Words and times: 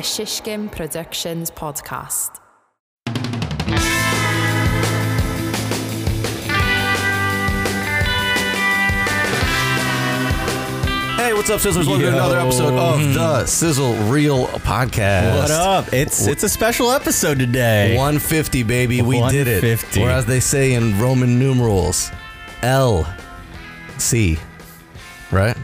a 0.00 0.02
Shishkin 0.02 0.72
Productions 0.72 1.50
podcast. 1.50 2.38
Hey, 11.18 11.34
what's 11.34 11.50
up, 11.50 11.60
Sizzlers? 11.60 11.86
Welcome 11.86 12.00
to 12.00 12.08
another 12.08 12.38
episode 12.38 12.72
of 12.72 12.98
mm-hmm. 12.98 13.12
the 13.12 13.44
Sizzle 13.44 13.94
Reel 14.10 14.46
Podcast. 14.46 15.38
What 15.38 15.50
up? 15.50 15.92
It's 15.92 16.26
it's 16.26 16.44
a 16.44 16.48
special 16.48 16.92
episode 16.92 17.38
today. 17.38 17.94
150, 17.94 18.62
baby. 18.62 19.02
We 19.02 19.16
did 19.28 19.48
it. 19.48 19.62
150. 19.62 20.02
Or 20.02 20.08
as 20.08 20.24
they 20.24 20.40
say 20.40 20.72
in 20.72 20.98
Roman 20.98 21.38
numerals, 21.38 22.10
L 22.62 23.06
C. 23.98 24.38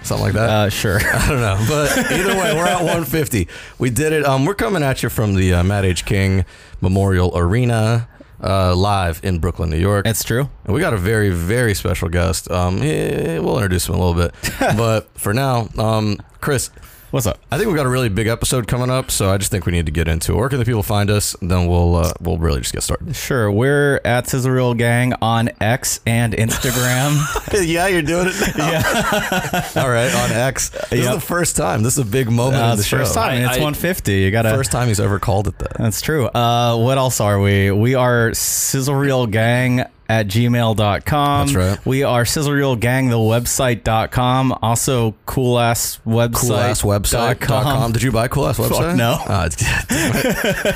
Something 0.06 0.24
like 0.24 0.34
that. 0.34 0.50
Uh, 0.50 0.68
sure. 0.70 1.00
I 1.12 1.28
don't 1.28 1.40
know, 1.40 1.64
but 1.68 2.12
either 2.12 2.36
way, 2.38 2.54
we're 2.54 2.66
at 2.66 2.78
150. 2.78 3.48
We 3.78 3.90
did 3.90 4.12
it. 4.12 4.24
Um, 4.24 4.44
we're 4.44 4.54
coming 4.54 4.82
at 4.82 5.02
you 5.02 5.08
from 5.08 5.34
the 5.34 5.54
uh, 5.54 5.64
Matt 5.64 5.84
H. 5.84 6.04
King 6.04 6.44
Memorial 6.80 7.36
Arena, 7.36 8.08
uh, 8.42 8.74
live 8.76 9.20
in 9.24 9.38
Brooklyn, 9.40 9.68
New 9.70 9.78
York. 9.78 10.06
It's 10.06 10.22
true. 10.22 10.48
And 10.64 10.74
we 10.74 10.80
got 10.80 10.94
a 10.94 10.96
very, 10.96 11.30
very 11.30 11.74
special 11.74 12.08
guest. 12.08 12.48
Um, 12.50 12.80
eh, 12.82 13.38
we'll 13.38 13.56
introduce 13.56 13.88
him 13.88 13.96
in 13.96 14.00
a 14.00 14.04
little 14.04 14.22
bit, 14.22 14.34
but 14.76 15.08
for 15.18 15.34
now, 15.34 15.68
um, 15.76 16.18
Chris, 16.40 16.70
What's 17.16 17.26
up? 17.26 17.38
I 17.50 17.56
think 17.56 17.68
we've 17.68 17.76
got 17.78 17.86
a 17.86 17.88
really 17.88 18.10
big 18.10 18.26
episode 18.26 18.66
coming 18.68 18.90
up, 18.90 19.10
so 19.10 19.30
I 19.30 19.38
just 19.38 19.50
think 19.50 19.64
we 19.64 19.72
need 19.72 19.86
to 19.86 19.90
get 19.92 20.06
into 20.06 20.34
it. 20.34 20.36
Where 20.36 20.50
can 20.50 20.58
the 20.58 20.66
people 20.66 20.82
find 20.82 21.08
us? 21.08 21.34
And 21.36 21.50
then 21.50 21.66
we'll 21.66 21.96
uh, 21.96 22.12
we'll 22.20 22.36
really 22.36 22.60
just 22.60 22.74
get 22.74 22.82
started. 22.82 23.16
Sure. 23.16 23.50
We're 23.50 24.02
at 24.04 24.28
Sizzle 24.28 24.50
Reel 24.50 24.74
Gang 24.74 25.14
on 25.22 25.48
X 25.58 26.00
and 26.04 26.34
Instagram. 26.34 27.16
yeah, 27.66 27.86
you're 27.86 28.02
doing 28.02 28.26
it. 28.28 28.58
Now. 28.58 28.70
yeah. 28.70 29.68
All 29.82 29.88
right, 29.88 30.14
on 30.14 30.30
X. 30.30 30.68
This 30.90 31.06
is 31.06 31.08
the 31.08 31.18
first 31.18 31.56
time. 31.56 31.82
This 31.82 31.94
is 31.94 32.00
a 32.00 32.04
big 32.04 32.30
moment 32.30 32.62
Uh, 32.62 32.66
in 32.66 32.70
the 32.72 32.80
it's 32.80 32.86
show. 32.86 32.98
first 32.98 33.14
time. 33.14 33.36
and 33.36 33.44
it's 33.44 33.56
I- 33.56 33.60
150. 33.60 34.12
You 34.12 34.30
gotta. 34.30 34.50
First 34.50 34.70
time 34.72 34.88
he's 34.88 35.00
ever 35.00 35.18
called 35.18 35.48
it 35.48 35.58
that. 35.60 35.72
That's 35.78 36.02
true. 36.02 36.26
Uh, 36.26 36.76
what 36.76 36.98
else 36.98 37.18
are 37.22 37.40
we? 37.40 37.70
We 37.70 37.94
are 37.94 38.34
Sizzle 38.34 38.94
Reel 38.94 39.26
Gang 39.26 39.86
at 40.08 40.26
gmail.com. 40.28 41.46
That's 41.46 41.56
right. 41.56 41.86
We 41.86 42.02
are 42.02 42.24
Sizzle 42.24 42.52
Reel 42.52 42.76
Gang, 42.76 43.08
the 43.08 43.16
website.com. 43.16 44.56
Also, 44.62 45.14
cool 45.26 45.58
ass 45.58 45.98
website. 46.06 46.74
Coolasswebsite.com. 46.76 47.92
Did 47.92 48.02
you 48.02 48.12
buy 48.12 48.28
Cool 48.28 48.48
Ass 48.48 48.58
Website? 48.58 48.96
no. 48.96 49.12
Uh, 49.26 49.48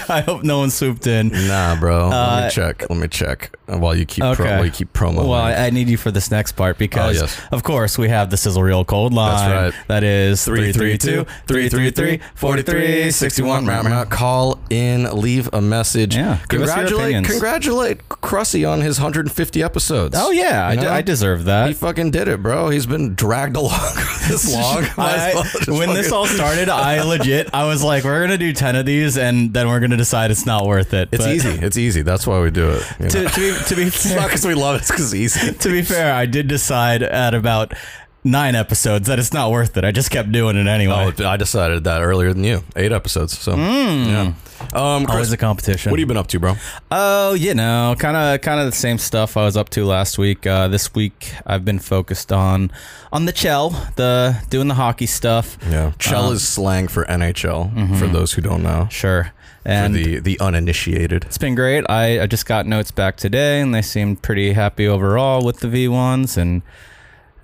I 0.12 0.20
hope 0.22 0.42
no 0.42 0.58
one 0.58 0.70
swooped 0.70 1.06
in. 1.06 1.28
nah, 1.28 1.78
bro. 1.78 2.08
Let 2.08 2.14
Uh, 2.16 2.44
me 2.46 2.50
check. 2.50 2.90
Let 2.90 2.98
me 2.98 3.08
check 3.08 3.54
while 3.78 3.94
you 3.94 4.04
keep 4.06 4.24
pro- 4.24 4.34
while 4.46 4.64
you 4.64 4.70
keep 4.70 4.92
promo. 4.92 5.16
Well, 5.28 5.32
I, 5.34 5.52
I 5.66 5.70
need 5.70 5.88
you 5.88 5.96
for 5.96 6.10
this 6.10 6.30
next 6.30 6.52
part 6.52 6.76
oh, 6.76 6.78
because, 6.78 7.18
Oh, 7.18 7.20
yes. 7.22 7.40
of 7.52 7.62
course, 7.62 7.96
we 7.98 8.08
have 8.08 8.30
the 8.30 8.36
Sizzle 8.36 8.62
Reel 8.62 8.84
Cold 8.84 9.12
Line. 9.14 9.50
That's 9.50 9.74
right. 9.76 9.86
That 9.88 10.04
is 10.04 10.44
332 10.44 11.24
333 11.46 12.20
4361. 12.34 14.06
Call 14.08 14.58
in, 14.70 15.04
leave 15.20 15.48
a 15.52 15.60
message. 15.60 16.16
Yeah, 16.16 16.38
give 16.48 16.62
us 16.62 16.68
your 16.68 16.86
Congratulate, 16.88 17.24
congratulate 17.24 18.08
Crusty 18.08 18.64
on 18.64 18.80
his 18.80 18.98
150 18.98 19.62
episodes. 19.62 20.14
Oh, 20.18 20.30
yeah. 20.30 20.66
I, 20.66 20.74
know? 20.74 20.90
I 20.90 21.02
deserve 21.02 21.44
He 21.68 21.74
fucking 21.74 22.10
did 22.10 22.28
it, 22.28 22.42
bro. 22.42 22.70
He's 22.70 22.86
been 22.86 23.14
dragged 23.14 23.56
along 23.56 23.94
this 24.28 24.52
long. 24.54 24.84
I- 24.96 25.32
well 25.34 25.78
when 25.78 25.94
this 25.94 26.12
all 26.12 26.26
started, 26.26 26.68
I 26.68 27.02
legit, 27.04 27.50
I 27.52 27.66
was 27.66 27.82
like, 27.82 28.04
we're 28.04 28.18
going 28.18 28.30
to 28.30 28.38
do 28.38 28.52
10 28.52 28.76
of 28.76 28.86
these 28.86 29.16
and 29.16 29.52
then 29.52 29.68
we're 29.68 29.80
going 29.80 29.90
to 29.90 29.96
decide 29.96 30.30
it's 30.30 30.46
not 30.46 30.66
worth 30.66 30.92
it. 30.94 31.08
It's 31.12 31.24
But 31.24 31.34
easy. 31.34 31.48
It's 31.50 31.76
easy. 31.76 32.02
That's 32.02 32.26
why 32.26 32.40
we 32.40 32.50
do 32.50 32.70
it. 32.70 32.82
To, 33.10 33.28
to, 33.28 33.40
be, 33.40 33.56
to, 33.68 33.76
be 33.76 33.82
it's 33.84 34.04
not 34.06 34.14
fair, 34.18 34.28
because 34.28 34.46
we 34.46 34.54
love 34.54 34.76
it. 34.76 34.78
It's 34.82 34.90
because 34.90 35.14
easy. 35.14 35.52
to 35.52 35.68
be 35.70 35.82
fair, 35.82 36.12
I 36.14 36.26
did 36.26 36.48
decide 36.48 37.02
at 37.02 37.34
about 37.34 37.74
nine 38.22 38.54
episodes 38.54 39.08
that 39.08 39.18
it's 39.18 39.32
not 39.32 39.50
worth 39.50 39.76
it. 39.76 39.84
I 39.84 39.92
just 39.92 40.10
kept 40.10 40.30
doing 40.30 40.56
it 40.56 40.66
anyway. 40.66 41.12
Oh, 41.18 41.26
I 41.26 41.36
decided 41.36 41.84
that 41.84 42.02
earlier 42.02 42.32
than 42.34 42.44
you. 42.44 42.62
Eight 42.76 42.92
episodes. 42.92 43.38
So 43.38 43.56
yeah. 43.56 44.34
Um, 44.74 45.04
Chris, 45.06 45.14
Always 45.14 45.32
a 45.32 45.36
competition. 45.38 45.90
what 45.90 45.98
have 45.98 46.00
you 46.00 46.06
been 46.06 46.18
up 46.18 46.26
to, 46.28 46.38
bro? 46.38 46.54
Oh, 46.90 47.32
you 47.32 47.54
know, 47.54 47.96
kind 47.98 48.14
of, 48.14 48.42
kind 48.42 48.60
of 48.60 48.66
the 48.66 48.76
same 48.76 48.98
stuff 48.98 49.38
I 49.38 49.44
was 49.44 49.56
up 49.56 49.70
to 49.70 49.86
last 49.86 50.18
week. 50.18 50.46
Uh, 50.46 50.68
this 50.68 50.92
week, 50.94 51.32
I've 51.46 51.64
been 51.64 51.78
focused 51.78 52.30
on, 52.30 52.70
on 53.10 53.24
the 53.24 53.32
chell, 53.32 53.70
the 53.96 54.36
doing 54.50 54.68
the 54.68 54.74
hockey 54.74 55.06
stuff. 55.06 55.56
Yeah, 55.66 55.92
Chell 55.98 56.30
is 56.32 56.46
slang 56.46 56.88
for 56.88 57.06
NHL. 57.06 57.98
For 57.98 58.06
those 58.06 58.34
who 58.34 58.42
don't 58.42 58.62
know, 58.62 58.86
Sure, 58.90 59.32
for 59.62 59.68
and 59.68 59.94
the 59.94 60.18
the 60.20 60.38
uninitiated. 60.40 61.24
it's 61.24 61.38
been 61.38 61.54
great. 61.54 61.84
I, 61.88 62.22
I 62.22 62.26
just 62.26 62.46
got 62.46 62.66
notes 62.66 62.90
back 62.90 63.16
today, 63.16 63.60
and 63.60 63.74
they 63.74 63.82
seemed 63.82 64.22
pretty 64.22 64.52
happy 64.52 64.86
overall 64.88 65.44
with 65.44 65.60
the 65.60 65.68
V 65.68 65.88
ones, 65.88 66.36
and 66.36 66.62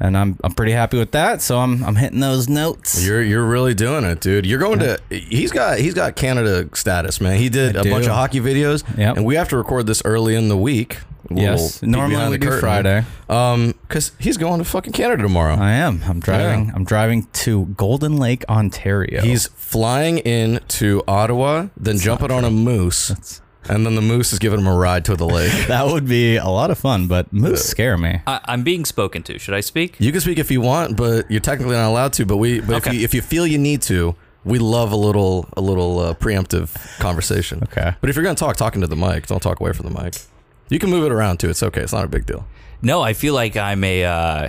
and 0.01 0.17
I'm 0.17 0.39
I'm 0.45 0.53
pretty 0.53 0.73
happy 0.73 0.99
with 0.99 1.13
that. 1.13 1.41
So 1.43 1.59
I'm 1.59 1.83
I'm 1.85 1.97
hitting 1.97 2.21
those 2.21 2.49
notes. 2.49 3.05
You're 3.07 3.23
you're 3.23 3.47
really 3.47 3.75
doing 3.75 4.05
it, 4.05 4.21
dude. 4.21 4.45
You're 4.47 4.59
going 4.59 4.79
to. 4.81 4.99
He's 5.11 5.53
got 5.53 5.79
he's 5.79 5.95
got 5.95 6.17
Canada 6.17 6.69
status, 6.75 7.21
man. 7.21 7.39
He 7.39 7.49
did 7.49 7.77
I 7.77 7.81
a 7.81 7.85
bunch 7.85 8.07
of 8.07 8.13
hockey 8.13 8.41
videos, 8.41 8.83
Yep. 8.99 9.17
and 9.17 9.25
we 9.27 9.35
have 9.37 9.49
to 9.51 9.57
record 9.57 9.87
this 9.87 10.03
early 10.05 10.35
in 10.35 10.49
the 10.49 10.57
week. 10.57 10.99
A 11.31 11.35
Yes. 11.35 11.83
Normally 11.83 12.15
behind 12.15 12.31
we 12.31 12.37
the 12.37 12.41
do 12.41 12.47
curtain. 12.49 12.61
Friday. 12.61 13.05
Um, 13.29 13.75
because 13.89 14.13
he's 14.19 14.37
going 14.37 14.59
to 14.59 14.65
fucking 14.65 14.93
Canada 14.93 15.23
tomorrow. 15.23 15.55
I 15.55 15.73
am. 15.73 16.03
I'm 16.07 16.21
driving. 16.21 16.67
Yeah. 16.67 16.73
I'm 16.75 16.85
driving 16.85 17.27
to 17.33 17.67
Golden 17.67 18.17
Lake, 18.17 18.45
Ontario. 18.49 19.23
He's 19.23 19.47
flying 19.49 20.19
in 20.19 20.61
to 20.69 21.03
Ottawa, 21.09 21.69
then 21.77 21.99
jumping 21.99 22.31
on 22.31 22.45
a 22.45 22.51
moose, 22.51 23.11
and 23.69 23.85
then 23.85 23.95
the 23.97 24.03
moose 24.03 24.33
is 24.33 24.39
giving 24.39 24.61
him 24.61 24.67
a 24.67 24.77
ride 24.77 25.05
to 25.07 25.17
the 25.17 25.27
lake. 25.27 25.53
that 25.69 25.87
would 25.87 26.07
be 26.09 26.37
a 26.37 26.47
lot 26.47 26.71
of 26.71 26.79
fun, 26.79 27.09
but 27.09 27.33
moose 27.33 27.65
scare 27.65 27.97
me. 27.99 28.21
I, 28.27 28.41
I'm 28.45 28.63
being 28.63 28.85
spoken 28.85 29.23
to. 29.25 29.39
Should 29.39 29.55
I 29.55 29.61
speak? 29.61 29.97
You 29.99 30.13
can 30.13 30.21
speak 30.21 30.39
if 30.39 30.51
you 30.51 30.61
want, 30.61 30.97
but 30.97 31.31
you're 31.31 31.41
technically 31.41 31.75
not 31.75 31.89
allowed 31.89 32.13
to. 32.15 32.27
But 32.27 32.37
we, 32.37 32.61
but 32.61 32.87
if 32.87 32.93
you 32.93 33.01
if 33.01 33.15
you 33.15 33.23
feel 33.23 33.47
you 33.47 33.59
need 33.59 33.83
to, 33.83 34.15
we 34.45 34.59
love 34.61 34.93
a 34.93 34.97
little 34.97 35.49
a 35.57 35.61
little 35.61 35.99
uh, 35.99 36.15
preemptive 36.15 36.99
conversation. 37.01 37.61
Okay. 37.65 37.95
But 38.01 38.11
if 38.11 38.17
you're 38.17 38.25
gonna 38.25 38.37
talk, 38.37 38.57
talking 38.57 38.81
to 38.83 38.87
the 38.87 38.97
mic. 38.97 39.27
Don't 39.27 39.43
talk 39.43 39.61
away 39.61 39.73
from 39.73 39.93
the 39.93 40.03
mic. 40.03 40.15
You 40.69 40.79
can 40.79 40.91
move 40.91 41.05
it 41.05 41.13
around 41.13 41.39
too. 41.41 41.49
It's 41.51 41.63
okay. 41.63 41.81
It's 41.83 41.93
not 41.93 42.05
a 42.05 42.09
big 42.09 42.27
deal. 42.27 42.47
No, 42.83 43.01
I 43.03 43.13
feel 43.13 43.35
like 43.35 43.57
I'm 43.57 43.83
a 43.85 44.05
uh, 44.05 44.49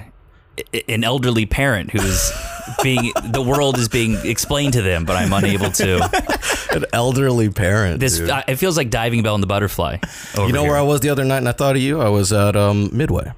an 0.90 1.04
elderly 1.04 1.46
parent 1.46 1.92
who's 1.92 2.32
being 2.84 3.12
the 3.32 3.42
world 3.42 3.78
is 3.78 3.88
being 3.88 4.16
explained 4.26 4.74
to 4.74 4.82
them, 4.82 5.06
but 5.06 5.16
I'm 5.16 5.32
unable 5.34 5.72
to. 5.72 6.34
An 6.74 6.84
elderly 6.94 7.50
parent. 7.50 8.00
This 8.02 8.18
dude. 8.18 8.30
I, 8.30 8.44
it 8.48 8.58
feels 8.58 8.76
like 8.78 8.90
diving 8.90 9.24
bell 9.24 9.34
and 9.36 9.42
the 9.42 9.48
butterfly. 9.48 9.98
you 10.38 10.52
know 10.52 10.64
where 10.64 10.76
I 10.78 10.82
was 10.82 11.00
the 11.00 11.10
other 11.10 11.24
night, 11.24 11.38
and 11.38 11.48
I 11.50 11.54
thought 11.54 11.76
of 11.78 11.82
you. 11.82 12.02
I 12.02 12.10
was 12.10 12.32
at 12.34 12.56
um, 12.58 12.90
Midway. 12.92 13.32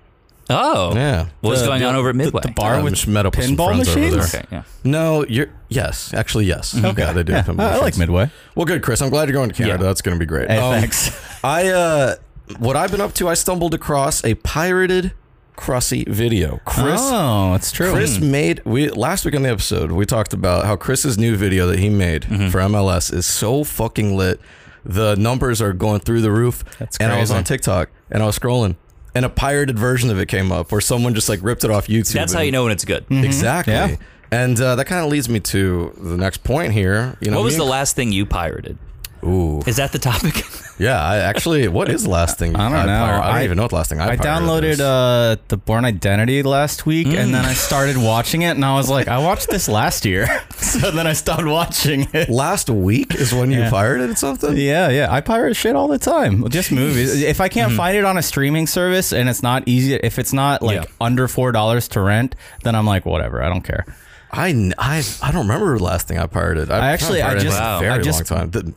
Oh, 0.49 0.95
Yeah. 0.95 1.27
What's 1.41 1.61
The- 1.61 1.67
going 1.67 1.83
on 1.83 1.95
over 1.95 2.09
at 2.09 2.15
Midway? 2.15 2.41
the 2.41 2.51
bar 2.51 2.75
I 2.75 2.81
with 2.81 2.95
just 2.95 3.07
met 3.07 3.25
up 3.27 3.37
with 3.37 3.45
some 3.45 3.55
pinball 3.55 3.67
friends 3.67 3.89
over 3.89 3.99
machines? 3.99 4.31
there. 4.31 4.41
Okay, 4.41 4.55
yeah. 4.55 4.63
No, 4.83 5.23
you're 5.25 5.49
yes, 5.69 6.11
actually 6.13 6.45
yes. 6.45 6.75
Okay. 6.75 7.01
Yeah, 7.01 7.13
they 7.13 7.21
do. 7.23 7.33
Yeah. 7.33 7.43
pinball 7.43 7.59
I, 7.61 7.65
I 7.65 7.75
like 7.75 7.81
machines. 7.83 7.99
Midway. 7.99 8.29
Well, 8.55 8.65
good, 8.65 8.81
Chris. 8.81 8.99
I'm 9.01 9.09
glad 9.11 9.29
you're 9.29 9.33
going 9.37 9.49
to 9.49 9.55
Canada. 9.55 9.83
Yeah. 9.83 9.87
That's 9.87 10.01
going 10.01 10.15
to 10.17 10.19
be 10.19 10.25
great. 10.25 10.49
Hey, 10.49 10.57
Um, 10.57 10.79
thanks. 10.81 11.11
I 11.43 11.67
uh, 11.67 12.15
what 12.57 12.75
I've 12.75 12.91
been 12.91 13.01
up 13.01 13.13
to. 13.15 13.27
I 13.27 13.33
stumbled 13.35 13.73
across 13.73 14.23
a 14.25 14.35
pirated 14.35 15.13
Crusty 15.55 16.05
video. 16.05 16.61
Chris, 16.65 17.01
oh, 17.03 17.53
it's 17.53 17.71
true. 17.71 17.91
Chris 17.91 18.19
made 18.19 18.61
we 18.65 18.89
last 18.89 19.25
week 19.25 19.35
on 19.35 19.41
the 19.43 19.49
episode. 19.49 19.91
We 19.91 20.05
talked 20.05 20.33
about 20.33 20.65
how 20.65 20.75
Chris's 20.77 21.17
new 21.17 21.35
video 21.35 21.67
that 21.67 21.79
he 21.79 21.89
made 21.89 22.23
Mm-hmm. 22.23 22.47
for 22.49 22.59
MLS 22.61 23.13
is 23.13 23.25
so 23.25 23.63
fucking 23.65 24.15
lit. 24.15 24.39
The 24.85 25.15
numbers 25.15 25.61
are 25.61 25.73
going 25.73 25.99
through 25.99 26.21
the 26.21 26.31
roof. 26.31 26.63
That's 26.79 26.97
crazy. 26.97 27.09
and 27.09 27.11
I 27.11 27.19
was 27.19 27.31
on 27.31 27.43
TikTok 27.43 27.89
and 28.09 28.23
I 28.23 28.25
was 28.25 28.39
scrolling, 28.39 28.77
and 29.13 29.25
a 29.25 29.29
pirated 29.29 29.77
version 29.77 30.09
of 30.09 30.17
it 30.17 30.27
came 30.27 30.49
up 30.53 30.71
where 30.71 30.79
someone 30.79 31.13
just 31.13 31.27
like 31.27 31.41
ripped 31.43 31.65
it 31.65 31.71
off 31.71 31.87
YouTube. 31.87 32.13
That's 32.13 32.31
how 32.31 32.39
you 32.39 32.53
know 32.53 32.63
when 32.63 32.71
it's 32.71 32.85
good. 32.85 33.05
exactly. 33.09 33.73
Yeah. 33.73 33.95
And 34.31 34.59
uh, 34.61 34.75
that 34.77 34.85
kind 34.85 35.03
of 35.03 35.11
leads 35.11 35.27
me 35.27 35.41
to 35.41 35.91
the 35.97 36.15
next 36.15 36.43
point 36.45 36.71
here. 36.71 37.17
You 37.19 37.31
know, 37.31 37.37
What 37.37 37.43
was 37.45 37.57
the 37.57 37.65
last 37.65 37.95
thing 37.97 38.13
you 38.13 38.25
pirated? 38.25 38.77
Ooh, 39.25 39.61
Is 39.67 39.75
that 39.75 39.91
the 39.91 39.99
topic? 39.99 40.35
yeah. 40.79 40.99
I 41.03 41.17
actually, 41.17 41.67
what 41.67 41.89
is 41.89 42.03
the 42.03 42.09
last 42.09 42.37
thing? 42.39 42.55
I 42.55 42.69
don't 42.69 42.87
know. 42.87 42.97
pirate- 43.05 43.21
I 43.21 43.33
don't 43.33 43.43
even 43.43 43.57
know 43.57 43.63
what 43.63 43.69
the 43.69 43.75
last 43.75 43.89
thing 43.89 43.99
I. 44.01 44.11
I 44.11 44.17
downloaded 44.17 44.79
uh, 44.79 45.35
the 45.49 45.57
Bourne 45.57 45.85
Identity 45.85 46.41
last 46.43 46.85
week, 46.85 47.07
and 47.07 47.33
then 47.33 47.45
I 47.45 47.53
started 47.53 47.97
watching 47.97 48.41
it, 48.41 48.51
and 48.51 48.65
I 48.65 48.75
was 48.75 48.89
like, 48.89 49.07
I 49.07 49.17
watched 49.19 49.49
this 49.49 49.67
last 49.69 50.05
year, 50.05 50.27
so 50.57 50.89
then 50.91 51.05
I 51.05 51.13
stopped 51.13 51.45
watching 51.45 52.07
it. 52.13 52.29
last 52.29 52.69
week 52.69 53.15
is 53.15 53.33
when 53.33 53.51
you 53.51 53.59
Yeah. 53.59 53.69
pirated 53.69 54.17
something. 54.17 54.55
Yeah, 54.57 54.89
yeah, 54.89 55.11
I 55.13 55.21
pirate 55.21 55.55
shit 55.55 55.75
all 55.75 55.87
the 55.87 55.99
time. 55.99 56.47
Just 56.49 56.71
movies. 56.71 57.21
If 57.29 57.41
I 57.41 57.49
can't 57.49 57.73
find 57.73 57.95
it 57.97 58.05
on 58.05 58.17
a 58.17 58.21
streaming 58.23 58.65
service 58.67 59.11
and 59.13 59.29
it's 59.29 59.43
not 59.43 59.63
easy, 59.67 59.93
if 59.95 60.17
it's 60.17 60.33
not 60.33 60.61
like 60.61 60.81
Yeah. 60.81 60.85
under 61.01 61.27
four 61.27 61.51
dollars 61.51 61.87
to 61.89 62.01
rent, 62.01 62.35
then 62.63 62.75
I'm 62.75 62.85
like, 62.85 63.05
whatever, 63.05 63.43
I 63.43 63.49
don't 63.49 63.61
care. 63.63 63.85
I, 64.31 64.71
I, 64.77 65.03
I 65.23 65.31
don't 65.31 65.47
remember 65.47 65.77
the 65.77 65.83
last 65.83 66.07
thing 66.07 66.17
I 66.19 66.27
pirated. 66.27 66.69
I 66.71 66.91
actually- 66.91 67.21
I 67.23 67.35
just- 67.37 67.59
Wow. 67.59 67.79
very 67.79 67.91
I 67.91 67.97
just- 68.01 68.29
long 68.31 68.39
time. 68.39 68.51
The- 68.51 68.73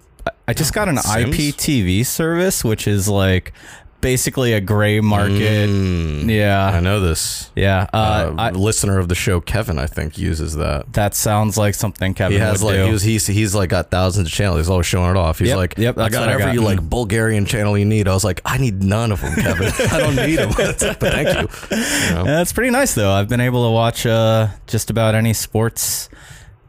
I 0.49 0.55
just 0.55 0.73
got 0.75 0.89
an 0.89 0.97
Sims? 0.99 1.35
IPTV 1.37 2.05
service, 2.05 2.65
which 2.65 2.87
is 2.87 3.09
like 3.09 3.53
basically 4.01 4.53
a 4.53 4.61
gray 4.61 4.99
market. 5.01 5.71
Mm, 5.71 6.29
I 6.75 6.81
know 6.81 6.99
this. 7.01 7.51
yeah. 7.55 7.87
Uh, 7.93 7.97
Uh, 7.97 8.35
I, 8.37 8.51
listener 8.51 8.99
of 8.99 9.09
the 9.09 9.15
show, 9.15 9.41
Kevin, 9.41 9.79
I 9.79 9.87
think 9.87 10.19
uses 10.19 10.57
that. 10.57 10.93
that 10.95 11.15
sounds 11.15 11.57
like 11.57 11.75
something 11.75 12.13
Kevin 12.13 12.33
He 12.37 12.41
has 12.41 12.63
would 12.65 12.75
like 12.77 12.85
he 12.87 12.91
was, 12.93 13.03
he's 13.03 13.27
he's 13.29 13.55
like 13.55 13.71
got 13.71 13.91
thousands 13.93 14.27
of 14.27 14.33
channels. 14.33 14.59
He's 14.59 14.69
always 14.69 14.87
showing 14.87 15.13
it 15.13 15.17
off. 15.17 15.39
He's 15.39 15.49
Yep, 15.49 15.57
like, 15.57 15.75
yep, 15.79 15.97
I 15.99 16.09
got 16.09 16.21
what 16.23 16.29
I 16.31 16.33
every 16.33 16.57
got. 16.57 16.65
like 16.65 16.81
Bulgarian 16.91 17.47
channel 17.47 17.79
you 17.79 17.85
need. 17.85 18.09
I 18.09 18.13
was 18.15 18.25
like, 18.25 18.41
I 18.45 18.59
need 18.59 18.83
none 18.83 19.13
of 19.13 19.21
them, 19.21 19.35
Kevin. 19.37 19.73
I 19.93 19.99
don't 20.01 20.17
need 20.17 20.37
them. 20.37 20.53
but 20.57 20.79
thank 21.01 21.29
you. 21.29 21.77
You 21.77 22.15
know? 22.15 22.25
Yeah, 22.27 22.43
it's 22.43 22.53
pretty 22.53 22.71
nice 22.71 22.95
though. 22.95 23.13
I've 23.13 23.29
been 23.29 23.41
able 23.41 23.65
to 23.67 23.71
watch 23.71 24.05
uh, 24.05 24.49
just 24.67 24.91
about 24.91 25.15
any 25.15 25.33
sports 25.33 26.09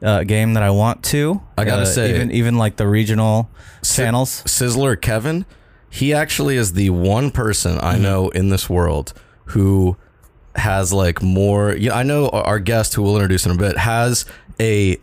uh, 0.04 0.24
game 0.24 0.54
that 0.54 0.64
I 0.64 0.70
want 0.70 1.04
to. 1.06 1.42
I 1.58 1.64
gotta 1.66 1.84
Uh, 1.84 1.86
say- 1.86 2.10
even 2.14 2.32
even 2.32 2.58
like 2.58 2.76
the 2.76 2.88
regional 2.88 3.50
channels. 3.84 4.44
Sizzler 4.46 5.00
Kevin, 5.00 5.46
he 5.90 6.14
actually 6.14 6.58
is 6.58 6.74
the 6.74 6.90
one 6.90 7.32
person 7.32 7.78
I 7.80 7.94
Mm-hmm. 7.94 8.04
know 8.04 8.30
in 8.30 8.50
this 8.50 8.70
world 8.70 9.14
who 9.48 9.96
has 10.56 10.92
like 10.94 11.22
more. 11.22 11.74
Yeah, 11.74 11.96
I 11.96 12.04
know 12.04 12.30
our 12.30 12.60
guest, 12.60 12.94
who 12.96 13.02
we'll 13.04 13.16
introduce 13.16 13.46
in 13.46 13.52
a 13.52 13.56
bit, 13.58 13.78
has 13.78 14.26
a 14.60 14.98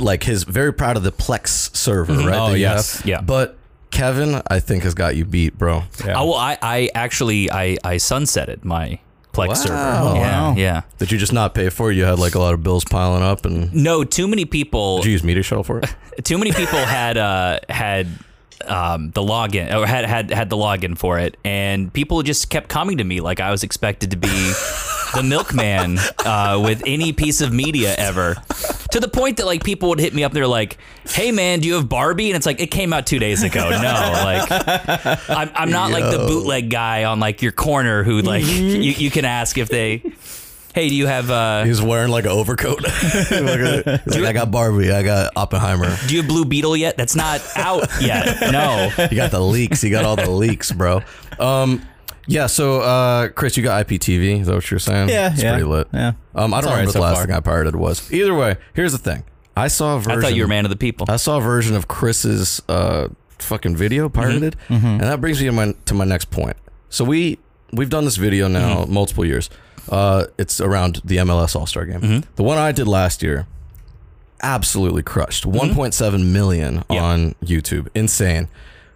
like 0.00 0.24
his 0.24 0.42
very 0.44 0.72
proud 0.72 0.96
of 0.96 1.02
the 1.04 1.12
Plex 1.12 1.74
server, 1.76 2.12
right? 2.14 2.38
Oh, 2.38 2.54
yes. 2.54 2.96
have. 2.98 3.06
Yeah. 3.06 3.20
But 3.20 3.56
Kevin, 3.92 4.42
I 4.48 4.58
think 4.60 4.82
has 4.84 4.94
got 4.94 5.16
you 5.16 5.24
beat, 5.24 5.56
bro. 5.58 5.84
Yeah. 6.04 6.14
Oh, 6.18 6.26
well, 6.26 6.34
I, 6.34 6.58
I 6.62 6.90
actually 6.94 7.50
I, 7.50 7.76
I 7.84 7.96
sunsetted 7.96 8.64
my 8.64 8.98
Plex 9.32 9.48
Wow. 9.48 9.54
server. 9.54 9.74
Oh, 10.02 10.14
yeah, 10.14 10.40
wow. 10.48 10.54
yeah. 10.56 10.82
Did 10.98 11.12
you 11.12 11.18
just 11.18 11.32
not 11.32 11.54
pay 11.54 11.68
for 11.68 11.90
it? 11.92 11.96
You 11.96 12.04
had 12.04 12.18
like 12.18 12.34
a 12.34 12.38
lot 12.40 12.52
of 12.54 12.62
bills 12.62 12.84
piling 12.84 13.22
up, 13.22 13.44
and 13.46 13.72
No, 13.72 14.02
too 14.04 14.26
many 14.26 14.44
people. 14.44 14.98
did 14.98 15.06
you 15.06 15.12
use 15.12 15.22
Media 15.24 15.42
Shuttle 15.42 15.64
for 15.64 15.78
it? 15.78 15.94
Too 16.24 16.36
many 16.36 16.52
people 16.52 16.78
had 16.78 17.16
uh, 17.16 17.60
had 17.68 18.06
um, 18.66 19.10
the 19.12 19.22
login 19.22 19.72
or 19.74 19.86
had, 19.86 20.04
had 20.04 20.30
had 20.30 20.50
the 20.50 20.56
login 20.56 20.98
for 20.98 21.18
it, 21.18 21.36
and 21.44 21.90
people 21.92 22.22
just 22.22 22.50
kept 22.50 22.68
coming 22.68 22.98
to 22.98 23.04
me 23.04 23.20
like 23.20 23.40
I 23.40 23.50
was 23.50 23.62
expected 23.62 24.10
to 24.10 24.16
be 24.18 24.28
the 25.14 25.22
milkman 25.24 25.98
uh, 26.26 26.60
with 26.62 26.82
any 26.86 27.12
piece 27.12 27.40
of 27.40 27.52
media 27.52 27.94
ever. 27.96 28.36
To 28.92 29.00
the 29.00 29.08
point 29.08 29.36
that 29.36 29.46
like 29.46 29.62
people 29.64 29.90
would 29.90 30.00
hit 30.00 30.14
me 30.14 30.24
up, 30.24 30.32
they're 30.32 30.46
like, 30.46 30.78
"Hey 31.06 31.30
man, 31.32 31.60
do 31.60 31.68
you 31.68 31.74
have 31.74 31.88
Barbie?" 31.88 32.30
And 32.30 32.36
it's 32.36 32.46
like 32.46 32.60
it 32.60 32.68
came 32.70 32.92
out 32.92 33.06
two 33.06 33.18
days 33.18 33.42
ago. 33.42 33.70
No, 33.70 33.76
like 33.76 34.50
I'm, 35.30 35.50
I'm 35.54 35.70
not 35.70 35.90
like 35.92 36.04
the 36.04 36.24
bootleg 36.26 36.70
guy 36.70 37.04
on 37.04 37.20
like 37.20 37.42
your 37.42 37.52
corner 37.52 38.02
who 38.02 38.20
like 38.22 38.44
you, 38.46 38.92
you 38.92 39.10
can 39.10 39.24
ask 39.24 39.56
if 39.58 39.68
they. 39.68 40.02
Hey, 40.72 40.88
do 40.88 40.94
you 40.94 41.08
have 41.08 41.30
uh, 41.32 41.64
He's 41.64 41.82
wearing 41.82 42.12
like 42.12 42.26
an 42.26 42.30
overcoat. 42.30 42.86
He's 42.88 43.30
like, 43.32 44.24
I 44.24 44.32
got 44.32 44.52
Barbie, 44.52 44.92
I 44.92 45.02
got 45.02 45.32
Oppenheimer. 45.34 45.96
do 46.06 46.14
you 46.14 46.20
have 46.22 46.28
Blue 46.28 46.44
Beetle 46.44 46.76
yet? 46.76 46.96
That's 46.96 47.16
not 47.16 47.40
out 47.56 47.88
yet. 48.00 48.52
No. 48.52 48.88
You 49.10 49.16
got 49.16 49.32
the 49.32 49.40
leaks. 49.40 49.82
You 49.82 49.90
got 49.90 50.04
all 50.04 50.14
the 50.14 50.30
leaks, 50.30 50.70
bro. 50.70 51.02
Um, 51.40 51.82
yeah. 52.30 52.46
So, 52.46 52.80
uh, 52.80 53.28
Chris, 53.28 53.56
you 53.56 53.62
got 53.62 53.86
IPTV. 53.86 54.40
Is 54.40 54.46
that 54.46 54.54
what 54.54 54.70
you're 54.70 54.80
saying? 54.80 55.08
Yeah, 55.08 55.32
it's 55.32 55.42
yeah, 55.42 55.52
pretty 55.52 55.64
lit. 55.64 55.88
yeah. 55.92 56.12
Um, 56.34 56.54
I 56.54 56.60
don't 56.60 56.70
all 56.70 56.76
right 56.76 56.80
remember 56.80 56.92
so 56.92 56.98
the 56.98 57.02
last 57.02 57.16
far. 57.16 57.26
thing 57.26 57.34
I 57.34 57.40
pirated 57.40 57.76
was. 57.76 58.12
Either 58.12 58.34
way, 58.34 58.56
here's 58.74 58.92
the 58.92 58.98
thing. 58.98 59.24
I 59.56 59.68
saw 59.68 59.96
a 59.96 59.98
version. 59.98 60.18
I 60.18 60.22
thought 60.22 60.34
you 60.34 60.42
were 60.42 60.48
man 60.48 60.64
of 60.64 60.70
the 60.70 60.76
people. 60.76 61.06
I 61.08 61.16
saw 61.16 61.38
a 61.38 61.40
version 61.40 61.74
of 61.76 61.88
Chris's 61.88 62.62
uh, 62.68 63.08
fucking 63.38 63.76
video 63.76 64.08
pirated, 64.08 64.56
and 64.68 65.00
that 65.00 65.20
brings 65.20 65.40
me 65.40 65.46
to 65.46 65.52
my 65.52 65.74
to 65.86 65.94
my 65.94 66.04
next 66.04 66.30
point. 66.30 66.56
So 66.88 67.04
we 67.04 67.38
we've 67.72 67.90
done 67.90 68.04
this 68.04 68.16
video 68.16 68.48
now 68.48 68.84
multiple 68.86 69.24
years. 69.24 69.50
Uh, 69.88 70.26
it's 70.38 70.60
around 70.60 71.00
the 71.04 71.16
MLS 71.18 71.56
All 71.56 71.66
Star 71.66 71.84
Game. 71.84 72.22
The 72.36 72.42
one 72.42 72.58
I 72.58 72.70
did 72.72 72.86
last 72.86 73.22
year, 73.22 73.46
absolutely 74.42 75.02
crushed. 75.02 75.44
1.7 75.44 76.30
million 76.30 76.84
on 76.88 77.34
YouTube, 77.42 77.88
insane. 77.94 78.48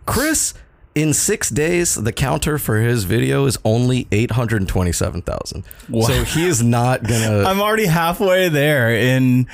Chris. 0.07 0.55
In 0.95 1.13
six 1.13 1.51
days, 1.51 1.97
the 1.97 2.13
counter 2.13 2.57
for 2.57 2.77
his 2.79 3.03
video 3.03 3.47
is 3.47 3.59
only 3.65 4.07
eight 4.13 4.31
hundred 4.31 4.67
twenty-seven 4.69 5.23
thousand. 5.23 5.65
So 5.91 6.23
he 6.23 6.47
is 6.47 6.63
not 6.63 7.03
gonna. 7.03 7.43
I'm 7.47 7.61
already 7.61 7.87
halfway 7.87 8.49
there 8.49 8.95
in. 8.95 9.49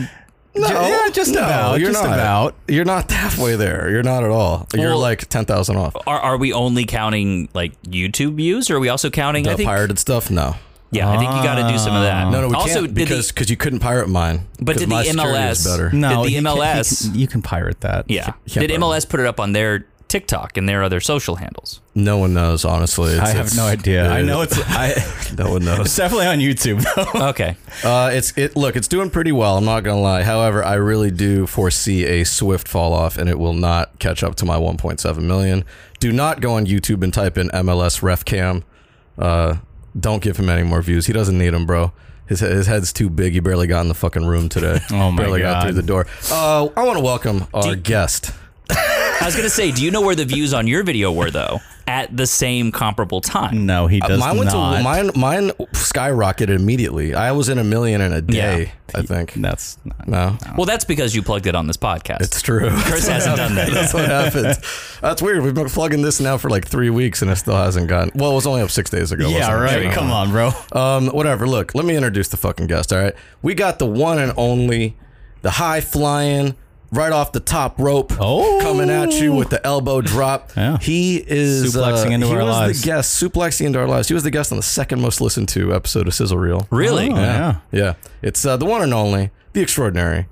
No, 0.54 0.68
yeah, 0.68 1.08
just 1.12 1.32
no, 1.32 1.38
about. 1.40 1.80
You're 1.80 1.92
just 1.92 2.04
not. 2.04 2.12
about. 2.12 2.54
You're 2.68 2.84
not 2.84 3.10
halfway 3.10 3.56
there. 3.56 3.88
You're 3.88 4.02
not 4.02 4.24
at 4.24 4.30
all. 4.30 4.66
You're 4.74 4.96
like 4.96 5.28
ten 5.28 5.46
thousand 5.46 5.76
off. 5.76 5.96
Are, 6.06 6.18
are 6.20 6.36
we 6.36 6.52
only 6.52 6.84
counting 6.84 7.48
like 7.54 7.80
YouTube 7.84 8.34
views, 8.34 8.68
or 8.68 8.76
are 8.76 8.80
we 8.80 8.88
also 8.90 9.08
counting? 9.08 9.44
The 9.44 9.52
I 9.52 9.54
think, 9.54 9.66
pirated 9.68 9.98
stuff? 9.98 10.30
No. 10.30 10.56
yeah, 10.90 11.08
I 11.08 11.18
think 11.18 11.30
you 11.32 11.42
got 11.42 11.66
to 11.66 11.72
do 11.72 11.78
some 11.78 11.94
of 11.94 12.02
that. 12.02 12.30
No, 12.32 12.40
no, 12.42 12.48
we 12.48 12.54
also, 12.54 12.80
can't 12.80 12.86
did 12.88 12.94
because 12.96 13.28
the, 13.28 13.32
because 13.32 13.48
you 13.48 13.56
couldn't 13.56 13.78
pirate 13.78 14.08
mine. 14.08 14.46
But 14.60 14.76
did 14.76 14.88
the 14.88 14.94
my 14.94 15.04
security 15.04 15.38
is 15.38 15.64
MLS 15.64 15.64
better? 15.64 15.92
No, 15.92 16.08
Did 16.08 16.16
the 16.16 16.28
he 16.28 16.34
can- 16.34 16.44
he 16.44 16.62
MLS 16.62 17.02
can- 17.02 17.18
you 17.18 17.26
can 17.28 17.42
pirate 17.42 17.80
that. 17.82 18.10
yeah, 18.10 18.32
did 18.46 18.70
buy 18.70 18.76
MLS 18.76 19.08
put 19.08 19.20
it 19.20 19.26
up 19.26 19.38
on 19.40 19.52
their 19.52 19.86
TikTok 20.10 20.56
and 20.58 20.68
their 20.68 20.82
other 20.82 21.00
social 21.00 21.36
handles? 21.36 21.80
No 21.94 22.18
one 22.18 22.34
knows. 22.34 22.64
Honestly, 22.64 23.12
It's- 23.14 23.28
I 23.30 23.32
have 23.36 23.56
no 23.56 23.64
idea. 23.66 24.08
I 24.10 24.20
know 24.22 24.42
it's. 24.42 24.58
I, 24.66 24.94
no 25.38 25.52
one 25.52 25.64
knows. 25.64 25.86
it's 25.86 25.96
definitely 25.96 26.26
on 26.26 26.38
YouTube 26.40 26.82
though. 26.94 27.28
Okay, 27.30 27.56
Uh, 27.84 28.10
it's 28.12 28.36
it. 28.36 28.56
Look, 28.56 28.76
it's 28.76 28.88
doing 28.88 29.08
pretty 29.08 29.32
well. 29.32 29.56
I'm 29.56 29.64
not 29.64 29.80
gonna 29.84 30.00
lie. 30.00 30.22
However, 30.24 30.64
I 30.64 30.74
really 30.74 31.10
do 31.10 31.46
foresee 31.46 32.04
a 32.04 32.24
swift 32.24 32.68
fall 32.68 32.92
off, 32.92 33.16
and 33.16 33.28
it 33.30 33.38
will 33.38 33.54
not 33.54 33.98
catch 33.98 34.22
up 34.22 34.34
to 34.36 34.44
my 34.44 34.56
1.7 34.56 35.22
million. 35.22 35.64
Do 36.00 36.12
not 36.12 36.40
go 36.40 36.52
on 36.54 36.66
YouTube 36.66 37.02
and 37.02 37.14
type 37.14 37.38
in 37.38 37.48
MLS 37.50 38.02
ref 38.02 38.24
cam. 38.24 38.64
Uh, 39.18 39.56
don't 39.98 40.22
give 40.22 40.36
him 40.38 40.48
any 40.48 40.62
more 40.62 40.82
views. 40.82 41.06
He 41.06 41.12
doesn't 41.12 41.36
need 41.38 41.50
them, 41.50 41.66
bro. 41.66 41.92
His, 42.26 42.40
his 42.40 42.66
head's 42.68 42.92
too 42.92 43.10
big. 43.10 43.32
He 43.32 43.40
barely 43.40 43.66
got 43.66 43.80
in 43.80 43.88
the 43.88 43.94
fucking 43.94 44.24
room 44.24 44.48
today. 44.48 44.78
Oh 44.92 45.10
my 45.10 45.22
barely 45.22 45.40
got 45.40 45.62
through 45.64 45.72
the 45.72 45.82
door. 45.82 46.06
Uh, 46.30 46.68
I 46.76 46.84
want 46.84 46.96
to 46.98 47.02
welcome 47.04 47.46
our 47.52 47.68
you- 47.70 47.76
guest. 47.76 48.32
I 49.20 49.26
was 49.26 49.36
gonna 49.36 49.50
say, 49.50 49.70
do 49.70 49.84
you 49.84 49.90
know 49.90 50.00
where 50.00 50.14
the 50.14 50.24
views 50.24 50.54
on 50.54 50.66
your 50.66 50.82
video 50.82 51.12
were 51.12 51.30
though? 51.30 51.60
At 51.86 52.16
the 52.16 52.26
same 52.26 52.70
comparable 52.70 53.20
time. 53.20 53.66
No, 53.66 53.88
he 53.88 53.98
does 53.98 54.20
Uh, 54.20 54.26
mine 54.26 54.36
went 54.38 54.52
not. 54.52 54.76
to 54.78 54.82
mine. 54.84 55.10
Mine 55.16 55.50
skyrocketed 55.72 56.48
immediately. 56.50 57.14
I 57.14 57.32
was 57.32 57.48
in 57.48 57.58
a 57.58 57.64
million 57.64 58.00
in 58.00 58.12
a 58.12 58.22
day. 58.22 58.62
Yeah. 58.62 58.70
I 59.00 59.02
think. 59.02 59.34
That's 59.34 59.76
not, 59.84 60.06
No, 60.08 60.38
Well, 60.56 60.66
that's 60.66 60.84
because 60.84 61.14
you 61.16 61.22
plugged 61.22 61.46
it 61.48 61.54
on 61.56 61.66
this 61.66 61.76
podcast. 61.76 62.20
it's 62.20 62.42
true. 62.42 62.70
Chris 62.82 63.08
hasn't 63.08 63.36
done 63.36 63.56
that 63.56 63.70
That's 63.72 63.92
what 63.92 64.06
happens. 64.06 64.56
That's 65.00 65.20
weird. 65.20 65.42
We've 65.42 65.54
been 65.54 65.68
plugging 65.68 66.02
this 66.02 66.20
now 66.20 66.38
for 66.38 66.48
like 66.48 66.66
three 66.66 66.90
weeks 66.90 67.22
and 67.22 67.30
it 67.30 67.36
still 67.36 67.56
hasn't 67.56 67.88
gotten. 67.88 68.12
Well, 68.14 68.30
it 68.32 68.34
was 68.36 68.46
only 68.46 68.62
up 68.62 68.70
six 68.70 68.88
days 68.88 69.10
ago. 69.10 69.28
Yeah, 69.28 69.48
wasn't 69.60 69.82
it? 69.82 69.86
right. 69.88 69.94
Come 69.94 70.10
on, 70.12 70.30
bro. 70.30 70.52
Um, 70.72 71.08
whatever. 71.08 71.46
Look, 71.48 71.74
let 71.74 71.84
me 71.84 71.96
introduce 71.96 72.28
the 72.28 72.36
fucking 72.36 72.68
guest. 72.68 72.92
All 72.92 73.00
right, 73.00 73.14
we 73.42 73.54
got 73.54 73.78
the 73.80 73.86
one 73.86 74.18
and 74.18 74.32
only, 74.36 74.96
the 75.42 75.50
high 75.50 75.80
flying, 75.80 76.54
right 76.92 77.12
off 77.12 77.32
the 77.32 77.40
top 77.40 77.78
rope, 77.78 78.12
Oh. 78.18 78.58
coming 78.62 78.90
at 78.90 79.12
you 79.12 79.32
with 79.32 79.50
the 79.50 79.64
elbow 79.66 80.00
drop. 80.00 80.50
Yeah. 80.56 80.78
He 80.78 81.16
is 81.16 81.74
Suplexing 81.74 82.10
uh, 82.10 82.14
into 82.14 82.26
he 82.26 82.32
our 82.34 82.44
was 82.44 82.56
lives. 82.56 82.80
the 82.82 82.86
guest, 82.86 83.22
suplexing 83.22 83.66
into 83.66 83.78
our 83.78 83.86
lives. 83.88 84.08
He 84.08 84.14
was 84.14 84.22
the 84.24 84.30
guest 84.30 84.52
on 84.52 84.56
the 84.58 84.62
second 84.62 85.00
most 85.00 85.20
listened 85.20 85.48
to 85.50 85.74
episode 85.74 86.06
of 86.06 86.14
Sizzle 86.14 86.36
Reel. 86.38 86.66
Really? 86.70 87.10
Oh, 87.10 87.14
yeah. 87.16 87.56
Yeah, 87.72 87.94
it's 88.22 88.44
uh, 88.44 88.56
the 88.56 88.66
one 88.66 88.82
and 88.82 88.92
only, 88.92 89.30
the 89.52 89.60
extraordinary, 89.62 90.26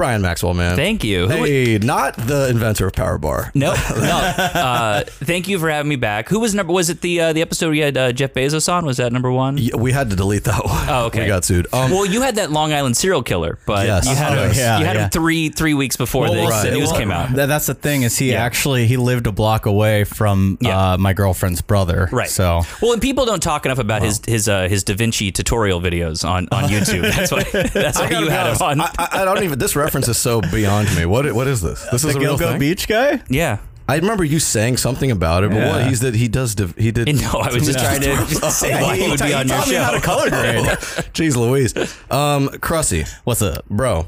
Brian 0.00 0.22
Maxwell, 0.22 0.54
Mann. 0.54 0.76
Thank 0.76 1.04
you. 1.04 1.28
Who- 1.28 1.44
Hey, 1.44 1.76
not 1.78 2.16
the 2.16 2.48
inventor 2.48 2.86
of 2.86 2.94
Power 2.94 3.18
Bar. 3.18 3.50
No, 3.54 3.72
no. 3.90 4.16
Uh, 4.56 5.04
thank 5.06 5.46
you 5.46 5.58
for 5.58 5.68
having 5.68 5.90
me 5.90 5.96
back. 5.96 6.28
Who 6.30 6.40
was 6.40 6.54
number? 6.54 6.72
Was 6.72 6.88
it 6.88 7.02
the 7.02 7.20
uh, 7.20 7.32
the 7.34 7.42
episode 7.42 7.70
we 7.70 7.80
had 7.80 7.96
uh, 7.98 8.12
Jeff 8.12 8.32
Bezos 8.32 8.72
on? 8.72 8.86
Was 8.86 8.96
that 8.96 9.12
number 9.12 9.30
one? 9.30 9.58
Yeah, 9.58 9.76
we 9.76 9.92
had 9.92 10.08
to 10.08 10.16
delete 10.16 10.44
that 10.44 10.64
one. 10.64 10.88
Oh, 10.88 11.04
okay. 11.08 11.22
We 11.22 11.26
got 11.26 11.44
sued. 11.44 11.66
Um, 11.74 11.90
well, 11.90 12.06
you 12.06 12.22
had 12.22 12.36
that 12.36 12.50
Long 12.50 12.72
Island 12.72 12.96
serial 12.96 13.22
killer, 13.22 13.58
but 13.66 13.86
Yes. 13.86 14.06
you 14.08 14.14
had 14.14 14.38
Oh, 14.38 14.44
him. 14.48 14.52
yeah, 14.56 14.78
you 14.78 14.84
had 14.86 14.96
yeah. 14.96 15.04
him 15.04 15.10
three 15.10 15.50
three 15.50 15.74
weeks 15.74 15.96
before 15.96 16.28
the, 16.28 16.32
Well, 16.32 16.44
the 16.46 16.50
right. 16.50 16.72
news 16.72 16.90
Well, 16.90 16.98
came 16.98 17.10
out. 17.10 17.32
That's 17.34 17.66
the 17.66 17.74
thing 17.74 18.02
is 18.02 18.16
he 18.16 18.32
Yeah. 18.32 18.42
actually 18.42 18.86
he 18.86 18.96
lived 18.96 19.26
a 19.26 19.32
block 19.32 19.66
away 19.66 20.04
from 20.04 20.56
Yeah. 20.60 20.92
uh, 20.94 20.96
my 20.98 21.12
girlfriend's 21.12 21.60
brother. 21.60 22.08
Right. 22.10 22.28
So 22.30 22.62
well, 22.80 22.92
and 22.92 23.02
people 23.02 23.26
don't 23.26 23.42
talk 23.42 23.66
enough 23.66 23.78
about 23.78 24.00
his 24.02 24.20
his 24.26 24.48
uh, 24.48 24.68
his 24.68 24.82
Da 24.84 24.94
Vinci 24.94 25.30
tutorial 25.32 25.80
videos 25.80 26.26
on, 26.26 26.48
on 26.52 26.64
YouTube. 26.70 27.02
That's 27.02 27.30
why 27.32 27.42
that's 27.74 27.98
why 27.98 28.08
you 28.08 28.24
be 28.24 28.30
had 28.30 28.46
honest, 28.46 28.62
him 28.62 28.66
on. 28.68 28.80
I, 28.80 28.90
I- 28.98 29.08
I 29.20 29.24
don't 29.26 29.42
even. 29.42 29.58
This 29.58 29.76
reference 29.76 29.89
is 29.94 30.18
so 30.18 30.40
beyond 30.40 30.94
me. 30.96 31.04
What 31.06 31.32
what 31.32 31.46
is 31.46 31.60
this? 31.60 31.84
This 31.90 32.04
is 32.04 32.12
the 32.14 32.18
a 32.18 32.20
real 32.20 32.36
Gilgo 32.38 32.50
thing. 32.52 32.58
Beach 32.60 32.88
guy. 32.88 33.22
yeah. 33.28 33.58
I 33.88 33.96
remember 33.96 34.22
you 34.22 34.38
saying 34.38 34.76
something 34.76 35.10
about 35.10 35.42
it, 35.42 35.50
but 35.50 35.66
what 35.66 35.86
he's 35.88 35.98
did 35.98 36.14
he 36.14 36.28
does 36.28 36.54
div- 36.54 36.76
he 36.76 36.92
did. 36.92 37.08
No, 37.22 37.30
I 37.40 37.52
was 37.52 37.66
just 37.66 37.80
trying 37.80 38.00
to 38.02 38.26
say 38.52 38.80
why 38.80 38.96
he 38.96 39.08
would 39.08 39.18
be 39.18 39.34
on 39.34 39.48
your 39.48 39.56
taught 39.56 39.66
me 39.66 39.74
show. 39.74 39.82
how 39.82 39.90
to 39.90 40.00
color 40.00 40.30
grade. 40.30 40.64
Jeez 41.12 41.34
Louise, 41.36 41.74
um, 42.08 42.48
Crusty, 42.60 43.04
What's 43.24 43.42
up, 43.42 43.68
bro, 43.68 44.06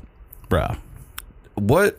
bro? 0.49 0.77
what? 1.55 1.97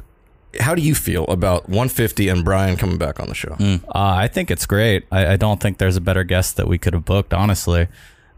How 0.59 0.75
do 0.75 0.81
you 0.83 0.93
feel 0.95 1.25
about 1.25 1.63
150 1.67 2.29
and 2.29 2.45
Brian 2.45 2.77
coming 2.77 2.97
back 2.99 3.19
on 3.19 3.27
the 3.27 3.33
show? 3.33 3.55
Uh, 3.59 3.79
I 3.93 4.27
think 4.27 4.51
it's 4.51 4.67
great. 4.67 5.03
I, 5.11 5.33
I 5.33 5.35
don't 5.35 5.59
think 5.59 5.79
there's 5.79 5.95
a 5.97 6.01
better 6.01 6.23
guest 6.23 6.57
that 6.57 6.67
we 6.67 6.77
could 6.77 6.93
have 6.93 7.05
booked, 7.05 7.33
honestly. 7.33 7.87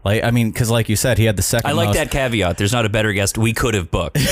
Like, 0.06 0.22
I 0.22 0.30
mean, 0.30 0.52
because 0.52 0.70
like 0.70 0.88
you 0.88 0.94
said, 0.94 1.18
he 1.18 1.24
had 1.24 1.36
the 1.36 1.42
second. 1.42 1.68
I 1.68 1.72
like 1.72 1.88
most- 1.88 1.96
that 1.96 2.12
caveat. 2.12 2.58
There's 2.58 2.72
not 2.72 2.86
a 2.86 2.88
better 2.88 3.12
guest 3.12 3.36
we 3.36 3.52
could 3.52 3.74
have 3.74 3.90
booked. 3.90 4.16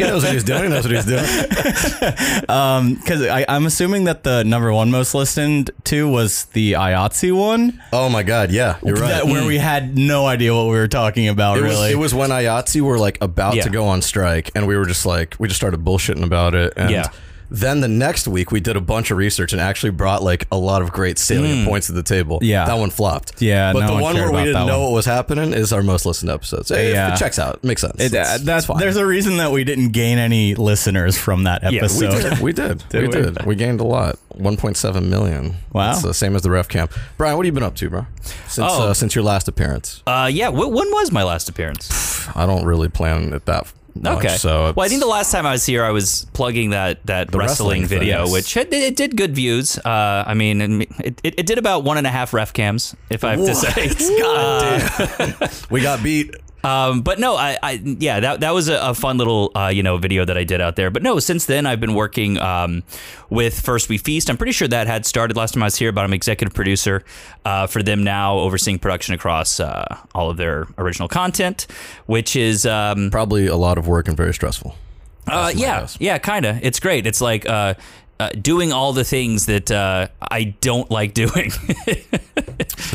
He 0.00 0.02
knows 0.02 0.22
what 0.22 0.32
he's 0.32 0.44
doing. 0.44 0.62
He 0.62 0.68
knows 0.70 0.84
what 0.84 0.94
he's 0.94 1.04
doing. 1.04 1.24
Um, 2.48 2.94
because 2.94 3.26
I'm 3.26 3.66
assuming 3.66 4.04
that 4.04 4.24
the 4.24 4.42
number 4.42 4.72
one 4.72 4.90
most 4.90 5.14
listened 5.14 5.70
to 5.84 6.08
was 6.08 6.46
the 6.46 6.72
IATSE 6.72 7.36
one, 7.36 7.80
Oh 7.92 8.08
my 8.08 8.22
God, 8.22 8.50
yeah, 8.50 8.78
you're 8.82 8.94
right. 8.96 9.08
that, 9.08 9.26
where 9.26 9.46
we 9.46 9.56
mm. 9.56 9.60
had 9.60 9.96
no 9.98 10.26
idea 10.26 10.54
what 10.54 10.64
we 10.64 10.76
were 10.76 10.88
talking 10.88 11.28
about. 11.28 11.58
It 11.58 11.62
was, 11.62 11.70
really, 11.72 11.92
it 11.92 11.98
was 11.98 12.14
when 12.14 12.30
IATSE 12.30 12.80
were 12.80 12.98
like 12.98 13.18
about 13.20 13.54
Yeah. 13.54 13.62
to 13.64 13.70
go 13.70 13.86
on 13.86 14.00
strike, 14.02 14.50
and 14.54 14.66
we 14.66 14.76
were 14.76 14.86
just 14.86 15.04
like, 15.04 15.36
we 15.38 15.48
just 15.48 15.60
started 15.60 15.84
bullshitting 15.84 16.24
about 16.24 16.54
it. 16.54 16.72
And 16.76 16.90
Yeah. 16.90 17.10
Then 17.52 17.80
the 17.80 17.88
next 17.88 18.28
week, 18.28 18.52
we 18.52 18.60
did 18.60 18.76
a 18.76 18.80
bunch 18.80 19.10
of 19.10 19.16
research 19.18 19.52
and 19.52 19.60
actually 19.60 19.90
brought 19.90 20.22
like 20.22 20.46
a 20.52 20.56
lot 20.56 20.82
of 20.82 20.92
great 20.92 21.18
salient 21.18 21.66
points 21.66 21.88
to 21.88 21.92
the 21.92 22.02
table. 22.04 22.38
Yeah. 22.42 22.64
that 22.66 22.74
one 22.78 22.90
flopped. 22.90 23.42
Yeah, 23.42 23.72
but 23.72 23.80
no 23.80 23.86
the 23.88 23.92
one 23.94 24.02
one 24.02 24.14
where 24.14 24.30
we 24.30 24.44
didn't 24.44 24.66
know 24.66 24.78
one. 24.78 24.88
what 24.90 24.92
was 24.94 25.04
happening 25.06 25.52
is 25.52 25.72
our 25.72 25.82
most 25.82 26.06
listened 26.06 26.30
episodes. 26.30 26.68
Hey, 26.68 26.92
Yeah. 26.92 27.12
It 27.14 27.18
checks 27.18 27.38
out. 27.40 27.62
Makes 27.64 27.80
sense. 27.80 28.00
It- 28.00 28.14
uh, 28.14 28.38
that's 28.40 28.42
it's 28.58 28.66
fine. 28.66 28.78
there's 28.78 28.96
a 28.96 29.04
reason 29.06 29.38
that 29.38 29.50
we 29.50 29.64
didn't 29.64 29.88
gain 29.90 30.18
any 30.18 30.54
listeners 30.54 31.18
from 31.18 31.44
that 31.44 31.62
we 31.68 31.78
episode. 31.78 32.12
we 32.14 32.20
did. 32.20 32.38
We 32.40 32.52
did. 32.52 32.84
Did 32.90 33.02
we, 33.02 33.08
we? 33.08 33.22
did. 33.30 33.46
We 33.46 33.54
gained 33.56 33.80
a 33.80 33.84
lot. 33.84 34.16
1.7 34.38 35.08
million. 35.08 35.56
Wow. 35.72 35.90
It's 35.92 36.02
the 36.02 36.14
same 36.14 36.36
as 36.36 36.42
the 36.42 36.50
ref 36.50 36.68
cam. 36.68 36.88
Brian, 37.16 37.36
what 37.36 37.44
have 37.44 37.52
you 37.52 37.58
been 37.58 37.64
up 37.66 37.74
to, 37.76 37.90
bro? 37.90 38.06
Since 38.46 38.58
Oh. 38.70 38.90
uh, 38.90 38.94
since 38.94 39.14
your 39.14 39.24
last 39.24 39.48
appearance. 39.48 40.02
Uh, 40.06 40.30
yeah. 40.32 40.50
Wh- 40.50 40.70
when 40.70 40.90
was 40.92 41.10
my 41.12 41.24
last 41.24 41.48
appearance? 41.48 42.28
I 42.36 42.46
don't 42.46 42.64
really 42.64 42.88
plan 42.88 43.32
it 43.32 43.44
that 43.46 43.72
much, 43.94 44.18
Okay. 44.18 44.36
So 44.36 44.72
well, 44.76 44.84
I 44.84 44.88
think 44.88 45.00
the 45.00 45.08
last 45.08 45.32
time 45.32 45.46
I 45.46 45.52
was 45.52 45.64
here, 45.64 45.84
I 45.84 45.90
was 45.90 46.26
plugging 46.32 46.70
that 46.70 47.04
that 47.06 47.34
wrestling, 47.34 47.82
wrestling 47.82 47.86
video, 47.86 48.24
yes. 48.24 48.32
which 48.32 48.56
it, 48.56 48.72
it 48.72 48.96
did 48.96 49.16
good 49.16 49.34
views. 49.34 49.78
Uh, 49.78 50.24
I 50.26 50.34
mean, 50.34 50.82
it, 51.00 51.20
it, 51.22 51.34
it 51.38 51.46
did 51.46 51.58
about 51.58 51.84
one 51.84 51.98
and 51.98 52.06
a 52.06 52.10
half 52.10 52.32
ref 52.32 52.52
cams, 52.52 52.94
if 53.08 53.24
I 53.24 53.36
have 53.36 53.46
to 53.46 53.54
say. 53.54 53.88
God 54.20 55.18
damn. 55.18 55.48
we 55.70 55.82
got 55.82 56.02
beat. 56.02 56.34
Um, 56.62 57.00
but 57.00 57.18
no, 57.18 57.36
I, 57.36 57.56
I 57.62 57.72
yeah, 57.84 58.20
that 58.20 58.40
that 58.40 58.52
was 58.52 58.68
a, 58.68 58.78
a 58.80 58.94
fun 58.94 59.16
little 59.18 59.50
uh, 59.54 59.68
you 59.68 59.82
know 59.82 59.96
video 59.96 60.24
that 60.24 60.36
I 60.36 60.44
did 60.44 60.60
out 60.60 60.76
there. 60.76 60.90
But 60.90 61.02
no, 61.02 61.18
since 61.18 61.46
then 61.46 61.66
I've 61.66 61.80
been 61.80 61.94
working 61.94 62.38
um, 62.38 62.82
with 63.30 63.58
First 63.58 63.88
We 63.88 63.96
Feast. 63.98 64.28
I'm 64.28 64.36
pretty 64.36 64.52
sure 64.52 64.68
that 64.68 64.86
had 64.86 65.06
started 65.06 65.36
last 65.36 65.54
time 65.54 65.62
I 65.62 65.66
was 65.66 65.76
here, 65.76 65.92
but 65.92 66.04
I'm 66.04 66.12
executive 66.12 66.54
producer 66.54 67.02
uh, 67.44 67.66
for 67.66 67.82
them 67.82 68.04
now, 68.04 68.38
overseeing 68.38 68.78
production 68.78 69.14
across 69.14 69.58
uh, 69.60 69.96
all 70.14 70.30
of 70.30 70.36
their 70.36 70.66
original 70.78 71.08
content, 71.08 71.66
which 72.06 72.36
is 72.36 72.66
um, 72.66 73.10
Probably 73.10 73.46
a 73.46 73.56
lot 73.56 73.78
of 73.78 73.86
work 73.88 74.08
and 74.08 74.16
very 74.16 74.34
stressful. 74.34 74.74
uh, 75.26 75.52
yeah, 75.54 75.86
yeah, 75.98 76.18
kind 76.18 76.44
of. 76.44 76.58
It's 76.62 76.80
great. 76.80 77.06
It's 77.06 77.20
like 77.20 77.48
uh, 77.48 77.74
uh, 78.20 78.28
doing 78.30 78.72
all 78.72 78.92
the 78.92 79.04
things 79.04 79.46
that 79.46 79.70
uh, 79.70 80.06
I 80.20 80.54
don't 80.60 80.90
like 80.90 81.14
doing. 81.14 81.50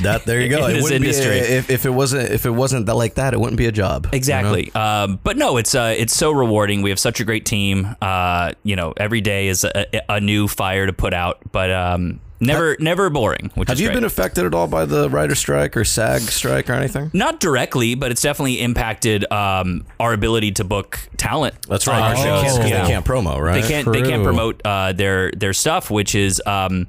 That 0.02 0.26
there 0.26 0.42
you 0.42 0.50
go. 0.50 0.66
In 0.66 0.72
it 0.72 0.74
this 0.76 0.84
wouldn't 0.84 1.02
be 1.02 1.08
industry. 1.10 1.40
a- 1.40 1.58
if, 1.58 1.70
if 1.70 1.86
it 1.86 1.90
wasn't 1.90 2.30
if 2.32 2.46
it 2.46 2.50
wasn't 2.52 2.86
that 2.88 2.96
like 2.96 3.16
that, 3.16 3.34
it 3.34 3.40
wouldn't 3.40 3.58
be 3.58 3.66
a 3.66 3.72
job. 3.72 4.06
you 4.06 4.12
know? 4.12 4.16
Exactly. 4.18 4.72
Um, 4.76 5.20
but 5.24 5.38
no, 5.38 5.58
it's 5.58 5.74
uh, 5.74 5.94
it's 5.98 6.16
so 6.16 6.32
rewarding. 6.32 6.82
We 6.82 6.90
have 6.92 7.00
such 7.00 7.20
a 7.20 7.24
great 7.24 7.46
team. 7.46 7.96
Uh, 8.02 8.54
you 8.64 8.76
know, 8.76 8.94
every 8.98 9.22
day 9.22 9.48
is 9.48 9.64
a, 9.64 9.86
a 10.10 10.20
new 10.20 10.48
fire 10.48 10.86
to 10.86 10.94
put 10.94 11.14
out, 11.14 11.40
but 11.52 11.72
um, 11.72 12.20
never 12.40 12.76
never 12.80 13.10
boring. 13.10 13.52
Which 13.56 13.70
Have 13.70 13.76
is 13.78 13.82
you 13.82 13.88
great. 13.88 13.96
been 13.96 14.04
affected 14.04 14.46
at 14.46 14.54
all 14.54 14.68
by 14.68 14.86
the 14.86 15.10
writer 15.10 15.36
strike 15.36 15.76
or 15.78 15.84
SAG 15.86 16.22
strike 16.22 16.70
or 16.70 16.74
anything? 16.74 17.12
Not 17.14 17.40
directly, 17.40 17.96
but 17.96 18.12
it's 18.12 18.22
definitely 18.22 18.62
impacted 18.62 19.30
um, 19.32 19.86
our 20.00 20.14
ability 20.14 20.52
to 20.54 20.64
book 20.64 21.00
talent. 21.18 21.56
That's 21.68 21.88
on 21.88 22.00
right. 22.00 22.10
our 22.10 22.16
They 22.16 22.22
shows. 22.24 22.42
can't, 22.44 22.58
'cause 22.62 22.70
Yeah. 22.70 22.82
they 22.84 22.88
can't 22.90 23.06
promo, 23.06 23.40
right? 23.40 23.62
They 23.62 23.68
can't. 23.68 23.92
They 23.92 24.02
can't 24.02 24.24
promote 24.24 24.62
uh, 24.66 24.94
their 24.94 25.32
their 25.32 25.54
stuff, 25.54 25.90
which 25.92 26.16
is. 26.16 26.42
Um, 26.46 26.88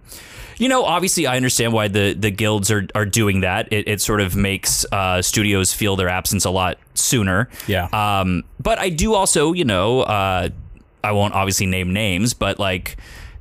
you 0.59 0.71
know, 0.71 0.85
obviously, 0.85 1.26
I 1.26 1.37
understand 1.37 1.75
why 1.75 1.88
the, 1.88 2.15
the 2.15 2.31
guilds 2.31 2.71
are, 2.71 2.87
are 2.95 3.05
doing 3.05 3.41
that. 3.43 3.71
It, 3.71 3.87
it 3.88 4.00
sort 4.00 4.23
of 4.23 4.35
makes 4.35 4.87
uh, 4.91 5.21
studios 5.21 5.75
feel 5.75 5.97
their 5.97 6.09
absence 6.09 6.47
a 6.47 6.50
lot 6.50 6.79
sooner. 6.95 7.50
Yeah. 7.67 7.88
Um, 7.93 8.43
but 8.59 8.79
I 8.79 8.88
do 8.88 9.12
also, 9.12 9.53
you 9.53 9.67
know, 9.67 10.00
uh, 10.00 10.49
I 11.05 11.12
won't 11.12 11.35
obviously 11.35 11.67
name 11.67 11.93
names, 11.93 12.33
but 12.33 12.59
like 12.59 12.97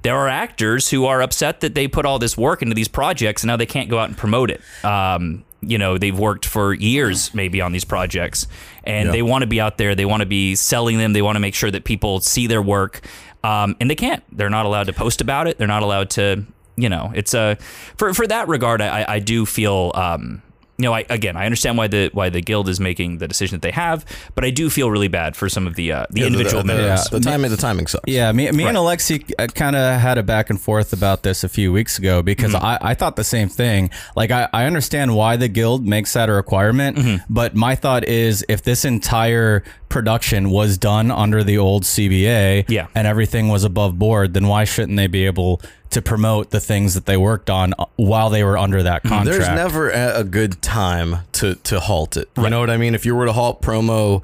there 0.05 0.15
are 0.15 0.27
actors 0.29 0.89
who 0.89 1.05
are 1.05 1.21
upset 1.21 1.59
that 1.61 1.75
they 1.75 1.87
put 1.87 2.05
all 2.05 2.19
this 2.19 2.37
work 2.37 2.61
into 2.61 2.73
these 2.75 2.87
projects 2.87 3.43
and 3.43 3.47
now 3.47 3.57
they 3.57 3.65
can't 3.65 3.89
go 3.89 3.97
out 3.99 4.07
and 4.07 4.17
promote 4.17 4.49
it. 4.51 4.61
Um, 4.85 5.43
you 5.61 5.77
know, 5.79 5.97
they've 5.97 6.17
worked 6.17 6.45
for 6.45 6.73
years 6.75 7.33
maybe 7.33 7.59
on 7.59 7.71
these 7.71 7.83
projects 7.85 8.47
and 8.83 9.07
Yeah. 9.07 9.11
they 9.11 9.21
want 9.23 9.41
to 9.41 9.47
be 9.47 9.59
out 9.59 9.77
there. 9.77 9.95
They 9.95 10.05
want 10.05 10.21
to 10.21 10.27
be 10.27 10.53
selling 10.55 10.97
them. 10.99 11.13
They 11.13 11.23
want 11.23 11.35
to 11.37 11.39
make 11.39 11.55
sure 11.55 11.71
that 11.71 11.83
people 11.85 12.19
see 12.19 12.45
their 12.47 12.61
work. 12.61 13.01
Um, 13.43 13.75
and 13.79 13.89
they 13.89 13.95
can't. 13.95 14.23
They're 14.31 14.49
not 14.49 14.65
allowed 14.65 14.85
to 14.87 14.93
post 14.93 15.21
about 15.21 15.47
it. 15.47 15.57
They're 15.57 15.67
not 15.67 15.81
allowed 15.83 16.09
to, 16.11 16.45
you 16.75 16.89
know, 16.89 17.11
it's 17.15 17.33
a, 17.33 17.57
for, 17.97 18.13
for 18.13 18.27
that 18.27 18.47
regard, 18.47 18.81
I, 18.81 19.05
I 19.07 19.19
do 19.19 19.45
feel, 19.45 19.91
um, 19.95 20.41
you 20.77 20.83
know, 20.83 20.93
I, 20.93 21.05
again, 21.09 21.37
I 21.37 21.45
understand 21.45 21.77
why 21.77 21.87
the 21.87 22.09
why 22.13 22.29
the 22.29 22.41
guild 22.41 22.67
is 22.67 22.79
making 22.79 23.19
the 23.19 23.27
decision 23.27 23.55
that 23.57 23.61
they 23.61 23.71
have, 23.71 24.05
but 24.35 24.43
I 24.43 24.49
do 24.49 24.69
feel 24.69 24.91
really 24.91 25.07
bad 25.07 25.35
for 25.35 25.47
some 25.47 25.67
of 25.67 25.75
the 25.75 25.91
uh, 25.91 26.05
the 26.09 26.21
Yeah, 26.21 26.27
individual 26.27 26.63
the, 26.63 26.73
the, 26.73 26.79
members. 26.81 27.05
the 27.09 27.19
timing 27.21 27.51
the 27.51 27.57
timing 27.57 27.87
sucks. 27.87 28.03
Yeah, 28.07 28.31
me, 28.33 28.51
me 28.51 28.65
and 28.65 28.75
Alexei 28.75 29.19
kind 29.53 29.75
of 29.75 30.01
had 30.01 30.17
a 30.17 30.23
back 30.23 30.49
and 30.49 30.59
forth 30.59 30.91
about 30.91 31.23
this 31.23 31.43
a 31.43 31.49
few 31.49 31.71
weeks 31.71 31.97
ago 31.97 32.21
because 32.21 32.53
Mm-hmm. 32.53 32.65
I, 32.65 32.77
I 32.81 32.93
thought 32.93 33.15
the 33.15 33.23
same 33.23 33.47
thing. 33.49 33.89
Like, 34.15 34.31
I, 34.31 34.49
I 34.53 34.65
understand 34.65 35.15
why 35.15 35.37
the 35.37 35.47
guild 35.47 35.85
makes 35.87 36.13
that 36.13 36.29
a 36.29 36.33
requirement, 36.33 36.97
Mm-hmm. 36.97 37.23
but 37.33 37.55
my 37.55 37.75
thought 37.75 38.05
is 38.07 38.43
if 38.49 38.61
this 38.63 38.83
entire 38.85 39.63
production 39.89 40.49
was 40.49 40.77
done 40.77 41.09
under 41.09 41.43
the 41.43 41.57
old 41.57 41.83
CBA 41.83 42.65
Yeah. 42.69 42.87
and 42.93 43.07
everything 43.07 43.47
was 43.47 43.63
above 43.63 43.97
board, 43.97 44.33
then 44.33 44.47
why 44.47 44.65
shouldn't 44.65 44.97
they 44.97 45.07
be 45.07 45.25
able 45.25 45.61
to 45.91 46.01
promote 46.01 46.49
the 46.51 46.59
things 46.59 46.93
that 46.93 47.05
they 47.05 47.15
worked 47.17 47.49
on 47.49 47.73
uh, 47.79 47.85
while 47.95 48.29
they 48.29 48.43
were 48.43 48.57
under 48.57 48.83
that 48.83 49.03
contract? 49.03 49.25
There's 49.25 49.47
never 49.49 49.89
a, 49.89 50.19
a 50.19 50.23
good 50.23 50.61
time 50.61 51.17
to 51.33 51.55
to 51.55 51.79
halt 51.79 52.17
it. 52.17 52.29
You 52.37 52.49
know 52.49 52.59
what 52.59 52.69
I 52.69 52.77
mean? 52.77 52.95
If 52.95 53.05
you 53.05 53.15
were 53.15 53.25
to 53.25 53.33
halt 53.33 53.61
promo 53.61 54.23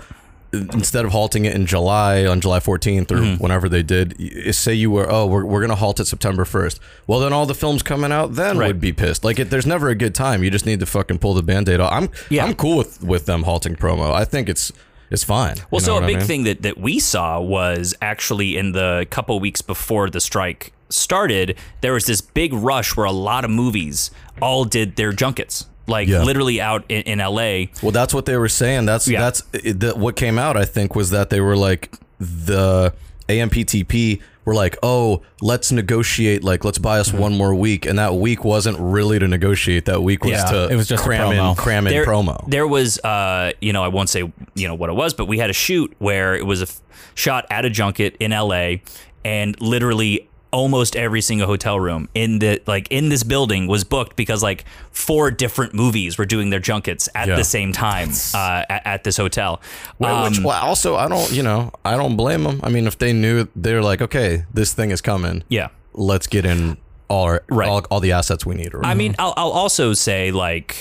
instead 0.74 1.06
of 1.06 1.14
halting 1.14 1.46
it 1.46 1.56
in 1.56 1.66
July 1.66 2.26
on 2.26 2.42
July 2.42 2.60
14th 2.60 3.10
or 3.12 3.16
Mm-hmm. 3.16 3.42
whenever 3.42 3.70
they 3.70 3.84
did, 3.84 4.54
say 4.54 4.74
you 4.74 4.92
were 4.92 5.10
oh 5.10 5.26
we're, 5.26 5.46
we're 5.46 5.62
going 5.62 5.70
to 5.70 5.76
halt 5.78 6.00
it 6.02 6.06
September 6.08 6.44
1st. 6.44 6.78
Well, 7.08 7.20
then 7.22 7.32
all 7.32 7.46
the 7.46 7.56
films 7.56 7.82
coming 7.84 8.12
out 8.12 8.34
then 8.36 8.58
Right. 8.58 8.68
would 8.68 8.82
be 8.82 8.92
pissed. 8.92 9.24
Like 9.24 9.40
it, 9.40 9.50
there's 9.50 9.66
never 9.66 9.88
a 9.88 9.96
good 9.96 10.14
time. 10.14 10.44
You 10.44 10.50
just 10.52 10.66
need 10.66 10.82
to 10.82 10.86
fucking 10.86 11.20
pull 11.20 11.34
the 11.36 11.44
band-aid 11.44 11.80
off. 11.80 11.94
I'm 11.94 12.10
Yeah. 12.30 12.44
I'm 12.44 12.54
cool 12.56 12.76
with 12.78 13.02
with 13.02 13.28
them 13.28 13.44
halting 13.44 13.78
promo. 13.78 14.12
I 14.14 14.26
think 14.26 14.50
it's 14.50 14.74
it's 15.10 15.24
fine. 15.24 15.56
Well, 15.72 15.82
You 15.82 15.88
know 15.88 15.92
so 15.92 15.92
a 15.92 15.96
what 15.96 16.04
I 16.04 16.08
big 16.08 16.18
mean? 16.18 16.26
thing 16.28 16.44
that, 16.44 16.62
that 16.64 16.78
we 16.78 17.00
saw 17.00 17.40
was 17.40 17.94
actually 18.02 18.58
in 18.58 18.74
the 18.74 19.08
couple 19.10 19.40
weeks 19.40 19.62
before 19.62 20.10
the 20.10 20.20
strike 20.20 20.74
started, 20.94 21.58
there 21.82 21.94
was 21.94 22.06
this 22.06 22.22
big 22.22 22.54
rush 22.54 22.96
where 22.96 23.06
a 23.06 23.12
lot 23.12 23.44
of 23.46 23.52
movies 23.52 24.12
all 24.42 24.66
did 24.66 24.96
their 24.96 25.12
junkets, 25.14 25.68
like 25.88 26.08
Yeah. 26.08 26.24
literally 26.24 26.60
out 26.62 26.84
in, 26.90 27.02
in 27.04 27.20
LA. 27.20 27.66
Well, 27.82 27.92
that's 27.92 28.14
what 28.14 28.26
they 28.26 28.38
were 28.38 28.50
saying. 28.50 28.86
That's 28.86 29.08
Yeah. 29.08 29.20
that's 29.22 29.44
it, 29.54 29.80
the, 29.80 29.94
what 29.96 30.16
came 30.16 30.38
out. 30.40 30.58
I 30.58 30.66
think 30.66 30.96
was 30.96 31.10
that 31.12 31.30
they 31.30 31.42
were 31.42 31.56
like 31.58 31.94
the 32.20 32.94
AMPTP 33.30 34.22
were 34.46 34.54
like, 34.56 34.76
oh, 34.82 35.22
let's 35.42 35.72
negotiate. 35.72 36.44
Like, 36.44 36.66
let's 36.66 36.78
buy 36.80 37.00
us 37.00 37.10
Mm-hmm. 37.10 37.18
one 37.20 37.38
more 37.38 37.54
week, 37.54 37.86
and 37.86 38.00
that 38.00 38.16
week 38.16 38.44
wasn't 38.44 38.78
really 38.80 39.20
to 39.20 39.28
negotiate. 39.28 39.86
That 39.86 40.02
week 40.02 40.24
was 40.24 40.32
Yeah, 40.34 40.46
to 40.46 40.68
it 40.70 40.76
was 40.76 40.88
just 40.88 41.04
a 41.04 41.06
cram 41.06 41.32
in 41.32 41.38
promo. 41.38 41.56
cram 41.58 41.88
in 41.88 41.94
there, 41.94 42.06
promo. 42.06 42.50
There 42.50 42.68
was, 42.68 42.98
uh, 43.00 43.52
you 43.62 43.72
know, 43.74 43.84
I 43.84 43.88
won't 43.90 44.10
say, 44.10 44.32
you 44.56 44.68
know, 44.68 44.74
what 44.76 44.90
it 44.90 44.94
was, 44.94 45.14
but 45.14 45.26
we 45.28 45.38
had 45.38 45.50
a 45.50 45.54
shoot 45.54 45.94
where 46.00 46.36
it 46.36 46.46
was 46.46 46.62
a 46.62 46.66
f- 46.66 46.80
shot 47.14 47.46
at 47.52 47.66
a 47.66 47.70
junket 47.70 48.16
in 48.20 48.32
LA, 48.32 48.78
and 49.24 49.60
literally 49.62 50.28
almost 50.52 50.96
every 50.96 51.22
single 51.22 51.48
hotel 51.48 51.80
room 51.80 52.10
in 52.14 52.40
the 52.40 52.62
like 52.68 52.88
in 52.92 53.10
this 53.10 53.24
building 53.24 53.68
was 53.68 53.84
booked 53.84 54.16
because 54.16 54.44
like 54.44 54.66
four 54.92 55.32
different 55.32 55.74
movies 55.74 56.18
were 56.18 56.26
doing 56.26 56.50
their 56.50 56.60
junkets 56.60 57.08
at 57.16 57.28
Yeah. 57.28 57.36
the 57.38 57.44
same 57.44 57.72
time 57.72 58.10
uh, 58.34 58.64
at, 58.70 58.82
at 58.86 59.04
this 59.04 59.18
hotel. 59.18 59.62
Well, 59.98 60.24
Which 60.30 60.38
Um, 60.40 60.44
well, 60.44 60.62
also 60.64 60.96
I 60.96 61.08
don't, 61.08 61.32
you 61.32 61.42
know, 61.44 61.72
I 61.86 61.96
don't 61.96 62.16
blame 62.18 62.44
them. 62.44 62.60
I 62.64 62.70
mean, 62.70 62.86
if 62.88 62.98
they 62.98 63.14
knew 63.14 63.48
they're 63.56 63.82
like, 63.82 64.02
okay, 64.02 64.44
this 64.54 64.74
thing 64.74 64.92
is 64.92 65.02
coming, 65.02 65.44
yeah. 65.48 65.70
let's 65.94 66.28
get 66.28 66.46
in 66.46 66.78
all 67.08 67.24
our, 67.24 67.44
Right. 67.50 67.68
all, 67.70 67.82
all 67.90 68.00
the 68.00 68.12
assets 68.14 68.46
we 68.46 68.56
need. 68.56 68.74
Or 68.74 68.86
I 68.86 68.94
mean, 68.94 69.16
I'll, 69.20 69.34
I'll 69.38 69.52
also 69.52 69.94
say 69.94 70.32
like, 70.32 70.76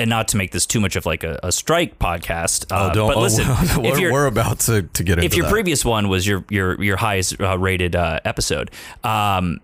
and 0.00 0.08
not 0.08 0.28
to 0.28 0.36
make 0.36 0.50
this 0.50 0.66
too 0.66 0.80
much 0.80 0.96
of 0.96 1.06
like 1.06 1.22
a, 1.22 1.38
a 1.42 1.52
strike 1.52 1.98
podcast. 1.98 2.72
Uh, 2.72 2.88
oh, 2.90 2.94
don't. 2.94 3.08
but 3.08 3.16
oh, 3.18 3.20
listen, 3.20 3.46
we're, 3.82 3.92
if 3.92 3.98
you're 4.00 4.12
we're 4.12 4.26
about 4.26 4.60
to, 4.60 4.82
to 4.82 5.04
get 5.04 5.18
into 5.18 5.26
if 5.26 5.36
your 5.36 5.44
that. 5.44 5.52
previous 5.52 5.84
one 5.84 6.08
was 6.08 6.26
your 6.26 6.44
your 6.48 6.82
your 6.82 6.96
highest 6.96 7.40
uh, 7.40 7.58
rated 7.58 7.94
uh, 7.94 8.20
episode, 8.24 8.70
um, 9.04 9.60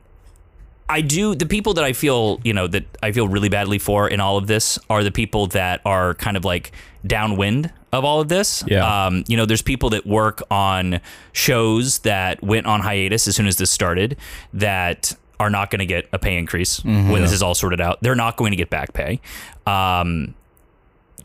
I 0.88 1.00
do 1.00 1.35
the 1.35 1.47
people 1.47 1.75
that 1.75 1.85
I 1.85 1.93
feel 1.93 2.40
you 2.45 2.52
know 2.52 2.66
that 2.69 2.85
I 3.02 3.12
feel 3.12 3.26
really 3.26 3.49
badly 3.49 3.78
for 3.78 4.09
in 4.09 4.21
all 4.21 4.37
of 4.37 4.47
this 4.47 4.78
are 4.88 5.02
the 5.02 5.11
people 5.11 5.47
that 5.49 5.81
are 5.85 6.14
kind 6.14 6.37
of 6.37 6.45
like 6.45 6.73
downwind 7.07 7.73
of 7.93 8.05
all 8.05 8.21
of 8.21 8.28
this. 8.28 8.62
Yeah. 8.66 9.07
Um, 9.07 9.25
you 9.26 9.37
know, 9.37 9.47
there's 9.47 9.62
people 9.62 9.90
that 9.90 10.07
work 10.07 10.43
on 10.50 11.00
shows 11.33 12.00
that 12.00 12.43
went 12.43 12.66
on 12.66 12.81
hiatus 12.81 13.26
as 13.26 13.37
soon 13.37 13.47
as 13.47 13.57
this 13.57 13.71
started 13.71 14.16
that 14.52 15.16
are 15.38 15.50
not 15.50 15.71
going 15.71 15.81
to 15.81 15.87
get 15.87 16.09
a 16.12 16.19
pay 16.19 16.37
increase 16.37 16.83
when 16.85 17.23
this 17.23 17.33
is 17.33 17.43
all 17.43 17.55
sorted 17.55 17.81
out. 17.81 17.99
They're 18.00 18.14
not 18.14 18.37
going 18.37 18.52
to 18.52 18.57
get 18.57 18.71
back 18.71 18.93
pay. 18.93 19.21
Um, 19.66 20.35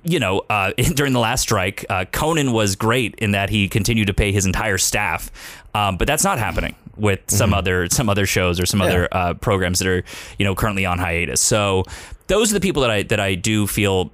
you 0.03 0.19
know, 0.19 0.39
uh, 0.49 0.71
during 0.95 1.13
the 1.13 1.19
last 1.19 1.41
strike, 1.41 1.85
uh, 1.89 2.05
Conan 2.11 2.51
was 2.51 2.75
great 2.75 3.15
in 3.15 3.31
that 3.31 3.49
he 3.49 3.67
continued 3.67 4.07
to 4.07 4.13
pay 4.13 4.31
his 4.31 4.45
entire 4.45 4.77
staff, 4.77 5.31
um, 5.73 5.97
but 5.97 6.07
that's 6.07 6.23
not 6.23 6.39
happening 6.39 6.75
with 6.97 7.19
some 7.27 7.53
other 7.53 7.87
some 7.89 8.09
other 8.09 8.25
shows 8.25 8.59
or 8.59 8.65
some 8.65 8.81
other 8.81 9.07
uh, 9.11 9.33
programs 9.35 9.79
that 9.79 9.87
are 9.87 10.03
you 10.37 10.45
know 10.45 10.55
currently 10.55 10.85
on 10.85 10.97
hiatus. 10.99 11.39
So 11.41 11.83
those 12.27 12.51
are 12.51 12.53
the 12.53 12.59
people 12.61 12.81
that 12.81 12.91
I 12.91 13.03
that 13.03 13.19
I 13.19 13.35
do 13.35 13.67
feel 13.67 14.11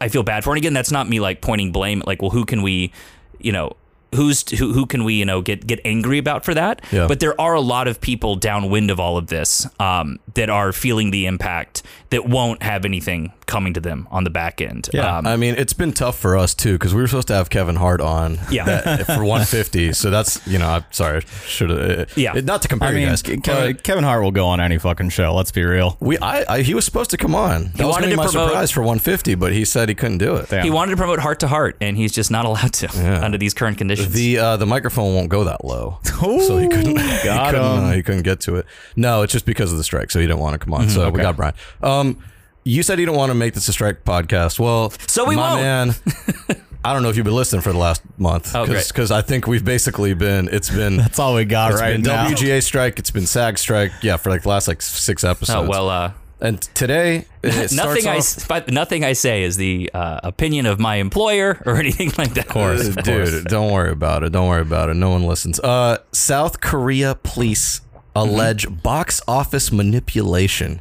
I 0.00 0.08
feel 0.08 0.22
bad 0.22 0.44
for. 0.44 0.50
And 0.50 0.58
again, 0.58 0.74
that's 0.74 0.90
not 0.90 1.08
me 1.08 1.20
like 1.20 1.40
pointing 1.40 1.72
blame. 1.72 2.02
Like, 2.06 2.20
well, 2.20 2.30
who 2.30 2.44
can 2.44 2.62
we, 2.62 2.92
you 3.38 3.52
know, 3.52 3.76
who's 4.14 4.48
who, 4.58 4.72
who 4.72 4.86
can 4.86 5.04
we, 5.04 5.14
you 5.14 5.24
know, 5.24 5.42
get 5.42 5.66
get 5.66 5.80
angry 5.84 6.18
about 6.18 6.44
for 6.44 6.54
that? 6.54 6.80
Yeah. 6.92 7.06
But 7.08 7.20
there 7.20 7.38
are 7.40 7.54
a 7.54 7.60
lot 7.60 7.88
of 7.88 8.00
people 8.00 8.36
downwind 8.36 8.90
of 8.90 8.98
all 9.00 9.16
of 9.16 9.26
this 9.28 9.66
um, 9.80 10.18
that 10.34 10.50
are 10.50 10.72
feeling 10.72 11.10
the 11.10 11.26
impact 11.26 11.82
that 12.10 12.26
won't 12.28 12.62
have 12.62 12.84
anything 12.84 13.32
coming 13.46 13.74
to 13.74 13.80
them 13.80 14.08
on 14.10 14.24
the 14.24 14.30
back 14.30 14.60
end. 14.60 14.88
Yeah. 14.94 15.18
Um, 15.18 15.26
I 15.26 15.36
mean, 15.36 15.54
it's 15.56 15.72
been 15.74 15.92
tough 15.92 16.18
for 16.18 16.36
us 16.36 16.54
too 16.54 16.74
because 16.74 16.94
we 16.94 17.00
were 17.00 17.06
supposed 17.08 17.28
to 17.28 17.34
have 17.34 17.50
Kevin 17.50 17.76
Hart 17.76 18.00
on. 18.00 18.38
Yeah. 18.50 18.64
that- 18.64 19.06
for 19.14 19.24
150. 19.24 19.92
So 19.92 20.10
that's 20.10 20.44
you 20.46 20.58
know, 20.58 20.68
I'm 20.68 20.84
sorry, 20.90 21.22
should 21.46 21.70
have. 21.70 22.16
Yeah. 22.16 22.32
not 22.34 22.62
to 22.62 22.68
compare 22.68 22.88
I 22.88 22.92
you 22.92 22.98
mean, 22.98 23.08
guys. 23.08 23.22
Kevin, 23.22 23.76
Kevin 23.78 24.04
Hart 24.04 24.22
will 24.22 24.30
go 24.32 24.46
on 24.46 24.60
any 24.60 24.78
fucking 24.78 25.10
show. 25.10 25.34
Let's 25.34 25.50
be 25.52 25.62
real. 25.64 25.96
we, 26.00 26.16
I, 26.18 26.44
I, 26.56 26.62
he 26.62 26.74
was 26.74 26.84
supposed 26.84 27.10
to 27.10 27.16
come 27.16 27.34
on. 27.34 27.72
That 27.74 27.84
was 27.86 27.94
wanted 27.94 28.06
gonna 28.06 28.06
be 28.06 28.10
to 28.12 28.16
my 28.16 28.26
promote- 28.26 28.48
surprise 28.50 28.70
for 28.70 28.80
150, 28.80 29.34
but 29.34 29.52
he 29.52 29.64
said 29.64 29.88
he 29.88 29.94
couldn't 29.94 30.18
do 30.18 30.36
it. 30.36 30.48
Damn. 30.48 30.64
he 30.64 30.70
wanted 30.70 30.92
to 30.92 30.96
promote 30.96 31.18
Hart 31.18 31.40
to 31.40 31.48
Heart, 31.48 31.76
and 31.80 31.96
he's 31.96 32.12
just 32.12 32.30
not 32.30 32.44
allowed 32.44 32.72
to 32.74 32.88
Yeah. 32.94 33.20
under 33.24 33.36
these 33.38 33.52
current 33.54 33.76
conditions. 33.78 34.03
The 34.04 34.38
uh, 34.38 34.56
the 34.56 34.66
microphone 34.66 35.14
won't 35.14 35.28
go 35.28 35.44
that 35.44 35.64
low, 35.64 35.98
so 36.04 36.58
he 36.58 36.68
couldn't. 36.68 36.96
he, 36.98 37.18
couldn't 37.18 37.54
uh, 37.56 37.90
he 37.92 38.02
couldn't 38.02 38.22
get 38.22 38.40
to 38.42 38.56
it. 38.56 38.66
No, 38.96 39.22
it's 39.22 39.32
just 39.32 39.46
because 39.46 39.72
of 39.72 39.78
the 39.78 39.84
strike, 39.84 40.10
so 40.10 40.20
he 40.20 40.26
didn't 40.26 40.40
want 40.40 40.54
to 40.54 40.58
come 40.64 40.74
on. 40.74 40.88
So 40.88 41.08
we 41.10 41.20
got 41.20 41.36
Brian. 41.36 41.54
Um, 41.82 42.18
you 42.64 42.82
said 42.82 42.98
you 42.98 43.06
don't 43.06 43.16
want 43.16 43.30
to 43.30 43.34
make 43.34 43.54
this 43.54 43.68
a 43.68 43.72
strike 43.72 44.04
podcast. 44.04 44.58
Well, 44.58 44.90
So 45.06 45.24
we 45.26 45.36
my 45.36 45.50
won't. 45.54 45.60
man. 45.60 45.94
I 46.86 46.92
don't 46.92 47.02
know 47.02 47.08
if 47.08 47.16
you've 47.16 47.24
been 47.24 47.34
listening 47.34 47.62
for 47.62 47.72
the 47.72 47.78
last 47.78 48.02
month 48.18 48.54
Oh, 48.54 48.66
because 48.66 49.10
I 49.10 49.22
think 49.22 49.46
we've 49.46 49.64
basically 49.64 50.12
been 50.12 50.48
it's 50.52 50.68
been 50.68 50.96
That's 50.98 51.18
all 51.18 51.34
we 51.34 51.46
got 51.46 51.72
right 51.72 51.92
been 51.92 52.02
now. 52.02 52.28
WGA 52.28 52.62
strike, 52.62 52.98
it's 52.98 53.10
been 53.10 53.24
SAG 53.26 53.56
strike, 53.58 53.90
yeah, 54.02 54.18
for 54.18 54.28
like 54.28 54.42
the 54.42 54.50
last 54.50 54.68
like 54.68 54.82
six 54.82 55.24
episodes. 55.24 55.66
Oh 55.66 55.68
well, 55.68 55.88
uh, 55.88 56.12
and 56.40 56.60
today 56.74 57.26
nothing 57.42 58.06
I 58.06 58.18
off- 58.18 58.48
but 58.48 58.70
nothing 58.70 59.04
I 59.04 59.12
say 59.12 59.42
is 59.42 59.56
the 59.56 59.90
uh, 59.94 60.20
opinion 60.22 60.66
of 60.66 60.78
my 60.78 60.96
employer 60.96 61.62
or 61.66 61.76
anything 61.76 62.12
like 62.18 62.34
that. 62.34 62.46
Of 62.46 62.52
course. 62.52 62.88
Dude, 62.96 63.44
don't 63.46 63.72
worry 63.72 63.92
about 63.92 64.22
it. 64.22 64.32
Don't 64.32 64.48
worry 64.48 64.62
about 64.62 64.90
it. 64.90 64.94
No 64.94 65.10
one 65.10 65.24
listens. 65.24 65.60
Uh, 65.60 65.98
South 66.12 66.60
Korea 66.60 67.14
police 67.22 67.80
allege 68.16 68.66
box 68.82 69.20
office 69.26 69.72
manipulation 69.72 70.80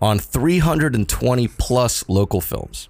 on 0.00 0.18
320 0.18 1.48
plus 1.48 2.08
local 2.08 2.40
films. 2.40 2.88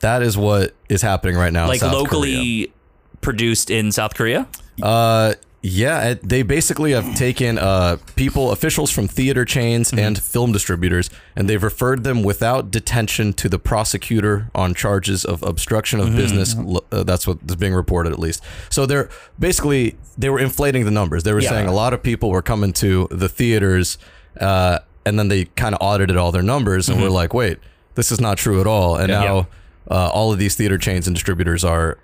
That 0.00 0.22
is 0.22 0.36
what 0.36 0.74
is 0.88 1.02
happening 1.02 1.36
right 1.36 1.52
now. 1.52 1.64
in 1.64 1.68
like 1.70 1.82
locally 1.82 2.72
produced 3.20 3.70
in 3.70 3.90
South 3.90 4.14
Korea. 4.14 4.46
Korea. 4.78 4.86
Uh, 4.86 5.34
yeah, 5.66 6.10
it, 6.10 6.28
they 6.28 6.42
basically 6.42 6.92
have 6.92 7.14
taken 7.14 7.56
uh, 7.58 7.96
people, 8.16 8.52
officials 8.52 8.90
from 8.90 9.08
theater 9.08 9.46
chains 9.46 9.88
Mm-hmm. 9.90 9.98
and 9.98 10.22
film 10.22 10.52
distributors, 10.52 11.08
and 11.34 11.48
they've 11.48 11.62
referred 11.62 12.04
them 12.04 12.22
without 12.22 12.70
detention 12.70 13.32
to 13.32 13.48
the 13.48 13.58
prosecutor 13.58 14.50
on 14.54 14.74
charges 14.74 15.24
of 15.24 15.42
obstruction 15.42 16.00
Mm-hmm. 16.00 16.08
of 16.10 16.16
business. 16.16 16.54
Lo- 16.54 16.84
Uh, 16.92 17.02
that's 17.02 17.26
what 17.26 17.38
is 17.48 17.56
being 17.56 17.72
reported, 17.72 18.12
at 18.12 18.18
least. 18.18 18.42
So 18.68 18.84
they're 18.84 19.08
basically 19.38 19.96
they 20.18 20.28
were 20.28 20.38
inflating 20.38 20.84
the 20.84 20.90
numbers. 20.90 21.22
They 21.22 21.32
were 21.32 21.40
Yeah. 21.40 21.48
saying 21.48 21.66
a 21.66 21.72
lot 21.72 21.94
of 21.94 22.02
people 22.02 22.28
were 22.30 22.42
coming 22.42 22.74
to 22.74 23.08
the 23.10 23.28
theaters, 23.30 23.96
uh, 24.38 24.80
and 25.06 25.18
then 25.18 25.28
they 25.28 25.46
kind 25.56 25.74
of 25.74 25.78
audited 25.80 26.16
all 26.18 26.30
their 26.30 26.42
numbers, 26.42 26.88
and 26.90 26.98
Mm-hmm. 26.98 27.04
were 27.04 27.10
like, 27.22 27.32
"Wait, 27.32 27.56
this 27.94 28.12
is 28.12 28.20
not 28.20 28.36
true 28.36 28.60
at 28.60 28.66
all." 28.66 28.96
And 28.96 29.08
Yeah. 29.08 29.24
now 29.24 29.46
uh, 29.90 30.08
all 30.12 30.30
of 30.32 30.38
these 30.38 30.54
theater 30.56 30.76
chains 30.78 31.06
and 31.06 31.16
distributors 31.16 31.64
are 31.64 31.96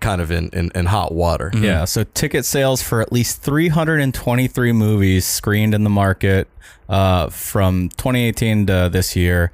kind 0.00 0.20
of 0.20 0.30
in, 0.30 0.48
in, 0.52 0.70
in 0.74 0.86
hot 0.86 1.12
water. 1.12 1.50
Yeah, 1.54 1.84
so 1.84 2.04
ticket 2.04 2.44
sales 2.44 2.82
for 2.82 3.00
at 3.00 3.12
least 3.12 3.42
323 3.42 4.72
movies 4.72 5.24
screened 5.26 5.74
in 5.74 5.84
the 5.84 5.90
market 5.90 6.48
uh, 6.88 7.28
from 7.28 7.88
2018 7.90 8.66
to 8.66 8.88
this 8.92 9.14
year. 9.16 9.50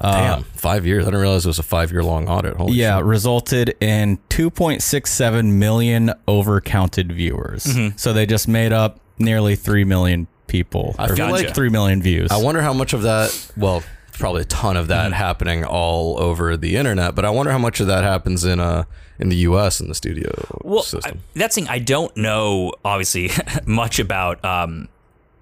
Damn, 0.00 0.42
five 0.42 0.86
years. 0.86 1.04
I 1.04 1.06
didn't 1.10 1.20
realize 1.20 1.44
it 1.44 1.48
was 1.48 1.60
a 1.60 1.62
five 1.62 1.92
year 1.92 2.02
long 2.02 2.28
audit. 2.28 2.56
Holy 2.56 2.72
Yeah, 2.74 2.98
shit. 2.98 3.04
resulted 3.04 3.76
in 3.80 4.18
2.67 4.28 5.52
million 5.52 6.12
overcounted 6.26 7.12
viewers. 7.12 7.68
So 7.96 8.12
they 8.12 8.26
just 8.26 8.48
made 8.48 8.72
up 8.72 8.98
nearly 9.18 9.54
3 9.54 9.84
million 9.84 10.26
people. 10.48 10.96
I 10.98 11.06
or 11.06 11.16
feel 11.16 11.30
like- 11.30 11.54
3 11.54 11.68
million 11.68 12.02
views. 12.02 12.30
I 12.32 12.38
wonder 12.38 12.60
how 12.60 12.72
much 12.72 12.92
of 12.92 13.02
that, 13.02 13.50
well, 13.56 13.82
probably 14.14 14.42
a 14.42 14.46
ton 14.46 14.76
of 14.76 14.88
that 14.88 15.12
happening 15.12 15.64
all 15.64 16.20
over 16.20 16.56
the 16.56 16.76
internet, 16.76 17.14
but 17.14 17.24
I 17.24 17.30
wonder 17.30 17.52
how 17.52 17.58
much 17.58 17.78
of 17.80 17.86
that 17.88 18.02
happens 18.04 18.44
in 18.44 18.58
uh 18.60 18.84
in 19.18 19.28
the 19.28 19.36
US 19.48 19.80
in 19.80 19.88
the 19.88 19.94
studio 19.94 20.30
Well, 20.62 20.80
I, 20.80 20.82
system. 20.82 21.20
that's 21.34 21.54
thing 21.54 21.68
I 21.68 21.78
don't 21.78 22.16
know 22.16 22.72
obviously 22.84 23.30
much 23.66 23.98
about. 23.98 24.44
Um, 24.44 24.88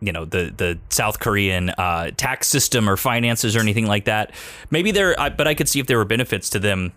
you 0.05 0.11
know 0.11 0.25
the 0.25 0.53
the 0.57 0.81
South 0.89 1.21
Korean 1.21 1.71
uh, 1.71 2.11
tax 2.17 2.49
system 2.49 2.89
or 2.91 2.97
finances 2.97 3.55
or 3.55 3.61
anything 3.61 3.87
like 3.87 4.07
that. 4.07 4.33
Maybe 4.69 4.91
there, 4.91 5.15
I, 5.21 5.29
but 5.29 5.47
I 5.47 5.55
could 5.55 5.69
see 5.69 5.79
if 5.79 5.87
there 5.87 5.97
were 5.97 6.05
benefits 6.05 6.51
to 6.51 6.59
them 6.59 6.93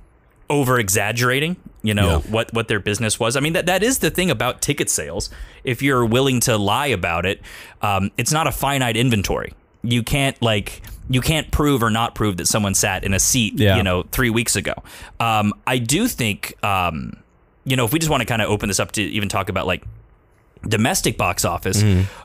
over 0.50 0.80
exaggerating. 0.80 1.56
You 1.84 1.94
know 1.94 2.08
Yeah. 2.10 2.32
what 2.32 2.52
what 2.52 2.68
their 2.68 2.80
business 2.80 3.20
was. 3.20 3.36
I 3.38 3.42
mean 3.42 3.54
that 3.54 3.68
that 3.68 3.84
is 3.84 4.00
the 4.00 4.10
thing 4.10 4.32
about 4.32 4.60
ticket 4.60 4.90
sales. 4.90 5.30
If 5.64 5.84
you're 5.84 6.04
willing 6.04 6.40
to 6.42 6.58
lie 6.58 6.88
about 6.88 7.28
it, 7.28 7.42
um, 7.84 8.10
it's 8.18 8.32
not 8.32 8.48
a 8.48 8.52
finite 8.52 8.98
inventory. 8.98 9.54
You 9.86 10.04
can't 10.04 10.40
like 10.42 10.82
you 11.10 11.22
can't 11.22 11.52
prove 11.52 11.84
or 11.84 11.90
not 11.90 12.16
prove 12.16 12.38
that 12.38 12.48
someone 12.48 12.74
sat 12.74 13.04
in 13.04 13.14
a 13.14 13.20
seat. 13.20 13.60
Yeah. 13.60 13.78
You 13.78 13.84
know 13.84 14.04
three 14.12 14.30
weeks 14.30 14.56
ago. 14.56 14.74
Um, 15.20 15.54
I 15.68 15.78
do 15.78 16.08
think. 16.08 16.62
Um, 16.64 17.18
you 17.68 17.76
know, 17.76 17.86
if 17.86 17.92
we 17.94 17.98
just 17.98 18.12
want 18.12 18.22
to 18.22 18.26
kind 18.26 18.44
of 18.44 18.50
open 18.50 18.68
this 18.68 18.80
up 18.80 18.92
to 18.92 19.02
even 19.02 19.28
talk 19.28 19.50
about 19.50 19.66
like 19.66 19.84
domestic 20.68 21.18
box 21.18 21.44
office, 21.46 21.84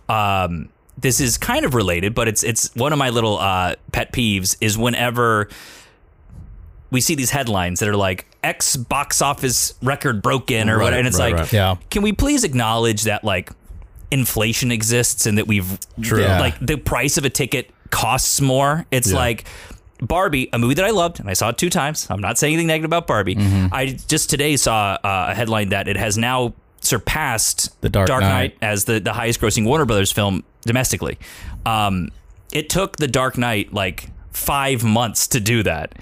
um, 0.09 0.69
this 0.99 1.19
is 1.19 1.39
kind 1.39 1.65
of 1.65 1.75
related, 1.75 2.15
but 2.15 2.29
it's 2.29 2.43
it's 2.43 2.75
one 2.77 2.93
of 2.93 2.99
my 2.99 3.09
little 3.09 3.39
uh, 3.39 3.77
pet 3.91 4.13
peeves 4.13 4.57
is 4.61 4.77
whenever 4.77 5.49
we 6.91 7.01
see 7.01 7.15
these 7.15 7.31
headlines 7.31 7.81
that 7.81 7.89
are 7.89 7.97
like 7.97 8.27
X 8.43 8.77
box 8.77 9.23
office 9.23 9.75
record 9.83 10.21
broken 10.23 10.69
or 10.69 10.77
Right, 10.77 10.85
what, 10.85 10.95
and 10.95 11.07
it's 11.07 11.19
right, 11.19 11.33
like, 11.33 11.41
right. 11.43 11.53
Yeah. 11.53 11.77
can 11.89 12.03
we 12.03 12.13
please 12.13 12.45
acknowledge 12.45 13.05
that 13.05 13.25
like 13.25 13.51
inflation 14.11 14.73
exists 14.73 15.27
and 15.27 15.39
that 15.39 15.47
we've 15.47 15.79
True. 16.03 16.23
Yeah. 16.23 16.41
like 16.41 16.59
the 16.65 16.77
price 16.77 17.17
of 17.19 17.25
a 17.25 17.31
ticket 17.31 17.71
costs 17.91 18.41
more. 18.41 18.87
It's 18.91 19.11
Yeah. 19.11 19.17
like 19.19 19.45
Barbie, 20.03 20.49
a 20.53 20.59
movie 20.59 20.75
that 20.75 20.85
I 20.85 20.91
loved 20.91 21.21
and 21.21 21.29
I 21.29 21.35
saw 21.35 21.51
it 21.51 21.59
two 21.59 21.71
times. 21.71 22.07
I'm 22.11 22.21
not 22.21 22.39
saying 22.39 22.55
anything 22.55 22.69
negative 22.69 22.89
about 22.89 23.07
Barbie. 23.07 23.35
Mm-hmm. 23.37 23.75
I 23.75 23.87
just 24.09 24.31
today 24.31 24.57
saw 24.57 24.97
uh, 25.05 25.27
a 25.31 25.35
headline 25.35 25.69
that 25.71 25.89
it 25.89 25.97
has 25.97 26.17
now 26.17 26.55
surpassed 26.81 27.81
The 27.83 27.89
Dark 27.89 28.09
Knight. 28.09 28.21
Knight. 28.21 28.57
as 28.63 28.85
the, 28.87 29.01
the 29.01 29.13
highest 29.13 29.41
grossing 29.41 29.65
Warner 29.67 29.85
Brothers 29.85 30.11
film 30.13 30.45
domestically. 30.63 31.19
Um, 31.67 32.11
it 32.53 32.69
took 32.71 32.97
The 32.97 33.09
Dark 33.09 33.37
Knight 33.39 33.73
like 33.73 34.09
five 34.33 34.83
months 34.83 35.27
to 35.29 35.41
do 35.41 35.63
that. 35.63 35.95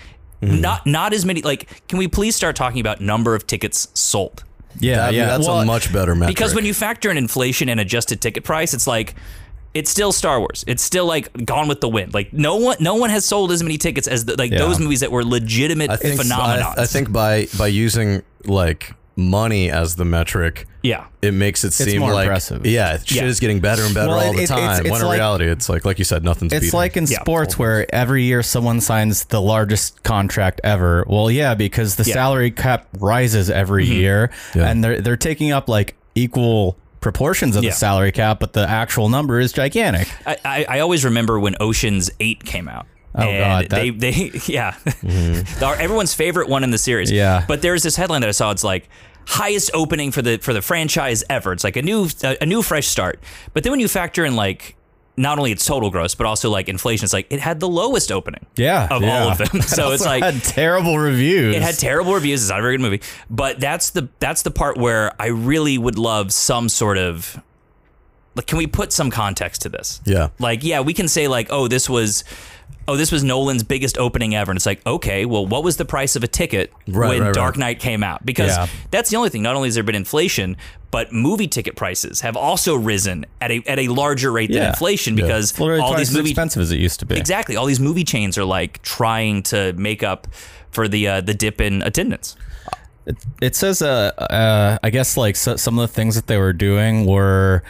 Mm-hmm. 0.42 0.60
Not 0.60 0.86
not 0.86 1.12
as 1.12 1.24
many. 1.24 1.42
Like, 1.42 1.88
can 1.88 1.98
we 1.98 2.06
please 2.06 2.36
start 2.36 2.54
talking 2.54 2.80
about 2.80 3.00
number 3.00 3.34
of 3.34 3.46
tickets 3.48 3.88
sold? 3.94 4.44
Yeah, 4.80 4.96
That- 4.96 5.14
yeah. 5.14 5.26
that's 5.26 5.46
Well, 5.46 5.60
a 5.60 5.64
much 5.66 5.92
better 5.92 6.14
metric. 6.14 6.36
Because 6.36 6.54
when 6.54 6.64
you 6.64 6.74
factor 6.74 7.10
in 7.10 7.16
inflation 7.16 7.68
and 7.68 7.78
adjusted 7.80 8.20
ticket 8.20 8.44
price, 8.44 8.74
it's 8.74 8.86
like 8.86 9.14
it's 9.74 9.90
still 9.90 10.12
Star 10.12 10.40
Wars. 10.40 10.64
It's 10.66 10.82
still 10.82 11.04
like 11.06 11.44
Gone 11.44 11.68
with 11.68 11.80
the 11.80 11.88
Wind. 11.88 12.14
Like 12.14 12.32
no 12.32 12.56
one, 12.56 12.76
no 12.80 12.94
one 12.94 13.10
has 13.10 13.24
sold 13.24 13.52
as 13.52 13.62
many 13.62 13.76
tickets 13.78 14.08
as 14.08 14.24
the, 14.24 14.34
like 14.36 14.50
Yeah. 14.50 14.58
those 14.58 14.80
movies 14.80 15.00
that 15.00 15.12
were 15.12 15.24
legitimate 15.24 15.90
I 15.90 15.96
think 15.96 16.20
phenomenons. 16.20 16.78
I, 16.78 16.82
I 16.82 16.86
think 16.86 17.12
by 17.12 17.46
by 17.58 17.66
using 17.66 18.22
like 18.44 18.94
money 19.18 19.68
as 19.68 19.96
the 19.96 20.04
metric, 20.04 20.64
yeah. 20.83 21.07
it 21.20 21.35
makes 21.35 21.64
it 21.64 21.72
seem 21.72 21.98
more 22.00 22.12
like 22.14 22.26
impressive. 22.26 22.64
yeah, 22.64 22.96
shit 22.98 23.11
Yeah. 23.16 23.24
is 23.24 23.40
getting 23.40 23.59
better 23.59 23.83
and 23.83 23.92
better 23.92 24.09
Well, 24.11 24.20
all 24.20 24.31
it- 24.33 24.37
the 24.37 24.40
it- 24.42 24.44
it's- 24.44 24.48
time. 24.59 24.81
it's 24.81 24.90
when 24.90 25.00
in 25.00 25.07
like- 25.09 25.16
reality, 25.18 25.46
it's 25.46 25.68
like 25.68 25.85
like 25.85 25.98
you 25.98 26.04
said, 26.04 26.22
nothing's. 26.22 26.52
It's 26.52 26.66
beating. 26.66 26.76
like 26.78 26.96
in 26.96 27.07
Yeah. 27.07 27.20
sports 27.20 27.59
where 27.59 27.92
every 27.92 28.22
year 28.22 28.42
someone 28.44 28.81
signs 28.81 29.24
the 29.24 29.40
largest 29.42 30.04
contract 30.04 30.61
ever. 30.62 31.04
Well, 31.09 31.31
yeah, 31.33 31.54
because 31.54 31.96
the 31.96 32.04
Yeah. 32.04 32.14
salary 32.14 32.52
cap 32.52 32.87
rises 33.00 33.50
every 33.50 33.85
mm-hmm. 33.85 33.92
year, 33.94 34.31
Yeah. 34.54 34.68
and 34.68 34.85
they're 34.85 35.00
they're 35.00 35.16
taking 35.16 35.50
up 35.50 35.68
like 35.68 35.96
equal 36.14 36.76
proportions 37.00 37.57
of 37.57 37.64
Yeah. 37.64 37.70
the 37.70 37.76
salary 37.76 38.12
cap, 38.12 38.38
but 38.40 38.52
the 38.52 38.68
actual 38.68 39.09
number 39.09 39.40
is 39.40 39.52
gigantic. 39.52 40.09
I, 40.26 40.37
I, 40.44 40.66
I 40.68 40.78
always 40.81 41.04
remember 41.04 41.38
when 41.40 41.57
Ocean's 41.61 42.09
Eight 42.20 42.44
came 42.44 42.68
out. 42.68 42.87
Oh, 43.14 43.22
and 43.22 43.38
God, 43.38 43.70
that- 43.70 43.76
they 43.81 43.90
they 43.90 44.31
yeah, 44.46 44.74
mm-hmm. 44.87 45.64
Our- 45.64 45.76
everyone's 45.76 46.14
favorite 46.14 46.48
one 46.48 46.62
in 46.62 46.70
the 46.70 46.78
series. 46.78 47.11
Yeah. 47.11 47.44
but 47.48 47.62
there's 47.62 47.83
this 47.83 47.96
headline 47.96 48.20
that 48.20 48.28
I 48.28 48.33
saw. 48.33 48.50
It's 48.52 48.62
like 48.62 48.88
highest 49.28 49.70
opening 49.74 50.10
for 50.10 50.22
the 50.22 50.38
for 50.38 50.54
the 50.54 50.62
franchise 50.62 51.22
ever. 51.28 51.52
It's 51.52 51.62
like 51.62 51.76
a 51.76 51.82
new 51.82 52.08
a, 52.22 52.46
new 52.46 52.62
fresh 52.62 52.88
start. 52.88 53.20
But 53.52 53.62
then 53.62 53.72
when 53.72 53.80
you 53.80 53.88
factor 53.88 54.24
in 54.24 54.36
like 54.36 54.74
not 55.18 55.36
only 55.36 55.52
its 55.52 55.66
total 55.66 55.90
gross, 55.90 56.14
but 56.14 56.26
also 56.26 56.48
like 56.48 56.68
inflation, 56.68 57.04
it's 57.04 57.12
like 57.12 57.26
it 57.30 57.40
had 57.40 57.60
the 57.60 57.68
lowest 57.68 58.10
opening. 58.10 58.46
Yeah, 58.56 58.88
of 58.90 59.02
yeah. 59.02 59.22
all 59.22 59.30
of 59.30 59.38
them. 59.38 59.48
It 59.52 59.62
So 59.68 59.90
it's 59.92 60.04
like 60.04 60.22
had 60.22 60.42
terrible 60.42 60.98
reviews. 60.98 61.54
it 61.54 61.62
had 61.62 61.76
terrible 61.76 62.14
reviews. 62.14 62.42
It's 62.42 62.50
not 62.50 62.60
a 62.60 62.62
very 62.62 62.76
good 62.76 62.82
movie, 62.82 63.02
but 63.28 63.60
that's 63.60 63.90
the 63.90 64.08
that's 64.18 64.42
the 64.42 64.50
part 64.50 64.78
where 64.78 65.12
I 65.20 65.26
really 65.26 65.76
would 65.76 65.98
love 65.98 66.32
some 66.32 66.70
sort 66.70 66.96
of 66.96 67.38
like. 68.34 68.46
Can 68.46 68.56
we 68.56 68.66
put 68.66 68.94
some 68.94 69.10
context 69.10 69.62
to 69.62 69.68
this? 69.68 70.00
Yeah. 70.06 70.30
Like, 70.38 70.64
yeah, 70.64 70.80
we 70.80 70.94
can 70.94 71.06
say 71.08 71.28
like, 71.28 71.48
oh, 71.50 71.68
this 71.68 71.88
was. 71.88 72.24
Oh, 72.88 72.96
this 72.96 73.12
was 73.12 73.22
Nolan's 73.22 73.62
biggest 73.62 73.98
opening 73.98 74.35
ever. 74.35 74.51
And 74.51 74.57
it's 74.57 74.64
like, 74.66 74.85
okay, 74.87 75.27
well, 75.27 75.46
what 75.46 75.62
was 75.62 75.77
the 75.77 75.85
price 75.85 76.16
of 76.16 76.24
a 76.24 76.27
ticket 76.27 76.72
Right, 76.88 77.09
when 77.11 77.22
right, 77.22 77.35
Dark 77.35 77.55
right. 77.55 77.61
Knight 77.61 77.81
came 77.81 78.03
out? 78.03 78.24
Because 78.24 78.48
Yeah. 78.57 78.66
that's 78.90 79.11
the 79.11 79.16
only 79.16 79.29
thing. 79.29 79.42
Not 79.42 79.55
only 79.57 79.68
has 79.68 79.74
there 79.74 79.85
been 79.85 79.94
inflation, 79.94 80.57
but 80.90 81.12
movie 81.12 81.46
ticket 81.46 81.77
prices 81.77 82.22
have 82.22 82.35
also 82.35 82.74
risen 82.74 83.27
at 83.42 83.51
a 83.51 83.62
at 83.66 83.79
a 83.79 83.88
larger 83.88 84.33
rate 84.33 84.51
than 84.51 84.62
inflation 84.68 85.14
because 85.16 85.59
literally 85.61 85.83
all 85.83 85.94
these 85.94 86.09
as 86.09 86.16
movie 86.16 86.31
expensive 86.31 86.62
as 86.62 86.72
it 86.72 86.79
used 86.79 86.98
to 87.01 87.05
be. 87.07 87.14
exactly 87.16 87.57
all 87.57 87.66
these 87.66 87.79
movie 87.79 88.05
chains 88.05 88.38
are 88.38 88.44
like 88.46 88.81
trying 88.81 89.42
to 89.42 89.74
make 89.74 90.03
up 90.03 90.27
for 90.70 90.88
the 90.88 91.07
uh, 91.07 91.20
the 91.20 91.35
dip 91.35 91.61
in 91.61 91.83
attendance. 91.83 92.37
It 93.40 93.55
says, 93.57 93.81
uh, 93.81 94.12
uh, 94.18 94.79
I 94.83 94.90
guess 94.90 95.16
like 95.16 95.37
so, 95.37 95.57
some 95.57 95.79
of 95.79 95.88
the 95.88 95.94
things 95.94 96.14
that 96.14 96.27
they 96.27 96.37
were 96.37 96.53
doing 96.53 97.07
were, 97.07 97.62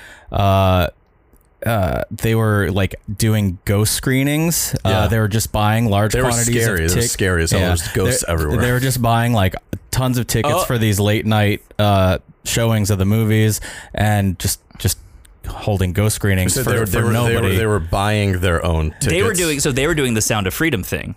uh, 1.65 1.69
uh, 1.69 2.05
they 2.11 2.35
were 2.35 2.71
like 2.71 2.95
doing 3.17 3.59
ghost 3.65 3.95
screenings. 3.95 4.75
Yeah. 4.85 4.91
Uh, 5.01 5.09
they 5.09 5.19
were 5.19 5.29
just 5.29 5.53
buying 5.53 5.87
large 5.87 6.13
They 6.13 6.23
were 6.23 6.29
quantities 6.29 6.63
scary. 6.63 6.85
of 6.85 6.91
They 6.91 6.97
were 6.97 7.03
tic- 7.03 7.11
scary 7.11 7.43
as 7.43 7.51
hell. 7.51 7.61
There's 7.61 7.89
ghosts 7.93 8.25
They- 8.27 8.33
everywhere. 8.33 8.61
They 8.61 8.73
were 8.73 8.81
just 8.81 9.03
buying 9.03 9.33
like 9.33 9.55
tons 9.91 10.19
of 10.19 10.27
tickets 10.27 10.55
Oh. 10.57 10.65
for 10.65 10.79
these 10.79 11.01
late 11.01 11.27
night 11.27 11.63
uh, 11.79 12.19
showings 12.45 12.91
of 12.91 12.99
the 12.99 13.05
movies 13.05 13.61
and 13.95 14.39
just 14.39 14.61
just 14.79 14.99
holding 15.47 15.93
ghost 15.93 16.15
screenings 16.17 16.53
So 16.55 16.63
for, 16.63 16.71
they, 16.71 16.79
were, 16.79 16.87
for 16.87 16.93
they, 16.93 17.03
were, 17.03 17.09
they, 17.09 17.13
nobody. 17.15 17.49
were, 17.49 17.55
they 17.57 17.67
were 17.67 17.81
buying 17.81 18.41
their 18.41 18.65
own 18.65 18.91
tickets. 18.91 19.07
They 19.07 19.23
were 19.23 19.33
doing 19.35 19.61
so. 19.61 19.73
They 19.73 19.87
were 19.87 19.95
doing 19.95 20.15
the 20.15 20.21
Sound 20.23 20.47
of 20.47 20.55
Freedom 20.55 20.83
thing 20.83 21.15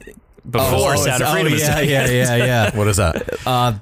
before 0.50 0.94
Oh, 0.94 0.96
Sound 0.96 1.22
of 1.24 1.30
oh, 1.30 1.32
Freedom. 1.34 1.52
was 1.54 1.62
yeah, 1.62 1.80
yeah, 1.82 2.08
yeah, 2.08 2.36
yeah. 2.36 2.76
What 2.78 2.88
is 2.88 2.98
that? 2.98 3.38
Uh, 3.46 3.74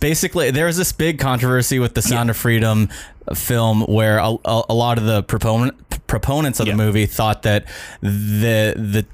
basically, 0.00 0.50
there 0.50 0.66
was 0.66 0.76
this 0.76 0.92
big 0.92 1.18
controversy 1.18 1.78
with 1.78 1.94
the 1.94 2.02
Sound 2.02 2.30
of 2.30 2.36
Freedom 2.36 2.88
film 3.34 3.82
where 3.82 4.18
a, 4.18 4.36
a, 4.44 4.62
a 4.70 4.74
lot 4.74 4.98
of 4.98 5.04
the 5.04 5.22
proponent 5.22 5.74
proponents 6.06 6.58
of 6.60 6.66
Yeah. 6.66 6.72
the 6.72 6.76
movie 6.78 7.06
thought 7.06 7.42
that 7.42 7.66
the 8.02 8.74
the 8.76 9.06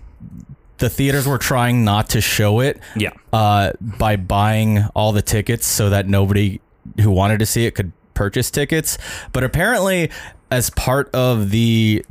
the 0.79 0.89
theaters 0.91 1.27
were 1.27 1.39
trying 1.39 1.85
not 1.85 2.09
to 2.11 2.21
show 2.21 2.61
it. 2.61 2.81
Yeah. 2.97 3.11
Uh, 3.33 3.73
by 3.81 4.17
buying 4.17 4.85
all 4.95 5.13
the 5.13 5.23
tickets 5.23 5.67
so 5.67 5.89
that 5.91 6.07
nobody 6.09 6.61
who 7.01 7.11
wanted 7.11 7.39
to 7.39 7.47
see 7.47 7.65
it 7.67 7.75
could 7.75 7.93
purchase 8.15 8.51
tickets. 8.51 8.99
But 9.33 9.43
apparently, 9.45 10.11
as 10.51 10.71
part 10.71 11.09
of 11.15 11.51
the 11.51 12.05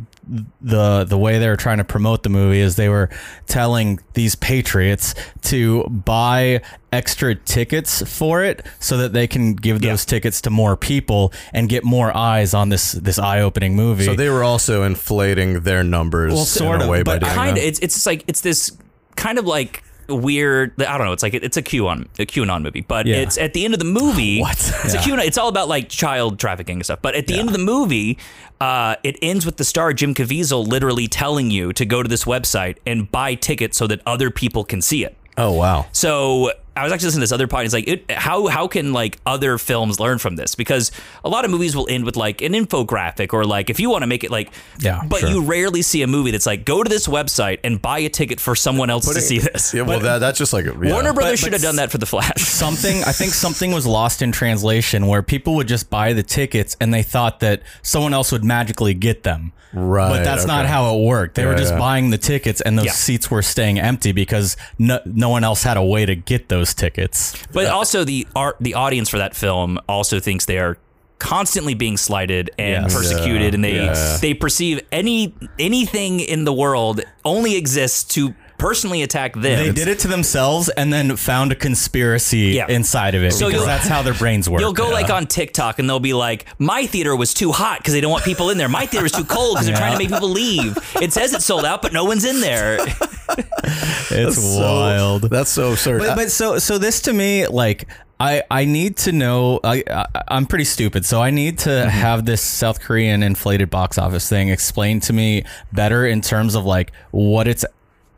the 0.61 1.03
the 1.03 1.17
way 1.17 1.37
they 1.39 1.47
were 1.47 1.55
trying 1.55 1.77
to 1.77 1.83
promote 1.83 2.23
the 2.23 2.29
movie 2.29 2.59
is 2.59 2.75
they 2.75 2.89
were 2.89 3.09
telling 3.45 3.99
these 4.13 4.35
patriots 4.35 5.13
to 5.43 5.83
buy 5.85 6.61
extra 6.91 7.35
tickets 7.35 8.01
for 8.17 8.43
it 8.43 8.65
so 8.79 8.97
that 8.97 9.13
they 9.13 9.27
can 9.27 9.53
give 9.53 9.81
those 9.81 10.05
tickets 10.05 10.41
to 10.41 10.49
more 10.49 10.75
people 10.77 11.31
and 11.53 11.69
get 11.69 11.83
more 11.83 12.15
eyes 12.15 12.53
on 12.53 12.69
this 12.69 12.93
this 12.93 13.19
eye-opening 13.19 13.75
movie. 13.75 14.05
So 14.05 14.15
they 14.15 14.29
were 14.29 14.43
also 14.43 14.83
inflating 14.83 15.61
their 15.61 15.83
numbers 15.83 16.33
Well, 16.33 16.45
sort 16.45 16.75
in 16.75 16.81
a 16.81 16.83
of, 16.85 16.89
way 16.89 17.03
by 17.03 17.19
but 17.19 17.25
doing 17.25 17.33
kind 17.35 17.57
that. 17.57 17.61
of 17.61 17.67
it's 17.67 17.79
it's 17.79 17.93
just 17.95 18.05
like 18.05 18.23
it's 18.27 18.41
this 18.41 18.71
kind 19.15 19.37
of 19.37 19.45
like 19.45 19.83
weird 20.07 20.73
I 20.81 20.97
don't 20.97 21.05
know 21.07 21.13
it's 21.13 21.23
like 21.23 21.33
it's 21.33 21.57
a 21.57 21.61
QAnon 21.61 22.03
a 22.19 22.25
QAnon 22.25 22.61
movie 22.63 22.81
but 22.81 23.05
Yeah. 23.07 23.17
it's 23.17 23.37
at 23.37 23.53
the 23.53 23.65
end 23.65 23.73
of 23.73 23.79
the 23.79 23.85
movie 23.85 24.39
What? 24.41 24.53
it's 24.83 24.93
a 24.93 24.97
QAnon 24.97 25.25
it's 25.25 25.37
all 25.37 25.49
about 25.49 25.67
like 25.67 25.89
child 25.89 26.39
trafficking 26.39 26.77
and 26.77 26.85
stuff 26.85 26.99
but 27.01 27.15
at 27.15 27.27
the 27.27 27.37
end 27.39 27.49
of 27.49 27.53
the 27.53 27.59
movie 27.63 28.17
uh, 28.61 28.95
it 29.03 29.17
ends 29.21 29.45
with 29.45 29.57
the 29.57 29.63
star 29.65 29.91
Jim 29.93 30.13
Caviezel 30.13 30.65
literally 30.67 31.07
telling 31.07 31.51
you 31.51 31.73
to 31.73 31.85
go 31.85 32.01
to 32.01 32.07
this 32.09 32.23
website 32.23 32.77
and 32.85 33.11
buy 33.11 33.35
tickets 33.35 33.77
so 33.77 33.85
that 33.87 34.01
other 34.05 34.29
people 34.31 34.63
can 34.63 34.81
see 34.81 35.03
it 35.03 35.15
Oh 35.37 35.51
wow. 35.51 35.85
so 35.91 36.51
I 36.75 36.83
was 36.83 36.91
actually 36.91 37.07
listening 37.07 37.19
to 37.21 37.23
this 37.23 37.31
other 37.31 37.47
podcast. 37.47 37.73
Like, 37.73 37.87
it, 37.87 38.11
how 38.11 38.47
how 38.47 38.67
can 38.67 38.91
like 38.93 39.17
other 39.25 39.57
films 39.57 39.99
learn 39.99 40.17
from 40.17 40.35
this? 40.35 40.55
Because 40.55 40.91
a 41.23 41.29
lot 41.29 41.45
of 41.45 41.51
movies 41.51 41.75
will 41.75 41.87
end 41.89 42.05
with 42.05 42.15
like 42.17 42.41
an 42.41 42.53
infographic 42.53 43.33
or 43.33 43.45
like 43.45 43.69
if 43.69 43.79
you 43.79 43.89
want 43.89 44.03
to 44.03 44.07
make 44.07 44.23
it 44.23 44.31
like, 44.31 44.51
Yeah, 44.79 45.01
But 45.07 45.21
sure. 45.21 45.29
you 45.29 45.41
rarely 45.43 45.81
see 45.81 46.01
a 46.01 46.07
movie 46.07 46.31
that's 46.31 46.45
like 46.45 46.65
go 46.65 46.83
to 46.83 46.89
this 46.89 47.07
website 47.07 47.59
and 47.63 47.81
buy 47.81 47.99
a 47.99 48.09
ticket 48.09 48.39
for 48.39 48.55
someone 48.55 48.89
else 48.89 49.05
to 49.13 49.21
see 49.21 49.39
this. 49.39 49.73
Yeah, 49.73 49.83
well, 49.83 49.99
that, 49.99 50.19
that's 50.19 50.37
just 50.37 50.53
like 50.53 50.65
a, 50.65 50.77
yeah. 50.81 50.91
Warner 50.93 51.13
Brothers 51.13 51.39
but 51.41 51.45
should 51.45 51.53
have 51.53 51.61
done 51.61 51.77
that 51.77 51.91
for 51.91 51.97
the 51.97 52.05
Flash. 52.05 52.33
something 52.41 52.97
I 53.03 53.11
think 53.11 53.31
something 53.33 53.71
was 53.71 53.87
lost 53.87 54.21
in 54.21 54.31
translation 54.31 55.07
where 55.07 55.21
people 55.21 55.55
would 55.55 55.67
just 55.67 55.89
buy 55.89 56.13
the 56.13 56.23
tickets 56.23 56.75
and 56.81 56.93
they 56.93 57.03
thought 57.03 57.39
that 57.39 57.61
someone 57.81 58.13
else 58.13 58.31
would 58.31 58.43
magically 58.43 58.93
get 58.93 59.23
them. 59.23 59.51
Right, 59.73 60.09
But 60.09 60.23
that's 60.23 60.45
not 60.45 60.65
how 60.67 60.95
it 60.95 61.03
worked. 61.05 61.35
They 61.35 61.45
were 61.45 61.55
just 61.55 61.73
yeah. 61.73 61.79
buying 61.79 62.09
the 62.09 62.17
tickets 62.17 62.61
and 62.61 62.77
those 62.77 62.85
Yeah. 62.85 62.91
seats 62.93 63.29
were 63.29 63.41
staying 63.41 63.77
empty 63.77 64.13
because 64.13 64.55
no, 64.79 64.99
no 65.05 65.27
one 65.27 65.43
else 65.43 65.63
had 65.63 65.75
a 65.75 65.83
way 65.83 66.05
to 66.05 66.15
get 66.15 66.47
those 66.47 66.64
tickets. 66.73 67.33
But 67.53 67.67
also 67.67 68.03
the 68.03 68.27
art, 68.35 68.57
the 68.59 68.73
audience 68.73 69.09
for 69.09 69.17
that 69.17 69.35
film 69.35 69.79
also 69.87 70.19
thinks 70.19 70.45
they 70.45 70.57
are 70.59 70.77
constantly 71.19 71.73
being 71.75 71.95
slighted 71.97 72.49
and 72.57 72.83
Yes. 72.85 72.93
persecuted, 72.93 73.53
and 73.55 73.63
they 73.63 73.75
Yeah. 73.75 74.17
they 74.21 74.33
perceive 74.33 74.81
any 74.91 75.33
anything 75.59 76.19
in 76.19 76.43
the 76.43 76.53
world 76.53 77.01
only 77.23 77.55
exists 77.55 78.03
to 78.15 78.35
personally 78.57 79.01
attack 79.03 79.33
them. 79.33 79.41
They 79.43 79.71
did 79.71 79.87
it 79.87 79.99
to 79.99 80.07
themselves 80.07 80.69
and 80.69 80.91
then 80.93 81.15
found 81.17 81.51
a 81.51 81.55
conspiracy 81.55 82.53
Yeah. 82.55 82.67
inside 82.67 83.15
of 83.15 83.23
it 83.23 83.31
So 83.33 83.47
because 83.47 83.65
that's 83.65 83.87
how 83.87 84.01
their 84.01 84.13
brains 84.13 84.49
work. 84.49 84.61
You'll 84.61 84.73
go 84.73 84.89
like 84.89 85.09
on 85.09 85.27
TikTok 85.27 85.79
and 85.79 85.89
they'll 85.89 85.99
be 85.99 86.13
like, 86.13 86.45
"My 86.59 86.85
theater 86.85 87.15
was 87.15 87.33
too 87.33 87.51
hot 87.51 87.79
because 87.79 87.93
they 87.93 88.01
don't 88.01 88.11
want 88.11 88.23
people 88.23 88.49
in 88.49 88.57
there. 88.57 88.69
My 88.69 88.85
theater 88.85 89.03
was 89.03 89.11
too 89.11 89.25
cold 89.25 89.55
because 89.55 89.67
they're 89.67 89.75
trying 89.75 89.93
to 89.93 89.97
make 89.97 90.09
people 90.09 90.29
leave. 90.29 90.77
It 91.01 91.11
says 91.13 91.33
it's 91.33 91.45
sold 91.45 91.65
out, 91.65 91.81
but 91.81 91.93
no 91.93 92.05
one's 92.05 92.25
in 92.25 92.41
there." 92.41 92.77
it's 94.11 94.41
So- 94.41 94.59
wild. 94.61 95.23
That's 95.23 95.51
so 95.51 95.71
absurd. 95.71 95.99
But, 96.01 96.15
but 96.15 96.31
so 96.31 96.57
so 96.59 96.77
this 96.77 97.01
to 97.01 97.13
me 97.13 97.47
like 97.47 97.87
I 98.19 98.43
I 98.49 98.65
need 98.65 98.97
to 98.97 99.11
know 99.11 99.59
I, 99.63 99.83
I 99.89 100.05
I'm 100.29 100.45
pretty 100.45 100.63
stupid 100.65 101.05
so 101.05 101.21
I 101.21 101.31
need 101.31 101.57
to 101.59 101.69
Mm-hmm. 101.69 101.89
have 101.89 102.25
this 102.25 102.41
South 102.41 102.79
Korean 102.79 103.21
inflated 103.23 103.69
box 103.69 103.97
office 103.97 104.29
thing 104.29 104.49
explained 104.49 105.03
to 105.03 105.13
me 105.13 105.43
better 105.73 106.05
in 106.05 106.21
terms 106.21 106.55
of 106.55 106.63
like 106.65 106.91
what 107.11 107.47
it's 107.47 107.65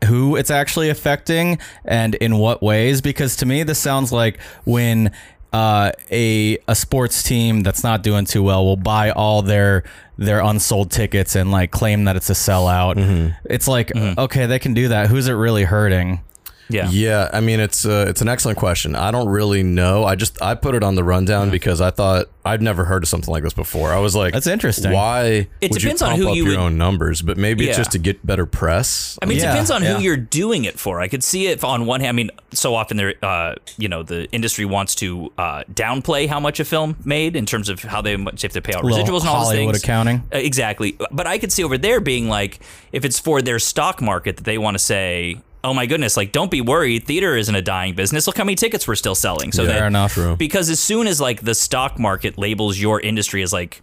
who 0.04 0.36
it's 0.36 0.50
actually 0.50 0.88
affecting 0.88 1.58
and 1.84 2.14
in 2.16 2.38
what 2.38 2.62
ways 2.62 3.00
because 3.00 3.36
to 3.36 3.46
me 3.46 3.62
this 3.62 3.78
sounds 3.78 4.12
like 4.12 4.38
when 4.64 5.12
uh, 5.52 5.92
a 6.10 6.58
a 6.68 6.74
sports 6.74 7.22
team 7.22 7.62
that's 7.62 7.82
not 7.82 8.02
doing 8.02 8.24
too 8.24 8.42
well 8.42 8.64
will 8.64 8.76
buy 8.76 9.10
all 9.10 9.42
their 9.42 9.82
their 10.18 10.40
unsold 10.40 10.90
tickets 10.90 11.36
and 11.36 11.50
like 11.50 11.70
claim 11.70 12.04
that 12.04 12.16
it's 12.16 12.28
a 12.28 12.34
sellout. 12.34 12.96
Mm-hmm. 12.96 13.34
It's 13.48 13.66
like 13.66 13.94
okay, 13.96 14.46
they 14.46 14.58
can 14.58 14.74
do 14.74 14.88
that. 14.88 15.08
Who's 15.08 15.28
it 15.28 15.32
really 15.32 15.64
hurting? 15.64 16.20
Yeah. 16.70 16.88
Yeah, 16.90 17.30
I 17.32 17.40
mean 17.40 17.60
it's 17.60 17.84
uh, 17.86 18.06
it's 18.08 18.20
an 18.20 18.28
excellent 18.28 18.58
question. 18.58 18.94
I 18.94 19.10
don't 19.10 19.28
really 19.28 19.62
know. 19.62 20.04
I 20.04 20.14
just 20.14 20.40
I 20.42 20.54
put 20.54 20.74
it 20.74 20.82
on 20.82 20.94
the 20.94 21.04
rundown 21.04 21.50
because 21.50 21.80
I 21.80 21.90
thought 21.90 22.26
I'd 22.44 22.62
never 22.62 22.84
heard 22.84 23.02
of 23.02 23.08
something 23.08 23.30
like 23.32 23.42
this 23.42 23.52
before. 23.54 23.92
I 23.92 23.98
was 23.98 24.14
like, 24.16 24.32
That's 24.32 24.46
interesting. 24.46 24.92
Why 24.92 25.48
It 25.60 25.70
would 25.70 25.80
depends 25.80 26.00
you 26.00 26.06
on 26.08 26.16
who 26.18 26.28
up 26.30 26.36
you 26.36 26.44
your 26.44 26.52
would- 26.58 26.58
own 26.64 26.78
numbers? 26.78 27.22
But 27.22 27.36
maybe 27.36 27.68
it's 27.68 27.76
just 27.76 27.92
to 27.92 27.98
get 27.98 28.24
better 28.26 28.46
press. 28.46 29.18
I 29.22 29.26
mean, 29.26 29.38
it 29.38 29.42
Yeah, 29.42 29.50
depends 29.52 29.70
on 29.70 29.82
yeah. 29.82 29.96
who 29.96 30.02
you're 30.02 30.16
doing 30.16 30.64
it 30.64 30.78
for. 30.78 31.00
I 31.00 31.08
could 31.08 31.22
see 31.24 31.46
it 31.48 31.62
on 31.64 31.86
one 31.86 32.00
hand. 32.00 32.08
I 32.10 32.12
mean, 32.12 32.30
so 32.52 32.74
often 32.74 32.96
there, 32.96 33.14
uh, 33.22 33.54
you 33.76 33.88
know, 33.88 34.02
the 34.02 34.30
industry 34.32 34.64
wants 34.64 34.94
to 34.96 35.32
uh, 35.38 35.64
downplay 35.72 36.26
how 36.28 36.40
much 36.40 36.58
a 36.60 36.64
film 36.64 36.96
made 37.04 37.36
in 37.36 37.44
terms 37.46 37.68
of 37.68 37.82
how 37.82 38.00
they 38.00 38.16
much 38.16 38.42
have 38.42 38.52
to 38.52 38.62
pay 38.62 38.72
out 38.74 38.82
residuals 38.82 39.20
and 39.20 39.28
all 39.28 39.40
those 39.40 39.48
Hollywood 39.48 39.74
things. 39.74 39.84
accounting. 39.84 40.22
Uh, 40.34 40.38
exactly. 40.38 40.96
But 41.10 41.26
I 41.26 41.38
could 41.38 41.52
see 41.52 41.64
over 41.64 41.76
there 41.78 42.00
being 42.00 42.28
like, 42.28 42.60
if 42.92 43.04
it's 43.04 43.18
for 43.18 43.42
their 43.42 43.58
stock 43.58 44.00
market 44.00 44.36
that 44.38 44.44
they 44.44 44.56
want 44.58 44.74
to 44.74 44.78
say, 44.78 45.40
oh 45.64 45.74
my 45.74 45.86
goodness, 45.86 46.16
like 46.16 46.32
don't 46.32 46.50
be 46.50 46.60
worried, 46.60 47.04
theater 47.06 47.36
isn't 47.36 47.54
a 47.54 47.62
dying 47.62 47.94
business. 47.94 48.26
Look 48.26 48.36
how 48.38 48.44
many 48.44 48.54
tickets 48.56 48.86
we're 48.86 48.94
still 48.94 49.14
selling. 49.14 49.52
So 49.52 49.62
Yeah. 49.62 49.68
that 49.68 49.78
Fair 49.78 49.86
enough. 49.88 50.14
True. 50.14 50.36
because 50.36 50.70
as 50.70 50.80
soon 50.80 51.06
as 51.06 51.20
like 51.20 51.42
the 51.42 51.54
stock 51.54 51.98
market 51.98 52.38
labels 52.38 52.78
your 52.78 53.00
industry 53.00 53.42
as 53.42 53.52
like 53.52 53.82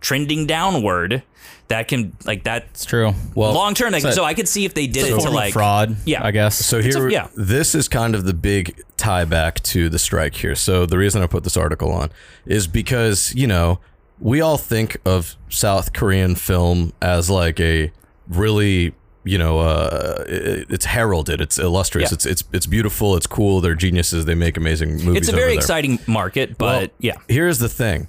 trending 0.00 0.46
downward, 0.46 1.22
that 1.68 1.88
can 1.88 2.14
like 2.26 2.44
that's 2.44 2.84
true. 2.84 3.14
Well, 3.34 3.54
long 3.54 3.72
term. 3.74 3.92
Like, 3.92 4.02
so- 4.02 4.10
so, 4.10 4.24
I 4.24 4.34
could 4.34 4.48
see 4.48 4.66
if 4.66 4.74
they 4.74 4.86
did 4.86 5.06
It's 5.06 5.24
it 5.24 5.26
to 5.28 5.30
like 5.34 5.54
fraud. 5.54 5.96
Yeah. 6.04 6.22
I 6.24 6.30
guess. 6.30 6.58
So 6.58 6.78
It's 6.78 6.94
a- 6.94 6.98
here, 7.00 7.08
yeah. 7.08 7.28
this 7.36 7.74
is 7.74 7.88
kind 7.88 8.14
of 8.14 8.24
the 8.26 8.34
big 8.34 8.82
tie 8.98 9.24
back 9.24 9.62
to 9.64 9.88
the 9.88 9.98
strike 9.98 10.34
here. 10.36 10.54
So 10.54 10.84
the 10.84 10.98
reason 10.98 11.22
I 11.22 11.26
put 11.26 11.42
this 11.42 11.56
article 11.56 11.90
on 11.90 12.10
is 12.44 12.66
because 12.66 13.32
you 13.34 13.46
know 13.46 13.80
we 14.20 14.40
all 14.42 14.58
think 14.58 14.98
of 15.06 15.36
South 15.48 15.92
Korean 15.94 16.34
film 16.34 16.92
as 17.00 17.30
like 17.30 17.58
a 17.58 17.90
really 18.28 18.92
you 19.24 19.38
know 19.38 19.58
uh, 19.60 20.24
it, 20.28 20.66
it's 20.70 20.84
heralded, 20.84 21.40
it's 21.40 21.58
illustrious, 21.58 22.10
Yeah. 22.10 22.14
it's 22.14 22.26
it's 22.26 22.44
it's 22.52 22.66
beautiful, 22.66 23.16
it's 23.16 23.26
cool. 23.26 23.60
They're 23.60 23.74
geniuses. 23.74 24.24
They 24.24 24.34
make 24.34 24.56
amazing 24.56 25.04
movies. 25.04 25.16
it's 25.16 25.28
a 25.28 25.32
very 25.36 25.54
exciting 25.54 25.98
market, 26.06 26.58
but 26.58 26.66
Well, 26.80 26.88
yeah, 26.98 27.14
Here's 27.28 27.58
the 27.58 27.68
thing. 27.68 28.08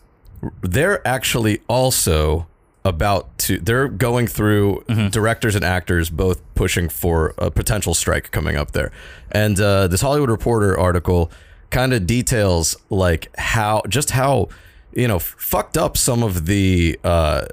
They're 0.62 1.06
actually 1.08 1.62
also 1.67 2.47
about 2.84 3.36
to 3.39 3.60
they're 3.60 3.88
going 3.88 4.28
through 4.28 4.84
Mm-hmm. 4.88 5.08
directors 5.08 5.56
and 5.56 5.65
actors 5.65 6.10
both 6.12 6.39
pushing 6.54 6.88
for 6.89 7.34
a 7.39 7.49
potential 7.49 7.93
strike 7.95 8.30
coming 8.32 8.56
up 8.56 8.71
there. 8.71 8.91
And 9.32 9.60
uh, 9.60 9.88
this 9.88 10.01
Hollywood 10.01 10.30
Reporter 10.30 10.78
article 10.78 11.32
kind 11.71 11.93
of 11.93 12.06
details 12.06 12.78
like 12.91 13.30
how 13.38 13.82
just 13.89 14.12
how 14.12 14.49
you 14.93 15.08
know 15.08 15.17
fucked 15.19 15.78
up 15.78 15.97
some 15.97 16.21
of 16.23 16.45
the 16.45 16.99
uh, 17.04 17.45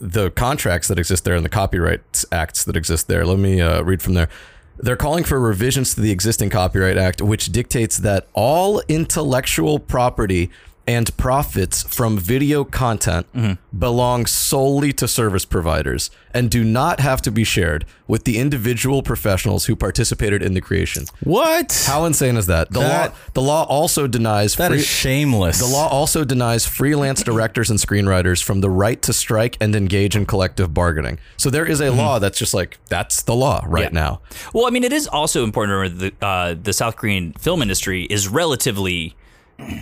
the 0.00 0.30
contracts 0.30 0.88
that 0.88 0.98
exist 0.98 1.24
there 1.24 1.34
and 1.34 1.44
the 1.44 1.50
copyright 1.50 2.24
acts 2.30 2.64
that 2.64 2.76
exist 2.76 3.08
there. 3.08 3.24
Let 3.24 3.38
me 3.38 3.60
uh, 3.60 3.82
read 3.82 4.02
from 4.02 4.14
there. 4.14 4.28
They're 4.80 4.96
calling 4.96 5.24
for 5.24 5.40
revisions 5.40 5.94
to 5.94 6.00
the 6.00 6.12
existing 6.12 6.50
Copyright 6.50 6.96
Act, 6.96 7.20
which 7.20 7.46
dictates 7.46 7.98
that 7.98 8.28
all 8.32 8.80
intellectual 8.86 9.80
property 9.80 10.50
and 10.88 11.14
profits 11.18 11.82
from 11.82 12.16
video 12.18 12.64
content 12.64 13.26
belong 13.78 14.24
solely 14.24 14.90
to 14.94 15.06
service 15.06 15.44
providers 15.44 16.10
and 16.32 16.50
do 16.50 16.64
not 16.64 16.98
have 17.00 17.20
to 17.20 17.30
be 17.30 17.44
shared 17.44 17.84
with 18.06 18.24
the 18.24 18.38
individual 18.38 19.02
professionals 19.02 19.66
who 19.66 19.76
participated 19.76 20.42
in 20.42 20.54
the 20.54 20.62
creation. 20.62 21.04
What? 21.22 21.84
How 21.86 22.06
insane 22.06 22.38
is 22.38 22.46
that? 22.46 22.70
The 22.72 22.80
That- 22.80 23.10
law 23.10 23.16
the 23.34 23.42
law 23.42 23.64
also 23.64 24.06
denies 24.06 24.54
that 24.56 24.68
free- 24.70 24.78
is 24.78 24.86
shameless. 24.86 25.58
the 25.58 25.66
law 25.66 25.88
also 25.88 26.24
denies 26.24 26.64
freelance 26.64 27.22
directors 27.22 27.68
and 27.68 27.78
screenwriters 27.78 28.42
from 28.42 28.62
the 28.62 28.70
right 28.70 29.00
to 29.02 29.12
strike 29.12 29.58
and 29.60 29.76
engage 29.76 30.16
in 30.16 30.24
collective 30.24 30.72
bargaining. 30.72 31.18
So 31.36 31.50
there 31.50 31.66
is 31.66 31.80
a 31.82 31.90
law 31.90 32.18
that's 32.18 32.38
just 32.38 32.54
like 32.54 32.78
that's 32.88 33.20
the 33.22 33.34
law 33.34 33.62
right 33.68 33.92
Yeah. 33.92 34.00
now. 34.04 34.20
Well, 34.54 34.66
I 34.66 34.70
mean, 34.70 34.84
it 34.84 34.92
is 34.94 35.06
also 35.06 35.44
important 35.44 35.72
to 35.72 35.76
remember 35.76 36.10
the 36.20 36.26
uh, 36.26 36.54
the 36.62 36.72
South 36.72 36.96
Korean 36.96 37.34
film 37.38 37.60
industry 37.60 38.04
is 38.04 38.26
relatively 38.26 39.14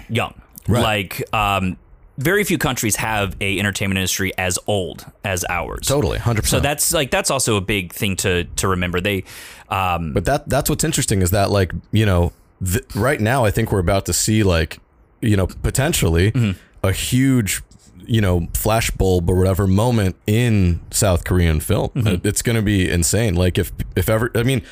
young. 0.09 0.35
Like, 0.69 1.23
um, 1.35 1.77
very 2.19 2.45
few 2.45 2.57
countries 2.57 2.97
have 2.97 3.37
a 3.43 3.59
entertainment 3.59 3.99
industry 3.99 4.33
as 4.39 4.59
old 4.67 5.05
as 5.23 5.45
ours. 5.51 5.87
Totally, 5.87 6.19
100%. 6.19 6.47
So 6.47 6.61
that's 6.61 6.93
like 6.95 7.11
that's 7.11 7.31
also 7.31 7.57
a 7.57 7.61
big 7.61 7.93
thing 7.93 8.17
to 8.17 8.45
to 8.45 8.69
remember. 8.69 9.01
They, 9.03 9.25
um, 9.69 10.13
But 10.15 10.25
that 10.25 10.49
that's 10.49 10.71
what's 10.71 10.83
interesting 10.85 11.21
is 11.21 11.31
that 11.33 11.51
like 11.51 11.73
you 11.93 12.07
know 12.07 12.33
th- 12.65 12.85
right 12.95 13.21
now 13.21 13.45
I 13.45 13.51
think 13.51 13.71
we're 13.71 13.81
about 13.81 14.07
to 14.07 14.15
see 14.15 14.43
like 14.43 14.79
you 15.21 15.37
know 15.37 15.47
potentially 15.47 16.33
Mm-hmm. 16.33 16.59
a 16.87 16.93
huge 16.93 17.63
you 18.07 18.21
know 18.23 18.49
flash 18.55 18.91
bulb 18.93 19.29
or 19.29 19.37
whatever 19.37 19.67
moment 19.67 20.17
in 20.27 20.81
South 20.91 21.25
Korean 21.25 21.61
film. 21.61 21.91
Mm-hmm. 21.91 22.27
It's 22.27 22.41
going 22.41 22.57
to 22.57 22.63
be 22.63 22.89
insane. 22.91 23.35
Like 23.35 23.59
if 23.59 23.73
if 23.95 24.09
ever 24.09 24.31
I 24.35 24.43
mean 24.43 24.63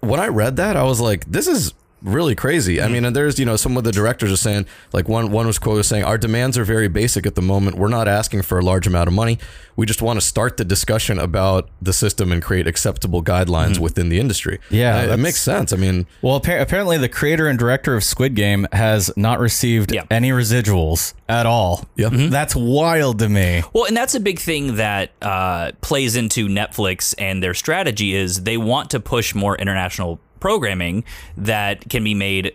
when 0.00 0.18
I 0.18 0.28
read 0.28 0.56
that 0.56 0.76
I 0.78 0.84
was 0.84 0.98
like 1.00 1.26
this 1.26 1.46
is 1.46 1.74
really 2.04 2.34
crazy. 2.34 2.80
I 2.80 2.86
mean, 2.88 3.04
and 3.04 3.16
there's 3.16 3.38
you 3.38 3.44
know 3.46 3.56
some 3.56 3.76
of 3.76 3.82
the 3.84 3.90
directors 3.92 4.30
are 4.30 4.36
saying 4.36 4.66
like 4.92 5.08
one 5.08 5.30
one 5.32 5.46
was 5.46 5.58
quoted 5.58 5.84
saying 5.84 6.04
our 6.04 6.18
demands 6.18 6.56
are 6.56 6.64
very 6.64 6.86
basic 6.88 7.26
at 7.26 7.34
the 7.34 7.42
moment. 7.42 7.76
We're 7.78 7.88
not 7.88 8.06
asking 8.06 8.42
for 8.42 8.58
a 8.58 8.62
large 8.62 8.86
amount 8.86 9.08
of 9.08 9.14
money. 9.14 9.38
We 9.76 9.86
just 9.86 10.00
want 10.02 10.20
to 10.20 10.24
start 10.24 10.56
the 10.56 10.64
discussion 10.64 11.18
about 11.18 11.68
the 11.82 11.92
system 11.92 12.30
and 12.30 12.40
create 12.40 12.68
acceptable 12.68 13.24
guidelines 13.24 13.80
within 13.80 14.08
the 14.08 14.20
industry. 14.20 14.60
Yeah, 14.70 14.98
And 15.00 15.10
it, 15.10 15.14
it 15.14 15.16
makes 15.16 15.42
sense. 15.42 15.72
I 15.72 15.76
mean, 15.76 16.06
Well, 16.22 16.40
appar- 16.40 16.60
apparently 16.60 16.96
the 16.96 17.08
creator 17.08 17.48
and 17.48 17.58
director 17.58 17.96
of 17.96 18.04
Squid 18.04 18.36
Game 18.36 18.68
has 18.70 19.10
not 19.16 19.40
received 19.40 19.92
Yeah. 19.92 20.04
any 20.12 20.30
residuals 20.30 21.14
at 21.28 21.44
all. 21.46 21.88
Yeah. 21.96 22.10
Mhm. 22.10 22.30
That's 22.30 22.54
wild 22.54 23.18
to 23.18 23.28
me. 23.28 23.62
Well, 23.72 23.86
and 23.86 23.96
that's 23.96 24.14
a 24.14 24.20
big 24.20 24.38
thing 24.38 24.76
that 24.76 25.10
uh, 25.20 25.72
plays 25.80 26.14
into 26.14 26.46
Netflix 26.46 27.12
and 27.18 27.42
their 27.42 27.54
strategy 27.54 28.14
is 28.14 28.42
they 28.44 28.56
want 28.56 28.90
to 28.90 29.00
push 29.00 29.34
more 29.34 29.56
international 29.56 30.20
programming 30.48 31.02
that 31.38 31.88
can 31.88 32.04
be 32.04 32.12
made 32.12 32.54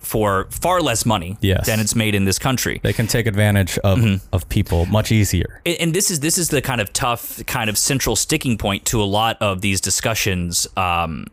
for 0.00 0.46
far 0.50 0.80
less 0.80 1.06
money 1.06 1.36
Yes. 1.40 1.66
than 1.66 1.78
it's 1.78 1.94
made 1.94 2.14
in 2.16 2.24
this 2.24 2.38
country. 2.38 2.80
They 2.82 2.92
can 2.92 3.06
take 3.06 3.26
advantage 3.28 3.78
of, 3.78 3.98
Mm-hmm. 3.98 4.26
of 4.32 4.48
people 4.48 4.86
much 4.86 5.12
easier. 5.12 5.60
and 5.64 5.94
this 5.94 6.10
is 6.10 6.18
this 6.20 6.36
is 6.36 6.48
the 6.48 6.60
kind 6.62 6.80
of 6.80 6.92
tough 6.92 7.24
kind 7.46 7.70
of 7.70 7.76
central 7.78 8.16
sticking 8.16 8.58
point 8.58 8.84
to 8.86 9.00
a 9.00 9.08
lot 9.20 9.36
of 9.40 9.60
these 9.60 9.80
discussions 9.80 10.66
um, 10.76 11.26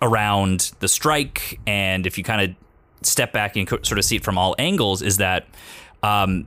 around 0.00 0.72
the 0.80 0.88
strike 0.88 1.60
and 1.66 2.06
if 2.06 2.16
you 2.18 2.24
kind 2.24 2.40
of 2.50 2.56
step 3.06 3.30
back 3.32 3.56
and 3.56 3.68
sort 3.68 3.98
of 3.98 4.04
see 4.04 4.16
it 4.16 4.24
from 4.24 4.38
all 4.38 4.54
angles 4.58 5.02
is 5.02 5.16
that 5.18 5.46
um, 6.02 6.46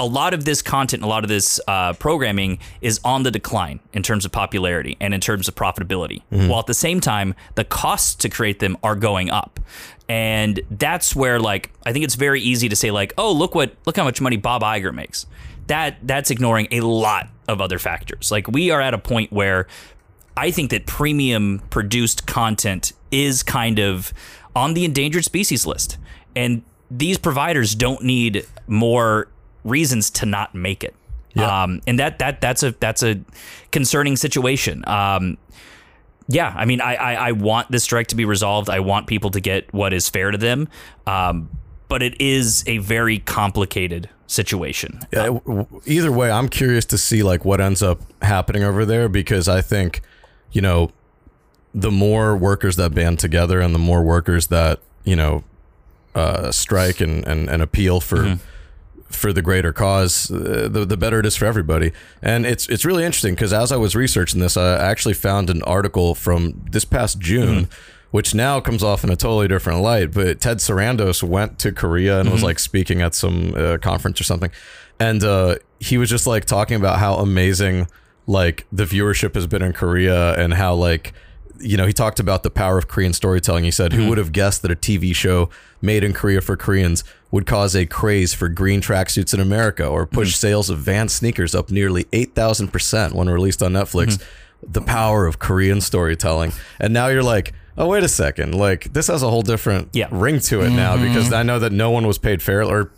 a 0.00 0.04
lot 0.04 0.34
of 0.34 0.44
this 0.44 0.62
content 0.62 1.02
a 1.02 1.06
lot 1.06 1.24
of 1.24 1.28
this 1.28 1.60
uh, 1.68 1.92
programming 1.94 2.58
is 2.80 2.98
on 3.04 3.22
the 3.22 3.30
decline 3.30 3.78
in 3.92 4.02
terms 4.02 4.24
of 4.24 4.32
popularity 4.32 4.96
and 5.00 5.14
in 5.14 5.20
terms 5.20 5.46
of 5.46 5.54
profitability 5.54 6.22
while 6.48 6.60
at 6.60 6.66
the 6.66 6.74
same 6.74 7.00
time 7.00 7.34
the 7.54 7.64
costs 7.64 8.14
to 8.14 8.28
create 8.28 8.58
them 8.58 8.76
are 8.82 8.96
going 8.96 9.30
up 9.30 9.60
and 10.08 10.60
that's 10.70 11.14
where 11.14 11.38
like 11.38 11.70
i 11.86 11.92
think 11.92 12.04
it's 12.04 12.16
very 12.16 12.40
easy 12.40 12.68
to 12.68 12.74
say 12.74 12.90
like 12.90 13.12
oh 13.18 13.30
look 13.30 13.54
what 13.54 13.74
look 13.86 13.96
how 13.96 14.04
much 14.04 14.20
money 14.20 14.36
bob 14.36 14.62
Iger 14.62 14.92
makes 14.92 15.26
that 15.70 15.98
that's 16.02 16.32
ignoring 16.32 16.66
a 16.72 16.80
lot 16.80 17.28
of 17.46 17.60
other 17.60 17.78
factors. 17.78 18.32
Like 18.32 18.48
we 18.48 18.72
are 18.72 18.80
at 18.80 18.92
a 18.92 18.98
point 18.98 19.32
where 19.32 19.68
I 20.36 20.50
think 20.50 20.70
that 20.70 20.84
premium 20.84 21.62
produced 21.70 22.26
content 22.26 22.92
is 23.12 23.44
kind 23.44 23.78
of 23.78 24.12
on 24.56 24.74
the 24.74 24.84
endangered 24.84 25.24
species 25.24 25.66
list. 25.66 25.96
And 26.34 26.62
these 26.90 27.18
providers 27.18 27.76
don't 27.76 28.02
need 28.02 28.46
more 28.66 29.28
reasons 29.64 30.10
to 30.10 30.26
not 30.26 30.54
make 30.54 30.84
it. 30.84 30.94
Um, 31.36 31.80
and 31.86 31.98
that 31.98 32.18
that 32.18 32.40
that's 32.40 32.62
a 32.62 32.72
that's 32.72 33.02
a 33.02 33.20
concerning 33.70 34.16
situation. 34.16 34.86
Um, 34.88 35.38
yeah, 36.28 36.52
I 36.56 36.64
mean, 36.64 36.80
I, 36.80 36.94
I 36.94 37.14
I 37.14 37.32
want 37.32 37.70
this 37.70 37.84
strike 37.84 38.08
to 38.08 38.16
be 38.16 38.24
resolved. 38.24 38.68
I 38.68 38.80
want 38.80 39.06
people 39.06 39.30
to 39.30 39.40
get 39.40 39.72
what 39.72 39.92
is 39.92 40.08
fair 40.08 40.30
to 40.30 40.38
them. 40.38 40.68
Um, 41.06 41.50
but 41.88 42.02
it 42.02 42.20
is 42.20 42.62
a 42.66 42.78
very 42.78 43.18
complicated 43.18 44.08
situation. 44.28 45.00
Yeah, 45.12 45.38
either 45.86 46.12
way, 46.12 46.30
I'm 46.30 46.48
curious 46.48 46.84
to 46.86 46.98
see 46.98 47.22
like 47.22 47.44
what 47.44 47.60
ends 47.60 47.82
up 47.82 48.00
happening 48.22 48.62
over 48.62 48.84
there 48.84 49.08
because 49.08 49.48
I 49.48 49.60
think, 49.60 50.02
you 50.52 50.62
know, 50.62 50.92
the 51.74 51.90
more 51.90 52.36
workers 52.36 52.76
that 52.76 52.94
band 52.94 53.18
together 53.18 53.60
and 53.60 53.74
the 53.74 53.78
more 53.78 54.02
workers 54.02 54.48
that 54.48 54.80
you 55.04 55.16
know 55.16 55.44
uh, 56.14 56.50
strike 56.50 57.00
and, 57.00 57.26
and, 57.26 57.48
and 57.48 57.62
appeal 57.62 58.00
for 58.00 58.38
for 59.10 59.32
the 59.32 59.42
greater 59.42 59.72
cause, 59.72 60.30
uh, 60.30 60.68
the 60.70 60.84
the 60.84 60.96
better 60.96 61.20
it 61.20 61.26
is 61.26 61.36
for 61.36 61.44
everybody. 61.44 61.92
And 62.22 62.46
it's 62.46 62.68
it's 62.68 62.84
really 62.84 63.04
interesting 63.04 63.34
because 63.34 63.52
as 63.52 63.72
I 63.72 63.76
was 63.76 63.94
researching 63.94 64.40
this, 64.40 64.56
I 64.56 64.78
actually 64.78 65.14
found 65.14 65.50
an 65.50 65.62
article 65.64 66.14
from 66.14 66.62
this 66.70 66.84
past 66.84 67.18
June. 67.18 67.68
Which 68.12 68.34
now 68.34 68.58
comes 68.58 68.82
off 68.82 69.04
in 69.04 69.10
a 69.10 69.14
totally 69.14 69.46
different 69.46 69.82
light, 69.82 70.10
but 70.10 70.40
Ted 70.40 70.56
Sarandos 70.56 71.22
went 71.22 71.60
to 71.60 71.70
Korea 71.70 72.18
and 72.18 72.32
was 72.32 72.42
like 72.42 72.58
speaking 72.58 73.00
at 73.02 73.14
some 73.14 73.54
uh, 73.54 73.78
conference 73.78 74.20
or 74.20 74.24
something, 74.24 74.50
and 74.98 75.22
uh, 75.22 75.58
he 75.78 75.96
was 75.96 76.10
just 76.10 76.26
like 76.26 76.44
talking 76.44 76.76
about 76.76 76.98
how 76.98 77.14
amazing 77.18 77.86
like 78.26 78.66
the 78.72 78.82
viewership 78.82 79.36
has 79.36 79.46
been 79.46 79.62
in 79.62 79.72
Korea 79.72 80.34
and 80.34 80.54
how 80.54 80.74
like 80.74 81.12
you 81.60 81.76
know, 81.76 81.86
he 81.86 81.92
talked 81.92 82.18
about 82.18 82.42
the 82.42 82.50
power 82.50 82.78
of 82.78 82.88
Korean 82.88 83.12
storytelling. 83.12 83.64
He 83.64 83.70
said, 83.70 83.92
"Who 83.92 84.08
would 84.08 84.18
have 84.18 84.32
guessed 84.32 84.62
that 84.62 84.70
a 84.70 84.76
TV 84.76 85.14
show 85.14 85.50
made 85.80 86.02
in 86.02 86.12
Korea 86.12 86.40
for 86.40 86.56
Koreans 86.56 87.04
would 87.30 87.46
cause 87.46 87.76
a 87.76 87.86
craze 87.86 88.34
for 88.34 88.48
green 88.48 88.80
tracksuits 88.80 89.32
in 89.32 89.40
America 89.40 89.86
or 89.86 90.06
push 90.06 90.34
sales 90.34 90.68
of 90.70 90.78
Vans 90.78 91.12
sneakers 91.12 91.54
up 91.54 91.70
nearly 91.70 92.04
8,000% 92.12 93.12
when 93.12 93.28
released 93.28 93.62
on 93.62 93.72
Netflix?" 93.72 94.20
The 94.62 94.82
power 94.82 95.26
of 95.26 95.38
Korean 95.38 95.80
storytelling. 95.80 96.52
And 96.78 96.92
now 96.92 97.06
you're 97.06 97.22
like, 97.22 97.54
"Oh, 97.78 97.86
wait 97.86 98.02
a 98.02 98.08
second. 98.08 98.54
Like 98.54 98.92
this 98.92 99.06
has 99.06 99.22
a 99.22 99.30
whole 99.30 99.40
different 99.42 99.88
Yeah. 99.94 100.08
ring 100.10 100.38
to 100.40 100.60
it 100.60 100.68
now 100.70 100.98
because 100.98 101.32
I 101.32 101.42
know 101.42 101.58
that 101.60 101.72
no 101.72 101.90
one 101.90 102.06
was 102.06 102.18
paid 102.18 102.42
fairly 102.42 102.70
or 102.70 102.90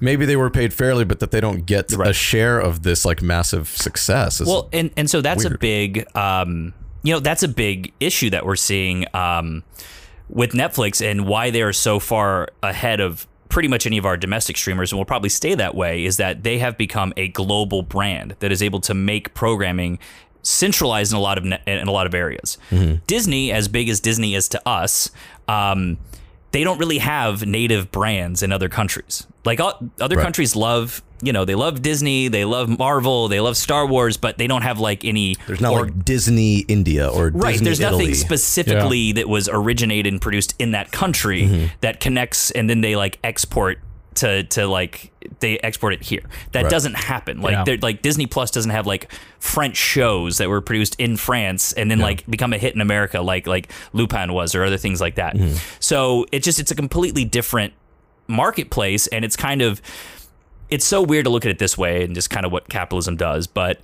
maybe 0.00 0.26
they 0.26 0.36
were 0.36 0.48
paid 0.50 0.72
fairly 0.72 1.04
but 1.04 1.18
that 1.18 1.32
they 1.32 1.40
don't 1.40 1.66
get 1.66 1.92
a 1.92 2.12
share 2.12 2.60
of 2.60 2.82
this 2.84 3.04
like 3.04 3.20
massive 3.20 3.68
success." 3.68 4.40
It's- 4.40 4.46
Well, 4.52 4.68
and 4.72 4.90
and 4.96 5.10
so 5.10 5.20
that's 5.20 5.44
a 5.44 5.50
big, 5.58 6.06
um, 6.16 6.72
you 7.02 7.12
know, 7.14 7.20
that's 7.20 7.42
a 7.42 7.48
big 7.48 7.92
issue 7.98 8.30
that 8.30 8.46
we're 8.46 8.54
seeing 8.56 9.04
um, 9.14 9.64
with 10.28 10.50
Netflix 10.52 11.04
and 11.04 11.26
why 11.26 11.50
they 11.50 11.62
are 11.62 11.72
so 11.72 11.98
far 11.98 12.48
ahead 12.62 13.00
of 13.00 13.26
pretty 13.48 13.68
much 13.68 13.86
any 13.86 13.98
of 13.98 14.06
our 14.06 14.16
domestic 14.16 14.56
streamers, 14.56 14.92
and 14.92 14.98
will 14.98 15.04
probably 15.04 15.28
stay 15.30 15.54
that 15.54 15.74
way. 15.74 16.04
Is 16.04 16.16
that 16.18 16.42
they 16.42 16.58
have 16.58 16.76
become 16.76 17.12
a 17.16 17.28
global 17.28 17.82
brand 17.82 18.36
that 18.40 18.52
is 18.52 18.62
able 18.62 18.80
to 18.82 18.94
make 18.94 19.34
programming 19.34 19.98
centralized 20.42 21.12
in 21.12 21.18
a 21.18 21.20
lot 21.20 21.36
of 21.38 21.44
ne- 21.44 21.60
in 21.66 21.88
a 21.88 21.92
lot 21.92 22.06
of 22.06 22.14
areas. 22.14 22.58
Disney, 23.06 23.52
as 23.52 23.68
big 23.68 23.88
as 23.88 24.00
Disney 24.00 24.34
is 24.34 24.48
to 24.48 24.68
us. 24.68 25.10
Um, 25.46 25.98
they 26.52 26.64
don't 26.64 26.78
really 26.78 26.98
have 26.98 27.44
native 27.46 27.90
brands 27.90 28.42
in 28.42 28.52
other 28.52 28.68
countries. 28.68 29.26
Like 29.44 29.60
o- 29.60 29.90
other 30.00 30.16
Right. 30.16 30.22
countries 30.22 30.56
love, 30.56 31.02
you 31.22 31.32
know, 31.32 31.44
they 31.44 31.54
love 31.54 31.82
Disney, 31.82 32.28
they 32.28 32.44
love 32.44 32.68
Marvel, 32.78 33.28
they 33.28 33.40
love 33.40 33.56
Star 33.56 33.86
Wars, 33.86 34.16
but 34.16 34.38
they 34.38 34.46
don't 34.46 34.62
have 34.62 34.78
like 34.78 35.04
any. 35.04 35.36
there's 35.46 35.60
not 35.60 35.72
or- 35.72 35.84
like 35.86 36.04
Disney 36.04 36.58
India 36.60 37.08
or 37.08 37.30
right. 37.34 37.52
Disney 37.52 37.64
there's 37.64 37.80
nothing 37.80 38.00
Italy. 38.00 38.14
specifically 38.14 39.12
that 39.12 39.28
was 39.28 39.48
originated 39.52 40.12
and 40.12 40.20
produced 40.22 40.54
in 40.58 40.70
that 40.72 40.90
country 40.92 41.42
Mm-hmm. 41.42 41.66
that 41.82 42.00
connects, 42.00 42.50
and 42.52 42.68
then 42.70 42.80
they 42.80 42.96
like 42.96 43.18
export 43.24 43.78
to 44.18 44.44
to 44.44 44.66
like 44.66 45.10
they 45.40 45.58
export 45.58 45.92
it 45.92 46.02
here. 46.02 46.22
That 46.52 46.62
Right. 46.64 46.70
doesn't 46.70 46.94
happen. 46.94 47.40
Like 47.42 47.66
Yeah. 47.66 47.76
like 47.82 48.02
Disney 48.02 48.26
Plus 48.26 48.50
doesn't 48.50 48.70
have 48.70 48.86
like 48.86 49.12
French 49.40 49.76
shows 49.76 50.38
that 50.38 50.48
were 50.48 50.60
produced 50.60 50.94
in 50.98 51.16
France 51.16 51.72
and 51.72 51.90
then 51.90 51.98
like 51.98 52.24
become 52.30 52.52
a 52.52 52.58
hit 52.58 52.74
in 52.74 52.80
America, 52.80 53.20
like 53.20 53.46
like 53.46 53.70
Lupin 53.92 54.32
was, 54.32 54.54
or 54.54 54.64
other 54.64 54.76
things 54.78 55.00
like 55.00 55.16
that. 55.16 55.34
Mm-hmm. 55.36 55.56
So 55.80 56.26
it's 56.32 56.44
just 56.44 56.60
it's 56.60 56.70
a 56.70 56.74
completely 56.76 57.24
different 57.24 57.72
marketplace, 58.26 59.06
and 59.08 59.24
it's 59.24 59.36
kind 59.36 59.62
of 59.62 59.80
it's 60.70 60.84
so 60.84 61.00
weird 61.02 61.24
to 61.24 61.30
look 61.30 61.44
at 61.46 61.50
it 61.50 61.58
this 61.58 61.78
way 61.78 62.04
and 62.04 62.14
just 62.14 62.28
kind 62.30 62.44
of 62.44 62.52
what 62.52 62.68
capitalism 62.68 63.16
does, 63.16 63.46
but 63.46 63.80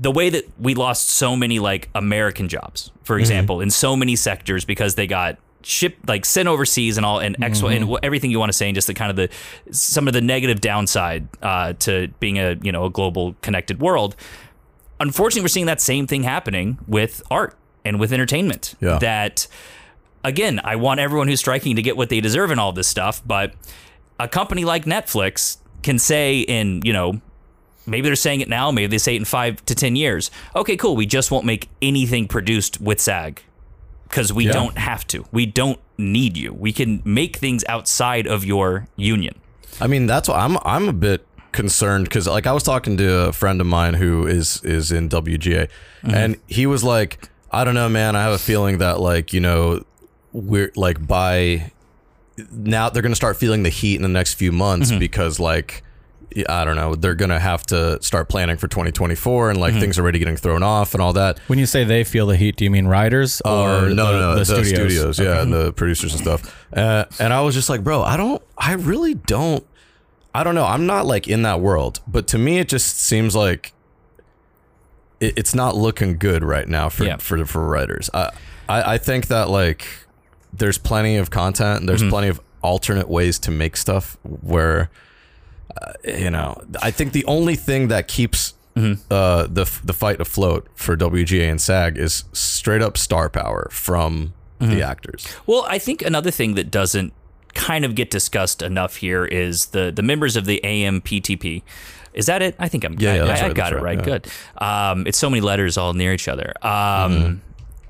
the 0.00 0.10
way 0.12 0.28
that 0.30 0.44
we 0.60 0.74
lost 0.74 1.08
so 1.08 1.34
many 1.34 1.58
like 1.58 1.88
American 1.94 2.48
jobs, 2.48 2.92
for 3.02 3.18
example, 3.18 3.60
in 3.60 3.70
so 3.70 3.96
many 3.96 4.14
sectors 4.14 4.64
because 4.64 4.94
they 4.94 5.06
got 5.08 5.38
shipped 5.62 6.08
like 6.08 6.24
sent 6.24 6.48
overseas 6.48 6.96
and 6.96 7.04
all 7.04 7.18
and 7.18 7.42
X 7.42 7.62
and 7.62 7.96
everything 8.02 8.30
you 8.30 8.38
want 8.38 8.50
to 8.50 8.56
say 8.56 8.66
and 8.68 8.74
just 8.74 8.86
the 8.86 8.94
kind 8.94 9.10
of 9.10 9.16
the 9.16 9.28
some 9.72 10.06
of 10.06 10.14
the 10.14 10.20
negative 10.20 10.60
downside 10.60 11.28
uh, 11.42 11.72
to 11.74 12.08
being 12.20 12.38
a 12.38 12.56
you 12.62 12.72
know 12.72 12.84
a 12.84 12.90
global 12.90 13.34
connected 13.42 13.80
world. 13.80 14.16
Unfortunately, 15.00 15.42
we're 15.42 15.48
seeing 15.48 15.66
that 15.66 15.80
same 15.80 16.06
thing 16.06 16.24
happening 16.24 16.78
with 16.86 17.22
art 17.30 17.56
and 17.84 18.00
with 18.00 18.12
entertainment. 18.12 18.74
Yeah. 18.80 18.98
That 18.98 19.46
again, 20.24 20.60
I 20.64 20.76
want 20.76 21.00
everyone 21.00 21.28
who's 21.28 21.40
striking 21.40 21.76
to 21.76 21.82
get 21.82 21.96
what 21.96 22.08
they 22.08 22.20
deserve 22.20 22.50
and 22.50 22.60
all 22.60 22.72
this 22.72 22.88
stuff, 22.88 23.22
but 23.26 23.54
a 24.20 24.28
company 24.28 24.64
like 24.64 24.84
Netflix 24.84 25.58
can 25.82 25.98
say 25.98 26.40
in, 26.40 26.82
you 26.84 26.92
know, 26.92 27.20
maybe 27.86 28.08
they're 28.08 28.16
saying 28.16 28.40
it 28.40 28.48
now, 28.48 28.70
maybe 28.70 28.88
they 28.88 28.98
say 28.98 29.14
it 29.14 29.18
in 29.18 29.24
five 29.24 29.64
to 29.66 29.74
10 29.74 29.96
years. 29.96 30.30
Okay, 30.54 30.76
cool. 30.76 30.96
We 30.96 31.06
just 31.06 31.30
won't 31.30 31.46
make 31.46 31.68
anything 31.80 32.28
produced 32.28 32.80
with 32.80 33.00
SAG 33.00 33.42
because 34.08 34.32
we 34.32 34.46
Yeah. 34.46 34.52
don't 34.52 34.78
have 34.78 35.06
to. 35.08 35.24
We 35.32 35.46
don't 35.46 35.78
need 35.96 36.36
you. 36.36 36.52
We 36.52 36.72
can 36.72 37.02
make 37.04 37.36
things 37.36 37.64
outside 37.68 38.26
of 38.26 38.44
your 38.44 38.88
union. 38.96 39.34
I 39.80 39.86
mean, 39.86 40.06
that's 40.06 40.28
why 40.28 40.38
I'm 40.38 40.56
I'm 40.64 40.88
a 40.88 40.92
bit 40.92 41.26
concerned 41.52 42.04
because 42.04 42.26
like 42.26 42.46
I 42.46 42.52
was 42.52 42.62
talking 42.62 42.96
to 42.98 43.28
a 43.28 43.32
friend 43.32 43.60
of 43.60 43.66
mine 43.66 43.94
who 43.94 44.26
is 44.26 44.62
is 44.64 44.92
in 44.92 45.08
WGA, 45.08 45.68
mm-hmm. 46.02 46.14
and 46.14 46.36
he 46.46 46.66
was 46.66 46.84
like, 46.84 47.28
I 47.50 47.64
don't 47.64 47.74
know, 47.74 47.88
man. 47.88 48.16
I 48.16 48.22
have 48.22 48.32
a 48.32 48.38
feeling 48.38 48.78
that 48.78 49.00
like 49.00 49.32
you 49.32 49.40
know 49.40 49.84
we're 50.32 50.72
like 50.76 51.06
by 51.06 51.72
now 52.50 52.90
they're 52.90 53.02
gonna 53.02 53.14
start 53.14 53.36
feeling 53.36 53.62
the 53.62 53.70
heat 53.70 53.96
in 53.96 54.02
the 54.02 54.08
next 54.08 54.34
few 54.34 54.52
months 54.52 54.90
mm-hmm. 54.90 55.00
because 55.00 55.38
like. 55.40 55.82
I 56.48 56.64
don't 56.64 56.76
know. 56.76 56.94
They're 56.94 57.14
gonna 57.14 57.38
have 57.40 57.64
to 57.66 58.00
start 58.02 58.28
planning 58.28 58.56
for 58.58 58.68
2024, 58.68 59.50
and 59.50 59.58
like 59.60 59.74
things 59.74 59.98
are 59.98 60.02
already 60.02 60.18
getting 60.18 60.36
thrown 60.36 60.62
off 60.62 60.94
and 60.94 61.02
all 61.02 61.12
that. 61.14 61.38
When 61.48 61.58
you 61.58 61.66
say 61.66 61.84
they 61.84 62.04
feel 62.04 62.26
the 62.26 62.36
heat, 62.36 62.56
do 62.56 62.64
you 62.64 62.70
mean 62.70 62.86
writers 62.86 63.40
or 63.44 63.48
Uh, 63.50 63.80
no, 63.80 63.88
the, 63.88 63.94
no, 63.94 64.12
no, 64.20 64.32
the 64.32 64.38
the, 64.40 64.44
studios? 64.44 64.70
studios, 64.92 65.18
yeah, 65.18 65.40
and 65.42 65.52
the 65.52 65.72
producers 65.72 66.12
and 66.12 66.20
stuff. 66.22 66.66
Uh, 66.72 67.06
and 67.18 67.32
I 67.32 67.40
was 67.40 67.54
just 67.54 67.68
like, 67.68 67.82
bro, 67.82 68.02
I 68.02 68.16
don't, 68.16 68.42
I 68.58 68.74
really 68.74 69.14
don't, 69.14 69.64
I 70.34 70.44
don't 70.44 70.54
know. 70.54 70.66
I'm 70.66 70.86
not 70.86 71.06
like 71.06 71.26
in 71.28 71.42
that 71.42 71.60
world, 71.60 72.00
but 72.06 72.26
to 72.28 72.38
me, 72.38 72.58
it 72.58 72.68
just 72.68 72.98
seems 72.98 73.34
like 73.34 73.72
it, 75.20 75.34
it's 75.36 75.54
not 75.54 75.74
looking 75.76 76.18
good 76.18 76.44
right 76.44 76.68
now 76.68 76.88
for 76.88 77.04
Yeah. 77.04 77.16
for 77.16 77.44
for 77.46 77.66
writers. 77.66 78.10
I, 78.14 78.30
I 78.68 78.94
I 78.94 78.98
think 78.98 79.26
that 79.28 79.48
like 79.48 79.86
there's 80.52 80.78
plenty 80.78 81.16
of 81.16 81.30
content 81.30 81.80
and 81.80 81.88
there's 81.88 82.00
Mm-hmm. 82.02 82.10
plenty 82.10 82.28
of 82.28 82.40
alternate 82.62 83.08
ways 83.08 83.38
to 83.38 83.50
make 83.50 83.76
stuff 83.76 84.16
where 84.22 84.90
you 86.04 86.30
know 86.30 86.60
I 86.82 86.90
think 86.90 87.12
the 87.12 87.24
only 87.26 87.56
thing 87.56 87.88
that 87.88 88.08
keeps 88.08 88.54
Mm-hmm. 88.76 89.02
uh, 89.10 89.42
the 89.48 89.64
the 89.84 89.92
fight 89.92 90.20
afloat 90.20 90.68
for 90.76 90.96
WGA 90.96 91.50
and 91.50 91.60
SAG 91.60 91.98
is 91.98 92.22
straight 92.32 92.80
up 92.80 92.96
star 92.96 93.28
power 93.28 93.68
from 93.72 94.34
Mm-hmm. 94.60 94.72
the 94.74 94.82
actors. 94.82 95.26
Well, 95.46 95.64
I 95.68 95.78
think 95.78 96.02
another 96.02 96.30
thing 96.32 96.54
that 96.54 96.68
doesn't 96.70 97.12
kind 97.54 97.84
of 97.84 97.94
get 97.96 98.10
discussed 98.10 98.60
enough 98.62 98.96
here 98.96 99.24
is 99.24 99.66
the 99.66 99.90
the 99.94 100.02
members 100.02 100.36
of 100.36 100.44
the 100.46 100.60
AMPTP. 100.64 101.62
Is 102.14 102.26
that 102.26 102.42
it? 102.42 102.54
I 102.58 102.68
think 102.68 102.84
I'm. 102.84 102.94
Yeah, 102.98 103.12
I, 103.12 103.16
yeah, 103.16 103.24
that's 103.24 103.42
I, 103.42 103.44
I 103.46 103.48
got 103.48 103.54
that's 103.56 103.72
it 103.72 103.74
right, 103.76 103.98
right. 103.98 103.98
yeah. 103.98 104.18
Good. 104.18 104.26
Um, 104.64 105.06
it's 105.06 105.18
so 105.18 105.28
many 105.30 105.40
letters 105.40 105.76
all 105.78 105.92
near 105.92 106.12
each 106.12 106.26
other. 106.28 106.52
Um, 106.62 107.40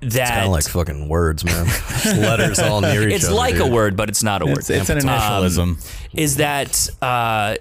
That 0.01 0.29
Kind 0.31 0.45
of 0.47 0.53
like 0.53 0.65
fucking 0.65 1.09
words, 1.09 1.45
man. 1.45 1.67
Letters 2.21 2.59
all 2.61 2.81
near 2.83 3.09
each 3.09 3.15
it's 3.17 3.25
other. 3.25 3.33
It's 3.33 3.39
like 3.39 3.57
a 3.57 3.67
word, 3.67 3.97
but 3.97 4.09
it's 4.11 4.23
not 4.23 4.43
a 4.43 4.47
word. 4.47 4.59
It's, 4.59 4.71
it's 4.71 4.91
an 4.91 4.99
initialism. 4.99 5.85
is 6.15 6.37
that 6.37 6.89
uh, 7.03 7.57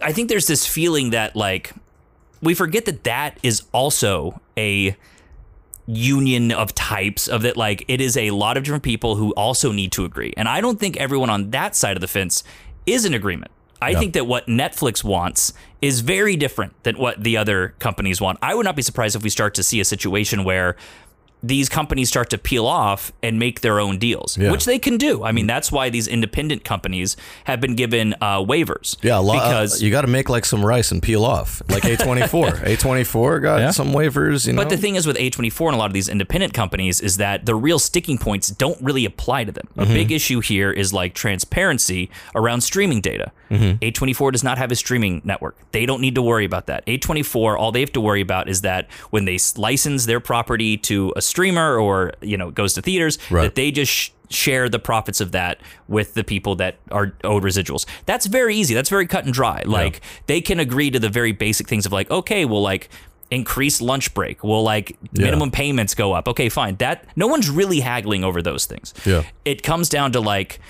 I 0.00 0.12
think 0.12 0.28
there's 0.28 0.46
this 0.46 0.66
feeling 0.66 1.10
that 1.10 1.34
like 1.36 1.72
we 2.42 2.54
forget 2.54 2.84
that 2.84 3.04
that 3.04 3.38
is 3.42 3.62
also 3.72 4.40
a 4.56 4.96
union 5.86 6.50
of 6.52 6.74
types 6.74 7.28
of 7.28 7.42
that 7.42 7.56
like 7.56 7.84
it 7.88 8.00
is 8.00 8.16
a 8.16 8.30
lot 8.30 8.56
of 8.56 8.64
different 8.64 8.82
people 8.82 9.16
who 9.16 9.32
also 9.32 9.70
need 9.72 9.92
to 9.92 10.04
agree. 10.04 10.32
And 10.36 10.48
i 10.48 10.60
don't 10.60 10.80
think 10.80 10.96
everyone 10.96 11.30
on 11.30 11.50
that 11.50 11.76
side 11.76 11.96
of 11.96 12.00
the 12.00 12.08
fence 12.08 12.42
is 12.86 13.04
in 13.04 13.14
agreement. 13.14 13.50
I 13.82 13.94
think 13.94 14.14
that 14.14 14.26
what 14.26 14.46
netflix 14.46 15.04
wants 15.04 15.52
is 15.82 16.00
very 16.00 16.36
different 16.36 16.72
than 16.84 16.96
what 16.96 17.22
the 17.22 17.36
other 17.36 17.74
companies 17.80 18.18
want. 18.18 18.38
I 18.40 18.54
would 18.54 18.64
not 18.64 18.76
be 18.76 18.82
surprised 18.82 19.14
if 19.14 19.22
we 19.22 19.28
start 19.28 19.52
to 19.56 19.62
see 19.62 19.78
a 19.78 19.84
situation 19.84 20.42
where 20.42 20.76
these 21.46 21.68
companies 21.68 22.08
start 22.08 22.30
to 22.30 22.38
peel 22.38 22.66
off 22.66 23.12
and 23.22 23.38
make 23.38 23.60
their 23.60 23.78
own 23.78 23.98
deals, 23.98 24.38
Yeah. 24.38 24.50
which 24.50 24.64
they 24.64 24.78
can 24.78 24.96
do. 24.96 25.22
I 25.24 25.32
mean, 25.32 25.46
that's 25.46 25.70
why 25.70 25.90
these 25.90 26.08
independent 26.08 26.64
companies 26.64 27.16
have 27.44 27.60
been 27.60 27.74
given 27.74 28.14
uh, 28.20 28.38
waivers. 28.38 28.96
Yeah, 29.02 29.18
a 29.18 29.20
lot, 29.20 29.36
uh, 29.36 29.48
because 29.48 29.82
you 29.82 29.90
got 29.90 30.02
to 30.02 30.06
make 30.06 30.28
like 30.28 30.44
some 30.44 30.64
rice 30.64 30.90
and 30.90 31.02
peel 31.02 31.24
off, 31.24 31.62
like 31.68 31.82
A24. 31.82 32.64
A24 32.76 33.42
got 33.42 33.60
Yeah. 33.60 33.70
some 33.70 33.92
waivers, 33.92 34.46
you 34.46 34.54
know. 34.54 34.62
But 34.62 34.70
the 34.70 34.78
thing 34.78 34.96
is 34.96 35.06
with 35.06 35.16
A24 35.16 35.66
and 35.68 35.74
a 35.76 35.78
lot 35.78 35.86
of 35.86 35.92
these 35.92 36.08
independent 36.08 36.54
companies 36.54 37.00
is 37.00 37.18
that 37.18 37.44
the 37.44 37.54
real 37.54 37.78
sticking 37.78 38.16
points 38.16 38.48
don't 38.48 38.80
really 38.80 39.04
apply 39.04 39.44
to 39.44 39.52
them. 39.52 39.68
A 39.76 39.84
mm-hmm. 39.84 39.94
big 39.94 40.12
issue 40.12 40.40
here 40.40 40.70
is 40.70 40.92
like 40.92 41.14
transparency 41.14 42.10
around 42.34 42.62
streaming 42.62 43.00
data. 43.00 43.32
Mm-hmm. 43.50 43.84
A24 43.84 44.32
does 44.32 44.42
not 44.42 44.58
have 44.58 44.72
a 44.72 44.76
streaming 44.76 45.20
network. 45.24 45.56
They 45.72 45.86
don't 45.86 46.00
need 46.00 46.14
to 46.14 46.22
worry 46.22 46.44
about 46.44 46.66
that. 46.66 46.86
A24, 46.86 47.58
all 47.58 47.70
they 47.72 47.80
have 47.80 47.92
to 47.92 48.00
worry 48.00 48.20
about 48.20 48.48
is 48.48 48.62
that 48.62 48.90
when 49.10 49.26
they 49.26 49.38
license 49.56 50.06
their 50.06 50.20
property 50.20 50.76
to 50.78 51.12
a 51.16 51.22
streamer 51.38 51.76
or, 51.76 52.12
you 52.20 52.36
know, 52.36 52.52
goes 52.52 52.74
to 52.74 52.80
theaters, 52.82 53.18
Right. 53.28 53.42
that 53.42 53.56
they 53.56 53.72
just 53.72 53.90
sh- 53.92 54.10
share 54.30 54.68
the 54.68 54.78
profits 54.78 55.20
of 55.20 55.32
that 55.32 55.58
with 55.88 56.14
the 56.14 56.22
people 56.22 56.54
that 56.56 56.76
are 56.92 57.12
owed 57.24 57.42
residuals. 57.42 57.86
That's 58.06 58.26
very 58.26 58.54
easy. 58.54 58.72
That's 58.72 58.88
very 58.88 59.06
cut 59.08 59.24
and 59.24 59.34
dry. 59.34 59.62
Like 59.66 60.00
they 60.28 60.40
can 60.40 60.60
agree 60.60 60.90
to 60.92 61.00
the 61.00 61.08
very 61.08 61.32
basic 61.32 61.66
things 61.68 61.86
of 61.86 61.92
like, 61.92 62.08
okay, 62.08 62.44
well, 62.44 62.62
like 62.62 62.88
increase 63.32 63.80
lunch 63.80 64.14
break. 64.14 64.44
Will 64.44 64.62
like 64.62 64.96
Yeah. 65.12 65.24
minimum 65.24 65.50
payments 65.50 65.92
go 65.96 66.12
up? 66.12 66.28
Okay, 66.28 66.48
fine. 66.48 66.76
That 66.76 67.04
no 67.16 67.26
one's 67.26 67.50
really 67.50 67.80
haggling 67.80 68.22
over 68.22 68.40
those 68.40 68.64
things. 68.66 68.94
Yeah. 69.04 69.22
It 69.44 69.64
comes 69.64 69.88
down 69.88 70.12
to 70.12 70.20
like 70.20 70.60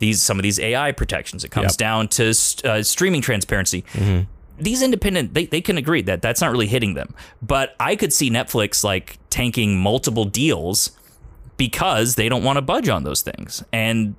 these 0.00 0.20
some 0.20 0.38
of 0.38 0.42
these 0.42 0.58
AI 0.60 0.92
protections. 0.92 1.44
It 1.44 1.50
comes 1.50 1.72
Yep. 1.72 1.76
down 1.78 2.08
to 2.08 2.24
uh, 2.64 2.82
streaming 2.82 3.22
transparency. 3.22 3.84
These 4.62 4.82
independent, 4.82 5.34
they, 5.34 5.46
they 5.46 5.60
can 5.60 5.76
agree 5.78 6.02
that 6.02 6.22
that's 6.22 6.40
not 6.40 6.50
really 6.50 6.66
hitting 6.66 6.94
them. 6.94 7.14
But 7.42 7.74
I 7.80 7.96
could 7.96 8.12
see 8.12 8.30
Netflix 8.30 8.82
like 8.84 9.18
tanking 9.30 9.78
multiple 9.78 10.24
deals 10.24 10.92
because 11.56 12.14
they 12.14 12.28
don't 12.28 12.42
want 12.44 12.56
to 12.56 12.62
budge 12.62 12.88
on 12.88 13.04
those 13.04 13.22
things. 13.22 13.62
And 13.72 14.14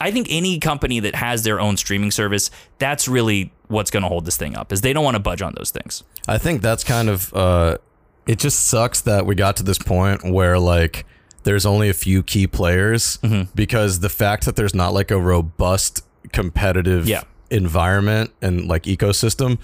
I 0.00 0.10
think 0.10 0.28
any 0.30 0.58
company 0.58 1.00
that 1.00 1.14
has 1.16 1.42
their 1.42 1.58
own 1.60 1.76
streaming 1.76 2.10
service, 2.10 2.50
that's 2.78 3.08
really 3.08 3.52
what's 3.66 3.90
going 3.90 4.02
to 4.04 4.08
hold 4.08 4.24
this 4.24 4.36
thing 4.36 4.56
up 4.56 4.72
is 4.72 4.80
they 4.80 4.92
don't 4.92 5.04
want 5.04 5.16
to 5.16 5.20
budge 5.20 5.42
on 5.42 5.54
those 5.56 5.70
things. 5.70 6.04
I 6.28 6.38
think 6.38 6.62
that's 6.62 6.84
kind 6.84 7.08
of 7.08 7.34
uh 7.34 7.78
it 8.26 8.38
just 8.38 8.66
sucks 8.68 9.00
that 9.02 9.26
we 9.26 9.34
got 9.34 9.56
to 9.56 9.62
this 9.62 9.78
point 9.78 10.22
where 10.30 10.58
like 10.58 11.04
there's 11.44 11.64
only 11.66 11.88
a 11.88 11.94
few 11.94 12.22
key 12.22 12.46
players 12.46 13.18
Mm-hmm. 13.22 13.50
because 13.54 14.00
the 14.00 14.08
fact 14.08 14.44
that 14.44 14.54
there's 14.56 14.74
not 14.74 14.92
like 14.94 15.10
a 15.10 15.18
robust 15.18 16.04
competitive 16.32 17.08
Yeah. 17.08 17.22
Environment 17.50 18.30
and 18.42 18.66
like 18.68 18.84
ecosystem 18.84 19.58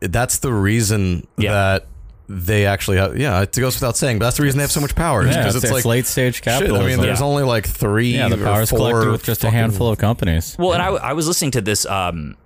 that's 0.00 0.38
the 0.40 0.52
reason 0.52 1.26
Yeah. 1.36 1.52
that 1.52 1.86
they 2.28 2.66
actually 2.66 2.96
have 2.98 3.16
yeah 3.18 3.40
it 3.42 3.52
goes 3.54 3.74
without 3.76 3.96
saying 3.96 4.18
but 4.18 4.26
that's 4.26 4.36
the 4.36 4.42
reason 4.42 4.58
they 4.58 4.62
have 4.64 4.72
so 4.72 4.80
much 4.80 4.94
power 4.94 5.22
is 5.22 5.28
Yeah, 5.34 5.42
because 5.42 5.56
it's, 5.56 5.64
it's, 5.64 5.70
it's 5.72 5.84
like 5.84 5.84
late 5.84 6.06
stage 6.06 6.36
shit, 6.36 6.44
capitalism. 6.44 6.84
I 6.84 6.88
mean 6.88 7.00
there's 7.00 7.20
Yeah. 7.20 7.26
only 7.26 7.42
like 7.42 7.66
three 7.66 8.14
yeah, 8.14 8.28
the 8.28 8.40
or 8.40 8.44
power's 8.44 8.70
four 8.70 8.78
collected 8.78 9.10
with 9.10 9.24
just 9.24 9.44
a 9.44 9.50
handful 9.50 9.88
of 9.88 9.98
companies. 9.98 10.56
Well, 10.58 10.72
and 10.72 10.82
I, 10.82 10.88
I 10.88 11.12
was 11.12 11.26
listening 11.28 11.50
to 11.52 11.60
this 11.60 11.84
um 11.86 12.36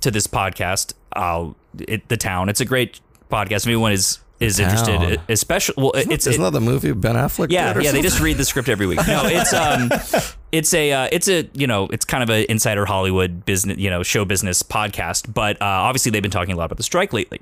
to 0.00 0.10
this 0.10 0.26
podcast, 0.26 0.94
uh, 1.14 1.50
it, 1.78 2.08
the 2.08 2.16
town. 2.16 2.48
It's 2.48 2.60
a 2.60 2.64
great 2.64 3.00
podcast. 3.30 3.58
If 3.62 3.66
anyone 3.68 3.92
is 3.92 4.18
is 4.42 4.58
interested, 4.58 5.20
especially 5.28 5.74
well, 5.76 5.92
it's 5.94 6.26
isn't 6.26 6.40
it, 6.40 6.44
that 6.44 6.50
the 6.52 6.60
movie 6.60 6.92
Ben 6.92 7.14
Affleck 7.14 7.50
yeah, 7.50 7.78
yeah. 7.78 7.92
They 7.92 8.02
just 8.02 8.20
read 8.20 8.36
the 8.36 8.44
script 8.44 8.68
every 8.68 8.86
week. 8.86 9.00
No, 9.06 9.22
it's 9.24 9.52
um, 9.52 9.90
it's 10.50 10.74
a 10.74 10.92
uh, 10.92 11.08
it's 11.10 11.28
a 11.28 11.48
you 11.54 11.66
know 11.66 11.86
it's 11.88 12.04
kind 12.04 12.22
of 12.22 12.30
an 12.30 12.46
insider 12.48 12.84
Hollywood 12.84 13.44
business 13.44 13.78
you 13.78 13.90
know 13.90 14.02
show 14.02 14.24
business 14.24 14.62
podcast. 14.62 15.32
But 15.32 15.60
uh, 15.60 15.66
obviously 15.66 16.10
they've 16.10 16.22
been 16.22 16.30
talking 16.30 16.54
a 16.54 16.56
lot 16.56 16.66
about 16.66 16.76
the 16.76 16.82
strike 16.82 17.12
lately. 17.12 17.40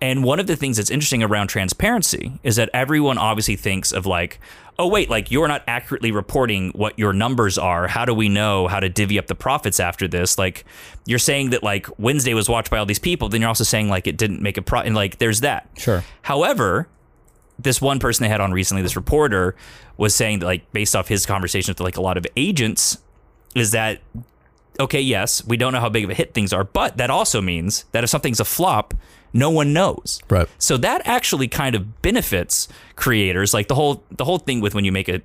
And 0.00 0.22
one 0.24 0.40
of 0.40 0.46
the 0.46 0.56
things 0.56 0.76
that's 0.76 0.90
interesting 0.90 1.22
around 1.22 1.48
transparency 1.48 2.38
is 2.42 2.56
that 2.56 2.70
everyone 2.74 3.18
obviously 3.18 3.56
thinks 3.56 3.92
of 3.92 4.06
like, 4.06 4.38
oh 4.78 4.86
wait, 4.86 5.08
like 5.08 5.30
you're 5.30 5.48
not 5.48 5.62
accurately 5.66 6.10
reporting 6.10 6.70
what 6.70 6.98
your 6.98 7.12
numbers 7.12 7.58
are. 7.58 7.86
How 7.86 8.04
do 8.04 8.14
we 8.14 8.28
know 8.28 8.66
how 8.66 8.80
to 8.80 8.88
divvy 8.88 9.18
up 9.18 9.26
the 9.26 9.34
profits 9.34 9.78
after 9.80 10.08
this? 10.08 10.38
Like 10.38 10.64
you're 11.06 11.18
saying 11.18 11.50
that 11.50 11.62
like 11.62 11.86
Wednesday 11.98 12.34
was 12.34 12.48
watched 12.48 12.70
by 12.70 12.78
all 12.78 12.86
these 12.86 12.98
people, 12.98 13.28
then 13.28 13.40
you're 13.40 13.48
also 13.48 13.64
saying 13.64 13.88
like 13.88 14.06
it 14.06 14.16
didn't 14.16 14.42
make 14.42 14.56
a 14.56 14.62
pro. 14.62 14.80
And 14.80 14.94
like 14.94 15.18
there's 15.18 15.40
that. 15.40 15.68
Sure. 15.76 16.04
However, 16.22 16.88
this 17.58 17.80
one 17.80 17.98
person 17.98 18.24
they 18.24 18.28
had 18.28 18.40
on 18.40 18.52
recently, 18.52 18.82
this 18.82 18.96
reporter, 18.96 19.54
was 19.96 20.14
saying 20.14 20.40
that 20.40 20.46
like 20.46 20.72
based 20.72 20.96
off 20.96 21.08
his 21.08 21.24
conversations 21.24 21.76
with 21.76 21.80
like 21.80 21.96
a 21.96 22.02
lot 22.02 22.16
of 22.16 22.26
agents, 22.36 22.98
is 23.54 23.70
that 23.70 24.00
okay, 24.80 25.00
yes, 25.00 25.44
we 25.46 25.56
don't 25.56 25.72
know 25.72 25.80
how 25.80 25.88
big 25.88 26.02
of 26.02 26.10
a 26.10 26.14
hit 26.14 26.34
things 26.34 26.52
are, 26.52 26.64
but 26.64 26.96
that 26.96 27.10
also 27.10 27.40
means 27.40 27.84
that 27.92 28.02
if 28.02 28.10
something's 28.10 28.40
a 28.40 28.44
flop, 28.44 28.92
no 29.34 29.50
one 29.50 29.74
knows. 29.74 30.22
Right. 30.30 30.48
So 30.58 30.78
that 30.78 31.02
actually 31.04 31.48
kind 31.48 31.74
of 31.74 32.00
benefits 32.00 32.68
creators. 32.96 33.52
Like 33.52 33.68
the 33.68 33.74
whole 33.74 34.02
the 34.10 34.24
whole 34.24 34.38
thing 34.38 34.60
with 34.60 34.74
when 34.74 34.86
you 34.86 34.92
make 34.92 35.08
a 35.08 35.20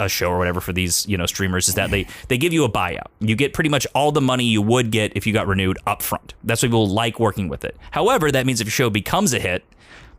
a 0.00 0.08
show 0.08 0.30
or 0.30 0.38
whatever 0.38 0.60
for 0.62 0.72
these 0.72 1.06
you 1.06 1.16
know 1.16 1.26
streamers 1.26 1.68
is 1.68 1.74
that 1.74 1.90
they 1.90 2.06
they 2.28 2.38
give 2.38 2.52
you 2.52 2.64
a 2.64 2.70
buyout. 2.70 3.08
You 3.20 3.36
get 3.36 3.52
pretty 3.52 3.70
much 3.70 3.86
all 3.94 4.10
the 4.10 4.20
money 4.20 4.44
you 4.44 4.62
would 4.62 4.90
get 4.90 5.12
if 5.14 5.26
you 5.26 5.32
got 5.32 5.46
renewed 5.46 5.78
up 5.86 6.02
front. 6.02 6.34
That's 6.42 6.62
why 6.62 6.68
people 6.68 6.88
like 6.88 7.20
working 7.20 7.48
with 7.48 7.64
it. 7.64 7.76
However, 7.92 8.32
that 8.32 8.46
means 8.46 8.60
if 8.60 8.66
your 8.66 8.72
show 8.72 8.90
becomes 8.90 9.34
a 9.34 9.38
hit, 9.38 9.62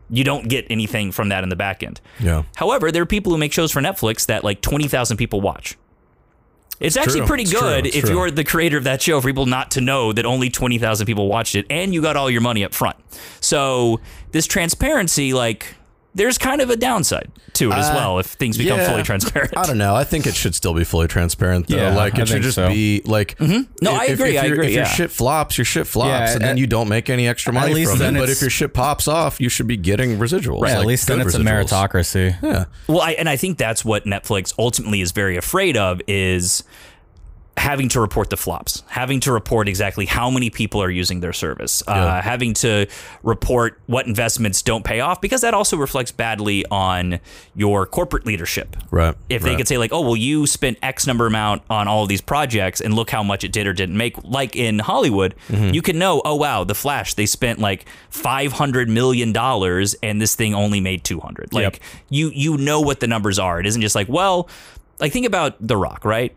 you 0.09 0.23
don't 0.23 0.47
get 0.47 0.65
anything 0.69 1.11
from 1.11 1.29
that 1.29 1.43
in 1.43 1.49
the 1.49 1.55
back 1.55 1.81
end. 1.81 1.99
Yeah. 2.19 2.43
However, 2.55 2.91
there 2.91 3.01
are 3.01 3.07
people 3.07 3.31
who 3.31 3.39
make 3.39 3.51
shows 3.51 3.71
for 3.71 3.81
Netflix 3.81 4.27
that 4.27 4.43
like 4.43 4.61
20,000 4.61 5.17
people 5.17 5.41
watch. 5.41 5.77
It's 6.79 6.97
actually 6.97 7.19
true. 7.21 7.27
pretty 7.27 7.43
It's 7.43 7.53
good 7.53 7.85
It's 7.87 7.95
if 7.95 8.05
true. 8.05 8.15
you're 8.15 8.31
the 8.31 8.43
creator 8.43 8.77
of 8.77 8.83
that 8.83 9.01
show 9.01 9.21
for 9.21 9.27
people 9.27 9.45
not 9.45 9.71
to 9.71 9.81
know 9.81 10.11
that 10.13 10.25
only 10.25 10.49
20,000 10.49 11.05
people 11.05 11.27
watched 11.27 11.55
it 11.55 11.65
and 11.69 11.93
you 11.93 12.01
got 12.01 12.17
all 12.17 12.29
your 12.29 12.41
money 12.41 12.63
up 12.65 12.73
front. 12.73 12.97
So, 13.39 13.99
this 14.31 14.45
transparency 14.47 15.33
like 15.33 15.75
there's 16.15 16.37
kind 16.37 16.61
of 16.61 16.69
a 16.69 16.75
downside 16.75 17.29
to 17.53 17.71
it 17.71 17.75
as 17.75 17.89
Uh, 17.89 17.93
well 17.95 18.19
if 18.19 18.25
things 18.25 18.57
become 18.57 18.79
yeah. 18.79 18.89
fully 18.89 19.03
transparent. 19.03 19.55
I 19.55 19.65
don't 19.67 19.77
know. 19.77 19.93
I 19.95 20.03
think 20.03 20.25
it 20.25 20.33
should 20.35 20.55
still 20.55 20.73
be 20.73 20.83
fully 20.83 21.07
transparent 21.07 21.67
though. 21.67 21.75
Yeah, 21.77 21.93
like 21.95 22.15
it 22.15 22.21
I 22.21 22.25
should 22.25 22.41
just 22.41 22.55
so. 22.55 22.67
be 22.69 23.01
like 23.05 23.39
No, 23.39 23.65
I 23.93 24.05
if- 24.05 24.11
agree, 24.19 24.37
If, 24.37 24.43
I 24.43 24.45
your- 24.47 24.53
agree, 24.55 24.67
If 24.67 24.73
your 24.75 24.85
shit 24.85 25.11
flops, 25.11 25.57
your 25.57 25.65
shit 25.65 25.85
flops, 25.87 26.09
Yeah, 26.09 26.33
and 26.33 26.41
then 26.41 26.57
you 26.57 26.67
don't 26.67 26.87
make 26.89 27.09
any 27.09 27.27
extra 27.27 27.53
money 27.53 27.73
least 27.73 27.91
from 27.91 28.01
it. 28.01 28.03
then 28.03 28.13
But 28.15 28.29
if 28.29 28.41
your 28.41 28.49
shit 28.49 28.73
pops 28.73 29.07
off, 29.07 29.39
you 29.39 29.49
should 29.49 29.67
be 29.67 29.77
getting 29.77 30.17
residuals. 30.17 30.61
Right, 30.61 30.71
like 30.71 30.79
at 30.81 30.85
least 30.85 31.07
then 31.07 31.17
good 31.19 31.27
it's 31.27 31.35
a 31.35 31.39
meritocracy. 31.39 32.35
Yeah. 32.41 32.65
Well, 32.87 33.01
I, 33.01 33.11
and 33.11 33.27
I 33.29 33.35
think 33.37 33.57
that's 33.57 33.83
what 33.85 34.05
Netflix 34.05 34.53
ultimately 34.57 35.01
is 35.01 35.11
very 35.11 35.37
afraid 35.37 35.77
of 35.77 36.01
is 36.07 36.63
having 37.57 37.87
to 37.89 38.01
report 38.01 38.29
the 38.29 38.35
flops, 38.37 38.83
having 38.87 39.19
to 39.21 39.31
report 39.31 39.67
exactly 39.69 40.05
how 40.05 40.29
many 40.29 40.49
people 40.49 40.83
are 40.83 40.89
using 40.89 41.21
their 41.21 41.31
service, 41.31 41.81
uh, 41.87 42.21
having 42.21 42.53
to 42.53 42.85
report 43.23 43.79
what 43.87 44.05
investments 44.07 44.61
don't 44.61 44.83
pay 44.83 44.99
off, 44.99 45.21
because 45.21 45.39
that 45.41 45.53
also 45.53 45.77
reflects 45.77 46.11
badly 46.11 46.65
on 46.69 47.17
your 47.55 47.85
corporate 47.85 48.25
leadership. 48.25 48.75
Right. 48.91 49.15
If 49.29 49.41
they 49.41 49.55
could 49.55 49.67
say 49.69 49.77
like, 49.77 49.93
oh 49.93 50.01
well, 50.01 50.17
you 50.17 50.45
spent 50.47 50.77
X 50.83 51.07
number 51.07 51.25
amount 51.27 51.61
on 51.69 51.87
all 51.87 52.03
of 52.03 52.09
these 52.09 52.21
projects, 52.21 52.81
and 52.81 52.93
look 52.93 53.09
how 53.09 53.23
much 53.23 53.43
it 53.45 53.51
did 53.53 53.67
or 53.67 53.73
didn't 53.73 53.97
make. 53.97 54.21
Like 54.23 54.55
in 54.55 54.79
Hollywood, 54.79 55.33
Mm-hmm. 55.47 55.73
you 55.73 55.81
can 55.81 55.97
know, 55.97 56.21
oh 56.25 56.35
wow, 56.35 56.63
The 56.65 56.75
Flash, 56.75 57.13
they 57.13 57.25
spent 57.25 57.59
like 57.59 57.85
five 58.09 58.51
hundred 58.51 58.89
million 58.89 59.31
dollars, 59.31 59.95
and 60.03 60.21
this 60.21 60.35
thing 60.35 60.53
only 60.53 60.81
made 60.81 61.03
two 61.05 61.19
hundred. 61.21 61.53
Like 61.53 61.63
Yep. 61.75 61.83
you 62.09 62.31
you 62.33 62.57
know 62.57 62.81
what 62.81 62.99
the 62.99 63.07
numbers 63.07 63.39
are. 63.39 63.59
It 63.59 63.65
isn't 63.65 63.81
just 63.81 63.95
like, 63.95 64.09
well, 64.09 64.49
like 64.99 65.13
think 65.13 65.25
about 65.25 65.55
The 65.65 65.77
Rock, 65.77 66.03
right? 66.03 66.35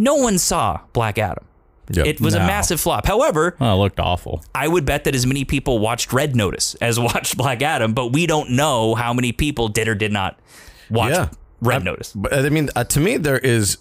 No 0.00 0.14
one 0.16 0.38
saw 0.38 0.80
Black 0.92 1.18
Adam. 1.18 1.44
Yep. 1.92 2.06
It 2.06 2.20
was 2.20 2.34
a 2.34 2.38
massive 2.38 2.80
flop. 2.80 3.04
However, 3.06 3.56
Oh, 3.60 3.74
it 3.74 3.76
looked 3.76 3.98
awful. 4.00 4.44
I 4.54 4.68
would 4.68 4.84
bet 4.86 5.04
that 5.04 5.14
as 5.14 5.26
many 5.26 5.44
people 5.44 5.80
watched 5.80 6.12
Red 6.12 6.36
Notice 6.36 6.76
as 6.76 6.98
watched 7.10 7.36
Black 7.36 7.62
Adam, 7.62 7.94
but 7.94 8.12
we 8.12 8.26
don't 8.26 8.50
know 8.50 8.94
how 8.94 9.12
many 9.12 9.32
people 9.32 9.68
did 9.68 9.88
or 9.88 9.94
did 9.96 10.12
not 10.12 10.38
watch 10.88 11.10
Yeah. 11.10 11.28
Red 11.60 11.82
I- 11.82 11.84
Notice. 11.84 12.12
But 12.14 12.32
I 12.32 12.48
mean, 12.48 12.70
uh, 12.76 12.84
to 12.84 13.00
me, 13.00 13.16
there 13.16 13.38
is 13.38 13.78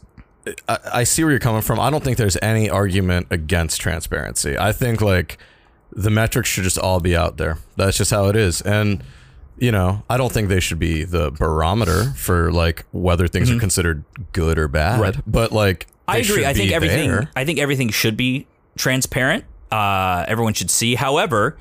I, 0.67 0.79
I 0.95 1.03
see 1.03 1.23
where 1.23 1.31
you're 1.31 1.39
coming 1.39 1.61
from. 1.61 1.79
I 1.79 1.89
don't 1.91 2.03
think 2.03 2.17
there's 2.17 2.37
any 2.41 2.69
argument 2.69 3.27
against 3.29 3.79
transparency. 3.79 4.57
I 4.57 4.71
think 4.71 5.01
like 5.01 5.37
the 5.91 6.09
metrics 6.09 6.49
should 6.49 6.63
just 6.63 6.79
all 6.79 6.99
be 6.99 7.15
out 7.15 7.37
there. 7.37 7.59
That's 7.77 7.97
just 7.97 8.09
how 8.11 8.25
it 8.27 8.35
is. 8.35 8.61
And 8.61 9.03
you 9.59 9.71
know, 9.71 10.01
I 10.09 10.17
don't 10.17 10.31
think 10.31 10.47
they 10.49 10.61
should 10.61 10.79
be 10.79 11.03
the 11.03 11.29
barometer 11.31 12.05
for 12.15 12.51
like 12.51 12.85
whether 12.91 13.27
things 13.27 13.51
are 13.51 13.59
considered 13.59 14.03
good 14.31 14.57
or 14.57 14.67
bad. 14.67 14.93
Mm-hmm. 14.93 15.01
Right. 15.01 15.15
But 15.27 15.51
like, 15.51 15.85
I 16.09 16.17
agree. 16.17 16.45
I 16.45 16.53
think 16.53 16.71
everything. 16.71 17.09
there. 17.09 17.29
I 17.35 17.45
think 17.45 17.59
everything 17.59 17.89
should 17.89 18.17
be 18.17 18.47
transparent. 18.77 19.45
Uh, 19.71 20.25
everyone 20.27 20.53
should 20.53 20.69
see. 20.71 20.95
However, 20.95 21.57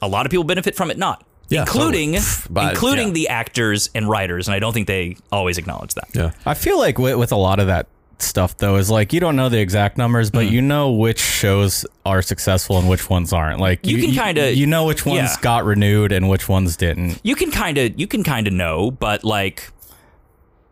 a 0.00 0.08
lot 0.08 0.26
of 0.26 0.30
people 0.30 0.44
benefit 0.44 0.74
from 0.76 0.90
it 0.90 0.98
not, 0.98 1.24
Yeah, 1.48 1.60
including 1.62 2.14
totally. 2.14 2.46
But, 2.50 2.70
including 2.74 3.08
yeah. 3.08 3.12
the 3.14 3.28
actors 3.28 3.90
and 3.94 4.08
writers. 4.08 4.48
And 4.48 4.54
I 4.54 4.58
don't 4.58 4.72
think 4.72 4.86
they 4.86 5.16
always 5.30 5.58
acknowledge 5.58 5.94
that. 5.94 6.08
Yeah. 6.14 6.32
I 6.46 6.54
feel 6.54 6.78
like 6.78 6.98
with, 6.98 7.16
with 7.16 7.32
a 7.32 7.36
lot 7.36 7.58
of 7.60 7.66
that 7.68 7.86
stuff 8.18 8.56
though 8.58 8.76
is 8.76 8.88
like 8.88 9.12
you 9.12 9.18
don't 9.18 9.34
know 9.34 9.48
the 9.48 9.58
exact 9.58 9.98
numbers, 9.98 10.30
but 10.30 10.46
Mm. 10.46 10.50
you 10.52 10.62
know 10.62 10.92
which 10.92 11.18
shows 11.20 11.84
are 12.06 12.22
successful 12.22 12.78
and 12.78 12.88
which 12.88 13.10
ones 13.10 13.32
aren't. 13.32 13.58
Like 13.58 13.84
You 13.84 14.00
can 14.00 14.12
kinda- 14.12 14.54
you 14.54 14.66
know 14.68 14.86
which 14.86 15.04
ones 15.04 15.16
yeah. 15.30 15.36
got 15.40 15.64
renewed 15.64 16.12
and 16.12 16.28
which 16.28 16.48
ones 16.48 16.76
didn't. 16.76 17.18
You 17.24 17.34
can 17.34 17.50
kind 17.50 17.78
of 17.78 17.98
you 17.98 18.06
can 18.06 18.22
kind 18.22 18.46
of 18.46 18.52
know, 18.52 18.92
but 18.92 19.24
like, 19.24 19.70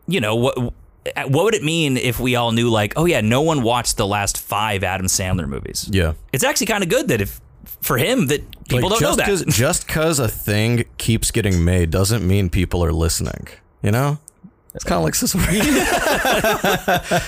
you 0.07 0.21
know 0.21 0.37
what. 0.37 0.73
What 1.27 1.45
would 1.45 1.55
it 1.55 1.63
mean 1.63 1.97
if 1.97 2.19
we 2.21 2.37
all 2.37 2.53
knew, 2.53 2.69
like, 2.71 2.95
oh 2.97 3.05
yeah, 3.05 3.21
no 3.21 3.43
one 3.43 3.63
watched 3.63 3.97
the 3.97 4.07
last 4.07 4.39
five 4.39 4.83
Adam 4.85 5.07
Sandler 5.07 5.49
movies? 5.49 5.89
Yeah. 5.93 6.13
It's 6.33 6.45
actually 6.45 6.67
kind 6.67 6.83
of 6.83 6.89
good 6.91 7.09
that 7.09 7.21
if 7.21 7.41
for 7.83 7.97
him 7.99 8.27
that 8.27 8.43
people 8.69 8.91
Like, 8.91 9.01
don't 9.01 9.03
know 9.03 9.17
just 9.17 9.19
that. 9.19 9.27
'cause- 9.27 9.45
just 9.57 9.87
because 9.87 10.19
a 10.19 10.29
thing 10.29 10.85
keeps 10.99 11.31
getting 11.31 11.65
made 11.65 11.91
doesn't 11.91 12.27
mean 12.27 12.51
people 12.51 12.85
are 12.85 12.93
listening. 12.93 13.49
You 13.83 13.91
know? 13.93 14.19
It's 14.75 14.85
kind 14.85 14.99
of 14.99 15.05
like 15.05 15.19
this. 15.19 15.35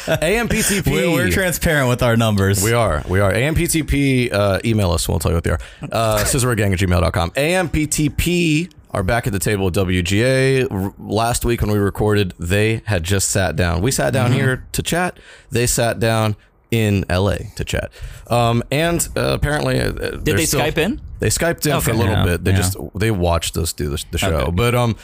AMPTP. 0.07 0.87
We're, 0.93 1.11
we're 1.13 1.31
transparent 1.31 1.89
with 1.89 2.03
our 2.03 2.17
numbers. 2.17 2.63
We 2.63 2.73
are. 2.73 3.03
We 3.09 3.19
are. 3.21 3.33
AMPTP, 3.33 4.33
uh, 4.33 4.61
email 4.65 4.93
us. 4.93 5.09
We'll 5.09 5.19
tell 5.19 5.33
you 5.33 5.37
what 5.37 5.45
they 5.45 5.51
are. 5.51 5.59
Uh, 5.91 6.19
sizzlereelgang 6.25 6.73
at 6.73 6.79
gmail.com. 6.79 7.31
AMPTP 7.33 8.71
are 8.93 9.03
back 9.03 9.27
at 9.27 9.33
the 9.33 9.39
table 9.39 9.65
with 9.67 9.75
WGA. 9.75 10.71
R- 10.71 10.95
last 10.99 11.45
week 11.45 11.61
when 11.63 11.71
we 11.71 11.79
recorded, 11.79 12.35
they 12.39 12.83
had 12.87 13.03
just 13.05 13.31
sat 13.31 13.57
down. 13.57 13.81
We 13.83 13.91
sat 13.91 14.13
down 14.13 14.33
here 14.33 14.67
to 14.73 14.83
chat. 14.83 15.19
They 15.51 15.67
sat 15.67 15.99
down 15.99 16.37
in 16.71 17.05
LA 17.11 17.37
to 17.57 17.65
chat. 17.65 17.91
Um, 18.29 18.63
and 18.71 19.07
uh, 19.17 19.33
apparently, 19.35 19.79
uh, 19.81 19.91
Did 19.93 20.25
they 20.25 20.45
Skype 20.45 20.79
in? 20.79 21.01
They 21.21 21.29
Skyped 21.29 21.67
in 21.73 21.81
for 21.81 21.91
a 21.91 21.95
little 21.95 22.15
Yeah, 22.15 22.25
bit. 22.25 22.45
They 22.45 22.51
yeah. 22.53 22.57
just 22.57 22.77
they 22.95 23.11
watched 23.11 23.57
us 23.57 23.73
do 23.73 23.91
the, 23.91 24.03
the 24.11 24.19
show, 24.19 24.33
Okay. 24.37 24.51
but 24.53 24.75
um, 24.75 24.97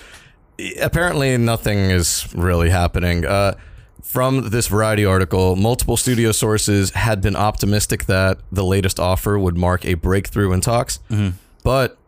apparently 0.80 1.36
nothing 1.36 1.78
is 1.90 2.26
really 2.34 2.70
happening. 2.70 3.24
Uh, 3.24 3.54
from 4.02 4.48
this 4.50 4.68
Variety 4.68 5.04
article, 5.04 5.54
multiple 5.56 5.96
studio 5.98 6.32
sources 6.32 6.90
had 6.92 7.20
been 7.20 7.36
optimistic 7.36 8.06
that 8.06 8.38
the 8.50 8.64
latest 8.64 8.98
offer 8.98 9.38
would 9.38 9.56
mark 9.56 9.84
a 9.84 9.94
breakthrough 9.94 10.52
in 10.52 10.60
talks, 10.62 11.00
Mm-hmm. 11.10 11.36
but 11.62 11.98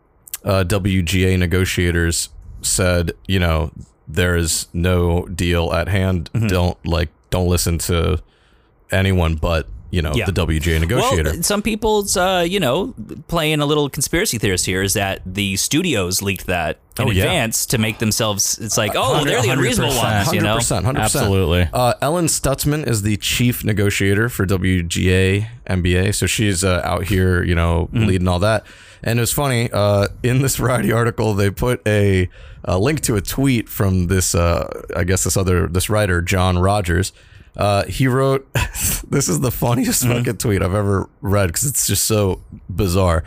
uh, 0.43 0.63
WGA 0.67 1.37
negotiators 1.37 2.29
said, 2.61 3.11
you 3.27 3.39
know, 3.39 3.71
there 4.07 4.35
is 4.35 4.67
no 4.73 5.25
deal 5.27 5.71
at 5.73 5.87
hand. 5.87 6.29
Mm-hmm. 6.33 6.47
Don't 6.47 6.85
like, 6.85 7.09
don't 7.29 7.47
listen 7.47 7.77
to 7.79 8.21
anyone 8.91 9.35
but 9.35 9.67
you 9.89 10.01
know 10.01 10.13
Yeah. 10.13 10.25
the 10.25 10.31
WGA 10.33 10.79
negotiator. 10.79 11.31
Well, 11.31 11.43
some 11.43 11.61
people's, 11.61 12.15
uh, 12.17 12.45
you 12.47 12.59
know, 12.59 12.93
playing 13.27 13.59
a 13.61 13.65
little 13.65 13.89
conspiracy 13.89 14.37
theorist 14.37 14.65
here 14.65 14.81
is 14.81 14.93
that 14.95 15.21
the 15.25 15.55
studios 15.57 16.21
leaked 16.21 16.45
that 16.47 16.79
in 16.99 17.07
Oh, 17.07 17.11
yeah. 17.11 17.23
advance 17.23 17.65
to 17.67 17.77
make 17.77 17.99
themselves. 17.99 18.57
It's 18.59 18.77
like, 18.77 18.93
oh, 18.95 19.23
they're 19.25 19.41
the 19.41 19.49
unreasonable 19.49 19.93
100%. 19.93 19.97
ones, 20.03 20.27
you 20.33 20.39
Hundred 20.39 20.43
know. 20.43 20.55
percent, 20.57 20.85
hundred 20.85 21.01
percent, 21.03 21.23
Absolutely. 21.25 21.69
Uh, 21.73 21.93
Ellen 22.01 22.25
Stutzman 22.27 22.87
is 22.87 23.01
the 23.01 23.17
chief 23.17 23.63
negotiator 23.65 24.29
for 24.29 24.45
WGA 24.45 25.47
MBA, 25.67 26.15
so 26.15 26.25
she's 26.25 26.63
uh, 26.63 26.81
out 26.85 27.05
here, 27.05 27.43
you 27.43 27.55
know, 27.55 27.89
leading 27.93 28.27
all 28.29 28.39
that. 28.39 28.65
And 29.03 29.19
it 29.19 29.21
was 29.21 29.31
funny 29.31 29.69
uh, 29.71 30.07
in 30.23 30.41
this 30.41 30.57
Variety 30.57 30.91
article, 30.91 31.33
they 31.33 31.49
put 31.49 31.81
a, 31.87 32.29
a 32.63 32.77
link 32.77 33.01
to 33.01 33.15
a 33.15 33.21
tweet 33.21 33.67
from 33.67 34.07
this, 34.07 34.35
uh, 34.35 34.83
I 34.95 35.03
guess 35.03 35.23
this 35.23 35.37
other 35.37 35.67
this 35.67 35.89
writer 35.89 36.21
John 36.21 36.57
Rogers. 36.59 37.13
Uh, 37.57 37.83
he 37.85 38.07
wrote, 38.07 38.47
"This 39.09 39.27
is 39.27 39.39
the 39.41 39.51
funniest 39.51 40.05
fucking 40.05 40.37
tweet 40.37 40.61
I've 40.61 40.73
ever 40.73 41.09
read 41.21 41.47
because 41.47 41.65
it's 41.65 41.87
just 41.87 42.05
so 42.05 42.41
bizarre." 42.69 43.23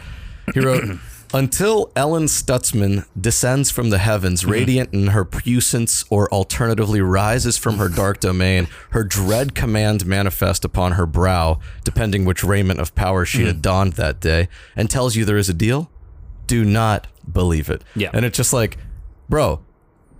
He 0.52 0.60
wrote. 0.60 0.84
Until 1.34 1.90
Ellen 1.96 2.26
Stutzman 2.26 3.06
descends 3.20 3.68
from 3.68 3.90
the 3.90 3.98
heavens, 3.98 4.42
mm-hmm. 4.42 4.52
radiant 4.52 4.94
in 4.94 5.08
her 5.08 5.24
puissance, 5.24 6.04
or 6.08 6.32
alternatively 6.32 7.00
rises 7.00 7.58
from 7.58 7.78
her 7.78 7.88
dark 7.88 8.20
domain, 8.20 8.68
her 8.90 9.02
dread 9.02 9.52
command 9.52 10.06
manifest 10.06 10.64
upon 10.64 10.92
her 10.92 11.06
brow, 11.06 11.58
depending 11.82 12.24
which 12.24 12.44
raiment 12.44 12.78
of 12.78 12.94
power 12.94 13.24
she 13.24 13.42
had 13.42 13.56
mm-hmm. 13.56 13.62
donned 13.62 13.92
that 13.94 14.20
day, 14.20 14.48
and 14.76 14.88
tells 14.88 15.16
you 15.16 15.24
there 15.24 15.36
is 15.36 15.48
a 15.48 15.54
deal, 15.54 15.90
do 16.46 16.64
not 16.64 17.08
believe 17.30 17.68
it. 17.68 17.82
Yeah. 17.96 18.10
And 18.12 18.24
it's 18.24 18.36
just 18.36 18.52
like, 18.52 18.78
bro, 19.28 19.60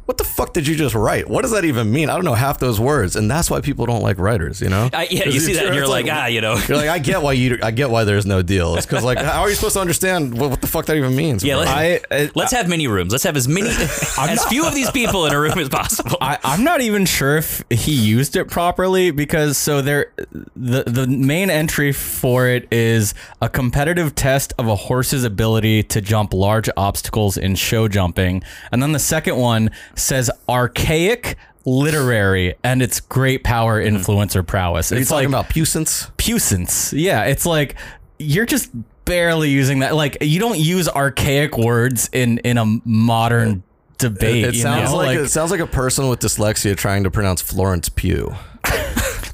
what 0.06 0.18
the 0.18 0.24
fuck 0.24 0.52
did 0.52 0.66
you 0.66 0.74
just 0.74 0.94
write? 0.94 1.28
What 1.28 1.42
does 1.42 1.52
that 1.52 1.64
even 1.64 1.90
mean? 1.90 2.10
I 2.10 2.14
don't 2.14 2.24
know 2.24 2.34
half 2.34 2.58
those 2.58 2.78
words, 2.78 3.16
and 3.16 3.30
that's 3.30 3.50
why 3.50 3.60
people 3.60 3.86
don't 3.86 4.02
like 4.02 4.18
writers. 4.18 4.60
You 4.60 4.68
know? 4.68 4.90
I, 4.92 5.08
yeah, 5.10 5.24
you 5.26 5.40
see 5.40 5.54
that, 5.54 5.66
and 5.66 5.74
you're 5.74 5.84
It's 5.84 5.90
like, 5.90 6.06
ah, 6.10 6.26
you 6.26 6.40
know. 6.40 6.56
You're 6.68 6.76
like, 6.76 6.88
I 6.90 6.98
get 6.98 7.22
why 7.22 7.32
you, 7.32 7.58
I 7.62 7.70
get 7.70 7.90
why 7.90 8.04
there's 8.04 8.26
no 8.26 8.42
deal. 8.42 8.76
It's 8.76 8.86
because 8.86 9.02
like, 9.04 9.18
how 9.18 9.40
are 9.42 9.48
you 9.48 9.54
supposed 9.54 9.74
to 9.74 9.80
understand 9.80 10.38
what, 10.38 10.50
what 10.50 10.60
the 10.60 10.66
fuck 10.66 10.86
that 10.86 10.96
even 10.96 11.16
means? 11.16 11.42
Yeah, 11.42 11.54
bro? 11.54 11.64
let, 11.64 11.68
I- 11.68 12.00
I- 12.10 12.30
let's 12.34 12.52
have 12.52 12.68
mini 12.68 12.86
rooms. 12.86 13.12
Let's 13.12 13.24
have 13.24 13.36
as 13.36 13.48
many, 13.48 13.68
as 14.18 14.44
few 14.46 14.66
of 14.66 14.74
these 14.74 14.90
people 14.90 15.26
in 15.26 15.32
a 15.32 15.40
room 15.40 15.58
as 15.58 15.68
possible. 15.68 16.18
I, 16.20 16.38
I'm 16.44 16.64
not 16.64 16.80
even 16.80 17.06
sure 17.06 17.38
if 17.38 17.64
he 17.70 17.92
used 17.92 18.36
it 18.36 18.48
properly 18.48 19.10
because 19.10 19.56
so 19.56 19.80
there 19.80 20.12
the 20.56 20.84
the 20.86 21.06
main 21.06 21.50
entry 21.50 21.92
for 21.92 22.46
it 22.48 22.68
is 22.72 23.14
a 23.40 23.48
competitive 23.48 24.14
test 24.14 24.52
of 24.58 24.66
a 24.66 24.76
horse's 24.76 25.24
ability 25.24 25.82
to 25.84 26.00
jump 26.00 26.34
large 26.34 26.68
obstacles 26.76 27.36
in 27.36 27.54
show 27.54 27.88
jumping. 27.88 28.42
And 28.70 28.82
then 28.82 28.92
the 28.92 28.98
second 28.98 29.36
one 29.36 29.70
says 29.96 30.30
archaic 30.48 31.36
literary 31.64 32.54
and 32.62 32.82
its 32.82 33.00
great 33.00 33.42
power 33.44 33.82
mm-hmm. 33.82 33.96
influence 33.96 34.36
or 34.36 34.42
prowess. 34.42 34.92
Are 34.92 34.96
you 34.96 35.00
It's 35.02 35.10
talking 35.10 35.30
like 35.30 35.40
about 35.40 35.48
puissance? 35.50 36.10
puissance. 36.16 36.92
Yeah, 36.92 37.24
it's 37.24 37.46
like 37.46 37.76
you're 38.18 38.46
just 38.46 38.70
barely 39.04 39.50
using 39.50 39.80
that. 39.80 39.94
Like 39.94 40.18
you 40.20 40.40
don't 40.40 40.58
use 40.58 40.88
archaic 40.88 41.56
words 41.58 42.08
in 42.12 42.38
in 42.38 42.58
a 42.58 42.64
modern 42.84 43.62
debate. 43.98 44.44
It 44.44 44.54
you 44.54 44.62
sounds 44.62 44.90
know? 44.90 44.96
like, 44.96 45.18
it 45.18 45.28
sounds 45.28 45.50
like 45.50 45.60
a 45.60 45.66
person 45.66 46.08
with 46.08 46.20
dyslexia 46.20 46.76
trying 46.76 47.04
to 47.04 47.10
pronounce 47.10 47.40
Florence 47.40 47.88
Pugh. 47.88 48.34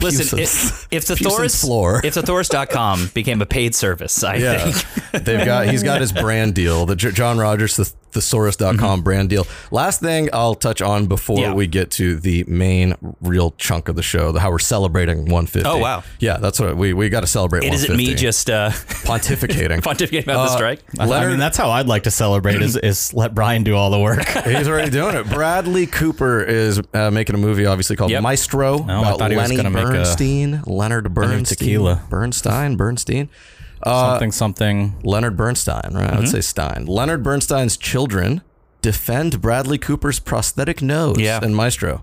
Listen, 0.02 0.38
if, 0.38 0.88
if 0.90 1.04
the 1.04 1.14
Puissance 1.14 1.34
Thoris 1.36 1.61
floor. 1.61 2.00
if 2.02 2.14
the 2.14 2.22
Thoris.com 2.22 3.11
became 3.12 3.42
a 3.42 3.46
paid 3.46 3.74
service, 3.74 4.24
I 4.24 4.36
Yeah, 4.36 4.70
think 4.70 5.24
they've 5.26 5.44
got 5.44 5.68
he's 5.68 5.82
got 5.82 6.00
his 6.00 6.11
brand 6.11 6.54
deal, 6.54 6.86
the 6.86 6.96
J- 6.96 7.11
John 7.12 7.36
Rogers 7.36 7.76
the 7.76 7.84
thesaurus.com 8.12 9.02
brand 9.02 9.28
deal. 9.30 9.46
Last 9.70 10.00
thing 10.00 10.28
I'll 10.32 10.54
touch 10.54 10.80
on 10.82 11.06
before 11.06 11.30
Mm-hmm. 11.30 11.42
Yeah. 11.50 11.54
we 11.54 11.66
get 11.68 11.90
to 11.92 12.16
the 12.16 12.44
main 12.48 12.94
real 13.20 13.52
chunk 13.56 13.88
of 13.88 13.94
the 13.96 14.02
show, 14.02 14.32
the 14.32 14.40
how 14.40 14.50
we're 14.50 14.58
celebrating 14.58 15.18
150. 15.26 15.68
Oh, 15.68 15.78
wow. 15.78 16.02
Yeah, 16.18 16.38
that's 16.38 16.58
what 16.58 16.76
we 16.76 16.92
we 16.92 17.08
got 17.08 17.20
to 17.20 17.26
celebrate. 17.26 17.64
it 17.64 17.72
isn't 17.72 17.96
me 17.96 18.14
just 18.14 18.50
uh, 18.50 18.70
pontificating. 19.04 19.80
pontificating 19.82 20.24
about 20.24 20.46
the 20.46 20.52
Uh, 20.52 20.56
strike. 20.56 20.80
I 20.98 21.26
mean, 21.28 21.38
that's 21.38 21.56
how 21.56 21.70
I'd 21.70 21.86
like 21.86 22.02
to 22.04 22.11
celebrate 22.11 22.61
is, 22.62 22.76
is 22.76 23.14
let 23.14 23.34
Brian 23.34 23.62
do 23.62 23.74
all 23.76 23.90
the 23.90 23.98
work. 24.00 24.26
He's 24.44 24.66
already 24.68 24.90
doing 24.90 25.14
it. 25.14 25.28
Bradley 25.30 25.86
Cooper 25.86 26.42
is 26.42 26.80
uh, 26.94 27.11
making 27.11 27.34
a 27.36 27.38
movie, 27.38 27.66
obviously 27.66 27.96
called 27.96 28.11
Yep. 28.11 28.22
Maestro, 28.22 28.80
I 28.80 29.00
about 29.00 29.18
thought 29.18 29.30
he 29.30 29.36
was 29.36 29.48
Lenny 29.50 29.56
gonna 29.56 29.70
make 29.70 29.84
a- 29.84 29.88
Bernstein, 29.88 30.62
Leonard 30.66 31.14
Bernstein, 31.14 31.44
tequila. 31.44 32.02
Bernstein, 32.11 32.76
Bernstein, 32.76 33.28
something, 33.85 34.33
something. 34.33 34.95
Leonard 35.03 35.37
Bernstein. 35.37 35.93
Right? 35.95 36.11
Mm-hmm. 36.11 36.18
I'd 36.22 36.28
say 36.28 36.41
Stein. 36.41 36.87
Leonard 36.87 37.22
Bernstein's 37.22 37.76
children 37.76 38.43
defend 38.83 39.41
Bradley 39.41 39.78
Cooper's 39.78 40.18
prosthetic 40.18 40.81
nose 40.83 41.18
Yeah. 41.18 41.45
in 41.45 41.55
Maestro. 41.55 42.03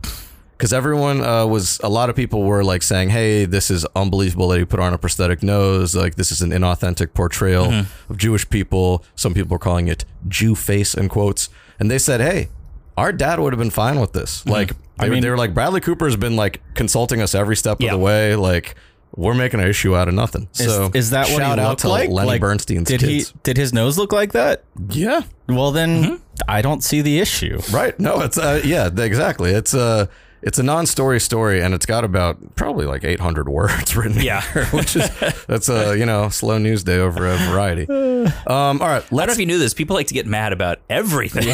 Because 0.52 0.74
everyone 0.74 1.22
uh, 1.24 1.46
was, 1.46 1.80
a 1.84 1.90
lot 1.90 2.10
of 2.10 2.16
people 2.16 2.42
were 2.42 2.64
like 2.64 2.82
saying, 2.82 3.10
"Hey, 3.10 3.46
this 3.46 3.70
is 3.70 3.86
unbelievable 3.96 4.48
that 4.48 4.58
he 4.58 4.66
put 4.66 4.80
on 4.80 4.92
a 4.92 4.98
prosthetic 4.98 5.44
nose. 5.44 5.96
Like 5.96 6.16
this 6.16 6.32
is 6.32 6.42
an 6.42 6.50
inauthentic 6.50 7.14
portrayal 7.14 7.68
Mm-hmm. 7.68 8.12
of 8.12 8.18
Jewish 8.18 8.50
people." 8.50 9.04
Some 9.16 9.36
people 9.36 9.56
are 9.56 9.60
calling 9.60 9.88
it 9.88 10.04
"Jew 10.28 10.56
face" 10.56 10.96
in 10.96 11.10
quotes, 11.10 11.50
and 11.80 11.92
they 11.92 12.00
said, 12.00 12.22
"Hey, 12.22 12.50
our 12.98 13.12
dad 13.14 13.40
would 13.40 13.54
have 13.54 13.60
been 13.60 13.70
fine 13.70 14.00
with 14.00 14.14
this." 14.14 14.40
Mm-hmm. 14.42 14.50
Like, 14.50 14.72
I 14.98 15.10
mean, 15.10 15.22
they 15.22 15.30
were 15.30 15.38
like, 15.38 15.54
Bradley 15.54 15.80
Cooper's 15.80 16.16
been 16.16 16.36
like 16.36 16.60
consulting 16.74 17.22
us 17.22 17.36
every 17.36 17.56
step 17.56 17.78
Yeah. 17.80 17.90
of 17.94 18.00
the 18.00 18.04
way. 18.04 18.36
Like, 18.36 18.74
we're 19.18 19.34
making 19.34 19.60
an 19.60 19.68
issue 19.68 19.96
out 19.96 20.08
of 20.08 20.14
nothing. 20.14 20.48
Is, 20.54 20.68
so 20.68 20.92
is 20.94 21.10
that 21.10 21.28
what 21.28 21.38
shout 21.38 21.58
he 21.58 21.66
out 21.66 21.80
to 21.80 21.90
like? 21.90 22.10
Lenny 22.10 22.28
like, 22.28 22.42
Bernstein's 22.42 22.88
did 22.88 23.02
kids. 23.02 23.32
he 23.32 23.40
did 23.44 23.58
his 23.58 23.74
nose 23.74 23.98
look 23.98 24.14
like 24.14 24.32
that? 24.34 24.64
Yeah. 24.90 25.24
Well, 25.50 25.72
then 25.72 26.22
I 26.48 26.62
don't 26.62 26.84
see 26.84 27.02
the 27.02 27.20
issue. 27.20 27.60
Right. 27.72 28.00
No, 28.00 28.22
it's 28.22 28.38
uh, 28.38 28.62
yeah, 28.64 28.90
exactly. 28.96 29.52
It's 29.52 29.74
uh 29.74 30.06
it's 30.42 30.60
a 30.60 30.64
non-story 30.64 31.20
story, 31.20 31.62
and 31.62 31.74
it's 31.74 31.86
got 31.86 32.04
about 32.04 32.56
probably 32.56 32.86
like 32.86 33.04
800 33.04 33.50
words 33.58 33.96
written. 33.96 34.22
Yeah. 34.22 34.42
here, 34.54 34.66
which 34.68 34.96
is 34.96 35.10
that's 35.48 35.70
a 35.70 35.98
you 35.98 36.06
know 36.06 36.30
slow 36.30 36.58
news 36.58 36.84
day 36.84 36.98
over 36.98 37.26
at 37.28 37.50
Variety. 37.50 37.88
Um, 38.48 38.82
all 38.82 38.88
right, 38.90 39.04
I 39.04 39.08
don't 39.16 39.28
know 39.28 39.32
if 39.34 39.40
you 39.40 39.46
knew 39.46 39.58
this. 39.58 39.74
People 39.74 39.96
like 39.96 40.08
to 40.08 40.14
get 40.14 40.26
mad 40.26 40.52
about 40.52 40.80
everything. 40.90 41.46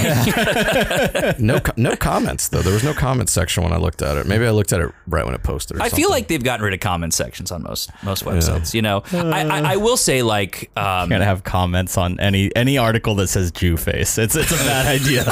no 1.40 1.60
no 1.78 1.96
comments 1.96 2.48
though. 2.50 2.62
There 2.62 2.74
was 2.74 2.84
no 2.84 2.94
comment 2.94 3.30
section 3.30 3.64
when 3.64 3.74
I 3.74 3.78
looked 3.78 4.02
at 4.02 4.18
it. 4.18 4.26
Maybe 4.26 4.46
I 4.46 4.50
looked 4.52 4.74
at 4.74 4.82
it 4.82 4.92
right 5.08 5.24
when 5.26 5.36
it 5.36 5.44
posted. 5.44 5.78
Or 5.78 5.82
I 5.82 5.88
something. 5.90 6.04
feel 6.04 6.10
like 6.10 6.28
they've 6.28 6.44
gotten 6.44 6.64
rid 6.64 6.74
of 6.74 6.80
comment 6.80 7.14
sections 7.14 7.52
on 7.52 7.62
most 7.64 7.92
most 8.04 8.26
websites. 8.26 8.74
You 8.74 8.82
know, 8.82 9.04
I, 9.12 9.44
I, 9.44 9.74
I 9.74 9.76
will 9.78 9.98
say 9.98 10.24
like 10.24 10.72
um, 10.76 11.10
Can't 11.10 11.24
have 11.24 11.44
comments 11.44 11.98
on 11.98 12.20
any 12.20 12.54
any 12.56 12.78
article 12.78 13.16
that 13.16 13.28
says 13.28 13.52
Jew 13.52 13.78
face. 13.78 14.18
It's 14.18 14.36
it's 14.36 14.52
a 14.52 14.56
bad 14.66 14.88
idea. 14.88 15.26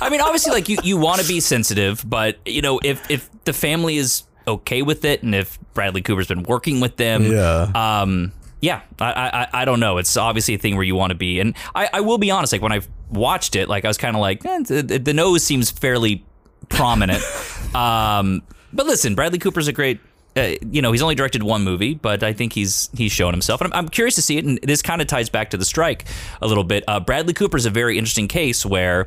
I 0.00 0.08
mean, 0.10 0.20
obviously, 0.20 0.52
like 0.52 0.68
you, 0.68 0.78
you 0.82 0.96
want 0.96 1.20
to 1.20 1.26
be 1.28 1.40
sensitive, 1.40 2.02
but 2.08 2.38
you 2.46 2.62
know, 2.62 2.80
if 2.82 3.10
if 3.10 3.28
the 3.44 3.52
family 3.52 3.96
is 3.96 4.24
okay 4.46 4.82
with 4.82 5.04
it, 5.04 5.22
and 5.22 5.34
if 5.34 5.58
Bradley 5.74 6.02
Cooper's 6.02 6.28
been 6.28 6.42
working 6.42 6.80
with 6.80 6.96
them, 6.96 7.24
Yeah. 7.30 7.70
um, 7.74 8.32
yeah, 8.60 8.80
I, 9.00 9.46
I 9.52 9.62
I 9.62 9.64
don't 9.64 9.80
know. 9.80 9.98
It's 9.98 10.16
obviously 10.16 10.54
a 10.54 10.58
thing 10.58 10.74
where 10.76 10.84
you 10.84 10.94
want 10.94 11.10
to 11.10 11.14
be, 11.16 11.40
and 11.40 11.54
I, 11.74 11.88
I 11.92 12.00
will 12.00 12.18
be 12.18 12.30
honest. 12.30 12.52
Like 12.52 12.62
when 12.62 12.72
I 12.72 12.80
watched 13.10 13.56
it, 13.56 13.68
like 13.68 13.84
I 13.84 13.88
was 13.88 13.98
kind 13.98 14.16
of 14.16 14.20
like, 14.20 14.44
eh, 14.44 14.60
the, 14.66 14.82
the 14.98 15.12
nose 15.14 15.42
seems 15.44 15.70
fairly 15.70 16.24
prominent. 16.68 17.22
um, 17.74 18.42
but 18.72 18.86
listen, 18.86 19.14
Bradley 19.14 19.38
Cooper's 19.38 19.68
a 19.68 19.72
great. 19.72 20.00
Uh, 20.36 20.54
you 20.68 20.82
know, 20.82 20.90
he's 20.90 21.00
only 21.02 21.14
directed 21.14 21.44
one 21.44 21.62
movie, 21.62 21.94
but 21.94 22.24
I 22.24 22.32
think 22.32 22.54
he's 22.54 22.90
he's 22.92 23.12
shown 23.12 23.32
himself, 23.32 23.60
and 23.60 23.72
I'm, 23.72 23.78
I'm 23.84 23.88
curious 23.88 24.16
to 24.16 24.22
see 24.22 24.36
it. 24.36 24.44
And 24.44 24.58
this 24.62 24.82
kind 24.82 25.00
of 25.00 25.06
ties 25.06 25.28
back 25.28 25.50
to 25.50 25.56
the 25.56 25.64
strike 25.64 26.06
a 26.42 26.48
little 26.48 26.64
bit. 26.64 26.82
Uh, 26.88 26.98
Bradley 26.98 27.34
Cooper's 27.34 27.66
a 27.66 27.70
very 27.70 27.96
interesting 27.98 28.26
case 28.26 28.66
where 28.66 29.06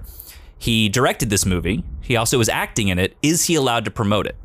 he 0.58 0.90
directed 0.90 1.30
this 1.30 1.46
movie. 1.46 1.84
He 2.02 2.16
also 2.16 2.38
was 2.38 2.50
acting 2.50 2.88
in 2.88 3.00
it. 3.00 3.16
Is 3.22 3.46
he 3.46 3.56
allowed 3.56 3.86
to 3.86 3.92
promote 3.92 4.28
it? 4.28 4.36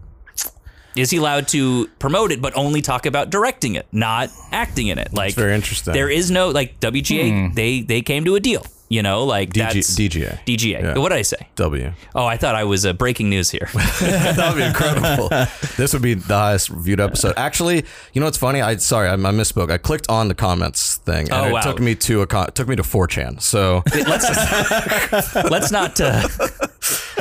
Is 0.94 1.10
he 1.10 1.16
allowed 1.16 1.48
to 1.48 1.86
promote 1.98 2.32
it, 2.32 2.42
but 2.42 2.54
only 2.54 2.82
talk 2.82 3.06
about 3.06 3.30
directing 3.30 3.76
it, 3.76 3.86
not 3.92 4.30
acting 4.50 4.88
in 4.88 4.98
it? 4.98 5.14
Like 5.14 5.34
very 5.34 5.54
interesting. 5.54 5.94
There 5.94 6.10
is 6.10 6.30
no 6.30 6.50
like 6.50 6.80
WGA. 6.80 7.54
They 7.54 7.80
they 7.80 8.02
came 8.02 8.24
to 8.26 8.34
a 8.34 8.40
deal. 8.40 8.64
You 8.90 9.02
know, 9.02 9.24
like 9.24 9.54
DG, 9.54 9.54
that's 9.54 9.96
DGA. 9.96 10.44
DGA. 10.44 10.82
Yeah. 10.82 10.98
What 10.98 11.08
did 11.08 11.18
I 11.18 11.22
say? 11.22 11.48
W. 11.56 11.94
Oh, 12.14 12.26
I 12.26 12.36
thought 12.36 12.54
I 12.54 12.64
was 12.64 12.84
uh, 12.84 12.92
breaking 12.92 13.30
news 13.30 13.48
here. 13.48 13.70
that 13.72 14.52
would 14.52 14.60
be 14.60 14.64
incredible. 14.64 15.30
this 15.78 15.94
would 15.94 16.02
be 16.02 16.12
the 16.12 16.34
highest 16.34 16.68
viewed 16.68 17.00
episode. 17.00 17.32
Actually, 17.38 17.86
you 18.12 18.20
know 18.20 18.26
what's 18.26 18.36
funny? 18.36 18.60
I 18.60 18.76
sorry, 18.76 19.08
I, 19.08 19.14
I 19.14 19.16
misspoke. 19.16 19.70
I 19.70 19.78
clicked 19.78 20.10
on 20.10 20.28
the 20.28 20.34
comments 20.34 20.91
thing, 21.04 21.30
and 21.30 21.32
Oh, 21.32 21.48
it 21.48 21.52
wow. 21.52 21.60
took 21.60 21.80
me 21.80 21.94
to 21.96 22.22
a 22.22 22.26
took 22.52 22.68
me 22.68 22.76
to 22.76 22.82
4chan. 22.82 23.40
So 23.42 23.82
let's 24.06 25.34
let's 25.50 25.70
not 25.70 26.00
uh, 26.00 26.26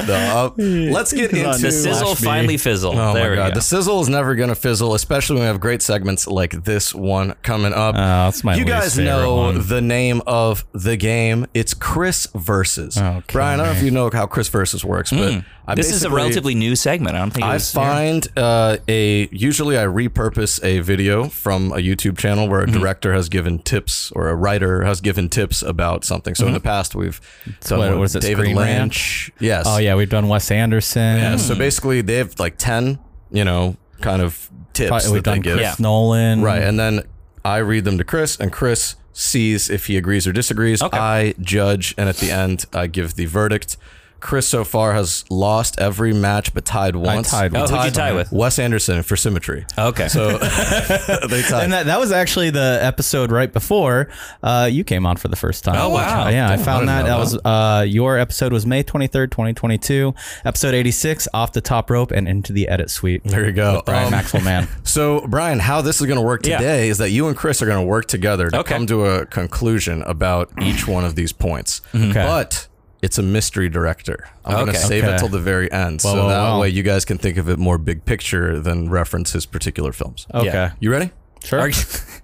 no, 0.08 0.14
uh, 0.14 0.52
let's 0.58 1.14
get 1.14 1.32
into 1.32 1.58
the 1.58 1.72
sizzle 1.72 2.16
finally 2.16 2.58
fizzle. 2.58 2.92
Oh 2.98 3.14
there 3.14 3.24
my 3.26 3.30
we 3.32 3.36
god, 3.36 3.50
go. 3.50 3.56
the 3.56 3.62
sizzle 3.62 4.02
is 4.02 4.10
never 4.10 4.36
gonna 4.36 4.56
fizzle, 4.56 4.94
especially 4.94 5.36
when 5.36 5.44
we 5.44 5.48
have 5.48 5.60
great 5.60 5.82
segments 5.82 6.28
like 6.28 6.64
this 6.64 6.94
one 6.94 7.36
coming 7.44 7.74
up. 7.74 7.96
Oh, 7.96 8.00
that's 8.00 8.44
my 8.44 8.54
you 8.56 8.66
least 8.66 8.68
guys 8.68 8.98
know 8.98 9.36
one. 9.38 9.68
the 9.68 9.82
name 9.82 10.22
of 10.28 10.66
the 10.74 10.98
game. 10.98 11.46
It's 11.54 11.74
Chris 11.74 12.28
versus 12.36 12.98
Okay. 12.98 13.22
Brian. 13.32 13.60
I 13.60 13.64
don't 13.66 13.74
know 13.74 13.78
if 13.80 13.84
you 13.84 13.92
know 13.92 14.10
how 14.12 14.26
Chris 14.28 14.48
versus 14.48 14.84
works, 14.86 15.12
but 15.12 15.44
I 15.68 15.74
Hmm. 15.74 15.76
this 15.76 15.92
is 15.92 16.04
a 16.04 16.10
relatively 16.10 16.56
new 16.56 16.76
segment. 16.76 17.16
I 17.16 17.20
don't 17.20 17.32
think 17.32 17.46
I 17.46 17.54
was, 17.54 17.72
find 17.72 18.28
uh, 18.36 18.78
a 18.88 19.30
usually 19.32 19.78
I 19.78 19.84
repurpose 19.84 20.64
a 20.64 20.80
video 20.80 21.26
from 21.30 21.72
a 21.72 21.78
YouTube 21.78 22.18
channel 22.18 22.48
where 22.48 22.62
a 22.62 22.66
Mm-hmm. 22.66 22.80
director 22.80 23.14
has 23.14 23.28
given 23.30 23.60
tips 23.60 24.12
or 24.16 24.30
a 24.30 24.36
writer 24.36 24.84
has 24.84 25.02
given 25.02 25.30
tips 25.30 25.62
about 25.62 26.06
something. 26.06 26.36
So 26.36 26.48
in 26.48 26.54
the 26.54 26.60
past 26.60 26.96
we've 26.96 27.20
done 27.66 27.80
what- 27.80 27.90
with 27.92 28.00
was 28.00 28.16
it, 28.16 28.22
David 28.22 28.44
Screen 28.44 28.56
Lynch. 28.56 29.32
Yes. 29.52 29.66
Oh 29.68 29.78
yeah, 29.78 29.96
we've 29.96 30.10
done 30.10 30.30
Wes 30.30 30.50
Anderson. 30.50 31.18
Yeah, 31.18 31.36
So 31.36 31.56
basically 31.56 32.02
they 32.02 32.16
have 32.16 32.40
like 32.40 32.58
ten, 32.58 33.00
you 33.32 33.44
know, 33.44 33.76
kind 34.00 34.22
of 34.22 34.50
tips 34.72 35.10
we've 35.10 35.24
that 35.24 35.30
they 35.30 35.32
done 35.36 35.42
give. 35.42 35.58
Chris 35.58 35.80
Nolan. 35.80 36.42
Right, 36.42 36.62
and 36.64 36.80
then 36.80 37.04
I 37.44 37.58
read 37.58 37.84
them 37.84 37.98
to 37.98 38.06
Chris, 38.06 38.40
and 38.40 38.52
Chris 38.52 38.96
sees 39.14 39.70
if 39.70 39.88
he 39.88 39.98
agrees 39.98 40.26
or 40.26 40.32
disagrees. 40.32 40.82
Okay. 40.82 40.98
I 40.98 41.34
judge, 41.42 41.94
and 41.98 42.08
at 42.08 42.18
the 42.18 42.32
end, 42.32 42.66
I 42.74 42.88
give 42.88 43.16
the 43.16 43.26
verdict. 43.26 43.76
Chris 44.22 44.48
so 44.48 44.64
far 44.64 44.94
has 44.94 45.26
lost 45.30 45.80
every 45.80 46.14
match, 46.14 46.54
but 46.54 46.64
tied 46.64 46.96
once. 46.96 47.32
tied 47.32 47.54
Oh, 47.56 47.60
once. 47.62 47.72
who'd 47.72 47.84
you 47.86 47.92
tie 47.92 48.14
with? 48.14 48.32
Wes 48.32 48.60
Anderson 48.60 49.04
for 49.04 49.16
symmetry. 49.18 49.66
Okay. 49.78 50.08
So 50.08 50.38
they 50.38 51.42
tied. 51.42 51.64
And 51.64 51.74
that, 51.74 51.88
that 51.88 52.00
was 52.00 52.12
actually 52.12 52.50
the 52.52 52.80
episode 52.82 53.32
right 53.32 53.52
before 53.52 54.10
uh, 54.44 54.70
you 54.72 54.84
came 54.84 55.06
on 55.06 55.18
for 55.18 55.28
the 55.28 55.36
first 55.36 55.64
time. 55.64 55.76
Oh, 55.78 55.90
wow. 55.90 56.30
Yeah, 56.30 56.46
I 56.48 56.52
Damn, 56.56 56.60
I 56.60 56.64
found 56.64 56.80
didn't 56.82 56.88
that. 56.88 57.04
That 57.06 57.18
was 57.18 57.38
uh, 57.44 57.86
your 57.88 58.18
episode 58.18 58.54
was 58.54 58.66
May 58.66 58.84
23rd, 58.84 59.32
2022. 59.32 60.14
Episode 60.46 60.74
86, 60.74 61.28
Off 61.34 61.52
the 61.54 61.62
Top 61.62 61.90
Rope 61.90 62.12
and 62.12 62.28
Into 62.28 62.54
the 62.54 62.68
Edit 62.68 62.90
Suite. 62.90 63.24
there 63.24 63.46
you 63.46 63.52
go. 63.52 63.78
With 63.78 63.86
Brian 63.86 64.06
Um, 64.06 64.12
Maxwell 64.12 64.44
Mann. 64.44 64.68
So, 64.84 65.26
Brian, 65.28 65.60
how 65.60 65.82
this 65.82 66.02
is 66.02 66.08
going 66.08 66.18
to 66.20 66.26
work 66.26 66.46
Yeah. 66.46 66.58
today 66.58 66.90
is 66.90 66.98
that 66.98 67.12
you 67.12 67.28
and 67.28 67.38
Chris 67.38 67.62
are 67.62 67.66
going 67.66 67.80
to 67.82 67.88
work 67.88 68.08
together 68.08 68.50
to 68.50 68.60
Okay. 68.60 68.74
come 68.74 68.86
to 68.88 69.06
a 69.06 69.26
conclusion 69.26 70.02
about 70.02 70.52
each 70.62 70.86
one 70.88 71.06
of 71.06 71.16
these 71.16 71.32
points. 71.32 71.82
Okay. 71.96 72.12
But 72.14 72.68
it's 73.02 73.18
a 73.18 73.24
mystery 73.24 73.70
director. 73.70 74.30
I'm 74.46 74.54
going 74.54 74.68
to 74.68 74.74
save 74.76 75.04
it 75.06 75.18
till 75.20 75.28
the 75.28 75.40
very 75.40 75.72
end, 75.72 76.02
so 76.02 76.10
Well, 76.14 76.16
well, 76.18 76.28
that 76.30 76.42
well. 76.44 76.60
way 76.62 76.70
you 76.70 76.84
guys 76.84 77.04
can 77.06 77.18
think 77.18 77.38
of 77.38 77.50
it 77.50 77.58
more 77.60 77.78
big 77.78 78.06
picture 78.06 78.60
than 78.60 78.90
reference 78.90 79.32
his 79.34 79.46
particular 79.46 79.92
films. 79.92 80.28
Okay. 80.34 80.46
Yeah. 80.48 80.74
You 80.80 80.92
ready? 80.92 81.12
Sure. 81.44 81.68
You- 81.68 81.74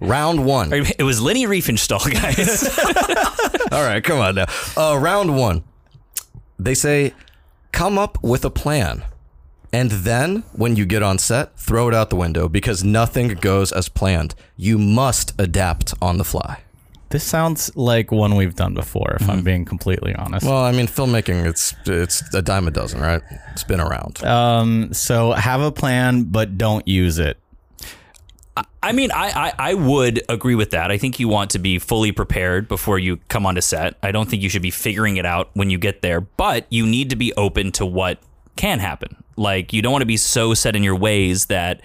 Round 0.00 0.44
one. 0.44 0.72
it 0.72 1.02
was 1.02 1.20
Leni 1.20 1.46
Riefenstahl, 1.46 2.12
guys. 2.12 2.68
All 3.72 3.82
right, 3.84 4.02
come 4.04 4.20
on 4.20 4.36
now. 4.36 4.46
Uh, 4.76 4.96
round 4.98 5.36
one. 5.36 5.64
They 6.58 6.74
say, 6.74 7.14
come 7.72 7.98
up 7.98 8.22
with 8.22 8.44
a 8.44 8.50
plan. 8.50 9.04
And 9.72 9.90
then, 9.90 10.44
when 10.52 10.76
you 10.76 10.86
get 10.86 11.02
on 11.02 11.18
set, 11.18 11.58
throw 11.58 11.88
it 11.88 11.94
out 11.94 12.08
the 12.10 12.16
window 12.16 12.48
because 12.48 12.82
nothing 12.84 13.28
goes 13.34 13.70
as 13.70 13.88
planned. 13.90 14.34
You 14.56 14.78
must 14.78 15.34
adapt 15.38 15.92
on 16.00 16.16
the 16.16 16.24
fly. 16.24 16.60
This 17.10 17.24
sounds 17.24 17.74
like 17.74 18.12
one 18.12 18.36
we've 18.36 18.54
done 18.54 18.74
before, 18.74 19.16
if 19.18 19.28
I'm 19.30 19.42
being 19.42 19.64
completely 19.64 20.14
honest. 20.14 20.44
Well, 20.44 20.62
I 20.62 20.72
mean, 20.72 20.86
filmmaking, 20.86 21.46
it's 21.46 21.74
it's 21.86 22.34
a 22.34 22.42
dime 22.42 22.68
a 22.68 22.70
dozen, 22.70 23.00
right? 23.00 23.22
It's 23.52 23.64
been 23.64 23.80
around. 23.80 24.22
um, 24.24 24.92
so 24.92 25.32
have 25.32 25.62
a 25.62 25.72
plan, 25.72 26.24
but 26.24 26.58
don't 26.58 26.86
use 26.86 27.18
it. 27.18 27.38
I 28.82 28.92
mean, 28.92 29.10
I, 29.12 29.30
I, 29.30 29.70
I 29.70 29.74
would 29.74 30.22
agree 30.28 30.54
with 30.56 30.70
that. 30.70 30.90
I 30.90 30.98
think 30.98 31.20
you 31.20 31.28
want 31.28 31.50
to 31.52 31.58
be 31.58 31.78
fully 31.78 32.10
prepared 32.12 32.66
before 32.68 32.98
you 32.98 33.18
come 33.28 33.46
onto 33.46 33.60
set. 33.60 33.94
I 34.02 34.10
don't 34.10 34.28
think 34.28 34.42
you 34.42 34.48
should 34.48 34.62
be 34.62 34.70
figuring 34.72 35.16
it 35.16 35.24
out 35.24 35.50
when 35.54 35.70
you 35.70 35.78
get 35.78 36.02
there, 36.02 36.20
but 36.20 36.66
you 36.68 36.84
need 36.86 37.10
to 37.10 37.16
be 37.16 37.32
open 37.34 37.70
to 37.72 37.86
what 37.86 38.18
can 38.56 38.80
happen. 38.80 39.22
Like, 39.36 39.72
you 39.72 39.80
don't 39.80 39.92
want 39.92 40.02
to 40.02 40.06
be 40.06 40.16
so 40.16 40.54
set 40.54 40.74
in 40.74 40.82
your 40.82 40.96
ways 40.96 41.46
that, 41.46 41.80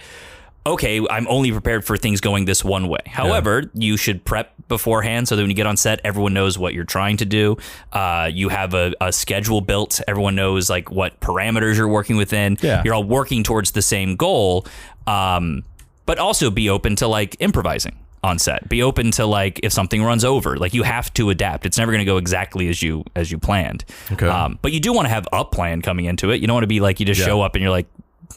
okay, 0.66 1.00
I'm 1.10 1.26
only 1.28 1.52
prepared 1.52 1.84
for 1.84 1.96
things 1.96 2.20
going 2.20 2.44
this 2.46 2.64
one 2.64 2.88
way. 2.88 3.00
However, 3.06 3.70
you 3.74 3.96
should 3.96 4.24
prep 4.24 4.54
beforehand 4.68 5.28
so 5.28 5.36
that 5.36 5.42
when 5.42 5.50
you 5.50 5.56
get 5.56 5.66
on 5.66 5.76
set, 5.76 6.00
everyone 6.04 6.32
knows 6.32 6.58
what 6.58 6.72
you're 6.72 6.84
trying 6.84 7.18
to 7.18 7.26
do. 7.26 7.56
Uh, 7.92 8.30
you 8.32 8.48
have 8.48 8.72
a, 8.74 8.94
a 9.00 9.12
schedule 9.12 9.60
built. 9.60 10.00
Everyone 10.08 10.34
knows 10.34 10.70
like 10.70 10.90
what 10.90 11.20
parameters 11.20 11.76
you're 11.76 11.88
working 11.88 12.16
within. 12.16 12.56
Yeah. 12.62 12.80
You're 12.84 12.94
all 12.94 13.04
working 13.04 13.42
towards 13.42 13.72
the 13.72 13.82
same 13.82 14.16
goal. 14.16 14.66
Um, 15.06 15.64
but 16.06 16.18
also 16.18 16.50
be 16.50 16.68
open 16.70 16.96
to 16.96 17.08
like 17.08 17.36
improvising 17.40 17.98
on 18.22 18.38
set. 18.38 18.66
Be 18.68 18.82
open 18.82 19.10
to 19.12 19.26
like 19.26 19.60
if 19.62 19.72
something 19.72 20.02
runs 20.02 20.24
over, 20.24 20.56
like 20.56 20.72
you 20.74 20.82
have 20.82 21.12
to 21.14 21.28
adapt. 21.30 21.66
It's 21.66 21.76
never 21.78 21.92
going 21.92 22.00
to 22.00 22.04
go 22.06 22.16
exactly 22.16 22.68
as 22.68 22.82
you 22.82 23.04
as 23.14 23.30
you 23.30 23.38
planned. 23.38 23.84
Okay. 24.12 24.26
Um, 24.28 24.58
but 24.62 24.72
you 24.72 24.80
do 24.80 24.92
want 24.94 25.06
to 25.06 25.10
have 25.10 25.28
a 25.32 25.44
plan 25.44 25.82
coming 25.82 26.06
into 26.06 26.30
it. 26.30 26.40
You 26.40 26.46
don't 26.46 26.54
want 26.54 26.62
to 26.64 26.68
be 26.68 26.80
like 26.80 27.00
you 27.00 27.06
just 27.06 27.20
Yeah. 27.20 27.26
show 27.26 27.42
up 27.42 27.54
and 27.54 27.62
you're 27.62 27.70
like, 27.70 27.86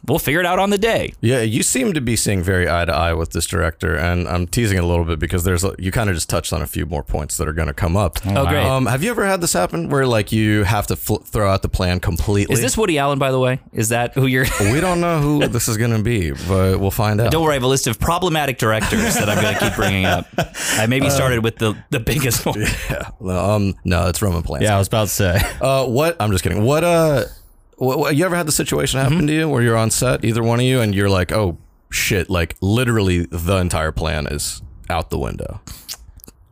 we'll 0.07 0.19
figure 0.19 0.39
it 0.39 0.45
out 0.45 0.59
on 0.59 0.69
the 0.69 0.77
day. 0.77 1.13
Yeah, 1.21 1.41
you 1.41 1.63
seem 1.63 1.93
to 1.93 2.01
be 2.01 2.15
seeing 2.15 2.41
very 2.43 2.69
eye 2.69 2.85
to 2.85 2.93
eye 2.93 3.13
with 3.13 3.31
this 3.31 3.45
director, 3.47 3.95
and 3.95 4.27
I'm 4.27 4.47
teasing 4.47 4.77
it 4.77 4.83
a 4.83 4.87
little 4.87 5.05
bit 5.05 5.19
because 5.19 5.43
there's 5.43 5.63
a, 5.63 5.75
you 5.77 5.91
kind 5.91 6.09
of 6.09 6.15
just 6.15 6.29
touched 6.29 6.53
on 6.53 6.61
a 6.61 6.67
few 6.67 6.85
more 6.85 7.03
points 7.03 7.37
that 7.37 7.47
are 7.47 7.53
going 7.53 7.67
to 7.67 7.73
come 7.73 7.95
up. 7.97 8.19
Oh, 8.25 8.45
great. 8.47 8.63
Um, 8.65 8.85
have 8.85 9.03
you 9.03 9.09
ever 9.11 9.25
had 9.25 9.41
this 9.41 9.53
happen 9.53 9.89
where 9.89 10.05
like 10.07 10.31
you 10.31 10.63
have 10.63 10.87
to 10.87 10.95
fl- 10.95 11.15
throw 11.17 11.49
out 11.51 11.61
the 11.61 11.69
plan 11.69 11.99
completely? 11.99 12.53
Is 12.53 12.61
this 12.61 12.77
Woody 12.77 12.97
Allen, 12.97 13.19
by 13.19 13.31
the 13.31 13.39
way? 13.39 13.59
Is 13.73 13.89
that 13.89 14.13
who 14.13 14.25
you're? 14.25 14.45
we 14.59 14.79
don't 14.79 15.01
know 15.01 15.19
who 15.21 15.47
this 15.47 15.67
is 15.67 15.77
going 15.77 15.91
to 15.91 16.01
be, 16.03 16.31
but 16.31 16.79
we'll 16.79 16.91
find 16.91 17.19
out. 17.21 17.31
Don't 17.31 17.43
worry, 17.43 17.51
I 17.51 17.55
have 17.55 17.63
a 17.63 17.67
list 17.67 17.87
of 17.87 17.99
problematic 17.99 18.57
directors 18.57 19.15
that 19.15 19.29
I'm 19.29 19.41
going 19.41 19.53
to 19.55 19.59
keep 19.59 19.75
bringing 19.75 20.05
up. 20.05 20.27
I 20.73 20.85
maybe 20.87 21.09
started 21.09 21.43
with 21.43 21.57
the 21.57 21.75
the 21.89 21.99
biggest 21.99 22.45
one. 22.45 22.61
Yeah. 22.89 23.09
Um, 23.21 23.75
no, 23.83 24.07
it's 24.07 24.21
Roman 24.21 24.43
Polanski. 24.43 24.61
Yeah, 24.63 24.75
I 24.75 24.79
was 24.79 24.87
about 24.87 25.07
to 25.07 25.13
say. 25.13 25.39
Uh, 25.61 25.85
what? 25.85 26.15
I'm 26.19 26.31
just 26.31 26.43
kidding. 26.43 26.63
What? 26.63 26.83
Uh, 26.83 27.23
you 27.79 28.25
ever 28.25 28.35
had 28.35 28.47
the 28.47 28.51
situation 28.51 28.99
happen 28.99 29.17
Mm-hmm. 29.19 29.27
to 29.27 29.33
you 29.33 29.49
where 29.49 29.61
you're 29.61 29.77
on 29.77 29.91
set, 29.91 30.23
either 30.25 30.43
one 30.43 30.59
of 30.59 30.65
you, 30.65 30.81
and 30.81 30.93
you're 30.95 31.09
like, 31.09 31.31
oh 31.31 31.57
shit, 31.91 32.29
like 32.29 32.55
literally 32.61 33.25
the 33.29 33.57
entire 33.57 33.91
plan 33.91 34.27
is 34.27 34.61
out 34.89 35.09
the 35.09 35.19
window. 35.19 35.59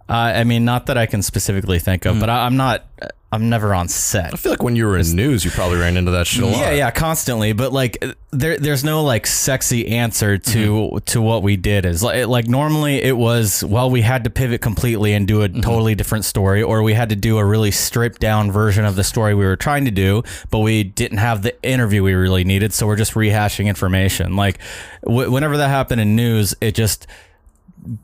Uh, 0.08 0.14
I 0.14 0.44
mean, 0.44 0.66
not 0.66 0.86
that 0.86 0.98
I 0.98 1.08
can 1.08 1.22
specifically 1.24 1.80
think 1.80 2.06
of, 2.06 2.20
but 2.20 2.30
I, 2.30 2.46
I'm 2.46 2.58
not. 2.58 2.86
I'm 3.32 3.50
never 3.50 3.74
on 3.74 3.90
set. 3.90 4.34
I 4.34 4.38
feel 4.38 4.54
like 4.54 4.64
when 4.64 4.78
you 4.78 4.86
were 4.86 4.98
in 4.98 5.14
news, 5.14 5.44
you 5.44 5.52
probably 5.52 5.78
ran 5.78 5.98
into 5.98 6.12
that 6.12 6.26
shit 6.26 6.44
a 6.44 6.46
lot. 6.46 6.58
Yeah, 6.58 6.72
yeah, 6.72 6.92
constantly. 6.92 7.52
But 7.52 7.74
like, 7.74 8.02
there, 8.32 8.58
there's 8.58 8.86
no 8.86 9.04
like 9.04 9.28
sexy 9.28 9.90
answer 9.90 10.38
to 10.38 11.00
to 11.08 11.22
what 11.22 11.44
we 11.44 11.58
did. 11.58 11.86
Is 11.86 12.02
like, 12.02 12.28
like 12.28 12.48
normally 12.48 13.02
it 13.02 13.18
was 13.18 13.62
well, 13.64 13.90
we 13.90 14.02
had 14.02 14.24
to 14.24 14.30
pivot 14.30 14.62
completely 14.62 15.12
and 15.14 15.28
do 15.28 15.42
a 15.42 15.50
totally 15.50 15.96
different 15.96 16.24
story, 16.24 16.64
or 16.64 16.82
we 16.82 16.94
had 16.94 17.10
to 17.10 17.16
do 17.18 17.38
a 17.38 17.44
really 17.44 17.72
stripped 17.72 18.22
down 18.22 18.52
version 18.52 18.86
of 18.86 18.96
the 18.96 19.04
story 19.04 19.36
we 19.36 19.44
were 19.44 19.58
trying 19.58 19.84
to 19.84 19.92
do, 19.92 20.24
but 20.50 20.60
we 20.60 20.84
didn't 20.84 21.18
have 21.18 21.42
the 21.42 21.62
interview 21.62 22.04
we 22.04 22.14
really 22.14 22.46
needed, 22.46 22.72
so 22.72 22.88
we're 22.88 22.96
just 22.96 23.16
rehashing 23.16 23.66
information. 23.66 24.38
Like, 24.38 24.60
w- 25.04 25.30
whenever 25.30 25.58
that 25.58 25.68
happened 25.68 26.00
in 26.00 26.16
news, 26.16 26.56
it 26.62 26.74
just 26.74 27.06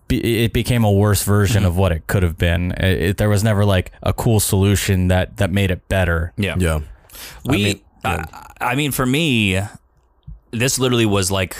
be, 0.08 0.44
it 0.46 0.54
became 0.54 0.84
a 0.84 0.92
worse 0.92 1.24
version 1.24 1.66
of 1.66 1.76
what 1.78 1.92
it 1.92 2.08
could 2.08 2.24
have 2.24 2.38
been. 2.38 2.72
It, 2.74 3.02
it- 3.02 3.18
there 3.18 3.30
was 3.30 3.44
never 3.44 3.66
like 3.66 3.92
a 4.04 4.14
cool 4.14 4.40
solution 4.40 5.08
that 5.10 5.38
that 5.38 5.52
made 5.52 5.72
it 5.72 5.88
better. 5.90 6.34
Yeah. 6.38 6.56
Yeah. 6.58 6.80
We, 7.46 7.84
I 8.04 8.26
I 8.60 8.76
mean, 8.76 8.92
for 8.92 9.06
me, 9.06 9.60
this 10.52 10.80
literally 10.80 11.06
was 11.06 11.30
like 11.32 11.56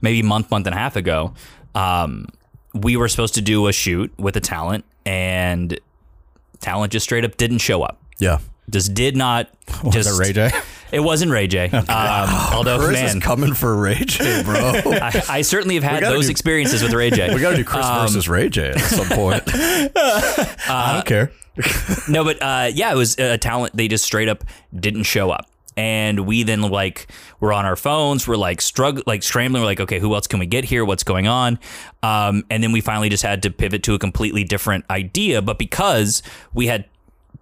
maybe 0.00 0.20
a 0.20 0.24
month, 0.24 0.50
month 0.50 0.66
and 0.66 0.74
a 0.74 0.78
half 0.78 0.96
ago. 0.96 1.34
Um, 1.74 2.26
we 2.74 2.96
were 2.96 3.08
supposed 3.08 3.34
to 3.34 3.42
do 3.42 3.66
a 3.68 3.72
shoot 3.72 4.12
with 4.18 4.36
a 4.36 4.40
talent, 4.40 4.84
and 5.06 5.78
talent 6.60 6.92
just 6.92 7.04
straight 7.04 7.24
up 7.24 7.36
didn't 7.36 7.58
show 7.58 7.82
up. 7.82 8.00
Yeah. 8.18 8.38
Just 8.70 8.94
did 8.94 9.16
not. 9.16 9.48
Was 9.84 9.94
just 9.94 10.18
it 10.20 10.22
Ray 10.22 10.32
J? 10.32 10.50
It 10.92 11.00
wasn't 11.00 11.32
Ray 11.32 11.46
J. 11.46 11.70
Um, 11.70 11.86
although, 12.52 12.78
Chris 12.78 13.00
man, 13.00 13.16
is 13.16 13.22
coming 13.22 13.54
for 13.54 13.74
Ray 13.74 14.04
J, 14.04 14.42
bro. 14.42 14.54
I, 14.92 15.22
I 15.28 15.42
certainly 15.42 15.76
have 15.76 15.84
had 15.84 16.02
those 16.02 16.26
do- 16.26 16.30
experiences 16.30 16.82
with 16.82 16.92
Ray 16.92 17.10
J. 17.10 17.34
we 17.34 17.40
got 17.40 17.52
to 17.52 17.56
do 17.56 17.64
Chris 17.64 17.86
versus 17.86 18.28
Ray 18.28 18.50
J 18.50 18.70
at 18.70 18.78
some 18.80 19.08
point. 19.08 19.42
I 19.46 20.92
don't 20.94 21.06
care. 21.06 21.32
No, 22.08 22.24
but 22.24 22.42
uh, 22.42 22.70
yeah, 22.74 22.92
it 22.92 22.96
was 22.96 23.18
a 23.18 23.38
talent. 23.38 23.74
They 23.74 23.88
just 23.88 24.04
straight 24.04 24.28
up 24.28 24.44
didn't 24.78 25.04
show 25.04 25.30
up, 25.30 25.50
and 25.78 26.26
we 26.26 26.42
then 26.42 26.60
like 26.60 27.08
we're 27.40 27.54
on 27.54 27.64
our 27.64 27.76
phones. 27.76 28.28
We're 28.28 28.36
like 28.36 28.60
struggle, 28.60 29.02
like 29.06 29.22
scrambling. 29.22 29.62
We're 29.62 29.68
like, 29.68 29.80
okay, 29.80 29.98
who 29.98 30.14
else 30.14 30.26
can 30.26 30.40
we 30.40 30.46
get 30.46 30.64
here? 30.64 30.84
What's 30.84 31.04
going 31.04 31.26
on? 31.26 31.58
Um, 32.02 32.44
and 32.50 32.62
then 32.62 32.70
we 32.72 32.82
finally 32.82 33.08
just 33.08 33.22
had 33.22 33.42
to 33.44 33.50
pivot 33.50 33.82
to 33.84 33.94
a 33.94 33.98
completely 33.98 34.44
different 34.44 34.84
idea. 34.90 35.40
But 35.40 35.58
because 35.58 36.22
we 36.52 36.66
had 36.66 36.84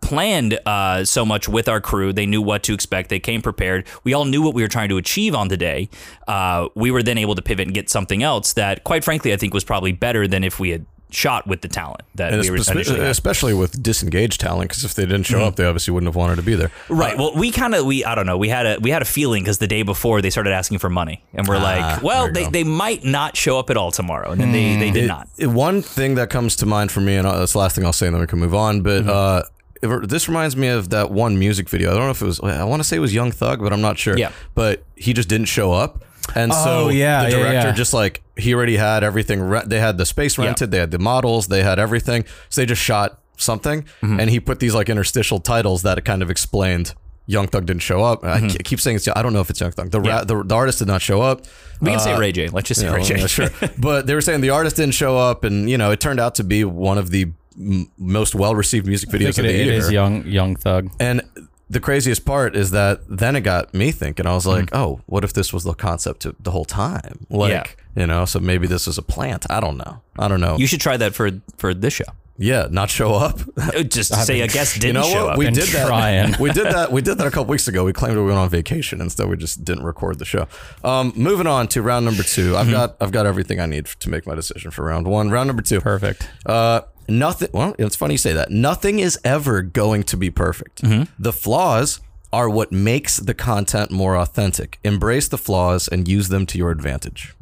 planned 0.01 0.59
uh, 0.66 1.05
so 1.05 1.24
much 1.24 1.49
with 1.49 1.68
our 1.68 1.80
crew, 1.80 2.12
they 2.12 2.26
knew 2.26 2.43
what 2.43 2.62
to 2.64 2.74
expect. 2.74 3.09
They 3.11 3.20
came 3.20 3.43
prepared. 3.43 3.86
We 4.05 4.14
all 4.14 4.24
knew 4.24 4.43
what 4.43 4.55
we 4.55 4.62
were 4.62 4.68
trying 4.68 4.88
to 4.91 4.97
achieve 4.97 5.34
on 5.34 5.49
the 5.49 5.57
day. 5.57 5.88
Uh, 6.26 6.68
we 6.74 6.91
were 6.91 7.03
then 7.03 7.18
able 7.18 7.34
to 7.34 7.43
pivot 7.43 7.66
and 7.66 7.74
get 7.74 7.91
something 7.91 8.22
else 8.22 8.53
that, 8.55 8.84
quite 8.84 9.05
frankly, 9.05 9.32
I 9.32 9.36
think 9.36 9.53
was 9.55 9.64
probably 9.64 9.93
better 9.93 10.26
than 10.26 10.43
if 10.45 10.59
we 10.59 10.70
had 10.70 10.86
shot 11.12 11.45
with 11.45 11.61
the 11.61 11.66
talent 11.66 12.03
that 12.14 12.32
And 12.32 12.41
we 12.41 12.51
were 12.51 12.59
espe- 12.59 12.70
initially 12.70 13.01
had. 13.01 13.09
especially 13.09 13.53
with 13.53 13.82
disengaged 13.82 14.41
talent, 14.41 14.70
because 14.70 14.84
if 14.84 14.95
they 14.95 15.05
didn't 15.07 15.24
show 15.24 15.41
up, 15.41 15.57
they 15.57 15.64
obviously 15.64 15.93
wouldn't 15.93 16.07
have 16.07 16.14
wanted 16.14 16.36
to 16.36 16.43
be 16.43 16.55
there. 16.55 16.70
Right. 16.88 17.18
Well, 17.18 17.34
we 17.34 17.51
kind 17.51 17.74
of 17.74 17.84
we 17.84 18.05
I 18.05 18.14
don't 18.14 18.26
know. 18.26 18.38
We 18.38 18.49
had 18.49 18.64
a 18.64 18.78
we 18.80 18.91
had 18.91 19.03
a 19.03 19.05
feeling 19.05 19.43
because 19.43 19.59
the 19.59 19.66
day 19.66 19.82
before 19.82 20.22
they 20.22 20.30
started 20.30 20.53
asking 20.53 20.78
for 20.78 20.88
money, 20.88 21.24
and 21.34 21.49
we're 21.49 21.59
like, 21.59 22.01
well, 22.01 22.30
they, 22.32 22.45
go. 22.45 22.51
they 22.51 22.62
might 22.62 23.03
not 23.05 23.36
show 23.36 23.59
up 23.59 23.70
at 23.70 23.76
all 23.76 23.91
tomorrow, 23.91 24.30
and 24.30 24.41
then 24.41 24.53
they 24.53 24.76
they 24.76 24.93
did 24.93 25.05
It- 25.05 25.09
not. 25.09 25.28
it- 25.36 25.49
one 25.49 25.82
thing 25.82 26.14
that 26.14 26.30
comes 26.30 26.55
to 26.57 26.66
mind 26.66 26.93
for 26.93 27.01
me, 27.01 27.16
and 27.16 27.26
that's 27.26 27.55
the 27.55 27.59
last 27.59 27.74
thing 27.74 27.84
I'll 27.84 27.93
say, 27.93 28.07
and 28.07 28.14
then 28.14 28.20
we 28.20 28.28
can 28.28 28.38
move 28.38 28.55
on. 28.55 28.82
But 28.82 29.01
Mm-hmm. 29.03 29.11
uh, 29.11 29.43
this 29.81 30.28
reminds 30.28 30.57
me 30.57 30.68
of 30.68 30.91
that 30.91 31.11
one 31.11 31.39
music 31.39 31.68
video. 31.68 31.91
I 31.91 31.95
don't 31.95 32.05
know 32.05 32.11
if 32.11 32.22
it 32.22 32.26
was. 32.26 32.41
I 32.41 32.64
want 32.64 32.81
to 32.81 32.85
say 32.89 32.97
it 32.97 33.01
was 33.01 33.14
Young 33.14 33.31
Thug, 33.33 33.61
but 33.61 33.72
I'm 33.72 33.81
not 33.81 33.99
sure. 33.99 34.16
Yeah. 34.18 34.33
But 34.55 34.85
he 34.97 35.12
just 35.12 35.28
didn't 35.28 35.47
show 35.47 35.72
up, 35.72 36.05
and 36.35 36.53
so 36.53 36.87
Oh, 36.87 36.89
yeah, 36.89 37.24
the 37.24 37.31
director 37.31 37.68
yeah. 37.68 37.72
just 37.72 37.95
like 37.95 38.22
he 38.37 38.55
already 38.55 38.76
had 38.76 39.03
everything. 39.05 39.41
Re- 39.41 39.62
they 39.66 39.81
had 39.81 39.97
the 39.99 40.07
space 40.07 40.37
rented. 40.39 40.70
They 40.70 40.78
had 40.78 40.91
the 40.91 40.99
models. 40.99 41.49
They 41.49 41.62
had 41.62 41.78
everything. 41.78 42.24
So 42.51 42.61
they 42.61 42.66
just 42.66 42.83
shot 42.83 43.20
something, 43.37 43.83
Mm-hmm. 44.03 44.20
and 44.20 44.31
he 44.31 44.39
put 44.41 44.61
these 44.61 44.74
like 44.74 44.89
interstitial 44.89 45.41
titles 45.41 45.83
that 45.83 46.05
kind 46.05 46.22
of 46.22 46.31
explained. 46.31 46.95
Young 47.26 47.47
Thug 47.47 47.64
didn't 47.64 47.83
show 47.83 48.03
up. 48.03 48.24
I 48.24 48.49
keep 48.49 48.81
saying 48.81 48.97
it's. 48.97 49.07
I 49.07 49.22
don't 49.22 49.33
know 49.33 49.41
if 49.41 49.51
it's 49.51 49.61
Young 49.61 49.70
Thug. 49.70 49.91
The, 49.93 50.01
ra- 50.01 50.24
the 50.24 50.43
the 50.43 50.55
artist 50.57 50.81
did 50.81 50.89
not 50.89 51.01
show 51.01 51.22
up. 51.22 51.43
We 51.81 51.91
can 51.91 52.01
say 52.01 52.12
Uh, 52.14 52.18
Ray 52.18 52.33
J. 52.33 52.49
Let's 52.49 52.66
just 52.66 52.81
say 52.81 52.87
yeah, 52.89 52.93
Ray 52.95 53.01
well, 53.03 53.09
J. 53.09 53.26
sure. 53.28 53.49
But 53.78 54.07
they 54.09 54.14
were 54.16 54.20
saying 54.20 54.41
the 54.41 54.51
artist 54.51 54.74
didn't 54.76 54.95
show 54.95 55.16
up, 55.16 55.45
and 55.45 55.70
you 55.70 55.78
know, 55.78 55.93
it 55.93 56.01
turned 56.01 56.18
out 56.18 56.35
to 56.37 56.45
be 56.45 56.64
one 56.64 56.99
of 56.99 57.11
the 57.11 57.26
m- 57.59 57.90
most 57.98 58.34
well-received 58.34 58.86
music 58.86 59.09
I 59.11 59.18
videos 59.18 59.38
of 59.38 59.44
the 59.44 59.51
it 59.61 59.66
year. 59.66 59.74
is 59.74 59.90
young 59.90 60.26
young 60.26 60.57
thug. 60.57 60.90
And 61.01 61.22
the 61.68 61.80
craziest 61.80 62.24
part 62.24 62.57
is 62.57 62.72
that 62.72 63.01
then 63.09 63.36
it 63.36 63.42
got 63.42 63.72
me 63.74 63.92
thinking. 63.92 64.26
I 64.26 64.34
was 64.34 64.44
like, 64.46 64.70
oh, 64.74 65.01
what 65.07 65.22
if 65.22 65.32
this 65.32 65.53
was 65.53 65.62
the 65.62 65.74
concept 65.74 66.22
to, 66.22 66.34
the 66.40 66.51
whole 66.51 66.64
time? 66.64 67.26
Like, 67.30 67.51
Yeah. 67.53 68.03
you 68.03 68.07
know, 68.09 68.24
so 68.24 68.40
maybe 68.40 68.66
this 68.66 68.88
is 68.88 68.98
a 68.98 69.03
plant. 69.03 69.46
I 69.48 69.61
don't 69.61 69.76
know. 69.76 70.01
I 70.18 70.26
don't 70.26 70.40
know. 70.40 70.57
You 70.59 70.66
should 70.66 70.80
try 70.80 70.96
that 70.96 71.14
for 71.14 71.30
for 71.59 71.72
this 71.72 71.92
show. 71.94 72.05
yeah, 72.38 72.66
not 72.70 72.90
show 72.90 73.14
up. 73.14 73.38
Uh, 73.57 73.82
Just 73.98 74.12
say 74.26 74.40
a 74.40 74.48
guest 74.48 74.74
didn't 74.80 74.86
you 74.88 74.92
know 74.94 75.03
show 75.09 75.24
what? 75.26 75.32
up. 75.34 75.38
We 75.38 75.44
did 75.51 75.68
that. 75.68 75.86
trying. 75.86 76.34
we 76.40 76.51
did 76.51 76.66
that. 76.66 76.90
We 76.90 77.03
did 77.03 77.18
that 77.18 77.26
a 77.28 77.30
couple 77.30 77.46
weeks 77.53 77.68
ago. 77.68 77.84
We 77.84 77.92
claimed 77.92 78.16
we 78.16 78.24
went 78.24 78.38
on 78.38 78.48
vacation. 78.48 79.01
Instead, 79.01 79.28
we 79.28 79.36
just 79.36 79.64
didn't 79.64 79.84
record 79.84 80.18
the 80.18 80.24
show. 80.24 80.48
Um, 80.82 81.12
moving 81.14 81.46
on 81.46 81.68
to 81.68 81.82
round 81.82 82.05
number 82.05 82.22
2 82.24 82.57
I've 82.57 82.70
got 82.70 82.96
I've 83.01 83.12
got 83.12 83.26
everything 83.26 83.61
I 83.61 83.66
need 83.66 83.86
to 83.86 84.11
make 84.11 84.26
my 84.26 84.34
decision 84.34 84.72
for 84.72 84.84
round 84.86 85.07
one. 85.07 85.30
Round 85.30 85.46
number 85.46 85.62
two. 85.62 85.80
Perfect. 85.80 86.28
Uh, 86.44 86.80
nothing. 87.11 87.48
Well, 87.52 87.74
it's 87.78 87.96
funny 87.96 88.14
you 88.14 88.18
say 88.18 88.32
that. 88.32 88.50
Nothing 88.50 88.98
is 88.98 89.18
ever 89.24 89.62
going 89.62 90.02
to 90.04 90.16
be 90.16 90.30
perfect. 90.30 90.82
The 91.18 91.32
flaws 91.32 92.00
are 92.32 92.48
what 92.48 92.70
makes 92.72 93.16
the 93.18 93.34
content 93.34 93.90
more 93.90 94.16
authentic. 94.16 94.78
Embrace 94.84 95.28
the 95.28 95.38
flaws 95.38 95.88
and 95.88 96.06
use 96.08 96.28
them 96.28 96.46
to 96.46 96.58
your 96.58 96.70
advantage. 96.70 97.34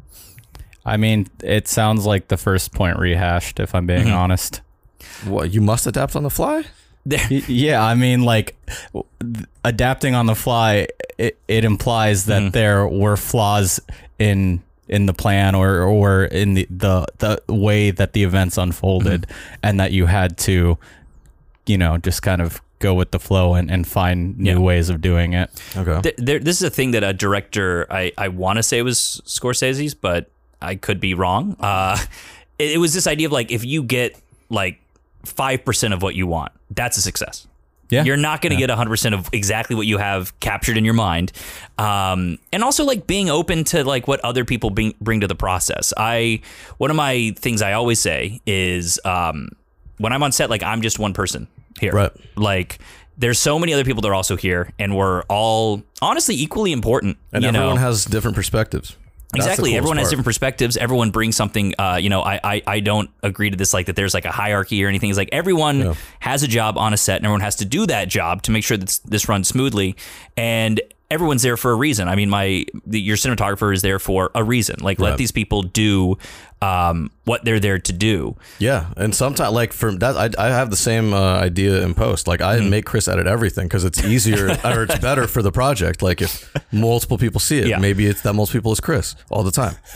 I 0.85 0.97
mean, 0.97 1.27
it 1.43 1.67
sounds 1.67 2.05
like 2.05 2.29
the 2.29 2.37
first 2.37 2.73
point 2.73 2.97
rehashed. 2.97 3.59
If 3.59 3.75
I'm 3.75 3.85
being 3.85 4.05
Mm-hmm. 4.05 4.13
honest. 4.17 4.61
What 5.25 5.53
you 5.53 5.61
must 5.61 5.85
adapt 5.87 6.15
on 6.15 6.23
the 6.23 6.29
fly. 6.29 6.63
Yeah, 7.29 7.83
I 7.83 7.95
mean, 7.95 8.23
like 8.23 8.55
adapting 9.63 10.15
on 10.15 10.25
the 10.25 10.35
fly, 10.35 10.87
it, 11.17 11.37
it 11.47 11.65
implies 11.65 12.25
that 12.25 12.41
Mm-hmm. 12.41 12.51
there 12.51 12.87
were 12.87 13.17
flaws 13.17 13.79
in 14.19 14.61
in 14.89 15.05
the 15.05 15.13
plan 15.13 15.55
or 15.55 15.81
or 15.81 16.25
in 16.25 16.53
the 16.55 16.67
the, 16.69 17.05
the 17.19 17.53
way 17.53 17.91
that 17.91 18.13
the 18.13 18.23
events 18.23 18.57
unfolded, 18.57 19.21
Mm-hmm. 19.23 19.59
and 19.63 19.79
that 19.79 19.91
you 19.91 20.05
had 20.07 20.37
to, 20.39 20.77
you 21.65 21.77
know, 21.77 21.97
just 21.97 22.21
kind 22.21 22.41
of 22.41 22.61
go 22.79 22.93
with 22.93 23.11
the 23.11 23.19
flow 23.19 23.55
and, 23.55 23.69
and 23.69 23.85
find 23.85 24.37
new 24.39 24.51
Yeah. 24.53 24.57
ways 24.59 24.89
of 24.89 25.01
doing 25.01 25.33
it. 25.33 25.49
Okay. 25.75 26.01
Th- 26.01 26.15
there, 26.17 26.39
this 26.39 26.57
is 26.61 26.63
a 26.63 26.69
thing 26.69 26.91
that 26.91 27.03
a 27.03 27.11
director 27.11 27.85
I, 27.91 28.13
I 28.17 28.29
want 28.29 28.55
to 28.57 28.63
say 28.63 28.81
was 28.81 29.21
Scorsese's, 29.25 29.93
but 29.93 30.31
I 30.61 30.75
could 30.75 30.99
be 31.01 31.13
wrong. 31.13 31.57
Uh, 31.59 31.97
it, 32.57 32.71
it 32.71 32.77
was 32.77 32.93
this 32.93 33.05
idea 33.05 33.27
of 33.27 33.33
like 33.33 33.51
if 33.51 33.65
you 33.65 33.83
get 33.83 34.17
like 34.49 34.79
five 35.25 35.65
percent 35.65 35.93
of 35.93 36.01
what 36.01 36.15
you 36.15 36.25
want, 36.25 36.53
that's 36.71 36.95
a 36.97 37.01
success. 37.01 37.47
Yeah. 37.89 38.03
You're 38.03 38.17
not 38.17 38.41
going 38.41 38.51
to 38.51 38.57
get 38.57 38.69
100% 38.69 39.13
of 39.13 39.29
exactly 39.33 39.75
what 39.75 39.87
you 39.87 39.97
have 39.97 40.39
captured 40.39 40.77
in 40.77 40.85
your 40.85 40.93
mind. 40.93 41.31
Um, 41.77 42.37
and 42.53 42.63
also 42.63 42.85
like 42.85 43.07
being 43.07 43.29
open 43.29 43.63
to 43.65 43.83
like 43.83 44.07
what 44.07 44.19
other 44.21 44.45
people 44.45 44.69
bring, 44.69 44.93
bring 45.01 45.21
to 45.21 45.27
the 45.27 45.35
process. 45.35 45.91
I, 45.97 46.41
one 46.77 46.91
of 46.91 46.95
my 46.95 47.33
things 47.35 47.61
I 47.61 47.73
always 47.73 47.99
say 47.99 48.41
is, 48.45 48.99
um, 49.05 49.49
when 49.97 50.13
I'm 50.13 50.23
on 50.23 50.31
set, 50.31 50.49
like 50.49 50.63
I'm 50.63 50.81
just 50.81 50.99
one 50.99 51.13
person 51.13 51.47
here. 51.79 51.91
Right. 51.91 52.11
Like 52.35 52.79
there's 53.17 53.39
so 53.39 53.59
many 53.59 53.73
other 53.73 53.83
people 53.83 54.01
that 54.01 54.07
are 54.07 54.13
also 54.13 54.37
here 54.37 54.71
and 54.79 54.95
we're 54.95 55.23
all 55.23 55.83
honestly 56.01 56.35
equally 56.35 56.71
important. 56.71 57.17
And 57.33 57.43
everyone 57.43 57.75
know? 57.75 57.81
has 57.81 58.05
different 58.05 58.35
perspectives. 58.35 58.95
That's 59.31 59.45
Exactly. 59.45 59.75
Everyone 59.77 59.97
has 59.97 60.09
different 60.09 60.25
perspectives. 60.25 60.75
Everyone 60.75 61.11
brings 61.11 61.35
something. 61.35 61.75
Uh, 61.77 61.99
you 62.01 62.09
know, 62.09 62.21
I, 62.23 62.39
I 62.43 62.63
I 62.65 62.79
don't 62.79 63.11
agree 63.21 63.51
to 63.51 63.55
this 63.55 63.75
like 63.75 63.85
that. 63.85 63.95
There's 63.95 64.15
like 64.15 64.25
a 64.25 64.31
hierarchy 64.31 64.83
or 64.83 64.87
anything. 64.87 65.09
It's 65.09 65.17
like 65.17 65.29
everyone 65.31 65.81
has 66.19 66.41
a 66.41 66.47
job 66.47 66.79
on 66.79 66.93
a 66.93 66.97
set, 66.97 67.17
and 67.17 67.25
everyone 67.25 67.41
has 67.41 67.57
to 67.57 67.65
do 67.65 67.85
that 67.85 68.07
job 68.07 68.41
to 68.43 68.51
make 68.51 68.63
sure 68.63 68.77
that 68.77 68.99
this 69.05 69.29
runs 69.29 69.47
smoothly. 69.47 69.95
And 70.35 70.81
everyone's 71.11 71.41
there 71.41 71.57
for 71.57 71.71
a 71.71 71.75
reason. 71.75 72.07
I 72.07 72.15
mean, 72.15 72.29
my 72.29 72.65
the, 72.85 72.99
your 73.01 73.17
cinematographer 73.17 73.73
is 73.73 73.81
there 73.81 73.99
for 73.99 74.31
a 74.35 74.43
reason. 74.43 74.77
Like 74.81 74.99
let 74.99 75.17
these 75.17 75.31
people 75.31 75.63
do 75.63 76.17
um, 76.61 77.09
what 77.23 77.45
they're 77.45 77.59
there 77.59 77.79
to 77.79 77.93
do. 77.93 78.35
Yeah, 78.59 78.87
and 78.97 79.15
sometimes 79.15 79.53
like 79.53 79.71
for 79.73 79.91
that, 79.95 80.17
I, 80.17 80.29
I 80.47 80.49
have 80.49 80.69
the 80.69 80.75
same 80.75 81.13
uh, 81.13 81.35
idea 81.39 81.81
in 81.83 81.93
post. 81.93 82.27
Like 82.27 82.41
I 82.41 82.57
Mm-hmm. 82.59 82.69
make 82.69 82.85
Chris 82.85 83.07
edit 83.07 83.27
everything 83.27 83.67
because 83.67 83.85
it's 83.85 84.03
easier 84.03 84.49
or 84.65 84.83
it's 84.83 84.99
better 84.99 85.27
for 85.27 85.41
the 85.41 85.51
project. 85.51 86.01
Like 86.01 86.21
if 86.21 86.53
multiple 86.71 87.17
people 87.17 87.39
see 87.39 87.59
it, 87.59 87.67
Yeah. 87.67 87.79
maybe 87.79 88.05
it's 88.05 88.21
that 88.23 88.33
multiple 88.33 88.59
people 88.59 88.71
is 88.73 88.79
Chris 88.79 89.15
all 89.29 89.43
the 89.43 89.51
time. 89.51 89.75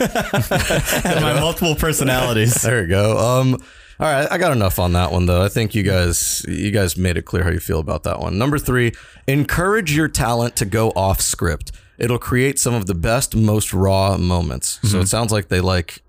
And 1.04 1.20
my 1.22 1.38
multiple 1.38 1.74
personalities. 1.74 2.54
There 2.62 2.82
you 2.82 2.88
go. 2.88 3.18
Um, 3.18 3.62
all 4.00 4.06
right, 4.06 4.26
I 4.30 4.38
got 4.38 4.52
enough 4.52 4.78
on 4.78 4.92
that 4.94 5.12
one 5.12 5.26
though. 5.26 5.42
I 5.42 5.48
think 5.48 5.74
you 5.74 5.82
guys 5.82 6.44
you 6.48 6.70
guys 6.70 6.96
made 6.96 7.16
it 7.16 7.22
clear 7.24 7.44
how 7.44 7.50
you 7.50 7.60
feel 7.60 7.78
about 7.80 8.02
that 8.04 8.20
one. 8.20 8.38
Number 8.38 8.58
three, 8.58 8.92
encourage 9.26 9.94
your 9.94 10.08
talent 10.08 10.56
to 10.56 10.64
go 10.64 10.90
off 10.90 11.20
script. 11.20 11.72
It'll 11.98 12.18
create 12.18 12.58
some 12.58 12.74
of 12.74 12.86
the 12.86 12.94
best, 12.94 13.36
most 13.36 13.72
raw 13.72 14.16
moments. 14.16 14.80
So 14.82 14.98
it 14.98 15.06
sounds 15.06 15.30
like 15.30 15.46
they 15.48 15.60
like 15.60 16.02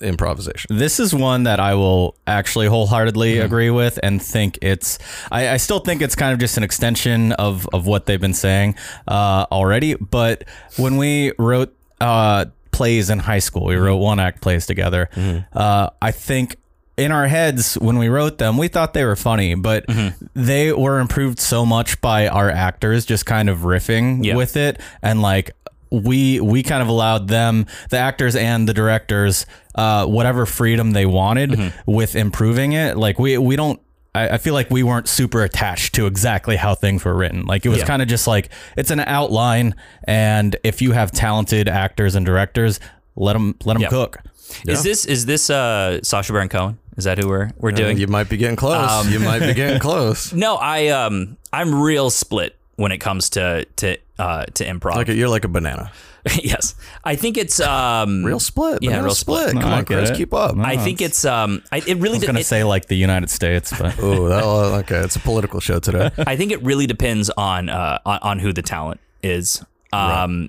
improvisation. 0.00 0.76
This 0.76 1.00
is 1.00 1.14
one 1.14 1.44
that 1.44 1.60
I 1.60 1.74
will 1.74 2.14
actually 2.26 2.66
wholeheartedly 2.66 3.38
agree 3.38 3.70
with 3.70 3.98
and 4.02 4.22
think 4.22 4.58
it's. 4.60 4.98
I, 5.32 5.50
I 5.50 5.56
still 5.56 5.78
think 5.78 6.02
it's 6.02 6.14
kind 6.14 6.32
of 6.34 6.38
just 6.38 6.56
an 6.58 6.62
extension 6.62 7.32
of 7.32 7.66
of 7.72 7.86
what 7.86 8.04
they've 8.06 8.20
been 8.20 8.34
saying 8.34 8.76
uh, 9.08 9.46
already. 9.50 9.94
But 9.94 10.44
when 10.76 10.98
we 10.98 11.32
wrote 11.38 11.74
uh, 12.02 12.46
plays 12.70 13.08
in 13.08 13.18
high 13.20 13.38
school, 13.38 13.64
we 13.64 13.76
wrote 13.76 13.96
one 13.96 14.20
act 14.20 14.42
plays 14.42 14.66
together. 14.66 15.08
Uh, 15.54 15.90
I 16.02 16.10
think 16.10 16.56
in 16.96 17.10
our 17.12 17.26
heads 17.26 17.74
when 17.74 17.98
we 17.98 18.08
wrote 18.08 18.38
them, 18.38 18.56
we 18.56 18.68
thought 18.68 18.94
they 18.94 19.04
were 19.04 19.16
funny, 19.16 19.54
but 19.54 19.86
Mm-hmm. 19.86 20.26
they 20.34 20.72
were 20.72 20.98
improved 21.00 21.38
so 21.40 21.66
much 21.66 22.00
by 22.00 22.28
our 22.28 22.50
actors 22.50 23.04
just 23.04 23.26
kind 23.26 23.48
of 23.48 23.58
riffing 23.60 24.24
Yeah. 24.24 24.36
with 24.36 24.56
it 24.56 24.80
and 25.02 25.20
like 25.22 25.50
we 25.90 26.40
we 26.40 26.62
kind 26.62 26.82
of 26.82 26.88
allowed 26.88 27.28
them 27.28 27.66
the 27.90 27.98
actors 27.98 28.34
and 28.34 28.68
the 28.68 28.74
directors 28.74 29.46
uh 29.76 30.04
whatever 30.06 30.44
freedom 30.46 30.90
they 30.92 31.06
wanted 31.06 31.50
Mm-hmm. 31.50 31.90
with 31.92 32.16
improving 32.16 32.72
it 32.72 32.96
like 32.96 33.18
we 33.18 33.38
we 33.38 33.54
don't 33.56 33.80
I, 34.14 34.30
I 34.30 34.38
feel 34.38 34.54
like 34.54 34.70
we 34.70 34.82
weren't 34.82 35.08
super 35.08 35.42
attached 35.42 35.94
to 35.96 36.06
exactly 36.06 36.56
how 36.56 36.74
things 36.74 37.04
were 37.04 37.14
written 37.14 37.44
like 37.46 37.64
it 37.64 37.68
was 37.68 37.78
Yeah. 37.78 37.86
kind 37.86 38.02
of 38.02 38.08
just 38.08 38.26
like 38.26 38.50
it's 38.76 38.90
an 38.90 39.00
outline 39.00 39.74
and 40.04 40.56
if 40.64 40.82
you 40.82 40.92
have 40.92 41.12
talented 41.12 41.68
actors 41.68 42.14
and 42.16 42.24
directors 42.26 42.80
let 43.16 43.34
them 43.34 43.54
let 43.64 43.74
them 43.74 43.82
Yeah. 43.82 43.88
cook 43.88 44.18
Is 44.66 44.82
this 44.82 45.04
is 45.04 45.26
this 45.26 45.48
uh 45.48 46.00
Sacha 46.02 46.32
Baron 46.32 46.48
Cohen? 46.48 46.78
Is 46.96 47.04
that 47.04 47.18
who 47.18 47.28
we're 47.28 47.50
we're 47.58 47.70
Uh, 47.72 47.76
doing? 47.76 47.98
you 47.98 48.06
might 48.06 48.28
be 48.28 48.36
getting 48.36 48.56
close. 48.56 48.90
Um, 48.90 49.10
you 49.12 49.18
might 49.20 49.40
be 49.40 49.54
getting 49.62 49.80
close. 49.80 50.32
No, 50.32 50.56
I 50.56 50.88
um 50.88 51.36
I'm 51.52 51.80
real 51.80 52.10
split 52.10 52.56
when 52.76 52.92
it 52.92 52.98
comes 52.98 53.30
to 53.30 53.64
to 53.76 53.96
uh 54.18 54.44
to 54.54 54.64
improv. 54.64 54.96
Like 54.96 55.08
a, 55.08 55.14
you're 55.14 55.28
like 55.28 55.44
a 55.44 55.48
banana. 55.48 55.90
yes, 56.42 56.74
I 57.04 57.16
think 57.16 57.36
it's 57.36 57.60
um 57.60 58.24
Real 58.24 58.40
split. 58.40 58.78
Yeah, 58.82 58.90
banana 58.90 59.04
real 59.04 59.14
split. 59.14 59.52
Come 59.52 59.60
No, 59.62 59.68
I 59.68 59.78
on, 59.78 59.84
Chris, 59.84 60.10
it. 60.10 60.16
keep 60.16 60.32
up. 60.32 60.56
No. 60.56 60.64
I 60.64 60.76
think 60.78 61.02
it's 61.02 61.24
um 61.24 61.62
I, 61.70 61.78
it 61.78 61.98
really 61.98 62.16
I 62.16 62.18
was 62.20 62.24
gonna 62.26 62.40
it- 62.40 62.46
say 62.46 62.64
like 62.64 62.86
the 62.86 62.96
United 62.96 63.28
States 63.28 63.72
but 63.78 63.94
Oh, 64.02 64.74
okay. 64.80 64.98
It's 65.00 65.16
a 65.16 65.20
political 65.20 65.60
show 65.60 65.80
today. 65.80 66.10
I 66.26 66.36
think 66.36 66.50
it 66.52 66.62
really 66.62 66.86
depends 66.86 67.28
on 67.36 67.68
uh 67.68 67.98
on, 68.06 68.18
on 68.22 68.38
who 68.38 68.52
the 68.52 68.62
talent 68.62 69.00
is. 69.22 69.62
Um 69.92 70.48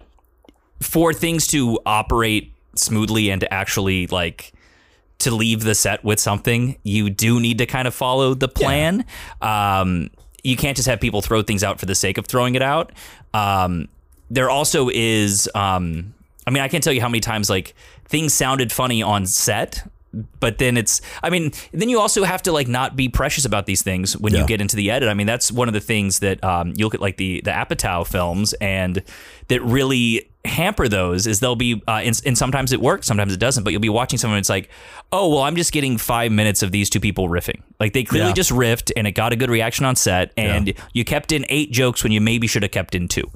for 0.82 1.14
things 1.14 1.48
to 1.48 1.80
operate 1.86 2.54
smoothly 2.76 3.30
and 3.30 3.42
to 3.42 3.54
actually 3.54 4.08
like 4.08 4.54
to 5.20 5.34
leave 5.34 5.64
the 5.64 5.76
set 5.76 6.04
with 6.04 6.20
something, 6.20 6.78
you 6.84 7.10
do 7.10 7.40
need 7.40 7.58
to 7.60 7.66
kind 7.66 7.88
of 7.88 7.94
follow 7.94 8.34
the 8.34 8.48
plan. 8.48 9.06
Um 9.42 10.10
you 10.44 10.56
can't 10.56 10.76
just 10.76 10.88
have 10.88 11.00
people 11.00 11.22
throw 11.24 11.42
things 11.42 11.64
out 11.64 11.80
for 11.80 11.88
the 11.88 11.96
sake 11.96 12.18
of 12.18 12.28
throwing 12.28 12.56
it 12.56 12.62
out. 12.62 12.92
Um 13.34 13.88
there 14.30 14.50
also 14.50 14.90
is 14.90 15.50
um 15.56 16.14
I 16.48 16.52
mean, 16.52 16.62
I 16.62 16.68
can't 16.68 16.84
tell 16.84 16.94
you 16.94 17.02
how 17.02 17.10
many 17.10 17.22
times 17.22 17.50
like 17.50 17.74
things 18.08 18.34
sounded 18.34 18.72
funny 18.72 19.02
on 19.02 19.26
set, 19.26 19.84
but 20.40 20.60
then 20.60 20.78
it's 20.78 21.02
I 21.24 21.30
mean, 21.30 21.52
then 21.72 21.90
you 21.90 22.00
also 22.00 22.24
have 22.24 22.42
to 22.44 22.52
like 22.52 22.68
not 22.68 22.96
be 22.96 23.10
precious 23.10 23.46
about 23.46 23.66
these 23.66 23.82
things 23.82 24.16
when 24.18 24.34
you 24.34 24.46
get 24.46 24.62
into 24.62 24.76
the 24.76 24.92
edit. 24.92 25.10
I 25.10 25.14
mean, 25.14 25.28
that's 25.28 25.52
one 25.52 25.68
of 25.68 25.74
the 25.74 25.82
things 25.82 26.20
that 26.20 26.44
um, 26.44 26.74
you 26.76 26.86
look 26.86 26.94
at 26.94 27.02
like 27.02 27.18
the 27.18 27.42
the 27.42 27.52
Apatow 27.52 28.06
films 28.06 28.54
and 28.62 29.02
that 29.48 29.62
really 29.62 30.30
hamper 30.46 30.88
those 30.88 31.28
is 31.28 31.40
they'll 31.40 31.56
be 31.56 31.82
uh, 31.88 32.02
and, 32.04 32.20
and 32.26 32.38
sometimes 32.38 32.72
it 32.72 32.80
works, 32.82 33.08
sometimes 33.08 33.34
it 33.34 33.40
doesn't. 33.40 33.64
But 33.64 33.72
you'll 33.74 33.82
be 33.82 33.90
watching 33.90 34.18
someone, 34.18 34.40
it's 34.40 34.50
like, 34.50 34.70
oh 35.12 35.30
well, 35.30 35.42
I'm 35.42 35.56
just 35.56 35.72
getting 35.72 35.98
five 35.98 36.32
minutes 36.32 36.64
of 36.64 36.72
these 36.72 36.90
two 36.90 37.00
people 37.00 37.28
riffing. 37.30 37.62
Like 37.80 37.94
they 37.94 38.04
clearly 38.04 38.30
Yeah. 38.30 38.34
just 38.34 38.52
riffed 38.52 38.92
and 38.96 39.08
it 39.08 39.12
got 39.12 39.34
a 39.34 39.36
good 39.36 39.50
reaction 39.50 39.86
on 39.86 39.96
set, 39.96 40.32
and 40.38 40.74
you 40.94 41.04
kept 41.04 41.32
in 41.32 41.46
eight 41.50 41.72
jokes 41.72 42.04
when 42.04 42.12
you 42.12 42.22
maybe 42.22 42.48
should 42.48 42.64
have 42.64 42.72
kept 42.72 42.96
in 42.96 43.08
two. 43.08 43.30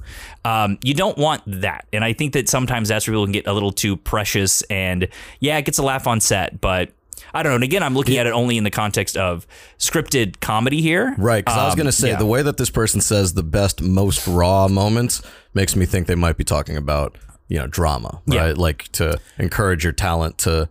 Um, 0.44 0.78
you 0.82 0.94
don't 0.94 1.18
want 1.18 1.42
that, 1.46 1.86
and 1.92 2.04
I 2.04 2.12
think 2.12 2.32
that 2.32 2.48
sometimes 2.48 2.88
that's 2.88 3.06
where 3.06 3.12
people 3.14 3.26
can 3.26 3.32
get 3.32 3.46
a 3.46 3.52
little 3.52 3.72
too 3.72 3.96
precious. 3.96 4.62
And 4.62 5.08
yeah, 5.40 5.58
it 5.58 5.64
gets 5.64 5.78
a 5.78 5.82
laugh 5.82 6.06
on 6.06 6.20
set, 6.20 6.60
but. 6.60 6.90
I 7.34 7.42
don't 7.42 7.50
know. 7.50 7.54
And 7.56 7.64
again, 7.64 7.82
I'm 7.82 7.94
looking 7.94 8.16
at 8.18 8.26
it 8.26 8.32
only 8.32 8.56
in 8.56 8.64
the 8.64 8.70
context 8.70 9.16
of 9.16 9.46
scripted 9.78 10.40
comedy 10.40 10.80
here. 10.80 11.14
Right, 11.18 11.44
because 11.44 11.58
I 11.58 11.64
was 11.64 11.72
Um, 11.74 11.76
going 11.78 11.86
to 11.86 11.92
say 11.92 12.08
yeah. 12.10 12.16
the 12.16 12.26
way 12.26 12.42
that 12.42 12.56
this 12.56 12.70
person 12.70 13.00
says 13.00 13.34
the 13.34 13.42
best, 13.42 13.82
most 13.82 14.26
raw 14.26 14.68
moments 14.68 15.22
makes 15.54 15.74
me 15.76 15.86
think 15.86 16.06
they 16.06 16.14
might 16.14 16.36
be 16.36 16.44
talking 16.44 16.76
about 16.76 17.16
you 17.48 17.58
know 17.58 17.66
drama, 17.66 18.20
Yeah. 18.26 18.46
right? 18.46 18.56
Like 18.58 18.88
to 18.92 19.18
encourage 19.38 19.82
your 19.84 19.92
talent 19.92 20.38
to 20.38 20.68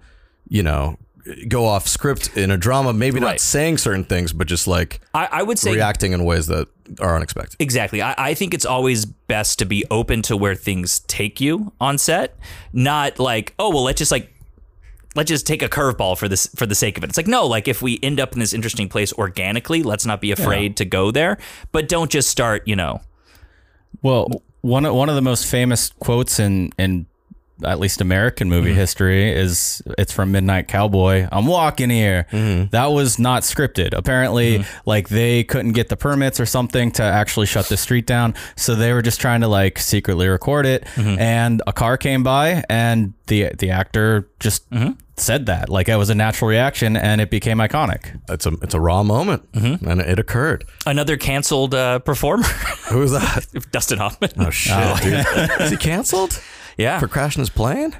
you 0.47 0.63
know 0.63 0.97
go 1.47 1.65
off 1.65 1.87
script 1.87 2.35
in 2.37 2.49
a 2.49 2.57
drama, 2.57 2.91
maybe 2.93 3.19
not 3.19 3.39
saying 3.39 3.77
certain 3.77 4.03
things, 4.03 4.33
but 4.33 4.47
just 4.47 4.67
like 4.67 4.99
I, 5.13 5.27
I 5.31 5.43
would 5.43 5.59
say 5.59 5.73
reacting 5.73 6.13
in 6.13 6.23
ways 6.25 6.47
that 6.47 6.67
are 6.99 7.15
unexpected. 7.15 7.57
Exactly. 7.59 8.01
I, 8.01 8.15
I 8.17 8.33
think 8.33 8.53
it's 8.55 8.65
always 8.65 9.05
best 9.05 9.59
to 9.59 9.65
be 9.65 9.83
open 9.91 10.21
to 10.23 10.35
where 10.37 10.55
things 10.55 11.01
take 11.01 11.39
you 11.39 11.71
on 11.79 11.97
set, 11.99 12.35
not 12.73 13.19
like, 13.19 13.53
oh 13.59 13.69
well, 13.69 13.83
let's 13.83 13.99
just 13.99 14.11
like 14.11 14.33
let's 15.15 15.29
just 15.29 15.47
take 15.47 15.61
a 15.61 15.69
curveball 15.69 16.17
for 16.17 16.27
this 16.27 16.47
for 16.55 16.65
the 16.65 16.75
sake 16.75 16.97
of 16.97 17.03
it. 17.03 17.09
It's 17.09 17.17
like 17.17 17.27
no, 17.27 17.45
like 17.45 17.67
if 17.67 17.81
we 17.81 17.99
end 18.01 18.19
up 18.19 18.33
in 18.33 18.39
this 18.39 18.53
interesting 18.53 18.89
place 18.89 19.13
organically, 19.13 19.83
let's 19.83 20.05
not 20.05 20.21
be 20.21 20.31
afraid 20.31 20.77
to 20.77 20.85
go 20.85 21.11
there, 21.11 21.37
but 21.71 21.87
don't 21.87 22.11
just 22.11 22.29
start, 22.29 22.67
you 22.67 22.75
know. 22.75 23.01
Well, 24.01 24.43
one 24.61 24.85
of, 24.85 24.93
one 24.93 25.09
of 25.09 25.15
the 25.15 25.21
most 25.21 25.45
famous 25.45 25.91
quotes 25.99 26.39
in 26.39 26.71
in 26.77 27.07
at 27.63 27.79
least 27.79 28.01
American 28.01 28.49
movie 28.49 28.69
Mm-hmm. 28.69 28.79
history 28.79 29.31
is 29.33 29.81
it's 29.97 30.11
from 30.13 30.31
Midnight 30.31 30.67
Cowboy. 30.67 31.27
I'm 31.31 31.45
walking 31.45 31.89
here. 31.89 32.25
Mm-hmm. 32.31 32.69
That 32.71 32.87
was 32.87 33.19
not 33.19 33.43
scripted. 33.43 33.93
Apparently, 33.93 34.63
like 34.85 35.09
they 35.09 35.43
couldn't 35.43 35.71
get 35.73 35.89
the 35.89 35.97
permits 35.97 36.39
or 36.39 36.45
something 36.45 36.91
to 36.93 37.03
actually 37.03 37.45
shut 37.47 37.67
the 37.69 37.77
street 37.77 38.05
down, 38.05 38.35
so 38.55 38.75
they 38.75 38.93
were 38.93 39.01
just 39.01 39.19
trying 39.21 39.41
to 39.41 39.47
like 39.47 39.79
secretly 39.79 40.27
record 40.27 40.65
it. 40.65 40.83
Mm-hmm. 40.95 41.19
And 41.19 41.61
a 41.67 41.73
car 41.73 41.97
came 41.97 42.23
by, 42.23 42.63
and 42.69 43.13
the 43.27 43.49
the 43.57 43.69
actor 43.71 44.29
just 44.39 44.69
Mm-hmm. 44.69 44.91
said 45.17 45.47
that 45.47 45.67
like 45.69 45.89
it 45.89 45.95
was 45.97 46.09
a 46.09 46.15
natural 46.15 46.49
reaction, 46.49 46.95
and 46.95 47.19
it 47.21 47.29
became 47.29 47.57
iconic. 47.57 48.19
It's 48.29 48.45
a 48.45 48.51
it's 48.61 48.73
a 48.73 48.79
raw 48.79 49.03
moment, 49.03 49.51
Mm-hmm. 49.51 49.87
and 49.87 50.01
it 50.01 50.19
occurred. 50.19 50.65
Another 50.85 51.17
canceled 51.17 51.73
uh, 51.75 51.99
performer, 51.99 52.43
Who 52.89 52.99
was 52.99 53.11
that? 53.11 53.45
Dustin 53.71 53.97
Hoffman. 53.99 54.31
Oh 54.37 54.49
shit, 54.49 55.01
dude! 55.01 55.61
Is 55.61 55.71
he 55.71 55.77
canceled 55.77 56.39
yeah. 56.79 56.99
for 56.99 57.07
crashing 57.07 57.41
his 57.41 57.49
plane? 57.49 57.95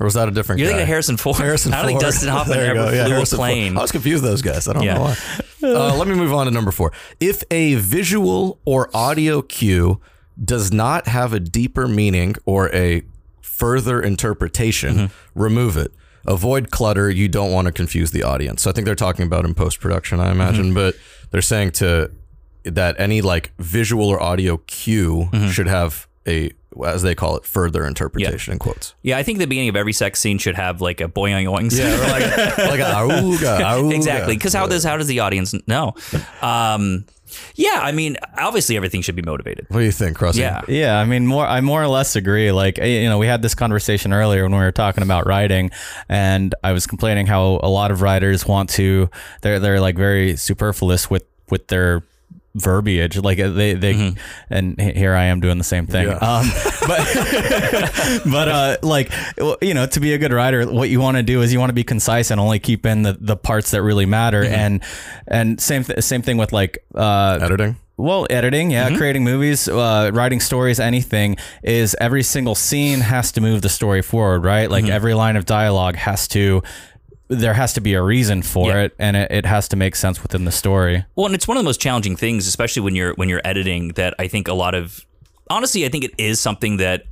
Or 0.00 0.04
was 0.04 0.14
that 0.14 0.28
a 0.28 0.30
different 0.30 0.60
You're 0.60 0.68
guy? 0.68 0.72
thinking 0.74 0.82
of 0.82 0.88
Harrison 0.88 1.16
Ford. 1.16 1.36
Harrison 1.36 1.72
I 1.74 1.78
don't 1.82 1.86
think 1.86 2.00
Dustin 2.00 2.28
Hoffman 2.28 2.58
ever 2.58 2.74
go. 2.74 2.84
Yeah, 2.90 3.04
flew 3.06 3.14
Harrison 3.14 3.36
a 3.36 3.38
Ford. 3.38 3.46
plane. 3.48 3.76
I 3.76 3.80
was 3.82 3.90
confused 3.92 4.22
with 4.22 4.30
those 4.30 4.42
guys. 4.42 4.68
I 4.68 4.72
don't 4.74 4.82
Yeah. 4.84 4.94
know 4.94 5.00
why. 5.02 5.16
Uh, 5.60 5.96
let 5.96 6.06
me 6.06 6.14
move 6.14 6.32
on 6.32 6.46
to 6.46 6.52
number 6.52 6.70
four. 6.70 6.92
If 7.18 7.42
a 7.50 7.74
visual 7.76 8.60
or 8.64 8.88
audio 8.94 9.42
cue 9.42 10.00
does 10.42 10.72
not 10.72 11.08
have 11.08 11.32
a 11.32 11.40
deeper 11.40 11.88
meaning 11.88 12.36
or 12.46 12.72
a 12.74 13.02
further 13.40 14.00
interpretation, 14.00 14.94
Mm-hmm. 14.94 15.40
remove 15.42 15.76
it. 15.76 15.90
Avoid 16.28 16.70
clutter. 16.70 17.10
You 17.10 17.26
don't 17.28 17.50
want 17.50 17.66
to 17.66 17.72
confuse 17.72 18.12
the 18.12 18.22
audience. 18.22 18.62
So 18.62 18.70
I 18.70 18.72
think 18.72 18.84
they're 18.84 18.94
talking 18.94 19.26
about 19.26 19.44
in 19.44 19.54
post 19.54 19.80
production, 19.80 20.20
I 20.20 20.30
imagine, 20.30 20.66
Mm-hmm. 20.66 20.74
but 20.74 20.94
they're 21.32 21.42
saying 21.42 21.72
to 21.72 22.10
that 22.64 22.94
any 23.00 23.20
like 23.20 23.52
visual 23.58 24.06
or 24.08 24.22
audio 24.22 24.58
cue 24.58 25.28
Mm-hmm. 25.32 25.48
should 25.48 25.66
have 25.66 26.06
a 26.26 26.52
as 26.86 27.02
they 27.02 27.14
call 27.14 27.36
it 27.36 27.44
further 27.44 27.86
interpretation 27.86 28.52
in 28.52 28.58
quotes. 28.58 28.94
Yeah, 29.02 29.18
I 29.18 29.22
think 29.22 29.38
the 29.38 29.46
beginning 29.46 29.70
of 29.70 29.76
every 29.76 29.92
sex 29.92 30.20
scene 30.20 30.38
should 30.38 30.54
have 30.56 30.80
like 30.80 31.00
a 31.00 31.08
boing 31.08 31.32
oing. 31.46 31.76
Yeah, 31.76 31.94
or 31.94 32.08
like 32.08 32.58
like 32.58 32.80
a 32.80 32.92
auga, 32.94 33.60
auga. 33.60 33.94
exactly 33.94 34.36
because 34.36 34.52
how 34.54 34.66
does 34.66 34.84
how 34.84 34.96
does 34.96 35.06
the 35.06 35.20
audience 35.20 35.54
know 35.66 35.94
um 36.42 37.04
yeah 37.56 37.80
i 37.82 37.92
mean 37.92 38.16
obviously 38.38 38.74
everything 38.76 39.02
should 39.02 39.14
be 39.16 39.22
motivated 39.22 39.66
What 39.68 39.80
do 39.80 39.84
you 39.84 39.92
think, 39.92 40.16
Crossy? 40.16 40.36
yeah 40.38 40.62
Yeah, 40.66 40.98
I 40.98 41.04
mean, 41.04 41.26
more 41.26 41.46
I 41.46 41.60
more 41.60 41.82
or 41.82 41.88
less 41.88 42.16
agree. 42.16 42.52
Like, 42.52 42.78
eh, 42.78 43.02
you 43.02 43.08
know, 43.08 43.18
we 43.18 43.26
had 43.26 43.42
this 43.42 43.54
conversation 43.54 44.12
earlier 44.12 44.42
when 44.44 44.52
we 44.52 44.58
were 44.58 44.72
talking 44.72 45.02
about 45.02 45.26
writing, 45.26 45.70
and 46.08 46.54
I 46.64 46.72
was 46.72 46.86
complaining 46.86 47.26
how 47.26 47.60
a 47.62 47.68
lot 47.68 47.90
of 47.90 48.00
writers 48.02 48.46
want 48.46 48.70
to 48.70 49.10
they're 49.42 49.58
they're 49.60 49.80
like 49.80 49.96
very 49.96 50.36
superfluous 50.36 51.10
with 51.10 51.24
with 51.50 51.68
their 51.68 52.02
verbiage. 52.58 53.16
Like 53.16 53.38
uh, 53.40 53.50
they 53.50 53.74
they 53.74 54.14
and 54.50 54.80
here 54.80 55.14
I 55.14 55.24
am 55.24 55.40
doing 55.40 55.58
the 55.58 55.64
same 55.64 55.86
thing. 55.86 56.08
Yeah. 56.08 56.16
um 56.16 56.46
but 56.86 58.22
but 58.30 58.48
uh 58.48 58.76
like 58.82 59.12
you 59.62 59.74
know 59.74 59.86
to 59.86 60.00
be 60.00 60.12
a 60.14 60.18
good 60.18 60.32
writer 60.32 60.66
what 60.66 60.88
you 60.88 61.00
want 61.00 61.16
to 61.16 61.22
do 61.22 61.42
is 61.42 61.52
you 61.52 61.58
want 61.58 61.70
to 61.70 61.74
be 61.74 61.84
concise 61.84 62.30
and 62.30 62.40
only 62.40 62.58
keep 62.58 62.86
in 62.86 63.02
the 63.02 63.16
the 63.20 63.36
parts 63.36 63.70
that 63.72 63.82
really 63.82 64.06
matter. 64.06 64.44
And 64.44 64.82
and 65.26 65.60
same 65.60 65.84
th- 65.84 66.02
same 66.02 66.22
thing 66.22 66.36
with 66.36 66.52
like 66.52 66.78
uh 66.94 67.38
Editing. 67.40 67.76
well, 67.96 68.26
editing, 68.30 68.70
yeah, 68.70 68.96
creating 68.96 69.24
movies, 69.24 69.68
uh, 69.68 70.10
writing 70.14 70.40
stories, 70.40 70.78
anything 70.80 71.36
is 71.62 71.96
every 72.00 72.22
single 72.22 72.54
scene 72.54 73.00
has 73.00 73.32
to 73.32 73.40
move 73.40 73.60
the 73.62 73.68
story 73.68 74.02
forward, 74.02 74.44
right? 74.44 74.70
Like 74.70 74.88
every 74.88 75.14
line 75.14 75.36
of 75.36 75.44
dialogue 75.46 75.96
has 75.96 76.28
to, 76.28 76.62
there 77.28 77.54
has 77.54 77.72
to 77.74 77.80
be 77.80 77.94
a 77.94 78.02
reason 78.02 78.42
for 78.42 78.68
Yeah. 78.70 78.82
it, 78.84 78.94
and 78.98 79.16
it, 79.16 79.30
it 79.30 79.46
has 79.46 79.68
to 79.68 79.76
make 79.76 79.94
sense 79.96 80.22
within 80.22 80.44
the 80.44 80.52
story. 80.52 81.04
well 81.14 81.26
and 81.26 81.34
it's 81.34 81.46
one 81.46 81.56
of 81.56 81.62
the 81.62 81.68
most 81.68 81.80
challenging 81.80 82.16
things 82.16 82.46
especially 82.46 82.82
when 82.82 82.94
you're 82.94 83.12
when 83.14 83.28
you're 83.28 83.42
editing 83.44 83.88
that 83.96 84.14
i 84.18 84.26
think 84.28 84.48
a 84.48 84.54
lot 84.54 84.74
of 84.74 85.04
honestly 85.50 85.84
i 85.84 85.88
think 85.88 86.04
it 86.04 86.12
is 86.18 86.40
something 86.40 86.78
that 86.78 87.04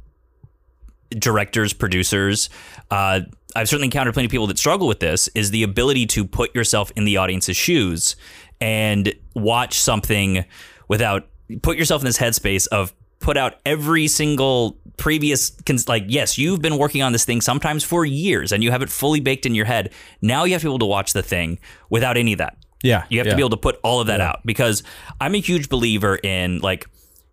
directors 1.10 1.72
producers 1.72 2.48
uh 2.90 3.20
I've 3.54 3.68
certainly 3.70 3.86
encountered 3.86 4.12
plenty 4.12 4.26
of 4.26 4.30
people 4.30 4.46
that 4.48 4.58
struggle 4.58 4.86
with 4.86 5.00
this 5.00 5.28
is 5.34 5.50
the 5.50 5.62
ability 5.62 6.04
to 6.08 6.26
put 6.26 6.54
yourself 6.54 6.92
in 6.94 7.04
the 7.06 7.16
audience's 7.16 7.56
shoes 7.56 8.14
and 8.60 9.14
watch 9.34 9.78
something 9.78 10.44
without 10.88 11.28
put 11.62 11.78
yourself 11.78 12.02
in 12.02 12.06
this 12.06 12.18
headspace 12.18 12.66
of 12.68 12.92
put 13.26 13.36
out 13.36 13.52
every 13.66 14.06
single 14.08 14.78
previous 14.96 15.50
cons- 15.66 15.88
like 15.88 16.04
yes 16.06 16.38
you've 16.38 16.62
been 16.62 16.78
working 16.78 17.02
on 17.02 17.12
this 17.12 17.24
thing 17.24 17.40
sometimes 17.40 17.82
for 17.84 18.04
years 18.04 18.52
and 18.52 18.62
you 18.64 18.70
have 18.70 18.82
it 18.82 18.88
fully 18.88 19.20
baked 19.20 19.44
in 19.44 19.54
your 19.54 19.66
head 19.66 19.92
now 20.22 20.44
you 20.44 20.52
have 20.54 20.62
to 20.62 20.66
be 20.66 20.70
able 20.70 20.78
to 20.78 20.86
watch 20.96 21.12
the 21.12 21.22
thing 21.22 21.58
without 21.90 22.16
any 22.16 22.32
of 22.32 22.38
that 22.38 22.56
Yeah, 22.82 23.04
you 23.10 23.18
have 23.18 23.26
yeah. 23.26 23.32
to 23.32 23.36
be 23.36 23.42
able 23.42 23.50
to 23.50 23.62
put 23.68 23.76
all 23.82 24.00
of 24.00 24.06
that 24.06 24.20
out 24.20 24.38
because 24.46 24.82
I'm 25.20 25.34
a 25.34 25.40
huge 25.40 25.68
believer 25.68 26.14
in 26.22 26.60
like 26.60 26.86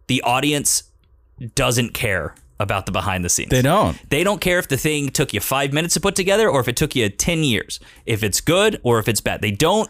the 0.07 0.21
audience 0.23 0.83
doesn't 1.55 1.93
care 1.93 2.35
about 2.59 2.85
the 2.85 2.91
behind 2.91 3.23
the 3.25 3.29
scenes. 3.29 3.49
They 3.49 3.61
don't. 3.61 3.97
They 4.09 4.23
don't 4.23 4.39
care 4.39 4.59
if 4.59 4.67
the 4.67 4.77
thing 4.77 5.09
took 5.09 5.33
you 5.33 5.39
five 5.41 5.73
minutes 5.73 5.93
to 5.95 5.99
put 5.99 6.15
together 6.15 6.47
or 6.49 6.59
if 6.61 6.67
it 6.67 6.75
took 6.75 6.95
you 6.95 7.09
10 7.09 7.43
years, 7.43 7.79
if 8.05 8.23
it's 8.23 8.39
good 8.41 8.79
or 8.83 8.99
if 8.99 9.07
it's 9.07 9.21
bad. 9.21 9.41
They 9.41 9.51
don't. 9.51 9.89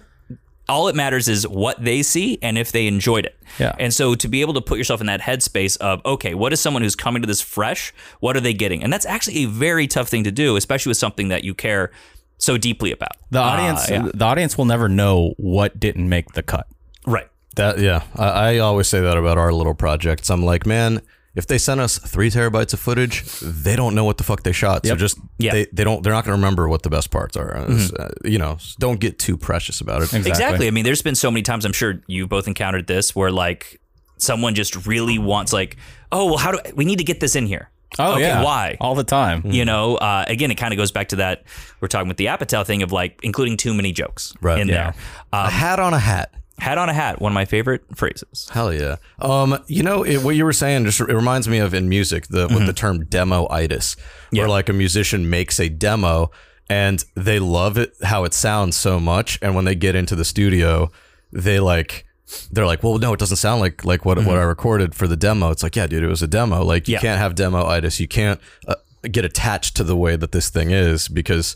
All 0.69 0.87
it 0.87 0.95
matters 0.95 1.27
is 1.27 1.45
what 1.47 1.83
they 1.83 2.03
see 2.03 2.39
and 2.41 2.57
if 2.57 2.71
they 2.71 2.87
enjoyed 2.87 3.25
it. 3.25 3.37
Yeah. 3.59 3.75
And 3.79 3.93
so 3.93 4.15
to 4.15 4.27
be 4.27 4.41
able 4.41 4.53
to 4.53 4.61
put 4.61 4.77
yourself 4.77 5.01
in 5.01 5.07
that 5.07 5.19
headspace 5.21 5.75
of, 5.77 6.01
okay, 6.05 6.33
what 6.33 6.53
is 6.53 6.61
someone 6.61 6.83
who's 6.83 6.95
coming 6.95 7.21
to 7.21 7.27
this 7.27 7.41
fresh? 7.41 7.93
What 8.21 8.37
are 8.37 8.39
they 8.39 8.53
getting? 8.53 8.81
And 8.83 8.91
that's 8.91 9.05
actually 9.05 9.43
a 9.43 9.47
very 9.47 9.87
tough 9.87 10.07
thing 10.07 10.23
to 10.23 10.31
do, 10.31 10.55
especially 10.55 10.89
with 10.91 10.97
something 10.97 11.27
that 11.27 11.43
you 11.43 11.53
care 11.53 11.91
so 12.37 12.57
deeply 12.57 12.91
about. 12.91 13.11
The 13.29 13.39
Uh, 13.39 13.43
audience, 13.43 13.89
yeah. 13.89 14.09
the 14.13 14.25
audience 14.25 14.57
will 14.57 14.65
never 14.65 14.87
know 14.87 15.33
what 15.37 15.79
didn't 15.79 16.07
make 16.07 16.31
the 16.33 16.43
cut. 16.43 16.67
Right. 17.05 17.27
That 17.55 17.79
yeah, 17.79 18.03
I, 18.15 18.27
I 18.55 18.57
always 18.59 18.87
say 18.87 19.01
that 19.01 19.17
about 19.17 19.37
our 19.37 19.51
little 19.53 19.75
projects. 19.75 20.29
I'm 20.29 20.43
like, 20.43 20.65
man, 20.65 21.01
if 21.35 21.47
they 21.47 21.57
sent 21.57 21.79
us 21.81 21.97
three 21.97 22.29
terabytes 22.29 22.73
of 22.73 22.79
footage, 22.79 23.23
they 23.41 23.75
don't 23.75 23.95
know 23.95 24.03
what 24.03 24.17
the 24.17 24.23
fuck 24.23 24.43
they 24.43 24.51
shot. 24.51 24.85
So 24.85 24.95
just 24.95 25.17
Yeah. 25.39 25.51
they, 25.53 25.67
they 25.73 25.83
don't 25.83 26.03
they're 26.03 26.13
not 26.13 26.25
going 26.25 26.35
to 26.37 26.41
remember 26.41 26.69
what 26.69 26.83
the 26.83 26.89
best 26.89 27.09
parts 27.11 27.35
are. 27.35 27.57
Uh, 27.57 28.09
you 28.23 28.37
know, 28.37 28.57
don't 28.79 28.99
get 28.99 29.17
too 29.19 29.37
precious 29.37 29.81
about 29.81 30.01
it. 30.01 30.05
Exactly. 30.13 30.29
Exactly. 30.31 30.67
I 30.67 30.71
mean, 30.71 30.83
there's 30.85 31.01
been 31.01 31.15
so 31.15 31.31
many 31.31 31.41
times 31.41 31.65
I'm 31.65 31.73
sure 31.73 32.01
you 32.07 32.27
both 32.27 32.47
encountered 32.47 32.85
this 32.87 33.15
where 33.15 33.31
like 33.31 33.79
someone 34.17 34.53
just 34.55 34.85
really 34.85 35.17
wants 35.17 35.51
like, 35.53 35.77
oh 36.11 36.25
well, 36.27 36.37
how 36.37 36.51
do 36.51 36.59
we 36.75 36.85
need 36.85 36.99
to 36.99 37.03
get 37.03 37.19
this 37.19 37.35
in 37.35 37.47
here? 37.47 37.69
Oh 37.99 38.13
okay, 38.13 38.21
yeah, 38.21 38.43
why? 38.43 38.77
All 38.79 38.95
the 38.95 39.03
time. 39.03 39.43
You 39.45 39.65
know, 39.65 39.95
uh, 39.97 40.25
again, 40.27 40.49
it 40.49 40.55
kind 40.55 40.73
of 40.73 40.77
goes 40.77 40.91
back 40.91 41.09
to 41.09 41.17
that 41.17 41.43
we're 41.79 41.87
talking 41.87 42.07
with 42.07 42.17
the 42.17 42.25
Apatow 42.27 42.65
thing 42.65 42.81
of 42.81 42.91
like 42.91 43.19
including 43.23 43.55
too 43.57 43.73
many 43.73 43.91
jokes 43.91 44.33
Right. 44.41 44.59
in 44.59 44.67
Yeah. 44.67 44.91
there. 44.91 44.95
a 45.33 45.49
hat 45.49 45.79
on 45.79 45.93
a 45.93 45.99
hat. 45.99 46.33
Hat 46.59 46.77
on 46.77 46.87
a 46.87 46.93
hat, 46.93 47.19
one 47.19 47.31
of 47.31 47.33
my 47.33 47.45
favorite 47.45 47.83
phrases. 47.95 48.47
Hell 48.53 48.71
yeah. 48.73 48.97
Um, 49.19 49.57
you 49.67 49.81
know 49.83 50.03
it, 50.03 50.23
what 50.23 50.35
you 50.35 50.45
were 50.45 50.53
saying 50.53 50.85
just 50.85 50.99
it 51.01 51.07
reminds 51.13 51.47
me 51.47 51.57
of 51.57 51.73
in 51.73 51.89
music 51.89 52.27
the 52.27 52.47
with 52.47 52.65
the 52.67 52.73
term 52.73 53.05
demo-itis, 53.05 53.95
where 54.31 54.43
Yeah. 54.43 54.47
like 54.47 54.69
a 54.69 54.73
musician 54.73 55.29
makes 55.29 55.59
a 55.59 55.67
demo 55.69 56.29
and 56.69 57.03
they 57.15 57.39
love 57.39 57.77
it 57.77 57.93
how 58.03 58.23
it 58.23 58.33
sounds 58.33 58.75
so 58.75 58.99
much, 58.99 59.39
and 59.41 59.55
when 59.55 59.65
they 59.65 59.75
get 59.75 59.95
into 59.95 60.15
the 60.15 60.23
studio, 60.25 60.91
they 61.31 61.59
like 61.59 62.05
they're 62.51 62.65
like, 62.65 62.81
well, 62.83 62.97
no, 62.99 63.13
it 63.13 63.19
doesn't 63.19 63.37
sound 63.37 63.59
like 63.59 63.83
like 63.83 64.05
what 64.05 64.17
what 64.19 64.37
I 64.37 64.43
recorded 64.43 64.93
for 64.95 65.07
the 65.07 65.17
demo. 65.17 65.49
It's 65.49 65.63
like, 65.63 65.75
yeah, 65.75 65.87
dude, 65.87 66.03
it 66.03 66.07
was 66.07 66.21
a 66.21 66.27
demo. 66.27 66.63
Like 66.63 66.87
you 66.87 66.93
Yeah. 66.93 66.99
can't 67.01 67.19
have 67.19 67.35
demo-itis. 67.35 67.99
You 67.99 68.07
can't 68.07 68.39
uh, 68.67 68.75
get 69.11 69.25
attached 69.25 69.75
to 69.77 69.83
the 69.83 69.95
way 69.97 70.15
that 70.15 70.31
this 70.31 70.49
thing 70.49 70.69
is 70.71 71.07
because 71.07 71.55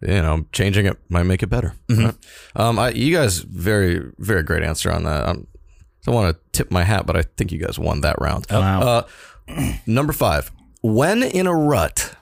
you 0.00 0.22
know, 0.22 0.46
changing 0.52 0.86
it 0.86 0.98
might 1.08 1.24
make 1.24 1.42
it 1.42 1.48
better. 1.48 1.74
Right? 1.88 2.14
Um, 2.54 2.78
I, 2.78 2.90
you 2.90 3.14
guys, 3.14 3.40
very, 3.40 4.12
very 4.18 4.42
great 4.42 4.62
answer 4.62 4.92
on 4.92 5.04
that. 5.04 5.28
I'm, 5.28 5.46
I 6.06 6.12
don't 6.12 6.14
want 6.14 6.36
to 6.36 6.42
tip 6.52 6.70
my 6.70 6.84
hat, 6.84 7.06
but 7.06 7.16
I 7.16 7.22
think 7.22 7.52
you 7.52 7.58
guys 7.58 7.78
won 7.78 8.00
that 8.02 8.16
round. 8.20 8.46
Wow. 8.50 9.06
Uh, 9.48 9.72
number 9.86 10.12
five, 10.12 10.52
when 10.82 11.22
in 11.22 11.46
a 11.46 11.54
rut, 11.54 12.14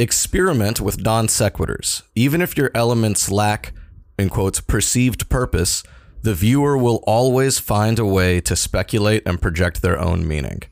experiment 0.00 0.80
with 0.80 1.00
non 1.00 1.28
sequiturs. 1.28 2.02
Even 2.16 2.40
if 2.40 2.56
your 2.56 2.70
elements 2.74 3.30
lack, 3.30 3.72
in 4.18 4.28
quotes, 4.30 4.60
perceived 4.60 5.28
purpose, 5.28 5.84
the 6.22 6.34
viewer 6.34 6.76
will 6.76 7.02
always 7.06 7.58
find 7.58 7.98
a 7.98 8.06
way 8.06 8.40
to 8.40 8.56
speculate 8.56 9.22
and 9.26 9.40
project 9.40 9.82
their 9.82 10.00
own 10.00 10.26
meaning. 10.26 10.62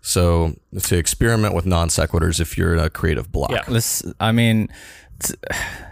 So, 0.00 0.54
to 0.80 0.96
experiment 0.96 1.52
with 1.52 1.66
non 1.66 1.88
sequiturs 1.88 2.40
if 2.40 2.56
you're 2.56 2.72
in 2.72 2.78
a 2.78 2.88
creative 2.88 3.30
block. 3.32 3.50
Yeah. 3.50 3.64
This, 3.66 4.04
I 4.20 4.30
mean, 4.30 4.68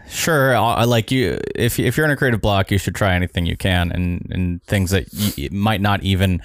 sure. 0.08 0.56
I 0.56 0.84
like 0.84 1.10
you. 1.10 1.38
If 1.54 1.78
if 1.78 1.96
you're 1.96 2.06
in 2.06 2.12
a 2.12 2.16
creative 2.16 2.40
block, 2.40 2.70
you 2.70 2.78
should 2.78 2.94
try 2.94 3.14
anything 3.14 3.46
you 3.46 3.56
can, 3.56 3.90
and 3.92 4.26
and 4.30 4.62
things 4.64 4.90
that 4.90 5.06
y- 5.36 5.48
might 5.50 5.80
not 5.80 6.02
even 6.02 6.42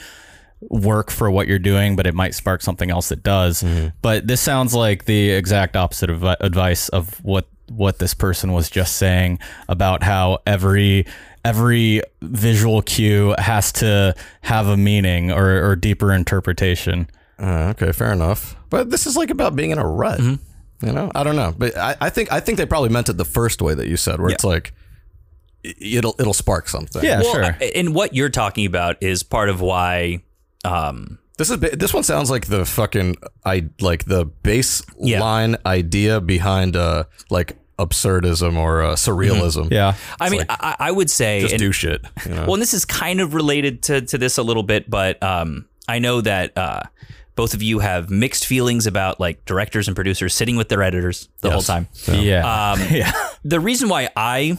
work 0.61 1.09
for 1.09 1.31
what 1.31 1.47
you're 1.47 1.59
doing, 1.59 1.95
but 1.95 2.05
it 2.05 2.13
might 2.13 2.35
spark 2.35 2.61
something 2.61 2.91
else 2.91 3.09
that 3.09 3.23
does. 3.23 3.63
But 4.01 4.27
this 4.27 4.41
sounds 4.41 4.73
like 4.75 5.05
the 5.05 5.29
exact 5.31 5.75
opposite 5.77 6.09
of 6.09 6.23
advice 6.23 6.89
of 6.89 7.23
what 7.23 7.47
what 7.69 7.99
this 7.99 8.13
person 8.13 8.51
was 8.51 8.69
just 8.69 8.97
saying 8.97 9.39
about 9.67 10.03
how 10.03 10.39
every 10.45 11.05
every 11.45 12.01
visual 12.21 12.81
cue 12.81 13.33
has 13.37 13.71
to 13.71 14.13
have 14.41 14.67
a 14.67 14.75
meaning 14.75 15.31
or, 15.31 15.69
or 15.69 15.75
deeper 15.75 16.11
interpretation. 16.11 17.07
Uh, 17.39 17.69
okay, 17.73 17.91
fair 17.93 18.11
enough. 18.11 18.55
But 18.69 18.89
this 18.89 19.07
is 19.07 19.15
like 19.15 19.29
about 19.29 19.55
being 19.55 19.71
in 19.71 19.77
a 19.77 19.87
rut. 19.87 20.19
Mm-hmm. 20.19 20.43
You 20.81 20.91
know, 20.93 21.11
I 21.13 21.23
don't 21.23 21.35
know, 21.35 21.53
but 21.57 21.75
I, 21.77 21.95
I 21.99 22.09
think 22.09 22.31
I 22.31 22.39
think 22.39 22.57
they 22.57 22.65
probably 22.65 22.89
meant 22.89 23.09
it 23.09 23.17
the 23.17 23.25
first 23.25 23.61
way 23.61 23.73
that 23.73 23.87
you 23.87 23.97
said, 23.97 24.19
where 24.21 24.29
it's 24.31 24.43
like 24.45 24.73
it'll 25.63 26.15
it'll 26.19 26.33
spark 26.33 26.69
something. 26.69 27.03
Yeah, 27.03 27.21
Well, 27.21 27.33
sure. 27.33 27.43
I- 27.43 27.71
and 27.75 27.93
what 27.93 28.13
you're 28.15 28.29
talking 28.29 28.65
about 28.65 29.01
is 29.01 29.23
part 29.23 29.49
of 29.49 29.59
why. 29.61 30.23
Um, 30.65 31.19
This 31.37 31.49
is 31.49 31.59
this 31.59 31.93
one 31.93 32.03
sounds 32.03 32.29
like 32.29 32.47
the 32.47 32.65
fucking 32.65 33.15
I 33.45 33.69
like 33.81 34.05
the 34.05 34.25
baseline 34.43 35.57
idea 35.65 36.21
behind 36.21 36.75
uh 36.75 37.05
like 37.29 37.57
absurdism 37.77 38.57
or 38.57 38.81
uh, 38.83 38.95
surrealism. 38.95 39.71
yeah. 39.71 39.95
I 40.19 40.29
mean, 40.29 40.43
I, 40.49 40.75
I 40.79 40.91
would 40.91 41.09
say, 41.09 41.39
just 41.39 41.53
and- 41.53 41.59
do 41.61 41.71
shit. 41.71 42.01
You 42.25 42.31
know? 42.35 42.41
Well, 42.45 42.53
and 42.55 42.61
this 42.61 42.73
is 42.73 42.83
kind 42.83 43.21
of 43.21 43.33
related 43.33 43.83
to, 43.83 44.01
to 44.01 44.17
this 44.17 44.37
a 44.37 44.43
little 44.43 44.63
bit, 44.63 44.89
but 44.89 45.21
um, 45.23 45.65
I 45.87 45.99
know 45.99 46.19
that 46.19 46.57
uh, 46.57 46.81
both 47.35 47.53
of 47.53 47.61
you 47.63 47.79
have 47.79 48.09
mixed 48.09 48.45
feelings 48.45 48.85
about 48.87 49.19
like 49.19 49.45
directors 49.45 49.87
and 49.87 49.95
producers 49.95 50.33
sitting 50.33 50.55
with 50.57 50.69
their 50.69 50.83
editors 50.83 51.29
the 51.41 51.49
whole 51.49 51.59
Yes. 51.59 51.67
time. 51.67 51.87
Yeah. 52.07 52.71
Um, 52.71 52.79
yeah. 52.91 53.11
The 53.43 53.59
reason 53.59 53.87
why 53.89 54.09
I 54.15 54.57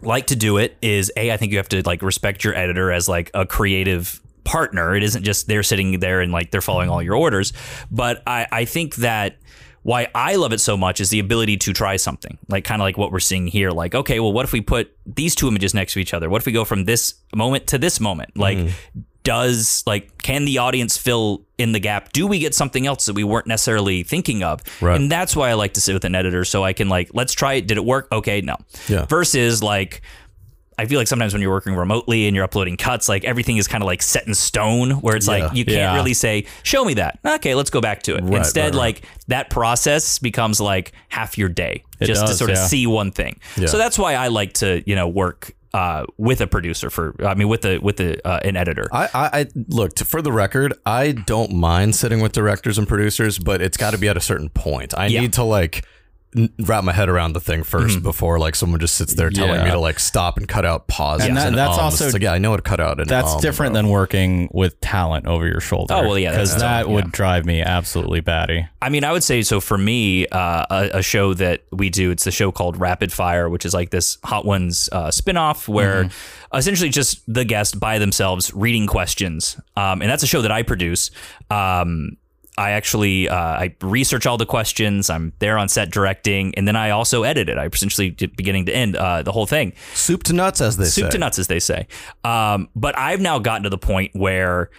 like 0.00 0.28
to 0.28 0.36
do 0.36 0.58
it 0.58 0.76
is 0.82 1.10
a 1.16 1.32
I 1.32 1.36
think 1.36 1.52
you 1.52 1.58
have 1.58 1.68
to 1.70 1.82
like 1.86 2.02
respect 2.02 2.44
your 2.44 2.54
editor 2.54 2.90
as 2.92 3.08
like 3.08 3.30
a 3.34 3.46
creative 3.46 4.20
partner. 4.44 4.94
It 4.96 5.02
isn't 5.02 5.24
just 5.24 5.46
they're 5.48 5.62
sitting 5.62 6.00
there 6.00 6.20
and 6.20 6.32
like 6.32 6.50
they're 6.50 6.60
following 6.60 6.88
all 6.88 7.02
your 7.02 7.14
orders. 7.16 7.52
But 7.90 8.22
I, 8.26 8.46
I 8.50 8.64
think 8.64 8.96
that 8.96 9.36
why 9.82 10.08
I 10.14 10.36
love 10.36 10.52
it 10.52 10.60
so 10.60 10.76
much 10.76 11.00
is 11.00 11.10
the 11.10 11.18
ability 11.18 11.56
to 11.58 11.72
try 11.72 11.96
something. 11.96 12.38
Like 12.48 12.64
kind 12.64 12.80
of 12.80 12.84
like 12.84 12.96
what 12.98 13.10
we're 13.12 13.20
seeing 13.20 13.46
here. 13.46 13.70
Like, 13.70 13.94
okay, 13.94 14.20
well, 14.20 14.32
what 14.32 14.44
if 14.44 14.52
we 14.52 14.60
put 14.60 14.90
these 15.06 15.34
two 15.34 15.48
images 15.48 15.74
next 15.74 15.92
to 15.94 15.98
each 16.00 16.12
other? 16.14 16.28
What 16.30 16.42
if 16.42 16.46
we 16.46 16.52
go 16.52 16.64
from 16.64 16.84
this 16.84 17.14
moment 17.34 17.66
to 17.68 17.78
this 17.78 18.00
moment? 18.00 18.36
Like 18.36 18.58
does 19.24 19.82
like 19.86 20.22
can 20.22 20.44
the 20.44 20.58
audience 20.58 20.96
fill 20.96 21.44
in 21.58 21.72
the 21.72 21.80
gap 21.80 22.12
do 22.12 22.26
we 22.26 22.38
get 22.38 22.54
something 22.54 22.86
else 22.86 23.06
that 23.06 23.14
we 23.14 23.24
weren't 23.24 23.46
necessarily 23.48 24.02
thinking 24.04 24.42
of 24.42 24.60
Right. 24.80 24.98
and 25.00 25.10
that's 25.10 25.34
why 25.36 25.50
i 25.50 25.54
like 25.54 25.74
to 25.74 25.80
sit 25.80 25.92
with 25.92 26.04
an 26.04 26.14
editor 26.14 26.44
so 26.44 26.62
i 26.64 26.72
can 26.72 26.88
like 26.88 27.10
let's 27.12 27.32
try 27.32 27.54
it 27.54 27.66
did 27.66 27.76
it 27.76 27.84
work 27.84 28.06
okay 28.12 28.40
no 28.40 28.56
Yeah. 28.88 29.04
versus 29.06 29.62
like 29.62 30.00
I 30.80 30.86
feel 30.86 31.00
like 31.00 31.08
sometimes 31.08 31.32
when 31.32 31.42
you're 31.42 31.50
working 31.50 31.74
remotely 31.74 32.28
and 32.28 32.36
you're 32.36 32.44
uploading 32.44 32.76
cuts, 32.76 33.08
like 33.08 33.24
everything 33.24 33.56
is 33.56 33.66
kind 33.66 33.82
of 33.82 33.88
like 33.88 34.00
set 34.00 34.28
in 34.28 34.34
stone, 34.36 34.92
where 35.00 35.16
it's 35.16 35.26
Yeah. 35.26 35.46
like 35.46 35.52
you 35.56 35.64
can't 35.64 35.76
Yeah. 35.76 35.94
really 35.96 36.14
say, 36.14 36.44
"Show 36.62 36.84
me 36.84 36.94
that." 36.94 37.18
Okay, 37.26 37.56
let's 37.56 37.68
go 37.70 37.80
back 37.80 38.04
to 38.04 38.14
it. 38.14 38.22
Instead, 38.22 38.62
right, 38.62 38.64
right. 38.66 38.74
like 38.76 39.02
that 39.26 39.50
process 39.50 40.20
becomes 40.20 40.60
like 40.60 40.92
half 41.08 41.36
your 41.36 41.48
day 41.48 41.82
It 41.98 42.04
just 42.06 42.20
to 42.20 42.26
does, 42.28 42.38
sort 42.38 42.50
of 42.50 42.58
yeah. 42.58 42.66
see 42.68 42.86
one 42.86 43.10
thing. 43.10 43.40
Yeah. 43.56 43.66
So 43.66 43.76
that's 43.76 43.98
why 43.98 44.14
I 44.14 44.28
like 44.28 44.52
to, 44.62 44.80
you 44.86 44.94
know, 44.94 45.08
work 45.08 45.50
uh, 45.74 46.04
with 46.16 46.40
a 46.40 46.46
producer 46.46 46.90
for, 46.90 47.14
I 47.24 47.34
mean, 47.34 47.48
with 47.48 47.62
the 47.62 47.78
with 47.78 47.96
the 47.98 48.26
uh, 48.26 48.40
an 48.44 48.56
editor. 48.56 48.88
I, 48.92 49.04
I, 49.14 49.30
I 49.40 49.46
look 49.68 49.94
to, 49.96 50.04
for 50.04 50.22
the 50.22 50.32
record. 50.32 50.74
I 50.86 51.12
don't 51.12 51.52
mind 51.52 51.94
sitting 51.94 52.20
with 52.20 52.32
directors 52.32 52.78
and 52.78 52.88
producers, 52.88 53.38
but 53.38 53.60
it's 53.60 53.76
got 53.76 53.90
to 53.90 53.98
be 53.98 54.08
at 54.08 54.16
a 54.16 54.20
certain 54.20 54.48
point. 54.48 54.96
I 54.96 55.06
Yeah. 55.08 55.20
need 55.20 55.34
to 55.34 55.42
like 55.44 55.84
wrap 56.60 56.84
my 56.84 56.92
head 56.92 57.08
around 57.08 57.32
the 57.32 57.40
thing 57.40 57.62
1st 57.62 58.02
before 58.02 58.38
like 58.38 58.54
someone 58.54 58.78
just 58.80 58.94
sits 58.96 59.14
there 59.14 59.30
telling 59.30 59.64
me 59.64 59.70
to 59.70 59.78
like 59.80 59.98
stop 59.98 60.36
and 60.36 60.46
cut 60.46 60.64
out 60.66 60.86
pauses. 60.86 61.26
And 61.26 61.36
that- 61.36 61.54
that's 61.54 61.70
ums. 61.70 61.78
also- 61.78 62.04
It's 62.04 62.12
like, 62.12 62.22
yeah, 62.22 62.32
I 62.34 62.38
know 62.38 62.50
what 62.50 62.56
to 62.58 62.62
cut 62.62 62.80
out. 62.80 63.00
And 63.00 63.08
That's 63.08 63.32
um, 63.34 63.40
different 63.40 63.72
bro. 63.72 63.82
than 63.82 63.88
working 63.90 64.48
with 64.52 64.78
talent 64.80 65.26
over 65.26 65.46
your 65.46 65.60
shoulder. 65.60 65.94
Oh, 65.94 66.02
well, 66.06 66.18
yeah, 66.18 66.30
because 66.32 66.56
that 66.58 66.80
totally- 66.80 66.94
would 66.96 67.04
yeah. 67.06 67.10
drive 67.12 67.46
me 67.46 67.62
absolutely 67.62 68.20
batty. 68.20 68.66
I 68.82 68.90
mean, 68.90 69.04
I 69.04 69.12
would 69.12 69.24
say 69.24 69.40
so 69.42 69.60
for 69.60 69.78
me, 69.78 70.26
uh, 70.28 70.66
a, 70.70 70.98
a 70.98 71.02
show 71.02 71.32
that 71.34 71.62
we 71.72 71.88
do, 71.90 72.10
it's 72.10 72.24
the 72.24 72.30
show 72.30 72.52
called 72.52 72.76
Rapid 72.78 73.10
Fire, 73.12 73.48
which 73.48 73.64
is 73.64 73.72
like 73.72 73.90
this 73.90 74.18
Hot 74.24 74.44
Ones 74.44 74.88
uh, 74.92 75.08
spinoff 75.08 75.66
where 75.66 76.10
essentially 76.54 76.90
just 76.90 77.22
the 77.32 77.44
guest 77.44 77.80
by 77.80 77.98
themselves 77.98 78.52
reading 78.54 78.86
questions. 78.86 79.58
Um, 79.76 80.02
and 80.02 80.10
that's 80.10 80.22
a 80.22 80.26
show 80.26 80.42
that 80.42 80.52
I 80.52 80.62
produce. 80.62 81.10
Um, 81.50 82.16
I 82.58 82.72
actually 82.72 83.28
uh, 83.28 83.36
I 83.36 83.74
research 83.80 84.26
all 84.26 84.36
the 84.36 84.46
questions. 84.46 85.08
I'm 85.08 85.32
there 85.38 85.56
on 85.56 85.68
set 85.68 85.90
directing, 85.90 86.54
and 86.56 86.66
then 86.66 86.76
I 86.76 86.90
also 86.90 87.22
edit 87.22 87.48
it. 87.48 87.56
I 87.56 87.66
essentially 87.66 88.10
did 88.10 88.36
beginning 88.36 88.66
to 88.66 88.72
end 88.74 88.96
uh, 88.96 89.22
the 89.22 89.32
whole 89.32 89.46
thing 89.46 89.72
soup 89.94 90.24
to 90.24 90.32
nuts, 90.32 90.60
as 90.60 90.76
they 90.76 90.86
soup 90.86 91.06
say. 91.06 91.10
to 91.10 91.18
nuts, 91.18 91.38
as 91.38 91.46
they 91.46 91.60
say. 91.60 91.86
Um, 92.24 92.68
but 92.74 92.98
I've 92.98 93.20
now 93.20 93.38
gotten 93.38 93.62
to 93.62 93.70
the 93.70 93.78
point 93.78 94.10
where 94.14 94.70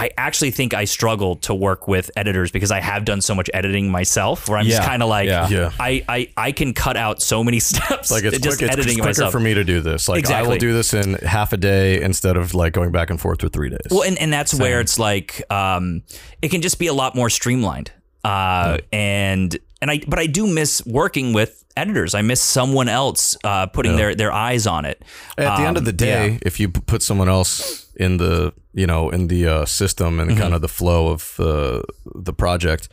I 0.00 0.10
actually 0.16 0.50
think 0.50 0.74
I 0.74 0.84
struggle 0.86 1.36
to 1.36 1.54
work 1.54 1.86
with 1.88 2.10
editors 2.16 2.50
because 2.50 2.70
I 2.70 2.80
have 2.80 3.04
done 3.04 3.20
so 3.20 3.34
much 3.34 3.50
editing 3.54 3.90
myself, 3.90 4.48
where 4.48 4.58
I'm 4.58 4.66
just 4.66 4.82
kind 4.82 5.02
of 5.02 5.08
like, 5.08 5.28
Yeah. 5.28 5.48
Yeah. 5.48 5.70
I, 5.78 6.02
I 6.08 6.28
I 6.36 6.52
can 6.52 6.72
cut 6.74 6.96
out 6.96 7.20
so 7.22 7.44
many 7.44 7.60
steps. 7.70 8.10
Like 8.10 8.24
it's 8.24 8.38
just 8.38 8.58
quick, 8.58 8.70
it's 8.70 8.76
editing 8.78 8.94
quicker 8.96 9.08
myself. 9.08 9.32
for 9.32 9.40
me 9.40 9.54
to 9.54 9.64
do 9.64 9.80
this. 9.80 10.08
Like 10.08 10.28
I 10.30 10.42
will 10.42 10.56
do 10.58 10.72
this 10.72 10.94
in 10.94 11.14
half 11.14 11.52
a 11.52 11.56
day 11.56 12.00
instead 12.02 12.36
of 12.36 12.54
like 12.54 12.72
going 12.72 12.92
back 12.92 13.10
and 13.10 13.20
forth 13.20 13.40
for 13.40 13.48
three 13.48 13.68
days. 13.70 13.86
Well, 13.90 14.02
and, 14.04 14.18
and 14.18 14.32
that's 14.32 14.54
where 14.54 14.80
it's 14.80 14.98
like 14.98 15.42
um, 15.52 16.02
it 16.42 16.50
can 16.50 16.62
just 16.62 16.78
be 16.78 16.86
a 16.88 16.94
lot 16.94 17.14
more 17.14 17.28
streamlined. 17.30 17.92
Uh, 18.24 18.78
and 18.92 19.56
and 19.80 19.90
I 19.90 20.00
but 20.06 20.18
I 20.18 20.26
do 20.26 20.46
miss 20.46 20.84
working 20.84 21.32
with 21.32 21.64
editors. 21.76 22.14
I 22.14 22.20
miss 22.22 22.40
someone 22.42 22.88
else 22.88 23.36
uh, 23.44 23.66
putting 23.66 23.96
their 23.96 24.14
their 24.14 24.32
eyes 24.32 24.66
on 24.66 24.84
it. 24.84 25.02
At 25.38 25.56
the 25.56 25.62
end 25.62 25.76
of 25.76 25.82
Um, 25.82 25.84
the 25.86 25.92
day, 25.92 26.28
yeah. 26.32 26.38
if 26.42 26.60
you 26.60 26.68
put 26.68 27.02
someone 27.02 27.28
else 27.28 27.86
in 28.00 28.16
the 28.18 28.52
you 28.74 28.86
know 28.86 29.10
in 29.10 29.28
the 29.28 29.46
uh, 29.46 29.64
system 29.66 30.20
and 30.20 30.30
Mm-hmm. 30.30 30.40
kind 30.42 30.54
of 30.54 30.60
the 30.60 30.68
flow 30.68 31.08
of 31.12 31.38
uh, 31.38 31.80
the 32.14 32.32
project, 32.32 32.88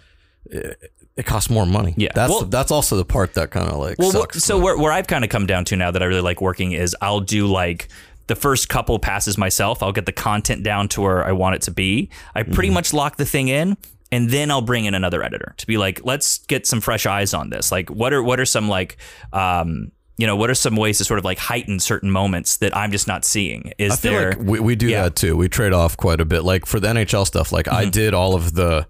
it, 0.46 0.92
it 1.16 1.26
costs 1.26 1.50
more 1.50 1.66
money. 1.66 1.94
Yeah. 1.98 2.12
that's 2.16 2.30
Well- 2.32 2.46
that's 2.46 2.72
also 2.72 2.96
the 2.98 3.06
part 3.06 3.34
that 3.34 3.50
kind 3.52 3.70
of 3.72 3.78
like 3.78 3.98
Well, 4.00 4.12
sucks. 4.12 4.44
so 4.44 4.58
where, 4.60 4.78
where 4.78 4.92
I've 4.92 5.08
kind 5.08 5.24
of 5.24 5.30
come 5.30 5.46
down 5.48 5.66
to 5.66 5.76
now 5.76 5.92
that 5.92 6.02
I 6.02 6.06
really 6.06 6.22
like 6.32 6.42
working 6.42 6.74
is 6.74 6.96
I'll 7.02 7.22
do 7.38 7.48
like 7.48 7.88
the 8.28 8.36
first 8.36 8.68
couple 8.70 9.00
passes 9.00 9.38
myself. 9.38 9.82
I'll 9.82 9.94
get 9.94 10.06
the 10.06 10.12
content 10.30 10.62
down 10.64 10.88
to 10.90 11.02
where 11.02 11.24
I 11.26 11.32
want 11.32 11.56
it 11.56 11.62
to 11.64 11.72
be. 11.72 12.10
I 12.36 12.44
pretty 12.44 12.70
much 12.70 12.94
lock 12.94 13.16
the 13.18 13.26
thing 13.26 13.48
in. 13.48 13.78
And 14.12 14.30
then 14.30 14.52
I'll 14.52 14.62
bring 14.62 14.86
in 14.86 14.94
another 14.94 15.22
editor 15.24 15.54
to 15.58 15.68
be 15.68 15.78
like, 15.78 16.00
let's 16.06 16.40
get 16.48 16.66
some 16.68 16.80
fresh 16.82 17.06
eyes 17.06 17.34
on 17.34 17.50
this. 17.50 17.72
Like, 17.74 17.90
what 17.90 18.14
are 18.14 18.24
what 18.24 18.40
are 18.40 18.46
some 18.46 18.70
like, 18.70 18.96
um, 19.34 19.92
you 20.18 20.26
know, 20.28 20.36
what 20.36 20.50
are 20.50 20.56
some 20.56 20.76
ways 20.76 20.98
to 20.98 21.04
sort 21.06 21.20
of 21.20 21.26
like 21.26 21.38
heighten 21.38 21.80
certain 21.80 22.10
moments 22.12 22.58
that 22.58 22.76
I'm 22.76 22.92
just 22.92 23.08
not 23.08 23.24
seeing? 23.24 23.72
Is 23.78 23.94
I 23.94 23.96
feel 23.98 24.12
there? 24.12 24.30
like 24.32 24.40
we, 24.40 24.60
we 24.60 24.76
do 24.76 24.88
Yeah. 24.88 25.04
that 25.04 25.16
too. 25.16 25.38
We 25.38 25.48
trade 25.50 25.74
off 25.74 25.96
quite 25.96 26.20
a 26.20 26.26
bit. 26.26 26.44
Like 26.44 26.66
for 26.66 26.80
the 26.80 26.88
NHL 26.88 27.26
stuff, 27.26 27.52
like 27.52 27.66
Mm-hmm. 27.68 27.76
I 27.78 27.86
did 27.86 28.14
all 28.14 28.34
of 28.36 28.54
the 28.54 28.88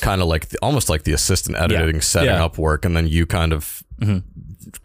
kind 0.00 0.22
of 0.22 0.28
like 0.28 0.48
the, 0.48 0.58
almost 0.62 0.88
like 0.88 1.02
the 1.04 1.12
assistant 1.12 1.56
editing, 1.58 2.00
setting 2.00 2.30
Yeah. 2.30 2.44
up 2.44 2.56
work, 2.58 2.84
and 2.84 2.96
then 2.96 3.06
you 3.06 3.26
kind 3.26 3.52
of 3.52 3.82
Mm-hmm. 4.00 4.18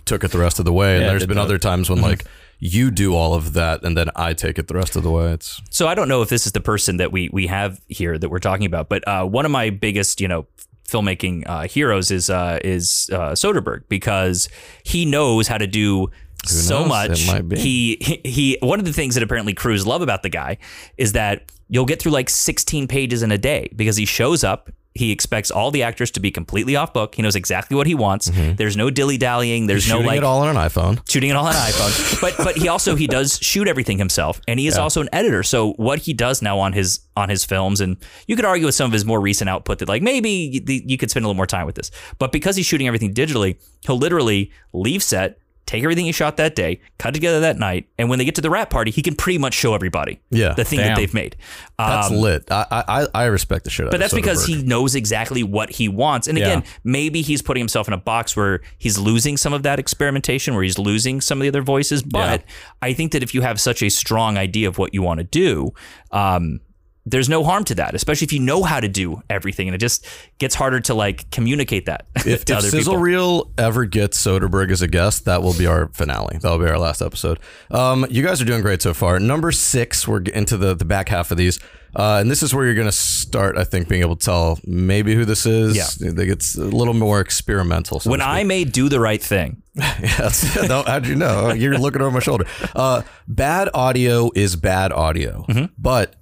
took 0.06 0.24
it 0.24 0.32
the 0.32 0.38
rest 0.40 0.60
of 0.60 0.66
the 0.66 0.74
way. 0.74 0.96
And 0.96 1.02
Yeah, 1.02 1.08
I 1.08 1.10
there's 1.12 1.22
did 1.24 1.30
been 1.30 1.38
that. 1.38 1.44
other 1.44 1.58
times 1.58 1.90
when 1.90 2.02
like 2.02 2.26
you 2.60 2.90
do 2.92 3.16
all 3.16 3.34
of 3.36 3.54
that, 3.54 3.84
and 3.84 3.96
then 3.96 4.10
I 4.16 4.34
take 4.34 4.58
it 4.60 4.68
the 4.68 4.74
rest 4.76 4.96
of 4.96 5.04
the 5.04 5.12
way. 5.12 5.32
It's 5.32 5.62
So 5.70 5.88
I 5.88 5.96
don't 5.96 6.08
know 6.10 6.22
if 6.22 6.30
this 6.30 6.46
is 6.46 6.52
the 6.52 6.60
person 6.62 6.98
that 6.98 7.12
we 7.12 7.30
we 7.32 7.48
have 7.48 7.80
here 7.88 8.18
that 8.18 8.30
we're 8.30 8.40
talking 8.40 8.66
about, 8.66 8.90
but 8.90 9.08
uh, 9.08 9.24
one 9.26 9.46
of 9.46 9.52
my 9.52 9.70
biggest, 9.70 10.20
you 10.20 10.28
know, 10.28 10.48
filmmaking 10.88 11.44
uh, 11.48 11.68
heroes 11.68 12.12
is 12.12 12.30
uh, 12.30 12.60
is 12.64 13.10
uh, 13.14 13.32
Soderbergh 13.32 13.84
because 13.90 14.50
he 14.84 15.06
knows 15.06 15.48
how 15.48 15.58
to 15.58 15.68
do 15.68 16.10
so 16.46 16.86
much. 16.86 17.24
It 17.24 17.28
might 17.28 17.50
be. 17.50 17.58
He, 17.58 17.98
he 18.00 18.22
he. 18.30 18.58
One 18.62 18.80
of 18.80 18.86
the 18.86 18.94
things 18.94 19.16
that 19.16 19.24
apparently 19.24 19.54
crews 19.54 19.86
love 19.86 20.02
about 20.02 20.24
the 20.24 20.30
guy 20.30 20.58
is 20.98 21.14
that 21.14 21.52
you'll 21.70 21.86
get 21.86 22.02
through 22.02 22.14
like 22.14 22.30
16 22.30 22.88
pages 22.88 23.24
in 23.24 23.32
a 23.32 23.38
day 23.38 23.70
because 23.76 23.98
he 23.98 24.06
shows 24.06 24.44
up. 24.44 24.70
He 24.98 25.12
expects 25.12 25.52
all 25.52 25.72
the 25.72 25.84
actors 25.84 26.12
to 26.12 26.20
be 26.20 26.32
completely 26.32 26.76
off 26.76 26.94
book. 26.94 27.16
He 27.16 27.22
knows 27.22 27.36
exactly 27.36 27.78
what 27.78 27.88
he 27.88 27.96
wants. 27.96 28.30
Mm-hmm. 28.30 28.56
There's 28.56 28.76
no 28.76 28.90
dilly 28.90 29.18
dallying. 29.18 29.68
There's 29.68 29.88
no 29.88 29.96
like 29.96 30.00
shooting 30.00 30.08
like 30.08 30.18
it 30.18 30.24
all 30.24 30.42
on 30.42 30.50
an 30.50 30.56
iPhone. 30.56 31.10
shooting 31.10 31.30
it 31.30 31.36
all 31.36 31.46
on 31.46 31.56
an 31.56 31.62
iPhone. 31.62 32.22
But 32.22 32.36
but 32.38 32.58
he 32.58 32.68
also 32.68 32.96
he 32.96 33.08
does 33.08 33.40
shoot 33.42 33.68
everything 33.68 33.98
himself, 33.98 34.42
and 34.48 34.60
he 34.60 34.68
is 34.68 34.78
also 34.78 35.02
an 35.02 35.10
editor. 35.14 35.44
So 35.44 35.74
what 35.74 36.00
he 36.00 36.14
does 36.14 36.42
now 36.42 36.60
on 36.60 36.74
his 36.74 37.00
on 37.16 37.30
his 37.30 37.46
films, 37.46 37.80
and 37.82 37.98
you 38.28 38.36
could 38.36 38.46
argue 38.46 38.66
with 38.66 38.76
some 38.76 38.88
of 38.88 38.94
his 38.94 39.06
more 39.06 39.22
recent 39.22 39.50
output 39.50 39.80
that 39.80 39.88
like 39.88 40.02
maybe 40.02 40.30
you, 40.30 40.62
you 40.86 40.98
could 40.98 41.10
spend 41.12 41.24
a 41.26 41.28
little 41.28 41.36
more 41.38 41.46
time 41.48 41.66
with 41.66 41.76
this. 41.76 41.92
But 42.18 42.32
because 42.32 42.56
he's 42.56 42.66
shooting 42.66 42.88
everything 42.88 43.14
digitally, 43.14 43.60
he'll 43.86 43.98
literally 43.98 44.52
leave 44.74 45.04
set. 45.04 45.40
Take 45.68 45.84
everything 45.84 46.06
he 46.06 46.12
shot 46.14 46.38
that 46.38 46.56
day, 46.56 46.80
cut 46.98 47.14
together 47.14 47.42
that 47.42 47.60
night, 47.60 47.88
and 48.00 48.10
when 48.10 48.18
they 48.18 48.26
get 48.26 48.34
to 48.36 48.42
the 48.42 48.50
rap 48.50 48.70
party, 48.72 48.90
he 48.90 49.02
can 49.04 49.14
pretty 49.16 49.38
much 49.38 49.54
show 49.54 49.76
everybody 49.76 50.20
Yeah. 50.32 50.54
the 50.54 50.64
thing 50.64 50.80
that 50.80 50.96
they've 50.96 51.14
made. 51.14 51.36
That's 51.78 52.10
Um, 52.10 52.16
lit. 52.16 52.46
I, 52.50 52.66
I 52.72 53.08
I 53.14 53.26
respect 53.26 53.66
the 53.66 53.70
shit 53.70 53.92
but 53.92 54.00
that's 54.00 54.14
because 54.14 54.46
he 54.46 54.64
knows 54.64 54.96
exactly 54.96 55.44
what 55.44 55.70
he 55.70 55.88
wants. 55.90 56.28
And 56.28 56.38
again, 56.38 56.64
Yeah. 56.66 56.70
maybe 56.84 57.22
he's 57.22 57.42
putting 57.44 57.62
himself 57.62 57.88
in 57.88 57.94
a 57.94 57.98
box 57.98 58.36
where 58.36 58.62
he's 58.80 58.98
losing 58.98 59.38
some 59.38 59.54
of 59.54 59.62
that 59.64 59.78
experimentation, 59.78 60.56
where 60.56 60.64
he's 60.64 60.80
losing 60.80 61.22
some 61.22 61.38
of 61.40 61.44
the 61.44 61.50
other 61.50 61.62
voices. 61.62 62.02
But 62.02 62.44
I 62.82 62.94
think 62.94 63.12
that 63.12 63.22
if 63.22 63.34
you 63.36 63.42
have 63.42 63.60
such 63.60 63.84
a 63.84 63.90
strong 63.90 64.38
idea 64.38 64.68
of 64.70 64.78
what 64.78 64.94
you 64.94 65.02
want 65.04 65.20
to 65.20 65.26
do, 65.26 65.74
um, 66.12 66.62
there's 67.10 67.30
no 67.30 67.44
harm 67.44 67.64
to 67.64 67.76
that, 67.76 67.96
especially 67.96 68.26
if 68.26 68.34
you 68.34 68.40
know 68.40 68.64
how 68.64 68.80
to 68.80 68.88
do 68.90 69.22
everything. 69.30 69.68
And 69.68 69.76
it 69.76 69.78
just 69.78 70.06
gets 70.40 70.56
harder 70.56 70.80
to 70.82 70.94
like 70.94 71.30
communicate 71.32 71.86
that 71.86 72.06
If, 72.26 72.46
to 72.46 72.54
if 72.54 72.58
other 72.60 72.70
Sizzle 72.70 72.94
people. 72.94 72.98
Reel 73.04 73.52
ever 73.58 73.86
gets 73.86 74.22
Soderbergh 74.24 74.72
as 74.72 74.82
a 74.82 74.88
guest, 74.88 75.26
that 75.26 75.42
will 75.42 75.54
be 75.58 75.68
our 75.68 75.88
finale. 75.94 76.38
That'll 76.42 76.60
be 76.60 76.66
our 76.66 76.78
last 76.80 77.02
episode. 77.02 77.40
Um, 77.72 78.06
you 78.10 78.24
guys 78.24 78.42
are 78.42 78.46
doing 78.46 78.62
great 78.62 78.82
so 78.82 78.94
far. 78.94 79.20
Number 79.20 79.52
six, 79.52 80.08
we're 80.08 80.22
into 80.22 80.58
the, 80.58 80.76
the 80.76 80.86
back 80.86 81.08
half 81.10 81.32
of 81.32 81.38
these. 81.38 81.60
Uh, 81.96 82.18
and 82.22 82.30
this 82.30 82.44
is 82.44 82.54
where 82.54 82.66
you're 82.66 82.76
going 82.76 82.86
to 82.86 82.92
start, 82.92 83.58
I 83.58 83.64
think, 83.64 83.88
being 83.88 84.02
able 84.02 84.18
to 84.18 84.24
tell 84.26 84.60
maybe 84.66 85.16
who 85.16 85.24
this 85.26 85.46
is. 85.48 85.76
Yeah. 85.76 85.86
I 86.10 86.14
think 86.14 86.30
it's 86.30 86.56
a 86.56 86.64
little 86.66 86.94
more 86.94 87.22
experimental. 87.22 88.00
so 88.02 88.12
when 88.12 88.22
I 88.22 88.44
may 88.44 88.66
do 88.66 88.90
the 88.90 89.00
right 89.00 89.24
thing, 89.24 89.64
Yes. 89.76 90.56
no, 90.68 90.84
how'd 90.84 91.08
you 91.08 91.16
know? 91.16 91.54
You're 91.54 91.78
looking 91.80 92.02
over 92.02 92.12
my 92.12 92.20
shoulder. 92.20 92.46
Uh, 92.76 93.02
bad 93.28 93.70
audio 93.74 94.30
is 94.36 94.56
bad 94.58 94.92
audio, 94.92 95.46
Mm-hmm. 95.48 95.66
but 95.78 96.17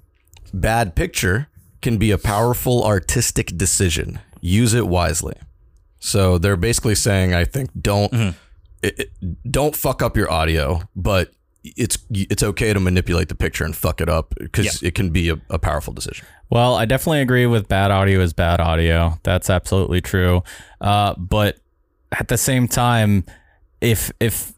bad 0.61 0.95
picture 0.95 1.47
can 1.81 1.97
be 1.97 2.11
a 2.11 2.17
powerful 2.17 2.83
artistic 2.83 3.55
decision. 3.57 4.19
Use 4.41 4.73
it 4.73 4.87
wisely. 4.87 5.35
So 5.99 6.37
they're 6.37 6.57
basically 6.57 6.95
saying, 6.95 7.33
I 7.33 7.45
think, 7.45 7.69
don't 7.79 8.11
Mm-hmm. 8.11 8.37
it, 8.83 8.99
it- 8.99 9.51
don't 9.51 9.75
fuck 9.75 10.01
up 10.01 10.15
your 10.17 10.31
audio, 10.31 10.81
but 10.95 11.31
it's 11.63 11.97
it's 12.11 12.43
okay 12.43 12.73
to 12.73 12.79
manipulate 12.79 13.27
the 13.27 13.33
picture 13.35 13.63
and 13.65 13.75
fuck 13.75 13.99
it 13.99 14.07
up 14.07 14.35
because 14.37 14.83
it 14.83 14.93
can 14.93 15.09
be 15.09 15.29
a, 15.29 15.41
a 15.49 15.57
powerful 15.57 15.93
decision. 15.93 16.25
Well, 16.51 16.75
I 16.75 16.85
definitely 16.85 17.21
agree 17.21 17.47
with 17.47 17.67
bad 17.67 17.89
audio 17.89 18.19
is 18.19 18.33
bad 18.33 18.59
audio. 18.61 19.19
That's 19.23 19.49
absolutely 19.49 19.99
true. 20.01 20.43
Uh, 20.79 21.15
but 21.17 21.57
at 22.11 22.27
the 22.27 22.37
same 22.37 22.67
time, 22.67 23.25
if 23.81 24.11
if 24.19 24.53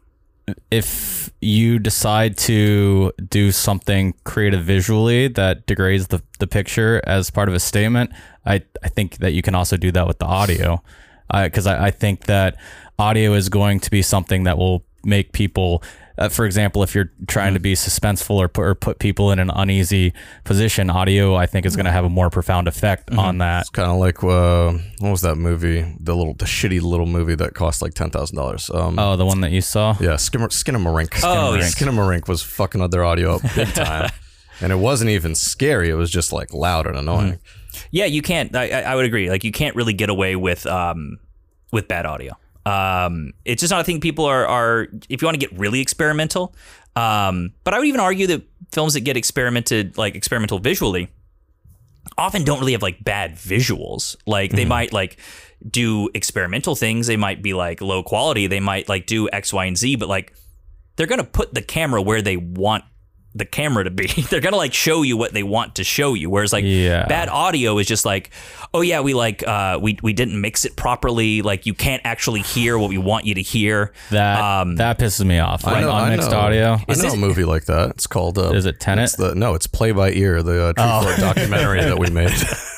if 0.70 1.30
you 1.40 1.78
decide 1.78 2.36
to 2.36 3.12
do 3.28 3.52
something 3.52 4.14
creative 4.24 4.64
visually 4.64 5.28
that 5.28 5.66
degrades 5.66 6.08
the, 6.08 6.22
the 6.38 6.46
picture 6.46 7.00
as 7.06 7.30
part 7.30 7.48
of 7.48 7.54
a 7.54 7.60
statement, 7.60 8.10
I, 8.44 8.62
I 8.82 8.88
think 8.88 9.18
that 9.18 9.32
you 9.32 9.42
can 9.42 9.54
also 9.54 9.76
do 9.76 9.92
that 9.92 10.06
with 10.06 10.18
the 10.18 10.26
audio. 10.26 10.82
Uh, 11.30 11.44
because 11.44 11.66
I, 11.66 11.86
I 11.86 11.90
think 11.90 12.24
that 12.24 12.56
audio 12.98 13.34
is 13.34 13.48
going 13.48 13.80
to 13.80 13.90
be 13.90 14.02
something 14.02 14.44
that 14.44 14.58
will 14.58 14.84
make 15.04 15.32
people, 15.32 15.82
uh, 16.18 16.28
for 16.28 16.44
example, 16.44 16.82
if 16.82 16.94
you're 16.94 17.10
trying 17.26 17.54
to 17.54 17.60
be 17.60 17.74
suspenseful 17.74 18.36
or 18.36 18.48
put, 18.48 18.62
or 18.62 18.74
put 18.74 18.98
people 18.98 19.30
in 19.32 19.38
an 19.38 19.50
uneasy 19.50 20.12
position, 20.44 20.90
audio 20.90 21.34
I 21.34 21.46
think 21.46 21.64
is 21.66 21.76
going 21.76 21.86
to 21.86 21.92
have 21.92 22.04
a 22.04 22.08
more 22.08 22.28
profound 22.30 22.68
effect 22.68 23.10
on 23.12 23.38
that. 23.38 23.60
It's 23.62 23.70
kind 23.70 23.90
of 23.90 23.98
like 23.98 24.22
uh, 24.24 24.72
what 24.98 25.10
was 25.10 25.20
that 25.22 25.36
movie? 25.36 25.82
The 26.00 26.14
little 26.16 26.34
the 26.34 26.44
shitty 26.44 26.80
little 26.82 27.06
movie 27.06 27.34
that 27.36 27.54
cost 27.54 27.80
like 27.82 27.94
ten 27.94 28.10
thousand 28.10 28.36
dollars. 28.36 28.70
Um, 28.70 28.98
Oh, 28.98 29.16
the 29.16 29.24
one 29.26 29.40
that 29.42 29.52
you 29.52 29.60
saw. 29.60 29.96
Yeah, 30.00 30.16
Skimmer, 30.16 30.48
Skinamarink. 30.48 31.20
Oh, 31.22 31.54
yeah. 31.54 31.62
Skinamarink 31.62 32.28
was 32.28 32.42
fucking 32.42 32.80
up 32.80 32.90
their 32.90 33.04
audio 33.04 33.36
up 33.36 33.42
big 33.54 33.68
time. 33.74 34.10
and 34.60 34.72
it 34.72 34.76
wasn't 34.76 35.10
even 35.10 35.34
scary. 35.34 35.88
It 35.88 35.94
was 35.94 36.10
just 36.10 36.32
like 36.32 36.52
loud 36.52 36.86
and 36.86 36.96
annoying. 36.96 37.38
yeah, 37.90 38.06
you 38.06 38.22
can't. 38.22 38.54
I, 38.56 38.68
I 38.70 38.80
I 38.80 38.94
would 38.96 39.04
agree. 39.04 39.30
Like 39.30 39.44
you 39.44 39.52
can't 39.52 39.76
really 39.76 39.92
get 39.92 40.10
away 40.10 40.34
with 40.36 40.66
um 40.66 41.18
with 41.70 41.86
bad 41.86 42.06
audio. 42.06 42.32
Um, 42.66 43.32
it's 43.44 43.60
just 43.60 43.70
not 43.70 43.80
a 43.80 43.84
thing 43.84 44.00
people 44.00 44.24
are 44.24 44.46
are. 44.46 44.88
If 45.08 45.22
you 45.22 45.26
want 45.26 45.40
to 45.40 45.46
get 45.46 45.58
really 45.58 45.80
experimental, 45.80 46.54
um, 46.96 47.52
but 47.64 47.74
I 47.74 47.78
would 47.78 47.88
even 47.88 48.00
argue 48.00 48.26
that 48.28 48.42
films 48.72 48.94
that 48.94 49.00
get 49.00 49.16
experimented 49.16 49.96
like 49.96 50.14
experimental 50.14 50.58
visually 50.58 51.10
often 52.16 52.44
don't 52.44 52.58
really 52.58 52.72
have 52.72 52.82
like 52.82 53.02
bad 53.02 53.34
visuals. 53.34 54.16
Like 54.26 54.52
they 54.52 54.64
might 54.64 54.92
like 54.92 55.18
do 55.68 56.08
experimental 56.14 56.74
things. 56.74 57.06
They 57.06 57.16
might 57.16 57.42
be 57.42 57.54
like 57.54 57.80
low 57.80 58.02
quality. 58.02 58.46
They 58.46 58.60
might 58.60 58.88
like 58.88 59.06
do 59.06 59.28
X, 59.30 59.52
Y, 59.52 59.64
and 59.64 59.76
Z, 59.76 59.96
but 59.96 60.08
like 60.08 60.32
they're 60.96 61.06
gonna 61.06 61.24
put 61.24 61.54
the 61.54 61.62
camera 61.62 62.02
where 62.02 62.22
they 62.22 62.36
want 62.36 62.84
the 63.38 63.44
camera 63.46 63.84
to 63.84 63.90
be. 63.90 64.06
they're 64.30 64.40
gonna 64.40 64.56
like 64.56 64.74
show 64.74 65.02
you 65.02 65.16
what 65.16 65.32
they 65.32 65.42
want 65.42 65.76
to 65.76 65.84
show 65.84 66.14
you. 66.14 66.28
Whereas 66.30 66.52
like 66.52 66.64
Yeah. 66.66 67.06
bad 67.06 67.28
audio 67.28 67.78
is 67.78 67.86
just 67.86 68.04
like, 68.04 68.30
oh 68.74 68.80
yeah, 68.80 69.00
we 69.00 69.14
like 69.14 69.46
uh 69.46 69.78
we 69.80 69.98
we 70.02 70.12
didn't 70.12 70.40
mix 70.40 70.64
it 70.64 70.76
properly. 70.76 71.42
Like 71.42 71.66
you 71.66 71.74
can't 71.74 72.02
actually 72.04 72.40
hear 72.42 72.78
what 72.78 72.88
we 72.90 72.98
want 72.98 73.24
you 73.26 73.34
to 73.34 73.42
hear. 73.42 73.92
That 74.10 74.40
Um, 74.40 74.76
that 74.76 74.98
pisses 74.98 75.24
me 75.24 75.38
off. 75.38 75.64
I 75.66 75.72
Like 75.72 75.80
know, 75.82 75.90
I 75.92 76.16
know. 76.16 76.36
audio. 76.36 76.72
I 76.72 76.84
Is 76.92 76.98
know 76.98 77.04
this- 77.04 77.14
a 77.14 77.16
movie 77.16 77.44
like 77.44 77.64
that. 77.66 77.90
It's 77.90 78.06
called. 78.06 78.38
Uh, 78.38 78.50
Is 78.52 78.66
it 78.66 78.80
Tenet? 78.80 79.04
It's 79.04 79.16
the, 79.16 79.34
no, 79.34 79.54
it's 79.54 79.66
Play 79.66 79.92
by 79.92 80.10
Ear, 80.12 80.42
the 80.42 80.66
uh, 80.66 80.72
True 80.72 80.84
Oh. 80.84 81.16
Documentary 81.18 81.80
that 81.80 81.98
we 81.98 82.10
made. 82.10 82.32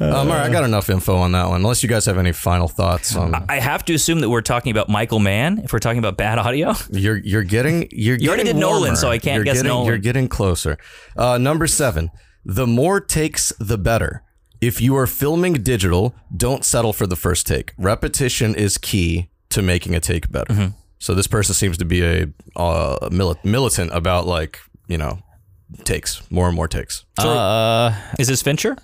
um, 0.00 0.08
all 0.10 0.26
right, 0.26 0.46
I 0.46 0.50
got 0.50 0.64
enough 0.64 0.90
info 0.90 1.16
on 1.16 1.32
that 1.32 1.46
one. 1.48 1.56
Unless 1.56 1.82
you 1.82 1.88
guys 1.88 2.04
have 2.06 2.18
any 2.18 2.32
final 2.32 2.68
thoughts 2.68 3.14
on. 3.16 3.34
I 3.48 3.60
have 3.60 3.84
to 3.86 3.94
assume 3.94 4.20
that 4.20 4.30
we're 4.30 4.42
talking 4.42 4.70
about 4.70 4.88
Michael 4.88 5.18
Mann 5.18 5.58
if 5.58 5.72
we're 5.72 5.78
talking 5.78 5.98
about 5.98 6.16
bad 6.16 6.38
audio. 6.38 6.74
You're 6.90 7.16
you're 7.18 7.42
getting 7.42 7.88
you're 7.90 8.16
You 8.16 8.28
already 8.28 8.44
getting 8.44 8.56
did 8.56 8.60
Nolan, 8.60 8.96
so 8.96 9.10
I 9.10 9.18
can't 9.18 9.36
you're 9.36 9.44
guess 9.44 9.56
getting, 9.56 9.68
Nolan. 9.68 9.86
You're 9.86 9.98
getting 9.98 10.28
closer. 10.28 10.78
Uh, 11.16 11.38
number 11.38 11.66
seven. 11.66 12.10
The 12.44 12.66
more 12.66 13.00
takes, 13.00 13.52
the 13.58 13.76
better. 13.78 14.22
If 14.60 14.80
you 14.80 14.96
are 14.96 15.06
filming 15.06 15.54
digital, 15.54 16.14
don't 16.34 16.64
settle 16.64 16.92
for 16.92 17.06
the 17.06 17.16
first 17.16 17.46
take. 17.46 17.72
Repetition 17.76 18.54
is 18.54 18.78
key 18.78 19.28
to 19.50 19.62
making 19.62 19.94
a 19.94 20.00
take 20.00 20.30
better. 20.30 20.52
Mm-hmm. 20.52 20.76
So 20.98 21.14
this 21.14 21.26
person 21.26 21.54
seems 21.54 21.76
to 21.78 21.84
be 21.84 22.02
a 22.02 22.22
uh, 22.56 23.08
mili- 23.10 23.44
militant 23.44 23.90
about 23.92 24.26
like 24.26 24.60
you 24.88 24.96
know 24.96 25.18
takes 25.84 26.28
more 26.30 26.46
and 26.46 26.56
more 26.56 26.68
takes. 26.68 27.04
Uh, 27.18 27.94
Is 28.18 28.28
this 28.28 28.42
Fincher? 28.42 28.76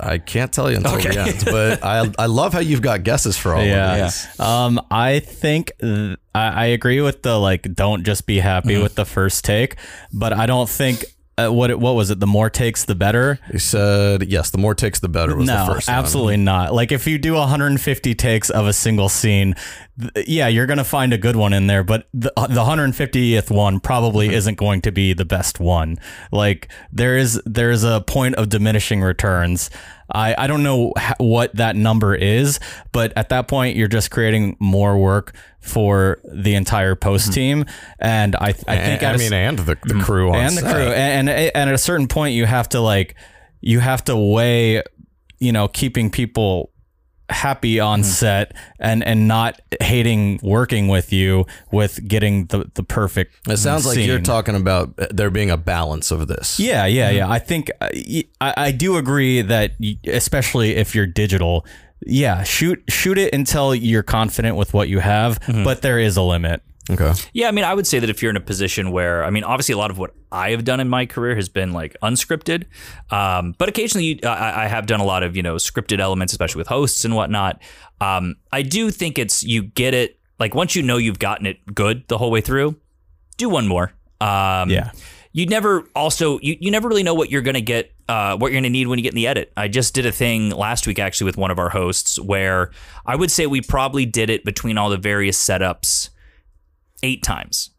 I 0.00 0.18
can't 0.18 0.52
tell 0.52 0.70
you 0.70 0.76
until 0.78 0.94
Okay. 0.96 1.10
the 1.10 1.20
end, 1.20 1.44
but 1.44 1.84
I 1.94 2.10
I 2.18 2.26
love 2.26 2.52
how 2.52 2.60
you've 2.60 2.82
got 2.82 3.02
guesses 3.02 3.36
for 3.36 3.54
all 3.54 3.60
of 3.60 3.66
yeah. 3.66 4.04
these. 4.04 4.40
Um, 4.40 4.80
I 4.90 5.18
think 5.20 5.72
th- 5.80 6.16
I, 6.34 6.48
I 6.48 6.64
agree 6.66 7.00
with 7.00 7.22
the 7.22 7.38
like, 7.38 7.62
don't 7.74 8.04
just 8.04 8.26
be 8.26 8.38
happy 8.38 8.80
with 8.80 8.94
the 8.94 9.04
first 9.04 9.44
take, 9.44 9.76
but 10.12 10.32
I 10.32 10.46
don't 10.46 10.68
think. 10.68 11.04
Uh, 11.36 11.48
what 11.50 11.68
it, 11.70 11.80
what 11.80 11.94
was 11.96 12.10
it? 12.10 12.20
The 12.20 12.26
more 12.28 12.48
takes, 12.48 12.84
the 12.84 12.94
better. 12.94 13.40
He 13.50 13.58
said 13.58 14.22
yes. 14.30 14.50
The 14.50 14.58
more 14.58 14.74
takes, 14.74 15.00
the 15.00 15.08
better 15.08 15.34
was 15.34 15.48
no, 15.48 15.66
the 15.66 15.74
first. 15.74 15.88
one. 15.88 15.96
absolutely 15.96 16.36
not. 16.36 16.72
Like 16.72 16.92
if 16.92 17.06
you 17.08 17.18
do 17.18 17.34
150 17.34 18.14
takes 18.14 18.50
of 18.50 18.66
a 18.66 18.72
single 18.72 19.08
scene, 19.08 19.56
th- 20.00 20.28
yeah, 20.28 20.46
you're 20.46 20.66
gonna 20.66 20.84
find 20.84 21.12
a 21.12 21.18
good 21.18 21.34
one 21.34 21.52
in 21.52 21.66
there, 21.66 21.82
but 21.82 22.06
the 22.14 22.32
the 22.36 22.62
150th 22.64 23.50
one 23.50 23.80
probably 23.80 24.28
Mm-hmm. 24.28 24.36
isn't 24.36 24.54
going 24.58 24.80
to 24.82 24.92
be 24.92 25.12
the 25.12 25.24
best 25.24 25.58
one. 25.58 25.98
Like 26.30 26.68
there 26.92 27.16
is 27.16 27.42
there 27.44 27.70
is 27.72 27.82
a 27.82 28.00
point 28.06 28.36
of 28.36 28.48
diminishing 28.48 29.02
returns. 29.02 29.70
I 30.14 30.34
I 30.38 30.46
don't 30.46 30.62
know 30.62 30.92
what 31.18 31.54
that 31.56 31.76
number 31.76 32.14
is, 32.14 32.60
but 32.92 33.12
at 33.16 33.28
that 33.30 33.48
point 33.48 33.76
you're 33.76 33.88
just 33.88 34.10
creating 34.10 34.56
more 34.60 34.96
work 34.98 35.34
for 35.60 36.20
the 36.32 36.54
entire 36.54 36.94
post 36.94 37.32
team, 37.32 37.64
and 37.98 38.36
I 38.36 38.48
I 38.48 38.52
think 38.52 39.00
Mm-hmm. 39.00 39.04
I, 39.04 39.08
at 39.08 39.14
a 39.14 39.18
mean, 39.18 39.32
and 39.32 39.58
the, 39.58 39.76
the 39.82 40.00
crew 40.02 40.30
on 40.30 40.36
and 40.36 40.56
the 40.56 40.60
set. 40.60 40.74
crew 40.74 40.82
and, 40.84 41.28
and 41.28 41.50
and 41.54 41.68
at 41.70 41.74
a 41.74 41.78
certain 41.78 42.06
point 42.08 42.34
you 42.34 42.46
have 42.46 42.68
to 42.70 42.80
like 42.80 43.14
you 43.60 43.80
have 43.80 44.04
to 44.04 44.16
weigh 44.16 44.82
you 45.38 45.52
know 45.52 45.68
keeping 45.68 46.10
people 46.10 46.70
happy 47.30 47.80
on 47.80 48.00
Mm-hmm. 48.00 48.08
set 48.10 48.52
and 48.78 49.02
and 49.02 49.26
not 49.26 49.60
hating 49.80 50.38
working 50.42 50.88
with 50.88 51.12
you 51.12 51.46
with 51.72 52.06
getting 52.06 52.46
the 52.46 52.70
the 52.74 52.82
perfect 52.82 53.34
It 53.48 53.56
sounds 53.56 53.86
like 53.86 53.98
you're 53.98 54.20
talking 54.20 54.54
about 54.54 54.94
uh, 54.98 55.06
there 55.10 55.30
being 55.30 55.50
a 55.50 55.56
balance 55.56 56.10
of 56.10 56.28
this. 56.28 56.60
yeah 56.60 56.84
yeah 56.86 57.10
yeah 57.10 57.30
i 57.30 57.38
think 57.38 57.70
I, 57.80 57.90
y- 57.94 58.24
I, 58.40 58.54
I 58.66 58.70
do 58.72 58.96
agree 58.98 59.40
that 59.42 59.72
especially 60.06 60.76
if 60.76 60.94
you're 60.94 61.06
digital 61.06 61.64
yeah 62.06 62.42
shoot 62.42 62.82
shoot 62.88 63.16
it 63.18 63.32
until 63.34 63.74
you're 63.74 64.02
confident 64.02 64.56
with 64.56 64.74
what 64.74 64.88
you 64.88 64.98
have 64.98 65.40
Mm-hmm. 65.40 65.64
but 65.64 65.80
there 65.82 65.98
is 65.98 66.16
a 66.18 66.22
limit 66.22 66.60
Okay. 66.90 67.12
Yeah, 67.32 67.48
I 67.48 67.50
mean, 67.50 67.64
I 67.64 67.72
would 67.72 67.86
say 67.86 67.98
that 67.98 68.10
if 68.10 68.20
you're 68.22 68.30
in 68.30 68.36
a 68.36 68.40
position 68.40 68.90
where, 68.90 69.24
I 69.24 69.30
mean, 69.30 69.42
obviously 69.42 69.72
a 69.72 69.78
lot 69.78 69.90
of 69.90 69.96
what 69.98 70.14
I 70.30 70.50
have 70.50 70.64
done 70.64 70.80
in 70.80 70.88
my 70.88 71.06
career 71.06 71.34
has 71.34 71.48
been 71.48 71.72
like 71.72 71.96
unscripted, 72.02 72.64
um, 73.10 73.54
but 73.56 73.68
occasionally 73.70 74.04
you, 74.04 74.18
I, 74.22 74.64
I 74.64 74.66
have 74.66 74.86
done 74.86 75.00
a 75.00 75.04
lot 75.04 75.22
of 75.22 75.34
you 75.34 75.42
know 75.42 75.54
scripted 75.54 75.98
elements, 76.00 76.32
especially 76.32 76.58
with 76.58 76.68
hosts 76.68 77.04
and 77.04 77.14
whatnot. 77.16 77.62
Um, 78.00 78.36
I 78.52 78.62
do 78.62 78.90
think 78.90 79.18
it's 79.18 79.42
you 79.42 79.62
get 79.62 79.94
it 79.94 80.18
like 80.38 80.54
once 80.54 80.76
you 80.76 80.82
know 80.82 80.98
you've 80.98 81.18
gotten 81.18 81.46
it 81.46 81.74
good 81.74 82.06
the 82.08 82.18
whole 82.18 82.30
way 82.30 82.40
through, 82.42 82.76
do 83.38 83.48
one 83.48 83.66
more. 83.66 83.92
Um, 84.20 84.68
Yeah. 84.70 84.90
You 85.36 85.46
never 85.46 85.84
also 85.96 86.38
you, 86.42 86.56
you 86.60 86.70
never 86.70 86.88
really 86.88 87.02
know 87.02 87.14
what 87.14 87.28
you're 87.28 87.42
gonna 87.42 87.60
get 87.60 87.92
uh, 88.08 88.36
what 88.36 88.52
you're 88.52 88.60
gonna 88.60 88.70
need 88.70 88.86
when 88.86 88.98
you 89.00 89.02
get 89.02 89.14
in 89.14 89.16
the 89.16 89.26
edit. 89.26 89.52
I 89.56 89.66
just 89.66 89.92
did 89.92 90.06
a 90.06 90.12
thing 90.12 90.50
last 90.50 90.86
week 90.86 91.00
actually 91.00 91.24
with 91.24 91.36
one 91.36 91.50
of 91.50 91.58
our 91.58 91.70
hosts 91.70 92.20
where 92.20 92.70
I 93.04 93.16
would 93.16 93.32
say 93.32 93.46
we 93.46 93.60
probably 93.60 94.06
did 94.06 94.30
it 94.30 94.44
between 94.44 94.78
all 94.78 94.90
the 94.90 94.96
various 94.96 95.36
setups 95.42 96.10
eight 97.04 97.22
times. 97.22 97.70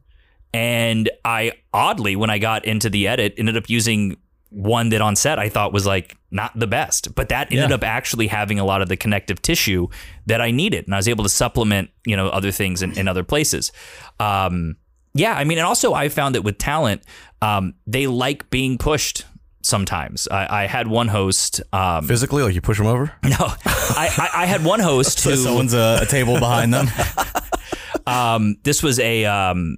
And 0.53 1.09
I 1.25 1.51
oddly, 1.73 2.15
when 2.15 2.29
I 2.29 2.37
got 2.39 2.63
into 2.63 2.89
the 2.89 3.07
edit, 3.09 3.33
ended 3.37 3.57
up 3.57 3.69
using 3.69 4.15
one 4.49 4.87
that 4.89 5.01
on 5.01 5.17
set 5.17 5.37
I 5.37 5.49
thought 5.49 5.73
was 5.73 5.85
like 5.85 6.15
not 6.31 6.57
the 6.57 6.67
best, 6.67 7.13
but 7.13 7.27
that 7.29 7.51
ended 7.51 7.69
Yeah. 7.71 7.75
up 7.75 7.83
actually 7.83 8.27
having 8.27 8.57
a 8.57 8.63
lot 8.63 8.81
of 8.81 8.87
the 8.87 8.95
connective 8.95 9.41
tissue 9.41 9.87
that 10.27 10.39
I 10.39 10.51
needed, 10.51 10.85
and 10.85 10.93
I 10.95 10.97
was 10.97 11.09
able 11.09 11.23
to 11.25 11.29
supplement, 11.29 11.89
you 12.05 12.15
know, 12.15 12.29
other 12.29 12.51
things 12.51 12.81
in, 12.81 12.97
in 12.97 13.07
other 13.09 13.23
places. 13.23 13.73
Um, 14.19 14.77
yeah, 15.13 15.33
I 15.33 15.43
mean, 15.43 15.57
and 15.57 15.67
also 15.67 15.93
I 15.93 16.07
found 16.07 16.35
that 16.35 16.43
with 16.43 16.57
talent, 16.57 17.01
um, 17.41 17.73
they 17.85 18.07
like 18.07 18.49
being 18.49 18.77
pushed. 18.77 19.25
Sometimes 19.61 20.27
I, 20.29 20.63
I 20.63 20.67
had 20.67 20.87
one 20.87 21.07
host. 21.09 21.59
Um, 21.73 22.07
Physically, 22.07 22.43
like 22.43 22.53
you 22.53 22.61
push 22.61 22.77
them 22.77 22.87
over. 22.87 23.11
no, 23.23 23.35
I, 23.39 24.09
I, 24.17 24.43
I 24.43 24.45
had 24.45 24.63
one 24.63 24.79
host 24.79 25.19
so 25.25 25.31
who 25.31 25.35
someone's 25.37 25.73
a, 25.73 25.99
a 26.03 26.05
table 26.05 26.35
behind 26.39 26.71
them 26.73 26.87
Um, 28.07 28.57
this 28.63 28.83
was 28.83 28.99
a 28.99 29.25
um, 29.25 29.77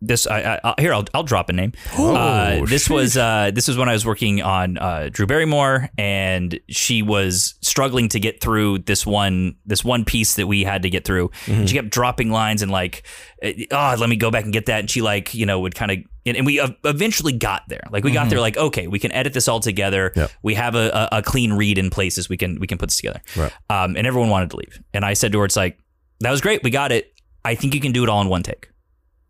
this 0.00 0.26
I, 0.26 0.60
I, 0.62 0.74
here 0.80 0.94
I'll, 0.94 1.04
I'll 1.12 1.24
drop 1.24 1.48
a 1.48 1.52
name. 1.52 1.72
uh, 1.98 2.64
this 2.66 2.88
was 2.88 3.16
uh, 3.16 3.50
this 3.52 3.66
was 3.68 3.76
when 3.76 3.88
I 3.88 3.92
was 3.92 4.06
working 4.06 4.42
on 4.42 4.78
uh, 4.78 5.08
Drew 5.10 5.26
Barrymore, 5.26 5.90
and 5.98 6.58
she 6.68 7.02
was 7.02 7.54
struggling 7.62 8.08
to 8.10 8.20
get 8.20 8.40
through 8.40 8.80
this 8.80 9.04
one 9.04 9.56
this 9.66 9.84
one 9.84 10.04
piece 10.04 10.36
that 10.36 10.46
we 10.46 10.62
had 10.62 10.82
to 10.82 10.90
get 10.90 11.04
through. 11.04 11.30
And 11.46 11.68
she 11.68 11.76
kept 11.76 11.90
dropping 11.90 12.30
lines 12.30 12.62
and 12.62 12.70
like, 12.70 13.02
oh, 13.42 13.96
let 13.98 14.08
me 14.08 14.16
go 14.16 14.30
back 14.30 14.44
and 14.44 14.52
get 14.52 14.66
that. 14.66 14.80
And 14.80 14.90
she 14.90 15.02
like 15.02 15.34
you 15.34 15.46
know 15.46 15.60
would 15.60 15.74
kind 15.74 15.90
of 15.90 15.98
and, 16.26 16.36
and 16.36 16.46
we 16.46 16.60
eventually 16.84 17.32
got 17.32 17.62
there. 17.68 17.82
Like 17.90 18.04
we 18.04 18.12
got 18.12 18.30
there. 18.30 18.40
Like 18.40 18.56
okay, 18.56 18.86
we 18.86 18.98
can 19.00 19.10
edit 19.12 19.32
this 19.32 19.48
all 19.48 19.60
together. 19.60 20.12
Yep. 20.14 20.30
We 20.42 20.54
have 20.54 20.74
a, 20.76 21.08
a, 21.12 21.18
a 21.18 21.22
clean 21.22 21.54
read 21.54 21.76
in 21.78 21.90
places. 21.90 22.28
We 22.28 22.36
can 22.36 22.60
we 22.60 22.66
can 22.68 22.78
put 22.78 22.90
this 22.90 22.96
together. 22.98 23.20
Right. 23.36 23.52
Um, 23.68 23.96
and 23.96 24.06
everyone 24.06 24.30
wanted 24.30 24.50
to 24.50 24.56
leave, 24.58 24.80
and 24.94 25.04
I 25.04 25.14
said 25.14 25.32
to 25.32 25.40
her, 25.40 25.44
it's 25.44 25.56
like 25.56 25.78
that 26.20 26.30
was 26.30 26.40
great. 26.40 26.62
We 26.62 26.70
got 26.70 26.92
it. 26.92 27.12
I 27.48 27.54
think 27.54 27.74
you 27.74 27.80
can 27.80 27.92
do 27.92 28.02
it 28.02 28.08
all 28.08 28.20
in 28.20 28.28
one 28.28 28.42
take. 28.42 28.70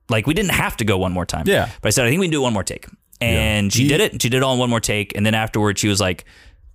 Like 0.08 0.26
we 0.26 0.34
didn't 0.34 0.52
have 0.52 0.76
to 0.78 0.84
go 0.84 0.98
one 0.98 1.12
more 1.12 1.24
time. 1.24 1.44
Yeah. 1.46 1.70
But 1.80 1.88
I 1.88 1.90
said 1.90 2.06
I 2.06 2.08
think 2.08 2.20
we 2.20 2.26
can 2.26 2.32
do 2.32 2.42
one 2.42 2.52
more 2.52 2.64
take. 2.64 2.86
And 3.20 3.72
she 3.72 3.88
did 3.88 4.00
it. 4.00 4.22
She 4.22 4.28
did 4.28 4.38
it 4.38 4.42
all 4.42 4.54
in 4.54 4.58
one 4.58 4.70
more 4.70 4.80
take. 4.80 5.16
And 5.16 5.24
then 5.24 5.34
afterwards, 5.34 5.80
she 5.80 5.88
was 5.88 6.00
like 6.00 6.24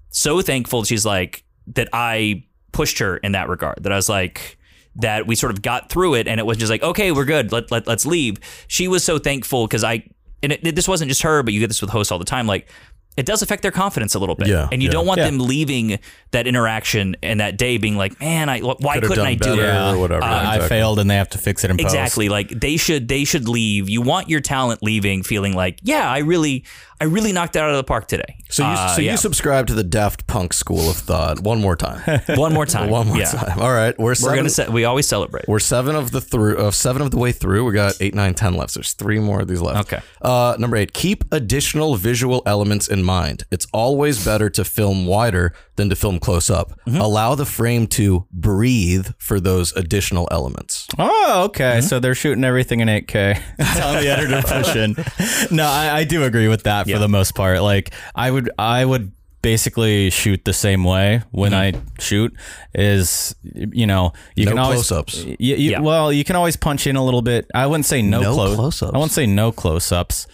so 0.09 0.41
thankful. 0.41 0.83
She's 0.83 1.05
like 1.05 1.43
that 1.67 1.89
I 1.93 2.45
pushed 2.71 2.99
her 2.99 3.17
in 3.17 3.33
that 3.33 3.49
regard. 3.49 3.83
That 3.83 3.91
I 3.91 3.95
was 3.95 4.09
like 4.09 4.57
that 4.97 5.25
we 5.25 5.35
sort 5.35 5.51
of 5.51 5.61
got 5.61 5.89
through 5.89 6.15
it, 6.15 6.27
and 6.27 6.39
it 6.39 6.45
was 6.45 6.57
just 6.57 6.69
like 6.69 6.83
okay, 6.83 7.11
we're 7.11 7.25
good. 7.25 7.51
Let, 7.51 7.71
let 7.71 7.87
let's 7.87 8.05
leave. 8.05 8.37
She 8.67 8.87
was 8.87 9.03
so 9.03 9.19
thankful 9.19 9.67
because 9.67 9.83
I 9.83 10.07
and 10.41 10.51
it, 10.51 10.75
this 10.75 10.87
wasn't 10.87 11.09
just 11.09 11.23
her, 11.23 11.43
but 11.43 11.53
you 11.53 11.59
get 11.59 11.67
this 11.67 11.81
with 11.81 11.89
hosts 11.89 12.11
all 12.11 12.19
the 12.19 12.25
time. 12.25 12.47
Like 12.47 12.69
it 13.15 13.25
does 13.25 13.41
affect 13.41 13.61
their 13.61 13.71
confidence 13.71 14.15
a 14.15 14.19
little 14.19 14.35
bit. 14.35 14.47
Yeah, 14.47 14.67
and 14.71 14.81
you 14.81 14.87
yeah. 14.87 14.93
don't 14.93 15.05
want 15.05 15.19
Yeah. 15.19 15.25
them 15.25 15.39
leaving 15.39 15.99
that 16.31 16.47
interaction 16.47 17.15
and 17.21 17.39
that 17.39 17.57
day 17.57 17.77
being 17.77 17.95
like, 17.95 18.19
man, 18.19 18.49
I 18.49 18.59
why 18.61 18.95
Could've 18.95 19.09
couldn't 19.09 19.25
I 19.25 19.35
do 19.35 19.55
better 19.57 19.63
it? 19.91 19.95
or 19.95 19.99
whatever. 19.99 20.23
Uh, 20.23 20.27
I, 20.27 20.55
Yeah, 20.57 20.63
I 20.63 20.67
failed 20.67 20.99
and 20.99 21.09
they 21.09 21.15
have 21.15 21.29
to 21.29 21.37
fix 21.37 21.63
it 21.63 21.71
in 21.71 21.77
post. 21.77 21.85
Exactly. 21.95 22.29
Like 22.29 22.49
they 22.49 22.77
should 22.77 23.07
they 23.07 23.23
should 23.23 23.47
leave. 23.47 23.89
You 23.89 24.01
want 24.01 24.29
your 24.29 24.39
talent 24.41 24.81
leaving 24.81 25.23
feeling 25.23 25.53
like, 25.53 25.79
yeah, 25.83 26.09
I 26.09 26.19
really 26.19 26.65
I 27.03 27.05
really 27.05 27.33
knocked 27.33 27.57
it 27.57 27.59
out 27.59 27.69
of 27.69 27.75
the 27.75 27.83
park 27.83 28.07
today. 28.07 28.37
So 28.49 28.63
you 28.63 28.69
Uh, 28.69 28.95
so 28.95 29.01
yeah. 29.01 29.11
you 29.11 29.17
subscribe 29.17 29.67
to 29.67 29.73
the 29.73 29.83
Daft 29.83 30.25
Punk 30.25 30.53
school 30.53 30.89
of 30.89 30.95
thought. 30.95 31.41
One 31.41 31.59
more 31.59 31.75
time. 31.75 31.99
one 32.35 32.53
more 32.53 32.65
time. 32.65 32.89
One 32.89 33.07
more 33.07 33.17
yeah. 33.17 33.25
time. 33.25 33.59
All 33.59 33.73
right, 33.73 33.93
we're 33.99 34.15
We're 34.23 34.35
gonna 34.37 34.49
se- 34.49 34.69
we 34.69 34.85
always 34.85 35.05
celebrate. 35.05 35.45
We're 35.49 35.59
seven 35.59 35.97
of 35.97 36.11
the 36.11 36.21
through 36.21 36.55
of 36.55 36.75
seven 36.75 37.01
of 37.01 37.11
the 37.11 37.17
way 37.17 37.33
through. 37.33 37.65
We 37.65 37.73
got 37.73 37.95
eight, 37.99 38.15
nine, 38.15 38.35
ten 38.35 38.53
left. 38.53 38.71
So 38.71 38.79
There's 38.79 38.93
three 38.93 39.19
more 39.19 39.41
of 39.41 39.49
these 39.49 39.59
left. 39.59 39.91
Okay. 39.91 40.01
Uh, 40.21 40.55
number 40.57 40.77
eight. 40.77 40.93
Keep 40.93 41.25
additional 41.33 41.95
visual 41.97 42.41
elements 42.45 42.87
in 42.87 43.03
mind. 43.03 43.43
It's 43.51 43.67
always 43.73 44.23
better 44.23 44.49
to 44.51 44.63
film 44.63 45.05
wider 45.05 45.53
than 45.75 45.89
to 45.89 45.95
film 45.97 46.19
close 46.19 46.49
up. 46.49 46.71
Mm-hmm. 46.87 47.01
Allow 47.01 47.35
the 47.35 47.45
frame 47.45 47.87
to 47.87 48.27
breathe 48.31 49.07
for 49.17 49.41
those 49.41 49.75
additional 49.75 50.27
elements. 50.31 50.87
Oh, 50.97 51.43
okay. 51.45 51.81
So 51.81 51.99
they're 51.99 52.15
shooting 52.15 52.43
everything 52.43 52.79
in 52.79 52.87
8K. 52.87 53.41
Telling 53.73 54.03
the 54.03 54.09
editor 54.09 54.41
push 54.41 54.75
in. 54.75 54.95
No, 55.51 55.65
I, 55.65 55.99
I 55.99 56.03
do 56.03 56.23
agree 56.23 56.47
with 56.47 56.63
that 56.63 56.87
for 56.87 56.92
Yeah. 56.93 56.99
the 56.99 57.09
most 57.09 57.35
part. 57.35 57.61
Like 57.61 57.91
I 58.15 58.31
would, 58.31 58.49
I 58.57 58.85
would 58.85 59.11
basically 59.41 60.09
shoot 60.09 60.45
the 60.45 60.53
same 60.53 60.85
way 60.85 61.21
when 61.31 61.53
I 61.53 61.73
shoot. 61.99 62.33
Is 62.73 63.35
you 63.43 63.85
know 63.85 64.13
you 64.35 64.45
No 64.45 64.51
can 64.51 64.59
always 64.59 64.87
close-ups. 64.87 65.25
you- 65.39 65.55
Yeah. 65.57 65.81
Well, 65.81 66.13
you 66.13 66.23
can 66.23 66.35
always 66.35 66.55
punch 66.55 66.87
in 66.87 66.95
a 66.95 67.03
little 67.03 67.21
bit. 67.21 67.45
I 67.53 67.65
wouldn't 67.67 67.85
say 67.85 68.01
no, 68.01 68.21
No 68.21 68.33
close. 68.33 68.55
close-ups. 68.55 68.93
I 68.93 68.97
wouldn't 68.97 69.11
say 69.11 69.25
no 69.27 69.51
close 69.51 69.91
ups. 69.91 70.27
I 70.29 70.33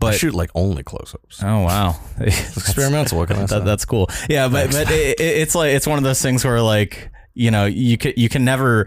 But 0.00 0.14
shoot 0.14 0.32
like 0.32 0.50
only 0.54 0.82
close-ups. 0.82 1.42
oh 1.42 1.60
wow, 1.62 1.96
Experimental. 2.20 3.18
What 3.18 3.28
can 3.28 3.36
I 3.38 3.46
say? 3.46 3.58
that, 3.58 3.64
that's 3.64 3.84
cool. 3.84 4.08
Yeah, 4.28 4.48
but 4.48 4.70
but 4.70 4.90
it- 4.90 5.20
it's 5.20 5.54
like 5.54 5.72
it's 5.74 5.86
one 5.86 5.98
of 5.98 6.04
those 6.04 6.22
things 6.22 6.44
where 6.44 6.62
like 6.62 7.10
you 7.34 7.50
know 7.50 7.66
you 7.66 7.98
can 7.98 8.12
you 8.16 8.28
can 8.28 8.44
never 8.44 8.86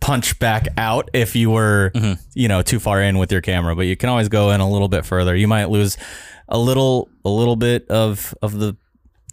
punch 0.00 0.38
back 0.40 0.66
out 0.76 1.08
if 1.12 1.36
you 1.36 1.50
were 1.50 1.90
Mm-hmm. 1.94 2.14
you 2.34 2.48
know 2.48 2.62
too 2.62 2.80
far 2.80 3.00
in 3.02 3.18
with 3.18 3.30
your 3.30 3.40
camera, 3.40 3.76
but 3.76 3.82
you 3.86 3.96
can 3.96 4.08
always 4.08 4.28
go 4.28 4.50
in 4.50 4.60
a 4.60 4.68
little 4.70 4.88
bit 4.88 5.04
further. 5.04 5.34
You 5.36 5.48
might 5.48 5.66
lose 5.68 5.96
a 6.48 6.58
little 6.58 7.08
a 7.24 7.28
little 7.30 7.56
bit 7.56 7.88
of 7.88 8.34
of 8.42 8.58
the 8.58 8.76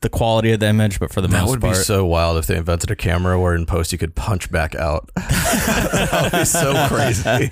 the 0.01 0.09
quality 0.09 0.53
of 0.53 0.61
the 0.61 0.65
image, 0.67 0.97
but 0.97 1.11
for 1.11 1.19
the 1.19 1.27
that 1.27 1.41
most 1.41 1.47
part, 1.49 1.59
that 1.61 1.67
would 1.67 1.73
be 1.73 1.75
so 1.75 2.05
wild 2.05 2.37
if 2.37 2.45
they 2.47 2.55
invented 2.55 2.89
a 2.89 2.95
camera 2.95 3.37
where 3.37 3.53
in 3.53 3.65
post 3.65 3.91
you 3.91 3.97
could 3.97 4.15
punch 4.15 4.49
back 4.49 4.73
out. 4.73 5.09
that 5.17 6.19
would 6.23 6.39
be 6.39 6.45
so 6.45 6.71
crazy. 6.87 7.27
I 7.27 7.51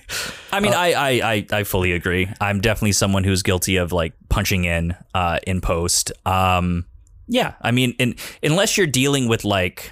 Uh, 0.57 0.61
mean, 0.61 0.73
I, 0.73 0.93
I 0.93 1.09
I 1.33 1.45
I 1.59 1.63
fully 1.63 1.91
agree. 1.91 2.29
I'm 2.39 2.61
definitely 2.61 2.93
someone 2.93 3.25
who's 3.25 3.43
guilty 3.43 3.75
of 3.75 3.91
like 3.91 4.13
punching 4.29 4.63
in 4.63 4.95
uh, 5.13 5.39
in 5.45 5.59
post. 5.59 6.13
Um, 6.25 6.85
yeah, 7.27 7.55
I 7.61 7.71
mean, 7.71 7.93
in, 7.99 8.15
unless 8.41 8.77
you're 8.77 8.87
dealing 8.87 9.27
with 9.27 9.43
like. 9.43 9.91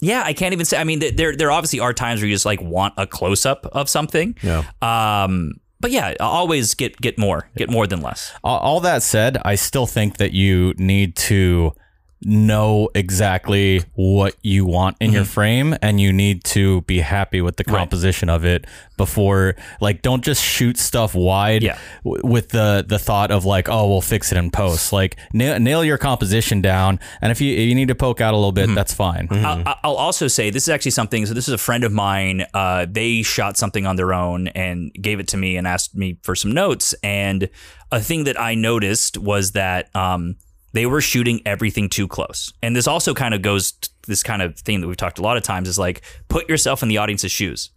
Yeah, 0.00 0.22
I 0.24 0.32
can't 0.32 0.52
even 0.52 0.66
say. 0.66 0.78
I 0.78 0.84
mean, 0.84 0.98
there 1.16 1.36
there 1.36 1.50
obviously 1.52 1.78
are 1.80 1.92
times 1.92 2.20
where 2.20 2.28
you 2.28 2.34
just 2.34 2.44
like 2.46 2.60
want 2.60 2.94
a 2.96 3.06
close 3.06 3.46
up 3.46 3.66
of 3.66 3.88
something. 3.88 4.36
Yeah. 4.42 4.64
Um, 4.82 5.54
but 5.82 5.90
yeah, 5.90 6.14
always 6.20 6.74
get 6.74 6.98
get 7.00 7.18
more, 7.18 7.50
get 7.56 7.68
more 7.68 7.86
than 7.86 8.00
less. 8.00 8.32
all, 8.42 8.80
that 8.80 9.02
said, 9.02 9.36
I 9.44 9.56
still 9.56 9.86
think 9.86 10.16
that 10.16 10.32
you 10.32 10.72
need 10.78 11.16
to 11.16 11.74
know 12.24 12.88
exactly 12.94 13.82
what 13.94 14.34
you 14.42 14.64
want 14.64 14.96
in 15.00 15.08
Mm-hmm. 15.08 15.14
your 15.16 15.24
frame 15.24 15.76
and 15.82 16.00
you 16.00 16.12
need 16.12 16.44
to 16.44 16.80
be 16.82 17.00
happy 17.00 17.40
with 17.40 17.56
the 17.56 17.64
composition 17.64 18.28
of 18.28 18.44
it 18.44 18.66
before 18.96 19.56
like 19.80 20.00
don't 20.02 20.22
just 20.24 20.42
shoot 20.42 20.76
stuff 20.78 21.14
wide 21.14 21.62
Yeah. 21.62 21.78
w- 22.04 22.22
with 22.24 22.50
the 22.50 22.84
the 22.86 22.98
thought 22.98 23.30
of 23.30 23.44
like 23.44 23.68
oh 23.68 23.88
we'll 23.88 24.00
fix 24.00 24.30
it 24.32 24.38
in 24.38 24.50
post 24.50 24.92
like 24.92 25.16
nail, 25.32 25.58
nail 25.58 25.84
your 25.84 25.98
composition 25.98 26.60
down 26.62 27.00
and 27.20 27.32
if 27.32 27.40
you 27.40 27.52
if 27.52 27.68
you 27.68 27.74
need 27.74 27.88
to 27.88 27.94
poke 27.94 28.20
out 28.20 28.32
a 28.34 28.36
little 28.36 28.52
Mm-hmm. 28.52 28.72
bit 28.72 28.74
that's 28.74 28.92
fine 28.94 29.28
I'll, 29.30 29.78
I'll 29.82 29.94
also 29.96 30.28
say 30.28 30.50
this 30.50 30.64
is 30.64 30.68
actually 30.68 30.90
something. 30.92 31.24
So 31.26 31.34
this 31.34 31.48
is 31.48 31.54
a 31.54 31.58
friend 31.58 31.84
of 31.84 31.92
mine. 31.92 32.44
Uh, 32.54 32.86
they 32.88 33.22
shot 33.22 33.56
something 33.56 33.86
on 33.86 33.96
their 33.96 34.12
own 34.12 34.48
and 34.48 34.92
gave 34.94 35.20
it 35.20 35.28
to 35.28 35.36
me 35.36 35.56
and 35.56 35.66
asked 35.66 35.94
me 35.96 36.18
for 36.22 36.34
some 36.34 36.52
notes. 36.52 36.94
And 37.02 37.48
a 37.90 38.00
thing 38.00 38.24
that 38.24 38.38
I 38.40 38.54
noticed 38.54 39.16
was 39.18 39.52
that 39.52 39.94
um, 39.96 40.36
they 40.72 40.86
were 40.86 41.00
shooting 41.00 41.40
everything 41.46 41.88
too 41.88 42.08
close. 42.08 42.52
And 42.62 42.74
this 42.74 42.86
also 42.86 43.14
kind 43.14 43.34
of 43.34 43.42
goes 43.42 43.72
to 43.72 43.90
this 44.08 44.22
kind 44.22 44.42
of 44.42 44.58
thing 44.58 44.80
that 44.80 44.88
we've 44.88 44.96
talked 44.96 45.18
a 45.18 45.22
lot 45.22 45.36
of 45.36 45.42
times 45.44 45.68
is 45.68 45.78
like 45.78 46.02
put 46.28 46.48
yourself 46.48 46.82
in 46.82 46.88
the 46.88 46.98
audience's 46.98 47.30
shoes. 47.30 47.70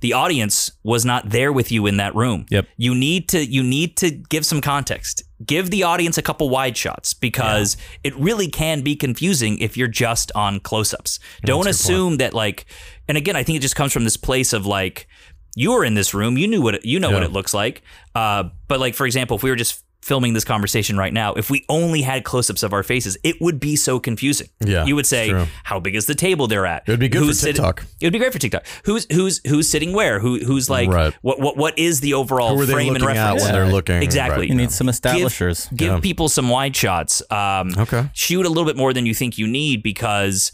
The 0.00 0.12
audience 0.14 0.70
was 0.82 1.04
not 1.04 1.28
there 1.28 1.52
with 1.52 1.70
you 1.70 1.86
in 1.86 1.98
that 1.98 2.14
room. 2.14 2.46
Yep. 2.50 2.66
You 2.76 2.94
need 2.94 3.28
to 3.30 3.44
you 3.44 3.62
need 3.62 3.96
to 3.98 4.10
give 4.10 4.46
some 4.46 4.60
context. 4.60 5.22
Give 5.44 5.68
the 5.70 5.82
audience 5.82 6.16
a 6.16 6.22
couple 6.22 6.48
wide 6.48 6.76
shots 6.78 7.12
because 7.12 7.76
it 8.02 8.16
really 8.16 8.48
can 8.48 8.80
be 8.80 8.96
confusing 8.96 9.58
if 9.58 9.76
you're 9.76 9.86
just 9.88 10.32
on 10.34 10.60
close-ups. 10.60 11.18
Don't 11.42 11.66
assume 11.68 12.16
that 12.18 12.32
like 12.32 12.64
and 13.06 13.18
again 13.18 13.36
I 13.36 13.42
think 13.42 13.56
it 13.56 13.62
just 13.62 13.76
comes 13.76 13.92
from 13.92 14.04
this 14.04 14.16
place 14.16 14.52
of 14.54 14.64
like 14.64 15.08
you 15.54 15.72
were 15.72 15.84
in 15.84 15.94
this 15.94 16.14
room, 16.14 16.36
you 16.38 16.46
knew 16.46 16.62
what 16.62 16.76
it, 16.76 16.84
you 16.84 17.00
know 17.00 17.10
what 17.10 17.22
it 17.22 17.32
looks 17.32 17.52
like. 17.54 17.82
Uh, 18.14 18.44
but 18.68 18.78
like 18.78 18.94
for 18.94 19.04
example, 19.06 19.36
if 19.36 19.42
we 19.42 19.50
were 19.50 19.56
just 19.56 19.82
filming 20.06 20.32
this 20.34 20.44
conversation 20.44 20.96
right 20.96 21.12
now, 21.12 21.34
if 21.34 21.50
we 21.50 21.64
only 21.68 22.00
had 22.02 22.22
close-ups 22.22 22.62
of 22.62 22.72
our 22.72 22.82
faces, 22.84 23.18
it 23.24 23.40
would 23.40 23.58
be 23.58 23.74
so 23.74 23.98
confusing. 23.98 24.48
Yeah, 24.64 24.84
you 24.86 24.94
would 24.94 25.06
say, 25.06 25.46
"How 25.64 25.80
big 25.80 25.96
is 25.96 26.06
the 26.06 26.14
table 26.14 26.46
they're 26.46 26.64
at?" 26.66 26.84
It 26.86 26.90
would 26.92 27.00
be 27.00 27.08
good 27.08 27.26
for 27.26 27.34
sit- 27.34 27.56
TikTok. 27.56 27.84
it 28.00 28.06
would 28.06 28.12
be 28.12 28.18
great 28.20 28.32
for 28.32 28.38
TikTok. 28.38 28.64
Who's 28.84 29.06
who's 29.12 29.40
who's 29.46 29.68
sitting 29.68 29.92
where? 29.92 30.20
Who 30.20 30.38
who's 30.44 30.70
like 30.70 30.88
Right. 30.88 31.12
what 31.22 31.40
what 31.40 31.56
what 31.56 31.78
is 31.78 32.00
the 32.00 32.14
overall 32.14 32.54
Who 32.56 32.62
are 32.62 32.66
they 32.66 32.72
frame 32.72 32.94
and 32.94 33.02
looking 33.02 33.16
at 33.16 33.22
reference? 33.24 33.42
when 33.42 33.52
they're 33.52 33.66
looking? 33.72 34.02
Exactly. 34.02 34.40
Right. 34.42 34.48
You 34.48 34.54
need 34.54 34.70
some 34.70 34.86
Give, 34.86 34.94
establishers. 34.94 35.68
give 35.74 35.92
Yeah. 35.94 36.00
people 36.00 36.28
some 36.28 36.48
wide 36.48 36.76
shots. 36.76 37.22
Um, 37.30 37.72
Okay. 37.76 38.08
Shoot 38.12 38.46
a 38.46 38.48
little 38.48 38.64
bit 38.64 38.76
more 38.76 38.92
than 38.92 39.06
you 39.06 39.14
think 39.14 39.36
you 39.38 39.46
need 39.48 39.82
because 39.82 40.52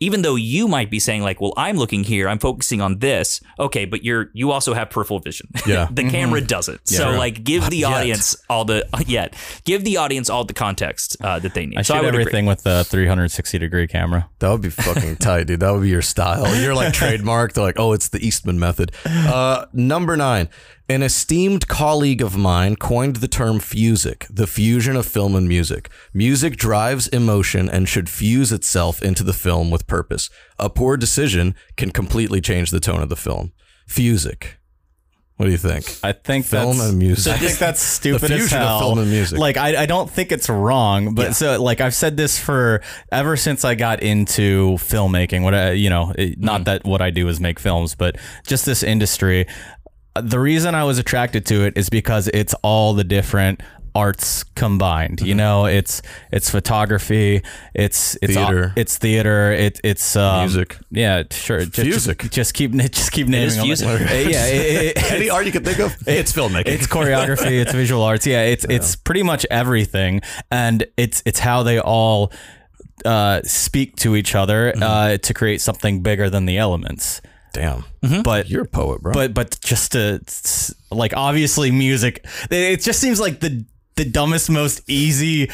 even 0.00 0.22
though 0.22 0.36
you 0.36 0.68
might 0.68 0.90
be 0.90 0.98
saying 0.98 1.22
like, 1.22 1.40
"Well, 1.40 1.54
I'm 1.56 1.76
looking 1.76 2.04
here, 2.04 2.28
I'm 2.28 2.38
focusing 2.38 2.80
on 2.80 2.98
this." 2.98 3.40
Okay, 3.58 3.84
but 3.84 4.04
you're 4.04 4.30
you 4.34 4.50
also 4.52 4.74
have 4.74 4.90
peripheral 4.90 5.20
vision. 5.20 5.48
Yeah. 5.66 5.88
the 5.90 6.08
camera 6.08 6.40
doesn't. 6.40 6.86
So 6.88 7.08
True. 7.10 7.18
like, 7.18 7.42
give 7.42 7.68
the 7.70 7.78
Yet. 7.78 7.92
audience 7.92 8.36
all 8.48 8.64
the 8.64 8.86
yet 9.06 9.34
give 9.64 9.84
the 9.84 9.96
audience 9.96 10.30
all 10.30 10.44
the 10.44 10.54
context 10.54 11.16
uh, 11.20 11.38
that 11.40 11.54
they 11.54 11.66
need. 11.66 11.78
I 11.78 11.82
so 11.82 11.94
shoot 11.94 12.02
would 12.04 12.08
agree. 12.10 12.20
everything 12.22 12.46
with 12.46 12.62
the 12.62 12.84
360 12.84 13.58
degree 13.58 13.86
camera. 13.88 14.28
That 14.38 14.50
would 14.50 14.60
be 14.62 14.70
fucking 14.70 15.16
tight, 15.26 15.48
dude. 15.48 15.60
That 15.60 15.72
would 15.72 15.82
be 15.82 15.88
your 15.88 16.02
style. 16.02 16.54
You're 16.56 16.74
like 16.74 16.92
trademarked. 16.92 17.54
They're 17.54 17.64
like, 17.64 17.78
oh, 17.80 17.92
it's 17.92 18.08
the 18.08 18.24
Eastman 18.24 18.58
method. 18.58 18.92
Uh, 19.04 19.66
number 19.72 20.16
nine. 20.16 20.48
An 20.88 21.02
esteemed 21.02 21.66
colleague 21.66 22.22
of 22.22 22.36
mine 22.36 22.76
coined 22.76 23.16
the 23.16 23.26
term 23.26 23.58
fusic, 23.58 24.24
the 24.30 24.46
fusion 24.46 24.94
of 24.94 25.04
film 25.04 25.34
and 25.34 25.48
music. 25.48 25.90
Music 26.14 26.54
drives 26.56 27.08
emotion 27.08 27.68
and 27.68 27.88
should 27.88 28.08
fuse 28.08 28.52
itself 28.52 29.02
into 29.02 29.24
the 29.24 29.32
film 29.32 29.72
with 29.72 29.88
purpose. 29.88 30.30
A 30.60 30.70
poor 30.70 30.96
decision 30.96 31.56
can 31.76 31.90
completely 31.90 32.40
change 32.40 32.70
the 32.70 32.78
tone 32.78 33.02
of 33.02 33.08
the 33.08 33.16
film. 33.16 33.52
Fusic. 33.88 34.58
What 35.36 35.46
do 35.46 35.52
you 35.52 35.58
think? 35.58 35.98
I 36.02 36.12
think 36.12 36.46
Film 36.46 36.78
that's, 36.78 36.90
and 36.90 36.98
music. 36.98 37.32
I 37.34 37.36
think 37.36 37.58
that's 37.58 37.80
stupid 37.94 38.30
as 38.30 38.50
hell. 38.50 38.78
film 38.78 38.98
and 39.00 39.10
music. 39.10 39.38
Like 39.38 39.58
I, 39.58 39.82
I 39.82 39.86
don't 39.86 40.08
think 40.08 40.32
it's 40.32 40.48
wrong, 40.48 41.14
but 41.14 41.34
so 41.34 41.62
like 41.62 41.82
I've 41.82 41.94
said 41.94 42.16
this 42.16 42.38
for 42.40 42.80
ever 43.12 43.36
since 43.36 43.62
I 43.62 43.74
got 43.74 44.02
into 44.02 44.76
filmmaking. 44.76 45.42
What 45.42 45.52
I, 45.52 45.72
you 45.72 45.90
know, 45.90 46.14
it- 46.16 46.38
not 46.38 46.62
mm. 46.62 46.64
that 46.66 46.84
what 46.84 47.02
I 47.02 47.10
do 47.10 47.28
is 47.28 47.38
make 47.38 47.58
films, 47.58 47.94
but 47.94 48.16
just 48.46 48.64
this 48.64 48.82
industry. 48.82 49.46
The 50.20 50.38
reason 50.38 50.74
I 50.74 50.84
was 50.84 50.98
attracted 50.98 51.46
to 51.46 51.64
it 51.64 51.76
is 51.76 51.88
because 51.88 52.28
it's 52.28 52.54
all 52.62 52.94
the 52.94 53.04
different 53.04 53.62
arts 53.94 54.44
combined. 54.54 55.22
You 55.22 55.34
know, 55.34 55.64
it's 55.64 56.02
it's 56.30 56.50
photography, 56.50 57.42
it's 57.74 58.14
it's 58.20 58.34
Theater. 58.34 58.72
it's 58.76 58.98
theater, 58.98 59.52
it, 59.52 59.80
it's 59.82 60.14
um, 60.16 60.40
Music. 60.42 60.76
Yeah, 60.90 61.22
sure. 61.30 61.60
Just, 61.64 61.78
Music. 61.78 62.18
Just, 62.20 62.32
just 62.34 62.54
keep 62.54 62.72
just 62.72 63.10
keep 63.12 63.26
naming 63.26 63.54
them. 63.56 63.66
music. 63.66 63.88
Uh, 63.88 63.92
yeah, 64.14 64.46
it- 64.48 64.96
it- 64.98 65.12
Any 65.12 65.30
art 65.30 65.46
you 65.46 65.52
can 65.52 65.64
think 65.64 65.78
of? 65.78 65.96
It's 66.06 66.30
filmmaking. 66.32 66.66
it's 66.68 66.86
choreography, 66.86 67.60
it's 67.62 67.72
visual 67.82 68.02
arts. 68.02 68.26
Yeah, 68.26 68.42
it's 68.42 68.66
it's 68.68 68.96
pretty 68.96 69.22
much 69.22 69.46
everything, 69.50 70.20
and 70.50 70.84
it's 70.98 71.22
it's 71.24 71.38
how 71.38 71.62
they 71.62 71.80
all 71.80 72.32
uh, 73.06 73.40
speak 73.44 73.96
to 73.96 74.14
each 74.14 74.34
other 74.34 74.72
Mm-hmm. 74.72 74.82
uh, 74.82 75.16
to 75.18 75.32
create 75.34 75.60
something 75.62 76.02
bigger 76.02 76.28
than 76.28 76.44
the 76.44 76.58
elements. 76.58 77.22
Damn. 77.52 77.84
But 78.22 78.48
You're 78.50 78.62
a 78.64 78.68
poet, 78.68 79.02
bro. 79.02 79.12
but 79.12 79.32
but 79.34 79.58
just 79.62 79.92
to 79.92 80.20
like 80.90 81.14
obviously 81.16 81.70
music, 81.70 82.24
it 82.50 82.80
just 82.82 83.00
seems 83.00 83.18
like 83.20 83.40
the 83.40 83.64
the 83.96 84.04
dumbest, 84.04 84.50
most 84.50 84.82
easy 84.88 85.50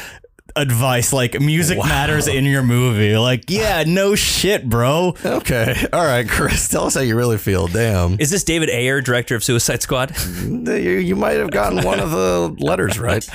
advice. 0.55 1.13
Like 1.13 1.39
music 1.39 1.77
matters 1.77 2.27
in 2.27 2.43
your 2.45 2.61
movie. 2.61 3.15
Like 3.17 3.45
yeah, 3.49 3.83
no 3.87 4.15
shit, 4.15 4.67
bro. 4.69 5.15
okay. 5.25 5.85
All 5.93 6.05
right, 6.05 6.27
Chris, 6.27 6.67
tell 6.67 6.85
us 6.85 6.95
how 6.95 7.01
you 7.01 7.15
really 7.15 7.37
feel. 7.37 7.67
Damn. 7.67 8.19
Is 8.19 8.29
this 8.29 8.43
David 8.43 8.69
Ayer, 8.69 8.99
director 9.01 9.35
of 9.35 9.43
Suicide 9.43 9.81
Squad? 9.81 10.13
You, 10.63 10.97
you 10.97 11.15
might 11.15 11.33
have 11.37 11.51
gotten 11.51 11.83
one 11.83 11.99
of 11.99 12.11
the 12.11 12.55
letters 12.59 12.97
right. 12.99 13.27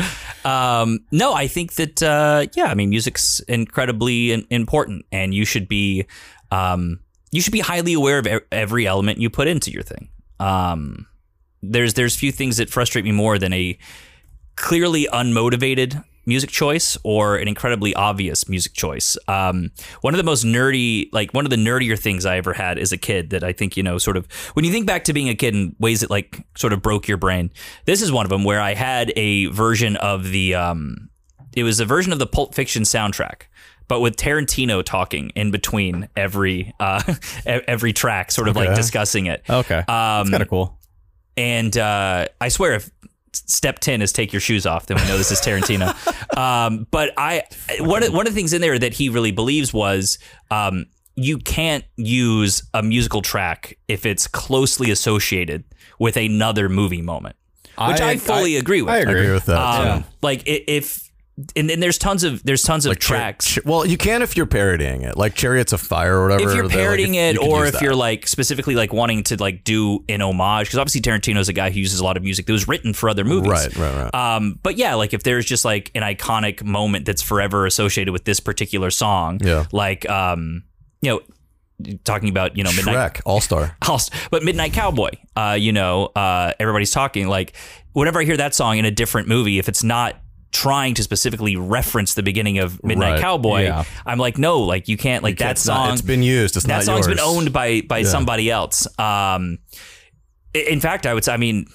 Um, 0.45 1.01
no, 1.13 1.35
I 1.35 1.47
think 1.47 1.75
that 1.75 2.03
uh, 2.03 2.47
yeah, 2.55 2.67
I 2.67 2.75
mean, 2.75 2.91
music's 2.91 3.41
incredibly 3.41 4.33
in- 4.33 4.47
important, 4.51 5.05
and 5.13 5.33
you 5.35 5.45
should 5.45 5.69
be 5.69 6.07
um, 6.51 7.01
you 7.31 7.41
should 7.41 7.53
be 7.53 7.61
highly 7.61 7.93
aware 7.95 8.19
of 8.19 8.27
every 8.51 8.87
element 8.87 9.19
you 9.19 9.31
put 9.31 9.49
into 9.49 9.71
your 9.71 9.83
thing. 9.83 10.09
Um, 10.41 11.07
there's 11.63 11.95
there's 11.95 12.17
few 12.17 12.33
things 12.33 12.59
that 12.59 12.71
frustrate 12.71 13.05
me 13.05 13.13
more 13.13 13.39
than 13.39 13.53
a 13.53 13.79
clearly 14.57 15.09
unmotivated 15.13 16.05
music 16.29 16.51
choice 16.51 16.99
or 17.05 17.37
an 17.37 17.49
incredibly 17.49 17.95
obvious 17.95 18.49
music 18.49 18.75
choice. 18.75 19.17
Um, 19.27 19.71
one 20.03 20.13
of 20.13 20.19
the 20.19 20.25
most 20.25 20.45
nerdy, 20.45 21.09
like 21.11 21.33
one 21.33 21.47
of 21.47 21.51
the 21.51 21.57
nerdier 21.57 21.99
things 21.99 22.27
I 22.27 22.37
ever 22.37 22.53
had 22.53 22.79
as 22.79 22.93
a 22.93 22.99
kid 22.99 23.31
that 23.31 23.43
I 23.43 23.53
think, 23.53 23.77
you 23.79 23.83
know, 23.83 23.97
sort 23.97 24.19
of 24.19 24.31
when 24.53 24.65
you 24.65 24.71
think 24.71 24.87
back 24.87 25.05
to 25.05 25.15
being 25.15 25.31
a 25.31 25.35
kid 25.35 25.55
in 25.55 25.75
ways 25.81 26.03
that 26.03 26.11
like 26.11 26.45
sort 26.55 26.75
of 26.75 26.83
broke 26.83 27.09
your 27.09 27.17
brain, 27.17 27.51
this 27.87 28.03
is 28.03 28.13
one 28.13 28.27
of 28.27 28.31
them 28.31 28.45
where 28.45 28.61
I 28.61 28.75
had 28.75 29.11
a 29.17 29.47
version 29.47 29.97
of 29.97 30.31
the, 30.31 30.55
um, 30.55 31.09
it 31.55 31.63
was 31.63 31.81
a 31.81 31.87
version 31.87 32.13
of 32.13 32.19
the 32.19 32.27
Pulp 32.27 32.55
Fiction 32.55 32.83
soundtrack. 32.83 33.45
But 33.89 34.01
with 34.01 34.17
Tarantino 34.17 34.85
talking 34.85 35.31
in 35.31 35.51
between 35.51 36.09
every 36.17 36.75
uh, 36.79 37.03
every 37.47 37.93
track, 37.93 38.31
sort 38.31 38.49
of 38.49 38.57
like 38.57 38.75
discussing 38.75 39.27
it. 39.27 39.43
Okay, 39.49 39.79
Um, 39.79 40.31
kind 40.31 40.43
of 40.43 40.49
cool. 40.49 40.79
And 41.37 41.77
uh, 41.77 42.27
I 42.41 42.49
swear, 42.49 42.75
if 42.75 42.91
step 43.33 43.79
10 43.79 44.03
is 44.03 44.13
take 44.13 44.33
your 44.33 44.41
shoes 44.41 44.67
off, 44.67 44.87
then 44.87 44.97
we 44.97 45.05
know 45.05 45.17
this 45.17 45.31
is 45.31 45.41
Tarantino. 45.41 45.95
um, 46.37 46.87
but 46.91 47.13
I, 47.17 47.45
one 47.81 48.03
of, 48.03 48.13
one 48.13 48.27
of 48.27 48.35
the 48.35 48.39
things 48.39 48.53
in 48.53 48.61
there 48.61 48.79
that 48.79 48.93
he 48.95 49.09
really 49.09 49.31
believes 49.31 49.73
was 49.73 50.19
um, 50.51 50.87
you 51.15 51.39
can't 51.39 51.85
use 51.97 52.63
a 52.75 52.83
musical 52.83 53.23
track 53.23 53.79
if 53.87 54.05
it's 54.05 54.27
closely 54.27 54.91
associated 54.91 55.65
with 55.99 56.17
another 56.17 56.69
movie 56.69 57.03
moment, 57.03 57.37
which 57.63 58.01
I, 58.01 58.17
fully 58.17 58.57
agree 58.57 58.83
with. 58.83 58.93
I 58.93 58.99
I 58.99 59.01
agree. 59.01 59.31
with 59.31 59.47
that. 59.47 59.57
Um, 59.57 60.03
too. 60.03 60.09
Like 60.23 60.43
if, 60.47 61.08
and 61.55 61.71
then 61.71 61.79
there's 61.81 61.99
tons 61.99 62.25
of 62.25 62.43
there's 62.43 62.63
tons 62.63 62.85
of 62.85 62.91
Like 62.91 62.99
tracks. 62.99 63.47
ch- 63.55 63.65
well, 63.65 63.87
you 63.87 63.97
can 63.97 64.23
if 64.23 64.37
you're 64.37 64.47
parodying 64.47 65.03
it, 65.03 65.17
like 65.17 65.35
Chariots 65.35 65.73
of 65.73 65.81
Fire 65.81 66.17
or 66.19 66.23
whatever. 66.29 66.51
if 66.51 66.57
you're 66.57 66.69
they're 66.69 66.77
like, 66.79 66.87
parodying 66.87 67.15
it 67.15 67.35
you 67.35 67.43
or 67.43 67.67
if 67.67 67.75
that. 67.75 67.83
you're 67.83 67.95
like 67.95 68.27
specifically 68.27 68.75
like 68.75 68.93
wanting 68.93 69.23
to 69.25 69.37
like 69.37 69.63
do 69.65 70.05
an 70.09 70.21
homage 70.21 70.67
because 70.67 70.79
obviously 70.79 71.01
Tarantino's 71.01 71.49
a 71.49 71.53
guy 71.53 71.71
who 71.71 71.79
uses 71.79 72.01
a 72.01 72.05
lot 72.05 72.17
of 72.17 72.23
music 72.23 72.47
that 72.47 72.53
was 72.53 72.67
written 72.67 72.93
for 72.93 73.09
other 73.09 73.25
movies 73.25 73.51
Right, 73.53 73.77
right, 73.77 74.11
right. 74.13 74.15
um 74.37 74.59
but 74.63 74.77
yeah 74.77 74.95
like 74.95 75.15
if 75.15 75.23
there's 75.23 75.47
just 75.47 75.65
like 75.65 75.91
an 75.95 76.03
iconic 76.03 76.65
moment 76.65 77.05
that's 77.07 77.23
forever 77.23 77.67
associated 77.67 78.13
with 78.13 78.25
this 78.25 78.41
particular 78.41 78.91
song 78.91 79.39
Yeah. 79.43 79.67
like 79.73 80.09
um 80.11 80.65
you 81.03 81.11
know 81.13 81.21
talking 82.05 82.29
about 82.29 82.57
you 82.57 82.65
know 82.65 82.73
midnight 82.73 83.21
All 83.27 83.41
Star. 83.41 83.77
But 84.31 84.43
Midnight 84.43 84.73
Cowboy, 84.73 85.11
uh, 85.37 85.57
you 85.59 85.71
know, 85.73 86.07
uh, 86.07 86.53
everybody's 86.59 86.91
talking. 86.91 87.29
Like, 87.29 87.55
whenever 87.93 88.21
I 88.21 88.25
hear 88.25 88.37
that 88.37 88.53
song 88.55 88.79
in 88.79 88.85
a 88.85 88.91
different 88.91 89.29
movie, 89.29 89.59
if 89.61 89.69
it's 89.69 89.85
not 89.85 90.17
trying 90.53 90.95
to 90.95 91.03
specifically 91.03 91.57
reference 91.57 92.15
the 92.15 92.23
beginning 92.23 92.59
of 92.59 92.83
Midnight 92.83 93.23
Right, 93.23 93.43
That 93.43 93.63
yeah. 93.65 93.85
I'm 94.07 94.19
like, 94.19 94.39
no, 94.39 94.61
like 94.61 94.89
you 94.89 94.97
can't. 94.97 95.23
Like 95.23 95.39
that 95.39 95.53
It's 95.53 95.67
not- 95.67 95.85
song, 95.87 95.93
it's 95.93 96.03
been 96.03 96.23
used. 96.23 96.57
It's 96.57 96.67
that 96.67 96.85
song's 96.85 97.07
been 97.07 97.21
owned 97.21 97.53
by 97.53 97.83
by 97.83 98.03
somebody 98.03 98.51
else. 98.51 98.87
Um, 98.99 99.59
in 100.55 100.81
fact, 100.81 101.07
I 101.07 101.15
would 101.15 101.25
say, 101.25 101.33
I 101.35 101.37
mean, 101.37 101.67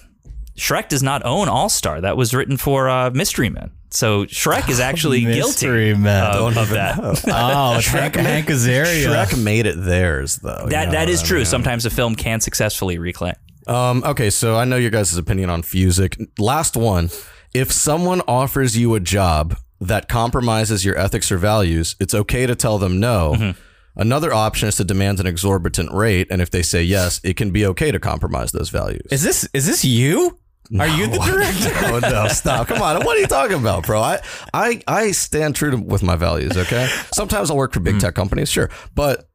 Shrek 0.56 0.88
does 0.88 1.02
not 1.02 1.24
own 1.24 1.48
All 1.48 1.68
Star. 1.68 2.00
That 2.00 2.16
was 2.16 2.34
written 2.34 2.56
for 2.56 2.88
uh, 2.88 3.10
Mystery 3.10 3.48
Men. 3.48 3.70
So 3.90 4.24
Shrek 4.24 4.68
is 4.68 4.80
actually 4.90 5.20
guilty 5.20 5.38
Mystery 5.40 5.94
Men. 5.96 6.24
of, 6.26 6.34
Don't 6.34 6.58
of 6.58 6.70
that. 6.70 6.98
know. 6.98 7.14
Oh, 7.28 7.80
Hank, 7.80 8.16
Hank 8.16 8.48
Azaria. 8.48 9.06
Shrek 9.06 9.40
made 9.42 9.66
it 9.66 9.76
theirs, 9.76 10.36
though. 10.36 10.66
That 10.68 10.80
you 10.80 10.86
know 10.86 10.92
that 10.92 11.08
is 11.08 11.22
I 11.22 11.26
true. 11.26 11.36
mean? 11.38 11.46
Sometimes 11.46 11.86
a 11.86 11.90
film 11.90 12.16
can 12.16 12.40
successfully 12.40 12.98
reclaim. 12.98 13.34
Um, 13.66 14.02
okay, 14.04 14.28
so 14.30 14.56
I 14.56 14.64
know 14.64 14.76
your 14.76 14.90
guys' 14.90 15.16
opinion 15.16 15.48
on 15.48 15.62
Fusic. 15.62 16.28
Last 16.38 16.76
one. 16.76 17.10
If 17.54 17.70
someone 17.70 18.20
offers 18.26 18.76
you 18.76 18.94
a 18.94 19.00
job 19.00 19.56
that 19.80 20.08
compromises 20.08 20.84
your 20.84 20.98
ethics 20.98 21.30
or 21.30 21.38
values, 21.38 21.96
it's 22.00 22.12
okay 22.12 22.46
to 22.46 22.54
tell 22.54 22.78
them 22.78 23.00
no. 23.00 23.34
Mm-hmm. 23.36 23.60
Another 23.96 24.34
option 24.34 24.68
is 24.68 24.76
to 24.76 24.84
demand 24.84 25.20
an 25.20 25.26
exorbitant 25.26 25.92
rate, 25.92 26.26
and 26.30 26.42
if 26.42 26.50
they 26.50 26.62
say 26.62 26.82
yes, 26.82 27.20
it 27.22 27.36
can 27.36 27.52
be 27.52 27.64
okay 27.66 27.92
to 27.92 28.00
compromise 28.00 28.50
those 28.50 28.70
values. 28.70 29.06
Is 29.12 29.22
this 29.22 29.48
is 29.54 29.66
this 29.66 29.84
you? 29.84 30.38
Are 30.80 30.88
you 30.88 31.06
the 31.06 31.18
director? 31.18 31.70
oh 31.94 31.98
no, 32.00 32.26
stop. 32.28 32.66
Come 32.68 32.82
on. 32.82 33.04
What 33.04 33.16
are 33.16 33.20
you 33.20 33.26
talking 33.26 33.58
about, 33.58 33.86
bro? 33.86 34.00
I 34.00 34.20
I, 34.52 34.82
I 34.88 35.12
stand 35.12 35.54
true 35.54 35.70
to, 35.70 35.76
with 35.76 36.02
my 36.02 36.16
values, 36.16 36.56
okay? 36.56 36.88
Sometimes 37.12 37.50
I'll 37.50 37.56
work 37.56 37.72
for 37.72 37.80
big 37.80 38.00
tech 38.00 38.14
companies, 38.14 38.50
sure. 38.50 38.70
But 38.94 39.28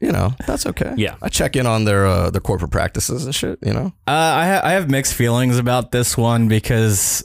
you 0.00 0.10
know, 0.10 0.34
that's 0.46 0.66
okay. 0.66 0.94
Yeah. 0.96 1.16
I 1.22 1.28
check 1.28 1.54
in 1.54 1.66
on 1.66 1.84
their 1.84 2.06
uh, 2.06 2.30
their 2.30 2.40
corporate 2.40 2.72
practices 2.72 3.26
and 3.26 3.34
shit, 3.34 3.58
you 3.62 3.72
know? 3.72 3.92
Uh, 4.08 4.10
I 4.10 4.46
ha- 4.46 4.60
I 4.64 4.72
have 4.72 4.90
mixed 4.90 5.14
feelings 5.14 5.58
about 5.58 5.92
this 5.92 6.16
one 6.16 6.48
because 6.48 7.22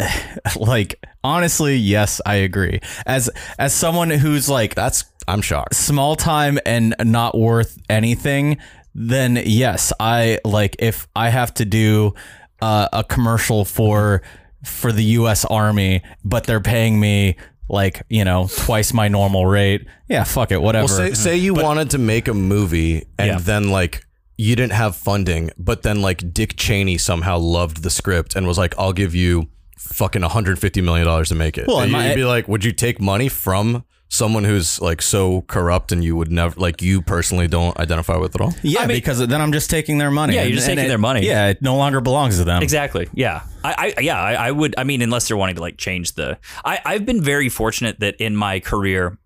like 0.56 1.04
honestly, 1.22 1.76
yes, 1.76 2.20
I 2.24 2.36
agree. 2.36 2.80
As 3.06 3.30
as 3.58 3.72
someone 3.74 4.10
who's 4.10 4.48
like 4.48 4.74
That's 4.74 5.04
I'm 5.28 5.42
shocked. 5.42 5.74
small 5.74 6.16
time 6.16 6.58
and 6.66 6.94
not 7.04 7.36
worth 7.38 7.78
anything, 7.88 8.58
then 8.94 9.40
yes, 9.44 9.92
I 10.00 10.38
like 10.44 10.76
if 10.78 11.06
I 11.14 11.28
have 11.30 11.54
to 11.54 11.64
do 11.64 12.14
uh, 12.60 12.88
a 12.92 13.04
commercial 13.04 13.64
for 13.64 14.22
for 14.64 14.92
the 14.92 15.04
U.S. 15.20 15.44
Army, 15.44 16.02
but 16.24 16.44
they're 16.44 16.60
paying 16.60 16.98
me 17.00 17.36
like 17.68 18.02
you 18.08 18.24
know 18.24 18.48
twice 18.58 18.92
my 18.92 19.08
normal 19.08 19.46
rate. 19.46 19.86
Yeah, 20.08 20.24
fuck 20.24 20.50
it, 20.50 20.60
whatever. 20.60 20.86
Well, 20.86 20.96
say 20.96 21.12
say 21.14 21.36
you 21.36 21.54
wanted 21.54 21.90
to 21.90 21.98
make 21.98 22.26
a 22.28 22.34
movie 22.34 23.06
and 23.18 23.28
Yeah. 23.28 23.38
then 23.38 23.70
like 23.70 24.04
you 24.36 24.56
didn't 24.56 24.72
have 24.72 24.96
funding, 24.96 25.50
but 25.58 25.82
then 25.82 26.00
like 26.02 26.32
Dick 26.32 26.56
Cheney 26.56 26.96
somehow 26.98 27.38
loved 27.38 27.82
the 27.82 27.90
script 27.90 28.34
and 28.34 28.46
was 28.46 28.56
like, 28.58 28.74
"I'll 28.78 28.94
give 28.94 29.14
you 29.14 29.48
fucking 29.80 30.22
150 30.22 30.80
million 30.80 31.06
dollars 31.06 31.28
to 31.30 31.34
make 31.34 31.58
it." 31.58 31.66
Well, 31.66 31.80
and 31.80 31.94
and 31.94 32.08
you'd 32.08 32.14
be 32.14 32.24
like, 32.24 32.46
"Would 32.48 32.64
you 32.64 32.72
take 32.72 33.00
money 33.00 33.28
from 33.28 33.84
someone 34.12 34.42
who's 34.42 34.80
like 34.80 35.00
so 35.00 35.42
corrupt 35.42 35.92
and 35.92 36.02
you 36.02 36.16
would 36.16 36.32
never 36.32 36.58
like 36.58 36.82
you 36.82 37.00
personally 37.00 37.46
don't 37.46 37.78
identify 37.78 38.16
with 38.16 38.34
at 38.34 38.40
all?" 38.40 38.52
yeah, 38.62 38.80
I 38.80 38.86
mean- 38.86 38.96
because 38.96 39.18
then 39.26 39.40
I'm 39.40 39.52
just 39.52 39.70
taking 39.70 39.98
their 39.98 40.10
money. 40.10 40.34
Yeah, 40.34 40.42
you're 40.42 40.56
just 40.56 40.68
and 40.68 40.76
taking 40.76 40.86
it- 40.86 40.88
their 40.88 40.98
money. 40.98 41.26
Yeah, 41.26 41.48
it 41.48 41.62
no 41.62 41.76
longer 41.76 42.00
belongs 42.00 42.38
to 42.38 42.44
them. 42.44 42.62
Exactly. 42.62 43.08
Yeah. 43.14 43.42
I, 43.62 43.92
I 43.96 44.00
yeah, 44.00 44.18
I, 44.20 44.32
I 44.48 44.50
would 44.50 44.74
I 44.78 44.84
mean 44.84 45.02
unless 45.02 45.28
they're 45.28 45.36
wanting 45.36 45.56
to 45.56 45.60
like 45.60 45.76
change 45.76 46.12
the 46.14 46.38
I, 46.64 46.80
I've 46.84 47.04
been 47.04 47.22
very 47.22 47.48
fortunate 47.50 48.00
that 48.00 48.16
in 48.16 48.34
my 48.34 48.58
career 48.58 49.18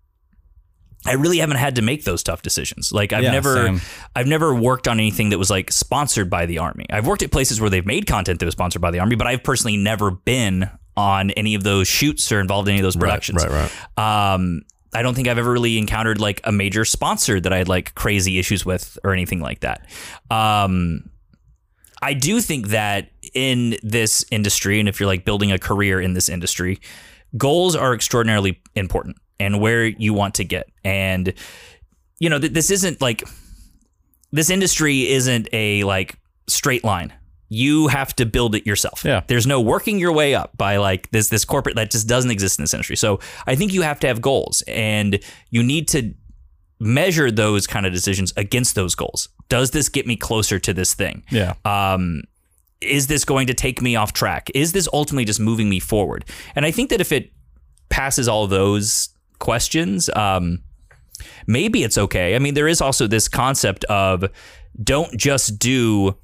I 1.05 1.13
really 1.13 1.37
haven't 1.37 1.57
had 1.57 1.75
to 1.75 1.81
make 1.81 2.03
those 2.03 2.23
tough 2.23 2.41
decisions. 2.41 2.91
Like 2.91 3.13
I've 3.13 3.23
Yeah, 3.23 3.31
never 3.31 3.55
same. 3.55 3.81
I've 4.15 4.27
never 4.27 4.53
worked 4.55 4.87
on 4.87 4.99
anything 4.99 5.29
that 5.29 5.37
was 5.37 5.49
like 5.49 5.71
sponsored 5.71 6.29
by 6.29 6.45
the 6.45 6.57
army. 6.59 6.85
I've 6.89 7.07
worked 7.07 7.21
at 7.21 7.31
places 7.31 7.61
where 7.61 7.69
they've 7.69 7.85
made 7.85 8.07
content 8.07 8.39
that 8.39 8.45
was 8.45 8.53
sponsored 8.53 8.81
by 8.81 8.91
the 8.91 8.99
army, 8.99 9.15
but 9.15 9.27
I've 9.27 9.43
personally 9.43 9.77
never 9.77 10.11
been 10.11 10.69
on 10.97 11.31
any 11.31 11.55
of 11.55 11.63
those 11.63 11.87
shoots 11.87 12.31
or 12.31 12.39
involved 12.39 12.67
in 12.67 12.73
any 12.73 12.79
of 12.79 12.83
those 12.83 12.95
productions. 12.95 13.45
right, 13.45 13.69
right. 13.97 14.33
Um 14.33 14.61
I 14.93 15.01
don't 15.01 15.13
think 15.13 15.27
I've 15.27 15.37
ever 15.37 15.51
really 15.51 15.77
encountered 15.77 16.21
like 16.21 16.39
a 16.45 16.53
major 16.53 16.85
sponsor 16.85 17.41
that 17.41 17.51
I 17.51 17.57
had 17.57 17.67
like 17.67 17.93
crazy 17.95 18.39
issues 18.39 18.65
with 18.65 18.97
or 19.03 19.11
anything 19.11 19.41
like 19.41 19.59
that. 19.59 19.87
Um 20.31 21.09
I 22.01 22.13
do 22.13 22.39
think 22.39 22.67
that 22.69 23.09
in 23.33 23.77
this 23.81 24.25
industry, 24.31 24.79
and 24.79 24.87
if 24.87 24.99
you're 24.99 25.07
like 25.07 25.25
building 25.25 25.51
a 25.51 25.57
career 25.57 25.99
in 25.99 26.13
this 26.13 26.29
industry, 26.29 26.79
goals 27.37 27.75
are 27.75 27.93
extraordinarily 27.93 28.61
important 28.75 29.17
and 29.39 29.59
where 29.59 29.85
you 29.85 30.13
want 30.13 30.35
to 30.35 30.43
get. 30.43 30.67
And, 30.83 31.33
you 32.19 32.29
know, 32.29 32.39
th- 32.39 32.53
this 32.53 32.71
isn't 32.71 33.01
like, 33.01 33.23
this 34.31 34.49
industry 34.49 35.07
isn't 35.09 35.47
a 35.53 35.83
like 35.83 36.17
straight 36.47 36.83
line. 36.83 37.13
You 37.47 37.87
have 37.87 38.15
to 38.15 38.25
build 38.25 38.55
it 38.55 38.65
yourself. 38.65 39.03
Yeah. 39.05 39.21
There's 39.27 39.45
no 39.45 39.61
working 39.61 39.99
your 39.99 40.11
way 40.11 40.33
up 40.33 40.57
by 40.57 40.77
like 40.77 41.11
this 41.11 41.29
this 41.29 41.45
corporate 41.45 41.75
that 41.75 41.91
just 41.91 42.07
doesn't 42.07 42.31
exist 42.31 42.57
in 42.57 42.63
this 42.63 42.73
industry. 42.73 42.95
So 42.95 43.19
I 43.45 43.55
think 43.55 43.71
you 43.71 43.83
have 43.83 43.99
to 44.01 44.07
have 44.07 44.19
goals 44.19 44.63
and 44.67 45.19
you 45.51 45.61
need 45.61 45.87
to 45.89 46.13
measure 46.79 47.31
those 47.31 47.67
kind 47.67 47.85
of 47.85 47.93
decisions 47.93 48.33
against 48.35 48.75
those 48.75 48.95
goals. 48.95 49.29
Does 49.47 49.71
this 49.71 49.89
get 49.89 50.07
me 50.07 50.15
closer 50.15 50.59
to 50.59 50.73
this 50.73 50.93
thing? 50.93 51.23
Yeah. 51.31 51.53
um, 51.63 52.23
is 52.81 53.07
this 53.07 53.25
going 53.25 53.47
to 53.47 53.53
take 53.53 53.81
me 53.81 53.95
off 53.95 54.11
track? 54.13 54.51
Is 54.53 54.73
this 54.73 54.87
ultimately 54.91 55.25
just 55.25 55.39
moving 55.39 55.69
me 55.69 55.79
forward? 55.79 56.25
And 56.55 56.65
I 56.65 56.71
think 56.71 56.89
that 56.89 57.01
if 57.01 57.11
it 57.11 57.31
passes 57.89 58.27
all 58.27 58.47
those 58.47 59.09
questions, 59.39 60.09
um, 60.15 60.63
maybe 61.47 61.83
it's 61.83 61.97
okay. 61.97 62.35
I 62.35 62.39
mean, 62.39 62.53
there 62.53 62.67
is 62.67 62.81
also 62.81 63.07
this 63.07 63.27
concept 63.27 63.83
of 63.85 64.25
don't 64.81 65.15
just 65.17 65.59
do 65.59 66.17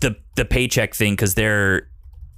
the 0.00 0.16
the 0.36 0.44
paycheck 0.44 0.94
thing 0.94 1.12
because 1.12 1.34
they're 1.34 1.88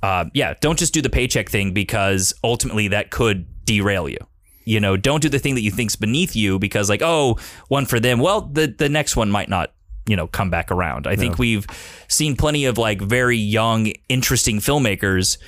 uh, 0.03 0.27
yeah, 0.33 0.55
don't 0.61 0.79
just 0.79 0.95
do 0.95 1.03
the 1.03 1.11
paycheck 1.11 1.49
thing 1.49 1.73
because 1.73 2.33
ultimately 2.45 2.89
that 2.89 3.11
could 3.11 3.47
derail 3.65 4.09
you. 4.09 4.19
You 4.65 4.81
know, 4.81 4.97
don't 4.97 5.23
do 5.23 5.29
the 5.29 5.39
thing 5.39 5.55
that 5.55 5.63
you 5.63 5.71
think's 5.71 5.97
beneath 5.97 6.37
you 6.37 6.59
because 6.59 6.91
like, 6.91 7.03
oh, 7.03 7.39
one 7.69 7.87
for 7.87 7.99
them. 7.99 8.21
Well, 8.21 8.43
the 8.43 8.67
the 8.67 8.89
next 8.89 9.17
one 9.17 9.31
might 9.31 9.49
not, 9.49 9.73
you 10.07 10.15
know, 10.15 10.27
come 10.27 10.51
back 10.51 10.71
around. 10.71 11.07
I 11.07 11.17
think 11.17 11.39
we've 11.39 11.67
seen 12.07 12.37
plenty 12.37 12.67
of 12.67 12.77
like 12.77 13.01
very 13.01 13.39
young, 13.39 13.93
interesting 14.09 14.59
filmmakers 14.59 15.39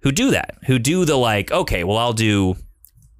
who 0.00 0.10
do 0.10 0.32
that, 0.32 0.56
who 0.66 0.78
do 0.78 1.04
the 1.04 1.16
like, 1.16 1.52
okay, 1.52 1.84
well, 1.84 1.98
I'll 1.98 2.12
do 2.12 2.56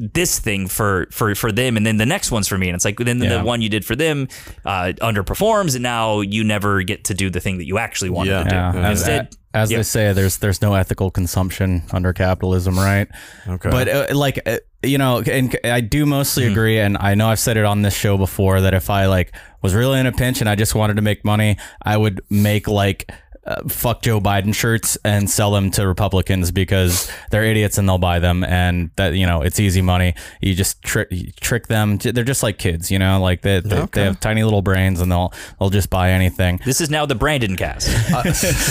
this 0.01 0.39
thing 0.41 0.66
for 0.66 1.07
for 1.12 1.35
for 1.37 1.53
them 1.53 1.77
and 1.77 1.87
then 1.87 1.99
the 1.99 2.07
next 2.07 2.33
one's 2.33 2.49
for 2.49 2.59
me 2.59 2.69
and 2.69 2.75
it's 2.75 2.85
like 2.85 2.97
then 2.99 3.23
Yeah. 3.23 3.39
the 3.39 3.45
one 3.45 3.62
you 3.62 3.69
did 3.69 3.85
for 3.85 3.95
them 3.95 4.27
uh, 4.65 4.93
underperforms 5.01 5.75
and 5.75 5.83
now 5.85 6.21
you 6.21 6.43
never 6.43 6.83
get 6.83 7.05
to 7.05 7.15
do 7.15 7.31
the 7.31 7.39
thing 7.41 7.59
that 7.59 7.66
you 7.66 7.79
actually 7.79 8.11
wanted 8.11 8.31
Yeah. 8.31 8.43
to 8.43 8.49
do 8.51 8.57
Yeah, 8.57 8.89
as, 8.91 9.01
Instead- 9.01 9.37
as 9.55 9.71
yeah. 9.71 9.77
they 9.79 9.83
say, 9.85 10.12
there's 10.12 10.39
there's 10.39 10.61
no 10.61 10.75
ethical 10.75 11.12
consumption 11.12 11.85
under 11.93 12.12
capitalism, 12.12 12.77
right? 12.77 13.07
Okay. 13.47 13.71
But 13.71 13.87
uh, 13.89 14.07
like 14.12 14.41
uh, 14.47 14.59
you 14.83 14.99
know, 14.99 15.21
and 15.21 15.57
I 15.62 15.81
do 15.81 16.07
mostly 16.07 16.47
agree, 16.49 16.81
and 16.81 16.99
I 16.99 17.15
know 17.15 17.29
I've 17.29 17.39
said 17.39 17.57
it 17.57 17.65
on 17.65 17.83
this 17.83 17.95
show 17.95 18.19
before 18.19 18.61
that 18.62 18.75
if 18.75 18.91
I 18.91 19.07
like 19.07 19.33
was 19.62 19.73
really 19.73 20.01
in 20.01 20.07
a 20.07 20.12
pinch 20.12 20.41
and 20.41 20.51
I 20.51 20.57
just 20.57 20.75
wanted 20.75 20.95
to 20.97 21.03
make 21.03 21.25
money, 21.25 21.57
I 21.81 21.97
would 21.97 22.21
make 22.31 22.66
like. 22.66 23.12
Uh, 23.47 23.62
fuck 23.69 24.03
Joe 24.03 24.21
Biden 24.21 24.55
shirts 24.55 24.97
and 25.05 25.29
sell 25.29 25.51
them 25.53 25.71
to 25.73 25.87
Republicans 25.87 26.51
because 26.51 27.11
they're 27.31 27.45
idiots 27.45 27.79
and 27.79 27.89
they'll 27.89 27.99
buy 27.99 28.19
them 28.19 28.43
and 28.45 28.91
that 28.97 29.15
you 29.15 29.27
know 29.27 29.43
it's 29.43 29.61
easy 29.61 29.83
money. 29.83 30.15
You 30.41 30.55
just 30.55 30.83
trick 30.83 31.09
you 31.11 31.31
trick 31.41 31.66
them. 31.66 31.99
They're 31.99 32.25
just 32.25 32.43
like 32.43 32.59
kids, 32.59 32.91
you 32.91 32.99
know, 32.99 33.21
like 33.21 33.43
they 33.43 33.61
they, 33.61 33.87
they 33.93 34.03
have 34.05 34.21
tiny 34.21 34.43
little 34.45 34.62
brains 34.62 35.01
and 35.01 35.11
they'll 35.11 35.33
they'll 35.59 35.71
just 35.71 35.91
buy 35.91 36.11
anything 36.11 36.61
this 36.65 36.81
is 36.81 36.91
now 36.91 37.07
the 37.07 37.15
brandon 37.15 37.57
cast 37.57 37.89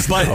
but, 0.10 0.26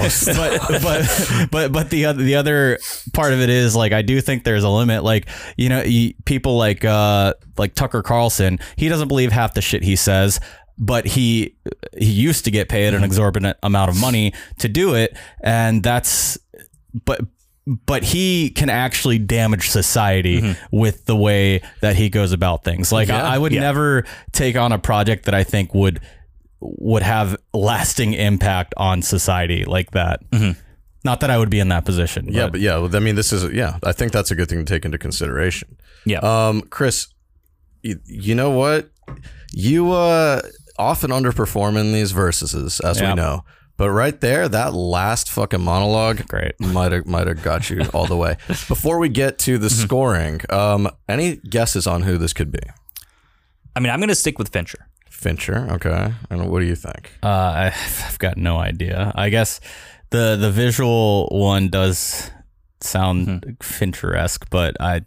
but 0.68 0.82
but 0.82 1.48
but 1.50 1.72
but 1.72 1.90
the 1.90 2.04
other 2.06 2.22
the 2.22 2.34
other 2.34 2.78
part 3.12 3.32
of 3.32 3.40
it 3.40 3.50
is 3.50 3.74
like 3.74 3.92
I 3.92 4.02
do 4.02 4.20
think 4.20 4.44
there's 4.44 4.64
a 4.64 4.68
limit. 4.68 5.04
Like 5.04 5.28
you 5.56 5.68
know, 5.68 5.82
you, 5.82 6.14
people 6.24 6.56
like 6.56 6.84
uh 6.84 7.34
like 7.56 7.74
Tucker 7.74 8.02
Carlson, 8.02 8.58
he 8.76 8.88
doesn't 8.88 9.08
believe 9.08 9.32
half 9.32 9.54
the 9.54 9.62
shit 9.62 9.82
he 9.82 9.96
says. 9.96 10.40
But 10.78 11.06
he 11.06 11.56
he 11.98 12.10
used 12.10 12.44
to 12.44 12.50
get 12.50 12.68
paid 12.68 12.94
an 12.94 13.02
exorbitant 13.02 13.56
amount 13.62 13.90
of 13.90 14.00
money 14.00 14.32
to 14.58 14.68
do 14.68 14.94
it, 14.94 15.16
and 15.42 15.82
that's 15.82 16.38
but 17.04 17.20
but 17.66 18.02
he 18.04 18.50
can 18.50 18.70
actually 18.70 19.18
damage 19.18 19.68
society 19.70 20.56
with 20.70 21.04
the 21.06 21.16
way 21.16 21.60
that 21.82 21.96
he 21.96 22.08
goes 22.08 22.32
about 22.32 22.64
things. 22.64 22.92
Like 22.92 23.10
I, 23.10 23.34
I 23.34 23.38
would 23.38 23.52
Yeah. 23.52 23.60
never 23.60 24.04
take 24.32 24.56
on 24.56 24.72
a 24.72 24.78
project 24.78 25.24
that 25.26 25.34
I 25.34 25.44
think 25.44 25.74
would 25.74 26.00
would 26.60 27.02
have 27.02 27.36
lasting 27.52 28.14
impact 28.14 28.72
on 28.76 29.02
society 29.02 29.64
like 29.64 29.90
that. 29.92 30.20
Not 31.04 31.20
that 31.20 31.30
I 31.30 31.38
would 31.38 31.50
be 31.50 31.60
in 31.60 31.68
that 31.68 31.84
position. 31.84 32.26
yeah, 32.32 32.48
but 32.48 32.60
yeah, 32.60 32.76
I 32.92 32.98
mean, 33.00 33.14
this 33.16 33.32
is 33.32 33.52
yeah. 33.52 33.78
I 33.84 33.92
think 33.92 34.12
that's 34.12 34.30
a 34.30 34.34
good 34.34 34.48
thing 34.48 34.58
to 34.58 34.64
take 34.64 34.84
into 34.84 34.98
consideration. 34.98 35.76
yeah 36.06 36.18
Um, 36.20 36.62
Chris, 36.62 37.08
you, 37.82 37.98
you 38.06 38.34
know 38.34 38.50
what? 38.50 38.90
You 39.52 39.92
uh 39.92 40.40
often 40.78 41.10
underperform 41.10 41.76
in 41.78 41.92
these 41.92 42.12
verses, 42.12 42.80
as 42.80 43.00
Yeah. 43.00 43.10
we 43.10 43.14
know. 43.16 43.44
But 43.76 43.90
right 43.90 44.20
there, 44.20 44.48
that 44.48 44.74
last 44.74 45.30
fucking 45.30 45.60
monologue, 45.62 46.26
Great. 46.26 46.58
might 46.60 46.90
have 46.92 47.06
might 47.06 47.26
have 47.28 47.42
got 47.42 47.70
you 47.70 47.82
all 47.94 48.06
the 48.06 48.16
way. 48.16 48.36
Before 48.48 48.98
we 48.98 49.08
get 49.08 49.38
to 49.40 49.56
the 49.58 49.70
scoring, 49.70 50.40
um, 50.50 50.88
any 51.08 51.36
guesses 51.36 51.86
on 51.86 52.02
who 52.02 52.18
this 52.18 52.32
could 52.32 52.50
be? 52.52 52.60
i 53.76 53.80
mean 53.80 53.92
i'm 53.92 54.00
gonna 54.00 54.14
stick 54.14 54.38
with 54.38 54.48
fincher 54.48 54.86
Fincher, 55.10 55.66
okay. 55.72 56.12
And 56.30 56.48
what 56.48 56.60
do 56.60 56.66
you 56.66 56.76
think? 56.76 57.10
uh, 57.24 57.26
I, 57.28 57.66
I've 58.06 58.18
got 58.20 58.36
no 58.36 58.56
idea. 58.58 59.10
I 59.16 59.30
guess 59.30 59.60
the 60.10 60.36
the 60.36 60.50
visual 60.50 61.28
one 61.32 61.68
does 61.70 62.30
sound 62.80 63.56
Fincher 63.62 64.14
esque, 64.16 64.48
but 64.50 64.76
I 64.80 65.02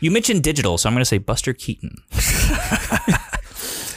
you 0.00 0.10
mentioned 0.10 0.42
digital 0.42 0.76
so 0.78 0.88
i'm 0.88 0.94
gonna 0.94 1.04
say 1.06 1.16
buster 1.18 1.54
keaton 1.54 1.94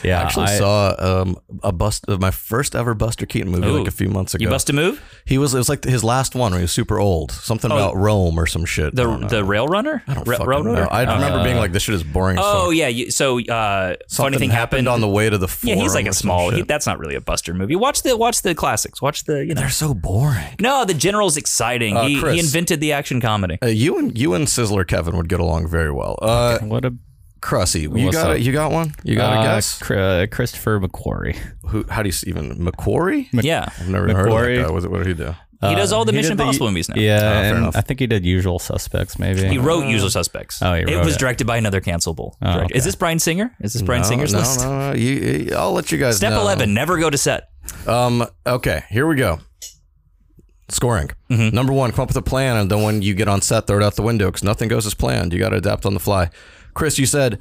yeah 0.03 0.19
I 0.19 0.23
actually 0.23 0.45
I- 0.45 0.57
saw 0.57 0.95
um, 0.99 1.37
a 1.63 1.71
bust 1.71 2.05
of 2.07 2.19
my 2.21 2.31
first 2.31 2.75
ever 2.75 2.93
Buster 2.93 3.25
Keaton 3.25 3.51
movie 3.51 3.67
Ooh. 3.67 3.77
like 3.79 3.87
a 3.87 3.91
few 3.91 4.09
months 4.09 4.33
ago. 4.33 4.43
you 4.43 4.49
bust 4.49 4.69
a 4.69 4.73
move 4.73 5.01
he 5.25 5.37
was 5.37 5.53
it 5.53 5.57
was 5.57 5.69
like 5.69 5.83
his 5.83 6.03
last 6.03 6.35
one 6.35 6.51
where 6.51 6.59
he 6.59 6.63
was 6.63 6.71
super 6.71 6.99
old. 6.99 7.31
Something 7.31 7.71
about 7.71 7.95
Rome 7.95 8.37
or 8.39 8.45
some 8.45 8.65
shit. 8.65 8.95
the 8.95 9.01
I 9.03 9.05
don't 9.05 9.21
know. 9.21 9.27
the 9.27 9.41
Railrodder 9.41 10.01
I 10.07 10.13
don't 10.13 10.27
Ra- 10.27 10.37
fucking 10.37 10.63
know. 10.73 10.87
I 10.91 11.01
remember 11.13 11.43
being 11.43 11.57
like, 11.57 11.71
"This 11.71 11.83
shit 11.83 11.95
is 11.95 12.03
boring." 12.03 12.37
oh 12.39 12.69
yeah 12.71 12.87
you, 12.87 13.11
so 13.11 13.39
uh 13.39 13.95
funny 14.09 14.37
thing 14.37 14.49
happened, 14.49 14.87
on 14.87 15.01
the 15.01 15.07
way 15.07 15.29
to 15.29 15.37
the. 15.37 15.47
yeah 15.63 15.75
he's 15.75 15.93
like 15.95 16.07
a 16.07 16.13
small 16.13 16.49
he, 16.51 16.61
that's 16.63 16.85
not 16.85 16.99
really 16.99 17.15
a 17.15 17.21
buster 17.21 17.53
movie 17.53 17.75
watch 17.75 18.03
the 18.03 18.15
watch 18.17 18.41
the 18.41 18.53
classics 18.55 19.01
watch 19.01 19.23
the 19.25 19.45
you 19.45 19.53
know 19.53 19.61
They're 19.61 19.69
so 19.69 19.93
boring. 19.93 20.55
no 20.59 20.85
the 20.85 20.93
general's 20.93 21.37
exciting 21.37 21.95
Uh, 21.97 22.05
he, 22.07 22.19
Chris. 22.19 22.33
he 22.33 22.39
invented 22.39 22.79
the 22.81 22.91
action 22.91 23.21
comedy 23.21 23.57
Uh, 23.63 23.67
you 23.67 23.97
and 23.97 24.17
you 24.17 24.33
and 24.33 24.47
Sizzler 24.47 24.85
Kevin 24.87 25.15
would 25.17 25.29
get 25.29 25.39
along 25.39 25.67
very 25.67 25.91
well. 25.91 26.17
Uh, 26.21 26.59
what 26.59 26.85
a 26.85 26.93
Crusty, 27.43 27.81
you 27.81 27.89
What's 27.89 28.15
got 28.15 28.29
up? 28.31 28.37
it. 28.37 28.41
You 28.43 28.53
got 28.53 28.71
one. 28.71 28.93
You 29.03 29.15
got 29.17 29.33
a 29.33 29.39
uh, 29.39 29.43
guess. 29.43 29.77
Cr- 29.77 29.95
uh, 29.95 30.27
Christopher 30.31 30.79
McQuarrie. 30.79 31.35
Who? 31.67 31.83
How 31.89 32.01
do 32.01 32.07
you 32.07 32.13
s- 32.13 32.25
even 32.25 32.55
McQuarrie? 32.57 33.27
yeah 33.33 33.65
I've 33.79 33.89
never 33.89 34.07
heard 34.07 34.27
of 34.27 34.33
McQuarrie. 34.33 34.55
that 34.57 34.67
guy. 34.67 34.71
What, 34.71 34.89
what 34.89 34.97
did 35.03 35.07
he 35.07 35.13
do? 35.25 35.35
he 35.67 35.75
does 35.75 35.91
all 35.93 36.03
the 36.05 36.11
He 36.11 36.17
mission 36.17 36.31
did 36.31 36.39
the- 36.39 36.43
impossible 36.43 36.67
movies 36.69 36.89
now 36.89 36.95
Yeah, 36.97 37.19
fair 37.19 37.49
and 37.53 37.57
enough. 37.59 37.75
I 37.77 37.81
think 37.81 37.99
he 38.01 38.07
did 38.07 38.25
Usual 38.25 38.59
Suspects. 38.59 39.17
Maybe 39.19 39.47
He 39.47 39.57
wrote 39.57 39.85
Usual 39.87 40.09
Suspects. 40.09 40.61
Oh, 40.61 40.73
he 40.73 40.81
it 40.81 40.89
wrote 40.95 41.05
was 41.05 41.15
it. 41.15 41.19
directed 41.19 41.45
by 41.47 41.57
another 41.57 41.79
cancelable. 41.81 42.33
director. 42.41 42.65
okay. 42.65 42.77
Is 42.77 42.83
this 42.85 42.95
Bryan 42.95 43.19
Singer? 43.19 43.53
Is 43.61 43.73
this 43.73 43.81
Brian 43.81 44.01
no, 44.03 44.07
Singer's 44.09 44.33
no, 44.33 44.39
list? 44.39 44.59
No, 44.61 44.89
no, 44.91 44.93
You, 44.95 45.11
you- 45.11 45.55
I'll 45.55 45.71
let 45.73 45.91
you 45.91 45.97
guys 45.97 46.17
Step 46.17 46.31
know. 46.31 46.41
11, 46.41 46.73
never 46.73 46.97
go 46.97 47.09
to 47.09 47.17
set. 47.17 47.49
Um. 47.87 48.25
Okay. 48.47 48.83
Here 48.89 49.05
we 49.07 49.15
go. 49.15 49.39
Scoring. 50.69 51.09
Number 51.29 51.71
one, 51.73 51.91
come 51.91 52.03
up 52.03 52.09
with 52.09 52.17
a 52.17 52.21
plan, 52.21 52.57
and 52.57 52.71
then 52.71 52.81
when 52.83 53.01
you 53.01 53.13
get 53.13 53.27
on 53.27 53.41
set, 53.41 53.67
throw 53.67 53.77
it 53.77 53.83
out 53.83 53.95
the 53.95 54.01
window 54.01 54.27
because 54.27 54.43
nothing 54.43 54.69
goes 54.69 54.85
as 54.85 54.93
planned. 54.93 55.33
You 55.33 55.39
got 55.39 55.49
to 55.49 55.57
adapt 55.57 55.85
on 55.85 55.93
the 55.93 55.99
fly. 55.99 56.29
Chris, 56.73 56.97
you 56.97 57.05
said, 57.05 57.39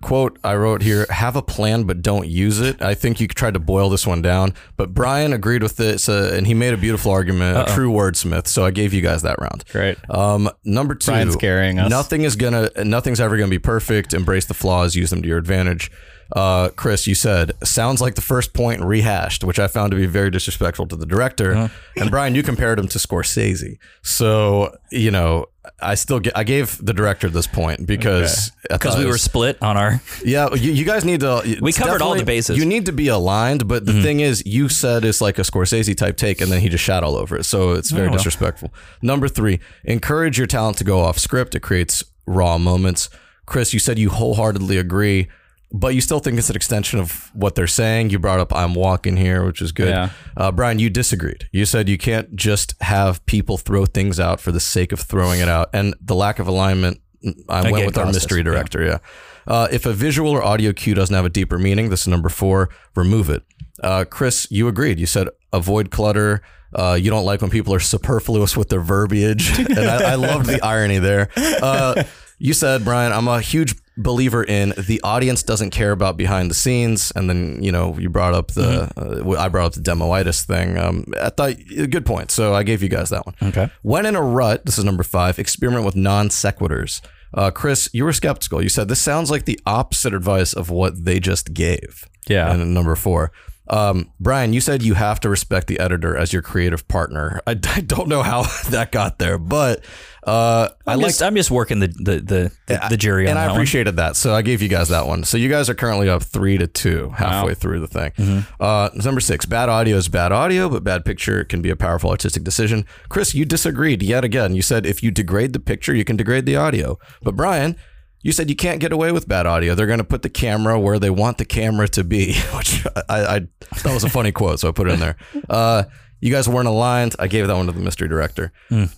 quote, 0.00 0.38
I 0.44 0.54
wrote 0.54 0.82
here, 0.82 1.06
have 1.10 1.36
a 1.36 1.42
plan, 1.42 1.84
but 1.84 2.02
don't 2.02 2.28
use 2.28 2.60
it. 2.60 2.80
I 2.80 2.94
think 2.94 3.20
you 3.20 3.28
tried 3.28 3.54
to 3.54 3.60
boil 3.60 3.90
this 3.90 4.06
one 4.06 4.22
down, 4.22 4.54
but 4.76 4.94
Brian 4.94 5.32
agreed 5.32 5.62
with 5.62 5.76
this, 5.76 6.08
uh, 6.08 6.32
and 6.34 6.46
he 6.46 6.54
made 6.54 6.72
a 6.72 6.76
beautiful 6.76 7.12
argument, 7.12 7.68
a 7.68 7.74
true 7.74 7.90
wordsmith. 7.90 8.46
So 8.46 8.64
I 8.64 8.70
gave 8.70 8.92
you 8.92 9.02
guys 9.02 9.22
that 9.22 9.40
round. 9.40 9.64
Great. 9.70 9.98
Um, 10.10 10.50
number 10.64 10.94
two, 10.94 11.10
Brian's 11.10 11.36
carrying 11.36 11.78
us. 11.78 11.90
Nothing 11.90 12.22
is 12.22 12.36
gonna, 12.36 12.70
nothing's 12.84 13.20
ever 13.20 13.36
gonna 13.36 13.48
be 13.50 13.58
perfect. 13.58 14.14
Embrace 14.14 14.46
the 14.46 14.54
flaws, 14.54 14.94
use 14.94 15.10
them 15.10 15.22
to 15.22 15.28
your 15.28 15.38
advantage. 15.38 15.90
Uh, 16.36 16.68
Chris, 16.68 17.06
you 17.06 17.14
said 17.14 17.52
sounds 17.66 18.02
like 18.02 18.14
the 18.14 18.20
first 18.20 18.52
point 18.52 18.82
rehashed, 18.82 19.44
which 19.44 19.58
I 19.58 19.66
found 19.66 19.92
to 19.92 19.96
be 19.96 20.04
very 20.04 20.30
disrespectful 20.30 20.86
to 20.88 20.96
the 20.96 21.06
director. 21.06 21.54
Uh-huh. 21.54 21.68
And 21.96 22.10
Brian, 22.10 22.34
you 22.34 22.42
compared 22.42 22.78
him 22.78 22.86
to 22.88 22.98
Scorsese, 22.98 23.78
so 24.02 24.76
you 24.92 25.10
know 25.10 25.46
I 25.80 25.94
still 25.94 26.20
get, 26.20 26.36
I 26.36 26.44
gave 26.44 26.84
the 26.84 26.92
director 26.92 27.28
this 27.28 27.46
point 27.46 27.86
because 27.86 28.50
Because 28.70 28.94
thought 28.94 28.98
we 28.98 29.06
were 29.06 29.18
split 29.18 29.58
on 29.62 29.76
our. 29.76 30.00
yeah, 30.24 30.52
you, 30.54 30.72
you 30.72 30.84
guys 30.84 31.04
need 31.04 31.20
to. 31.20 31.58
We 31.60 31.72
covered 31.72 32.02
all 32.02 32.14
the 32.14 32.24
bases. 32.24 32.56
Mm-hmm. 32.56 32.62
You 32.62 32.68
need 32.68 32.86
to 32.86 32.92
be 32.92 33.08
aligned, 33.08 33.68
but 33.68 33.86
the 33.86 34.02
thing 34.02 34.20
is, 34.20 34.44
you 34.46 34.68
said 34.68 35.04
it's 35.04 35.20
like 35.20 35.38
a 35.38 35.42
Scorsese 35.42 35.96
type 35.96 36.16
take, 36.16 36.40
and 36.40 36.50
then 36.50 36.60
he 36.60 36.68
just 36.68 36.84
shot 36.84 37.02
all 37.04 37.16
over 37.16 37.36
it. 37.38 37.44
So 37.44 37.72
it's 37.72 37.90
very 37.90 38.06
Oh, 38.06 38.10
well. 38.10 38.18
disrespectful. 38.18 38.72
Number 39.02 39.28
three, 39.28 39.60
encourage 39.84 40.38
your 40.38 40.46
talent 40.46 40.78
to 40.78 40.84
go 40.84 41.00
off 41.00 41.18
script. 41.18 41.54
It 41.54 41.60
creates 41.60 42.04
raw 42.26 42.58
moments. 42.58 43.08
Chris, 43.46 43.72
you 43.72 43.78
said 43.80 43.98
you 43.98 44.10
wholeheartedly 44.10 44.76
agree, 44.76 45.28
but 45.70 45.94
you 45.94 46.00
still 46.00 46.18
think 46.18 46.38
it's 46.38 46.50
an 46.50 46.56
extension 46.56 46.98
of 46.98 47.30
what 47.34 47.54
they're 47.54 47.66
saying. 47.66 48.10
You 48.10 48.18
brought 48.18 48.40
up 48.40 48.54
"I'm 48.54 48.74
walking 48.74 49.16
here," 49.16 49.44
which 49.44 49.60
is 49.60 49.72
good. 49.72 49.90
Yeah. 49.90 50.10
Uh, 50.36 50.50
Brian, 50.50 50.78
you 50.78 50.90
disagreed. 50.90 51.48
You 51.52 51.66
said 51.66 51.88
you 51.88 51.98
can't 51.98 52.34
just 52.34 52.74
have 52.80 53.24
people 53.26 53.58
throw 53.58 53.84
things 53.84 54.18
out 54.18 54.40
for 54.40 54.52
the 54.52 54.60
sake 54.60 54.92
of 54.92 55.00
throwing 55.00 55.40
it 55.40 55.48
out, 55.48 55.68
and 55.72 55.94
the 56.00 56.14
lack 56.14 56.38
of 56.38 56.46
alignment. 56.46 57.00
I 57.48 57.70
went 57.70 57.84
with 57.84 57.98
our 57.98 58.06
mystery 58.06 58.38
yeah. 58.38 58.44
director. 58.44 58.84
Yeah. 58.84 58.98
Uh, 59.46 59.66
if 59.72 59.86
a 59.86 59.92
visual 59.92 60.30
or 60.30 60.42
audio 60.42 60.72
cue 60.72 60.94
doesn't 60.94 61.14
have 61.14 61.24
a 61.24 61.30
deeper 61.30 61.58
meaning, 61.58 61.90
this 61.90 62.02
is 62.02 62.08
number 62.08 62.28
four. 62.28 62.68
Remove 62.94 63.28
it. 63.28 63.42
Uh, 63.82 64.04
Chris, 64.08 64.46
you 64.50 64.68
agreed. 64.68 64.98
You 64.98 65.06
said 65.06 65.28
avoid 65.52 65.90
clutter. 65.90 66.42
Uh, 66.72 66.98
you 67.00 67.10
don't 67.10 67.24
like 67.24 67.40
when 67.40 67.50
people 67.50 67.72
are 67.74 67.80
superfluous 67.80 68.56
with 68.56 68.68
their 68.68 68.80
verbiage, 68.80 69.58
and 69.70 69.78
I, 69.78 70.12
I 70.12 70.14
loved 70.14 70.46
the 70.46 70.62
irony 70.62 70.98
there. 70.98 71.30
Uh, 71.36 72.04
you 72.38 72.52
said, 72.52 72.84
Brian, 72.84 73.12
I'm 73.12 73.26
a 73.26 73.40
huge 73.40 73.74
believer 73.98 74.44
in 74.44 74.72
the 74.78 75.00
audience 75.02 75.42
doesn't 75.42 75.70
care 75.70 75.90
about 75.90 76.16
behind 76.16 76.50
the 76.50 76.54
scenes, 76.54 77.12
and 77.14 77.28
then 77.28 77.62
you 77.62 77.72
know 77.72 77.98
you 77.98 78.08
brought 78.08 78.32
up 78.32 78.52
the 78.52 78.90
uh, 78.96 79.38
I 79.38 79.48
brought 79.48 79.66
up 79.66 79.72
the 79.74 79.80
demoitis 79.80 80.44
thing. 80.44 80.78
Um, 80.78 81.06
I 81.20 81.30
thought 81.30 81.56
good 81.90 82.06
point, 82.06 82.30
so 82.30 82.54
I 82.54 82.62
gave 82.62 82.82
you 82.82 82.88
guys 82.88 83.10
that 83.10 83.26
one. 83.26 83.34
Okay. 83.42 83.70
When 83.82 84.06
in 84.06 84.16
a 84.16 84.22
rut, 84.22 84.64
this 84.64 84.78
is 84.78 84.84
number 84.84 85.02
five, 85.02 85.38
experiment 85.38 85.84
with 85.84 85.96
non 85.96 86.28
sequiturs. 86.28 87.00
Uh, 87.34 87.50
Chris, 87.50 87.90
you 87.92 88.04
were 88.04 88.12
skeptical. 88.12 88.62
You 88.62 88.70
said 88.70 88.88
this 88.88 89.00
sounds 89.00 89.30
like 89.30 89.44
the 89.44 89.60
opposite 89.66 90.14
advice 90.14 90.54
of 90.54 90.70
what 90.70 91.04
they 91.04 91.20
just 91.20 91.52
gave. 91.52 92.08
Yeah. 92.26 92.52
And 92.52 92.72
number 92.72 92.96
four. 92.96 93.32
Um, 93.70 94.12
Brian, 94.18 94.54
you 94.54 94.62
said 94.62 94.82
you 94.82 94.94
have 94.94 95.20
to 95.20 95.28
respect 95.28 95.66
the 95.66 95.78
editor 95.78 96.16
as 96.16 96.32
your 96.32 96.40
creative 96.40 96.88
partner. 96.88 97.40
I, 97.46 97.50
I 97.64 97.80
don't 97.80 98.08
know 98.08 98.22
how 98.22 98.42
that 98.70 98.92
got 98.92 99.18
there, 99.18 99.38
but 99.38 99.84
uh, 100.24 100.68
I 100.86 100.92
I'm 100.92 100.98
like 100.98 101.08
just, 101.08 101.22
I'm 101.22 101.34
just 101.36 101.50
working 101.50 101.80
the 101.80 101.88
the 101.88 102.20
the, 102.20 102.52
the, 102.66 102.86
the 102.90 102.96
jury 102.96 103.24
on 103.24 103.30
and 103.30 103.36
that 103.36 103.44
I 103.44 103.46
one. 103.48 103.56
appreciated 103.56 103.96
that. 103.96 104.16
So 104.16 104.34
I 104.34 104.42
gave 104.42 104.60
you 104.62 104.68
guys 104.68 104.88
that 104.88 105.06
one. 105.06 105.24
So 105.24 105.36
you 105.36 105.48
guys 105.48 105.70
are 105.70 105.74
currently 105.74 106.08
up 106.08 106.22
three 106.22 106.58
to 106.58 106.66
two 106.66 107.10
halfway 107.10 107.54
through 107.54 107.80
the 107.80 107.86
thing. 107.86 108.12
Mm-hmm. 108.12 108.62
Uh, 108.62 108.90
number 108.94 109.20
six, 109.20 109.46
bad 109.46 109.68
audio 109.68 109.96
is 109.96 110.08
bad 110.08 110.32
audio, 110.32 110.68
but 110.68 110.84
bad 110.84 111.04
picture 111.04 111.44
can 111.44 111.62
be 111.62 111.70
a 111.70 111.76
powerful 111.76 112.10
artistic 112.10 112.44
decision. 112.44 112.84
Chris, 113.08 113.34
you 113.34 113.44
disagreed 113.44 114.02
yet 114.02 114.24
again. 114.24 114.54
You 114.54 114.62
said 114.62 114.86
if 114.86 115.02
you 115.02 115.10
degrade 115.10 115.52
the 115.52 115.60
picture, 115.60 115.94
you 115.94 116.04
can 116.04 116.16
degrade 116.16 116.46
the 116.46 116.56
audio. 116.56 116.98
But 117.22 117.36
Brian, 117.36 117.76
you 118.22 118.32
said 118.32 118.50
you 118.50 118.56
can't 118.56 118.80
get 118.80 118.92
away 118.92 119.12
with 119.12 119.28
bad 119.28 119.46
audio. 119.46 119.74
They're 119.74 119.86
going 119.86 119.98
to 119.98 120.04
put 120.04 120.22
the 120.22 120.28
camera 120.28 120.78
where 120.78 120.98
they 120.98 121.10
want 121.10 121.38
the 121.38 121.44
camera 121.44 121.86
to 121.88 122.02
be, 122.04 122.34
which 122.56 122.84
I, 123.08 123.36
I 123.36 123.40
thought 123.76 123.94
was 123.94 124.04
a 124.04 124.10
funny 124.10 124.32
quote, 124.32 124.60
so 124.60 124.68
I 124.68 124.72
put 124.72 124.88
it 124.88 124.94
in 124.94 125.00
there. 125.00 125.16
Uh, 125.48 125.84
you 126.20 126.32
guys 126.32 126.48
weren't 126.48 126.66
aligned. 126.66 127.14
I 127.20 127.28
gave 127.28 127.46
that 127.46 127.54
one 127.54 127.66
to 127.66 127.72
the 127.72 127.80
mystery 127.80 128.08
director. 128.08 128.52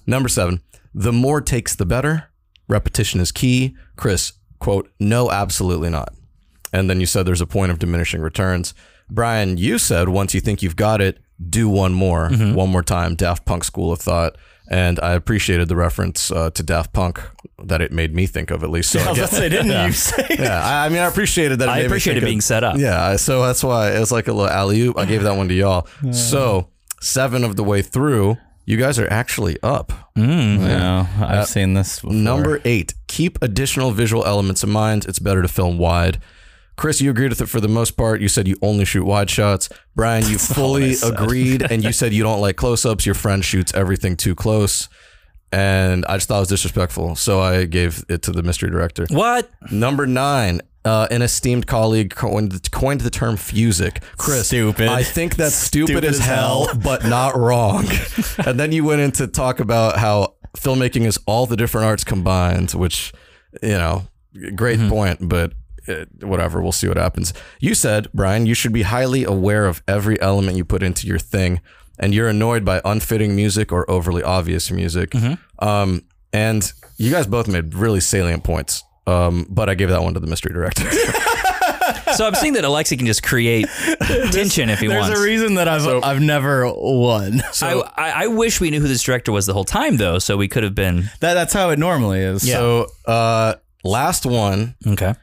Number 0.06 0.28
seven, 0.28 0.62
the 0.94 1.12
more 1.12 1.40
takes, 1.40 1.74
the 1.74 1.86
better. 1.86 2.30
Repetition 2.68 3.20
is 3.20 3.32
key. 3.32 3.76
Chris, 3.96 4.32
quote, 4.58 4.90
no, 5.00 5.30
absolutely 5.30 5.90
not. 5.90 6.12
And 6.72 6.88
then 6.88 7.00
you 7.00 7.06
said 7.06 7.26
there's 7.26 7.40
a 7.40 7.46
point 7.46 7.72
of 7.72 7.78
diminishing 7.78 8.20
returns. 8.20 8.74
Brian, 9.10 9.56
you 9.56 9.78
said 9.78 10.08
once 10.08 10.34
you 10.34 10.40
think 10.40 10.62
you've 10.62 10.76
got 10.76 11.00
it, 11.00 11.18
do 11.48 11.68
one 11.68 11.92
more, 11.92 12.28
one 12.30 12.70
more 12.70 12.82
time. 12.82 13.14
Daft 13.16 13.44
Punk 13.44 13.64
School 13.64 13.90
of 13.92 13.98
Thought. 13.98 14.36
And 14.72 15.00
I 15.00 15.14
appreciated 15.14 15.66
the 15.66 15.74
reference 15.74 16.30
uh, 16.30 16.50
to 16.50 16.62
Daft 16.62 16.92
Punk 16.92 17.20
that 17.64 17.80
it 17.80 17.90
made 17.90 18.14
me 18.14 18.26
think 18.26 18.52
of, 18.52 18.62
at 18.62 18.70
least. 18.70 18.90
So 18.92 19.00
I 19.10 19.14
guess, 19.14 19.32
say, 19.32 19.48
didn't 19.48 19.86
you 19.86 19.92
say? 19.94 20.26
yeah, 20.38 20.62
I, 20.64 20.86
I 20.86 20.88
mean, 20.90 20.98
I 21.00 21.06
appreciated 21.06 21.58
that. 21.58 21.68
It 21.68 21.72
I 21.72 21.82
made 21.82 21.90
me 21.90 21.98
think 21.98 22.16
it 22.18 22.22
of- 22.22 22.26
being 22.26 22.40
set 22.40 22.62
up. 22.62 22.78
Yeah, 22.78 23.16
so 23.16 23.44
that's 23.44 23.64
why 23.64 23.90
it 23.96 23.98
was 23.98 24.12
like 24.12 24.28
a 24.28 24.32
little 24.32 24.48
alley 24.48 24.80
oop. 24.82 24.96
I 24.96 25.06
gave 25.06 25.24
that 25.24 25.34
one 25.36 25.48
to 25.48 25.54
y'all. 25.54 25.88
So 26.12 26.68
seven 27.00 27.42
of 27.42 27.56
the 27.56 27.64
way 27.64 27.82
through, 27.82 28.36
you 28.70 28.76
guys 28.76 29.00
are 29.00 29.10
actually 29.10 29.58
up. 29.64 29.92
Mm, 30.16 30.58
no, 30.60 31.08
I've 31.18 31.48
seen 31.48 31.74
this 31.74 32.00
before. 32.00 32.14
Number 32.14 32.60
eight, 32.64 32.94
keep 33.08 33.42
additional 33.42 33.90
visual 33.90 34.24
elements 34.24 34.62
in 34.62 34.70
mind. 34.70 35.06
It's 35.06 35.18
better 35.18 35.42
to 35.42 35.48
film 35.48 35.76
wide. 35.76 36.20
Chris, 36.76 37.00
you 37.00 37.10
agreed 37.10 37.30
with 37.30 37.40
it 37.40 37.46
for 37.46 37.60
the 37.60 37.68
most 37.68 37.96
part. 37.96 38.20
You 38.20 38.28
said 38.28 38.46
you 38.46 38.56
only 38.62 38.84
shoot 38.84 39.04
wide 39.04 39.28
shots. 39.28 39.68
Brian, 39.96 40.24
you 40.26 40.38
fully 40.38 40.94
agreed, 41.04 41.68
and 41.68 41.82
you 41.82 41.92
said 42.00 42.12
you 42.12 42.22
don't 42.22 42.40
like 42.40 42.54
close 42.54 42.86
ups. 42.86 43.04
Your 43.04 43.16
friend 43.16 43.44
shoots 43.44 43.74
everything 43.74 44.16
too 44.16 44.36
close. 44.36 44.88
And 45.52 46.06
I 46.06 46.16
just 46.16 46.28
thought 46.28 46.36
it 46.36 46.40
was 46.40 46.48
disrespectful. 46.48 47.16
So 47.16 47.40
I 47.40 47.64
gave 47.64 48.04
it 48.08 48.22
to 48.22 48.30
the 48.30 48.44
mystery 48.44 48.70
director. 48.70 49.06
What? 49.10 49.50
Number 49.72 50.06
nine, 50.06 50.60
uh, 50.84 51.06
an 51.10 51.22
esteemed 51.22 51.66
colleague 51.66 52.14
coined, 52.14 52.70
coined 52.70 53.02
the 53.02 53.10
term 53.10 53.36
fusic. 53.36 54.02
Chris, 54.16 54.46
Stupid. 54.48 54.88
I 54.88 55.02
think 55.02 55.36
that's 55.36 55.54
stupid, 55.68 55.88
Stupid 55.88 56.04
as 56.04 56.20
as 56.20 56.26
hell, 56.26 56.66
hell. 56.66 56.80
but 56.82 57.04
not 57.04 57.36
wrong. 57.36 57.86
and 58.38 58.58
then 58.58 58.72
you 58.72 58.84
went 58.84 59.00
into 59.00 59.26
talk 59.26 59.60
about 59.60 59.98
how 59.98 60.34
filmmaking 60.56 61.04
is 61.04 61.18
all 61.26 61.46
the 61.46 61.56
different 61.56 61.86
arts 61.86 62.04
combined, 62.04 62.72
which, 62.72 63.12
you 63.62 63.68
know, 63.70 64.08
great 64.54 64.80
point, 64.88 65.28
but 65.28 65.52
uh, 65.88 66.04
whatever. 66.20 66.60
We'll 66.62 66.72
see 66.72 66.88
what 66.88 66.96
happens. 66.96 67.32
You 67.60 67.74
said, 67.74 68.08
Brian, 68.14 68.46
you 68.46 68.54
should 68.54 68.72
be 68.72 68.82
highly 68.82 69.24
aware 69.24 69.66
of 69.66 69.82
every 69.86 70.20
element 70.20 70.56
you 70.56 70.64
put 70.64 70.82
into 70.82 71.06
your 71.06 71.18
thing, 71.18 71.60
and 71.98 72.14
you're 72.14 72.28
annoyed 72.28 72.64
by 72.64 72.80
unfitting 72.84 73.36
music 73.36 73.70
or 73.72 73.90
overly 73.90 74.22
obvious 74.22 74.70
music. 74.70 75.14
Um, 75.58 76.02
and 76.32 76.72
you 76.96 77.10
guys 77.10 77.26
both 77.26 77.48
made 77.48 77.74
really 77.74 78.00
salient 78.00 78.44
points. 78.44 78.82
Um, 79.10 79.46
but 79.48 79.68
I 79.68 79.74
gave 79.74 79.88
that 79.90 80.02
one 80.02 80.14
to 80.14 80.20
the 80.20 80.26
mystery 80.26 80.52
director. 80.52 80.84
So 82.14 82.26
I'm 82.26 82.34
seeing 82.34 82.54
that 82.54 82.64
Alexei 82.64 82.96
can 82.96 83.06
just 83.06 83.22
create 83.22 83.66
tension 84.32 84.68
if 84.68 84.80
he 84.80 84.88
wants. 84.88 85.08
There's 85.08 85.10
wants. 85.10 85.20
a 85.20 85.22
reason 85.24 85.54
that 85.54 85.68
I've 85.68 85.86
I've 86.04 86.20
never 86.20 86.70
won. 86.72 87.40
I, 87.62 87.82
I, 87.96 88.10
I 88.24 88.26
wish 88.26 88.60
we 88.60 88.70
knew 88.70 88.80
who 88.80 88.88
this 88.88 89.02
director 89.02 89.30
was 89.32 89.46
the 89.46 89.52
whole 89.52 89.64
time, 89.64 89.96
though, 89.96 90.18
so 90.18 90.36
we 90.36 90.48
could 90.48 90.64
have 90.64 90.74
been. 90.74 91.10
That 91.20 91.34
that's 91.34 91.52
how 91.52 91.70
it 91.70 91.78
normally 91.78 92.20
is. 92.20 92.48
So, 92.48 92.86
uh, 93.06 93.54
last 93.84 94.26
one. 94.26 94.74
Okay. 94.86 95.14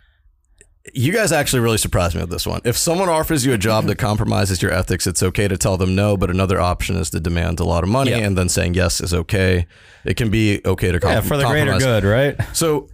You 0.93 1.11
guys 1.11 1.33
actually 1.33 1.59
really 1.59 1.77
surprised 1.77 2.15
me 2.15 2.21
with 2.21 2.29
this 2.29 2.47
one. 2.47 2.61
If 2.63 2.77
someone 2.77 3.09
offers 3.09 3.45
you 3.45 3.51
a 3.53 3.57
job 3.57 3.85
that 3.85 3.97
compromises 3.97 4.61
your 4.61 4.71
ethics, 4.71 5.05
it's 5.05 5.21
okay 5.21 5.47
to 5.47 5.57
tell 5.57 5.75
them 5.77 5.93
no, 5.95 6.15
but 6.15 6.29
another 6.29 6.59
option 6.59 6.95
is 6.95 7.09
to 7.09 7.19
demand 7.19 7.59
a 7.59 7.65
lot 7.65 7.83
of 7.83 7.89
money 7.89 8.11
Yeah. 8.11 8.19
and 8.19 8.37
then 8.37 8.47
saying 8.47 8.73
yes 8.75 9.01
is 9.01 9.13
okay. 9.13 9.67
It 10.05 10.15
can 10.15 10.29
be 10.29 10.61
okay 10.65 10.91
to 10.93 10.99
com- 11.01 11.11
yeah, 11.11 11.21
for 11.21 11.35
the 11.35 11.43
greater 11.45 11.71
compromise. 11.71 12.01
good, 12.01 12.03
right? 12.05 12.55
So, 12.55 12.87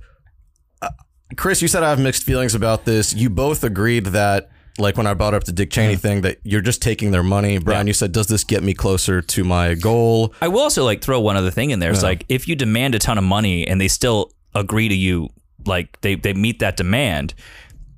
Chris, 1.35 1.61
you 1.61 1.67
said 1.67 1.83
I 1.83 1.89
have 1.89 1.99
mixed 1.99 2.23
feelings 2.23 2.55
about 2.55 2.85
this. 2.85 3.13
You 3.13 3.29
both 3.29 3.63
agreed 3.63 4.07
that, 4.07 4.49
like 4.77 4.97
when 4.97 5.07
I 5.07 5.13
brought 5.13 5.33
up 5.33 5.43
the 5.43 5.51
Dick 5.51 5.69
Cheney 5.71 5.95
thing, 5.95 6.21
that 6.21 6.39
you're 6.43 6.61
just 6.61 6.81
taking 6.81 7.11
their 7.11 7.23
money. 7.23 7.57
Brian, 7.59 7.87
you 7.87 7.93
said, 7.93 8.11
does 8.11 8.27
this 8.27 8.43
get 8.43 8.63
me 8.63 8.73
closer 8.73 9.21
to 9.21 9.43
my 9.43 9.75
goal? 9.75 10.33
I 10.41 10.47
will 10.47 10.61
also 10.61 10.83
like 10.83 11.01
throw 11.01 11.19
one 11.19 11.37
other 11.37 11.51
thing 11.51 11.71
in 11.71 11.79
there. 11.79 11.91
It's 11.91 12.03
like 12.03 12.25
if 12.29 12.47
you 12.47 12.55
demand 12.55 12.95
a 12.95 12.99
ton 12.99 13.17
of 13.17 13.23
money 13.23 13.67
and 13.67 13.79
they 13.79 13.87
still 13.87 14.31
agree 14.55 14.89
to 14.89 14.95
you, 14.95 15.29
like 15.65 15.99
they, 16.01 16.15
they 16.15 16.33
meet 16.33 16.59
that 16.59 16.75
demand, 16.75 17.33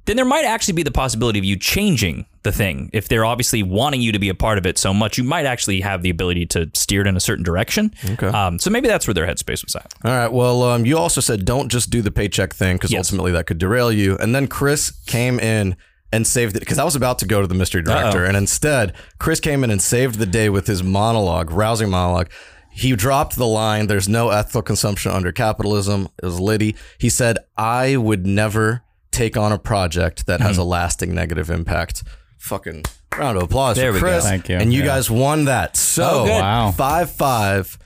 then 0.06 0.15
there 0.15 0.26
might 0.26 0.45
actually 0.45 0.73
be 0.76 0.84
the 0.84 0.91
possibility 0.91 1.40
of 1.40 1.45
you 1.45 1.57
changing 1.57 2.26
the 2.44 2.52
thing. 2.52 2.90
If 2.94 3.07
they're 3.07 3.26
obviously 3.26 3.64
wanting 3.64 4.02
you 4.02 4.11
to 4.11 4.19
be 4.19 4.30
a 4.30 4.36
part 4.36 4.57
of 4.57 4.65
it 4.65 4.77
so 4.77 4.94
much, 4.94 5.18
you 5.18 5.23
might 5.23 5.45
actually 5.45 5.82
have 5.82 6.03
the 6.03 6.10
ability 6.11 6.45
to 6.48 6.69
steer 6.76 7.02
it 7.02 7.07
in 7.07 7.18
a 7.18 7.19
certain 7.19 7.44
direction. 7.44 7.91
Okay. 8.11 8.27
Um, 8.27 8.60
so 8.60 8.69
maybe 8.69 8.88
that's 8.88 9.07
where 9.07 9.14
their 9.15 9.26
headspace 9.26 9.64
was 9.65 9.76
at. 9.76 9.91
All 10.03 10.11
right. 10.11 10.32
Well, 10.32 10.61
um, 10.64 10.86
you 10.86 10.98
also 10.98 11.22
said 11.22 11.44
don't 11.45 11.69
just 11.69 11.90
do 11.90 12.02
the 12.03 12.11
paycheck 12.11 12.53
thing 12.53 12.76
because 12.76 12.91
Yes. 12.91 13.07
ultimately 13.07 13.32
that 13.32 13.48
could 13.48 13.57
derail 13.57 13.91
you. 13.91 14.15
And 14.18 14.36
then 14.36 14.48
Chris 14.48 14.91
came 15.07 15.40
in 15.40 15.76
and 16.14 16.26
saved 16.27 16.56
it 16.56 16.60
because 16.60 16.77
I 16.77 16.84
was 16.84 16.95
about 16.95 17.19
to 17.19 17.26
go 17.26 17.41
to 17.41 17.48
the 17.48 17.56
mystery 17.56 17.82
director, 17.82 18.22
Uh-oh. 18.23 18.27
and 18.27 18.38
instead 18.38 18.94
Chris 19.18 19.40
came 19.40 19.64
in 19.64 19.72
and 19.72 19.82
saved 19.82 20.19
the 20.19 20.26
day 20.27 20.49
with 20.49 20.68
his 20.68 20.84
monologue, 20.84 21.49
rousing 21.52 21.90
monologue. 21.90 22.30
He 22.72 22.95
dropped 22.95 23.38
the 23.38 23.48
line, 23.48 23.88
"There's 23.88 24.07
no 24.07 24.30
ethical 24.30 24.61
consumption 24.61 25.11
under 25.11 25.32
capitalism." 25.32 26.10
It 26.22 26.26
was 26.26 26.40
Liddy. 26.40 26.76
He 26.99 27.10
said, 27.10 27.38
"I 27.57 27.98
would 27.98 28.26
never 28.27 28.84
take 29.16 29.38
on 29.38 29.52
a 29.52 29.58
project 29.60 30.26
that 30.28 30.42
has 30.42 30.58
a 30.58 30.62
mm-hmm. 30.62 30.70
lasting 30.70 31.16
negative 31.16 31.50
impact." 31.50 32.04
Fucking 32.38 32.84
Round 33.18 33.38
of 33.38 33.44
applause 33.44 33.78
There 33.78 33.92
for 33.92 33.96
we 33.96 34.00
go. 34.02 34.08
Chris. 34.08 34.24
Thank 34.26 34.50
you. 34.50 34.58
And 34.58 34.74
you 34.74 34.82
Yeah. 34.82 34.88
guys 34.88 35.10
won 35.10 35.46
that. 35.46 35.78
So 35.78 36.04
Oh, 36.04 36.26
good. 36.26 36.32
Wow. 36.42 36.72
five 36.72 37.10
five. 37.12 37.78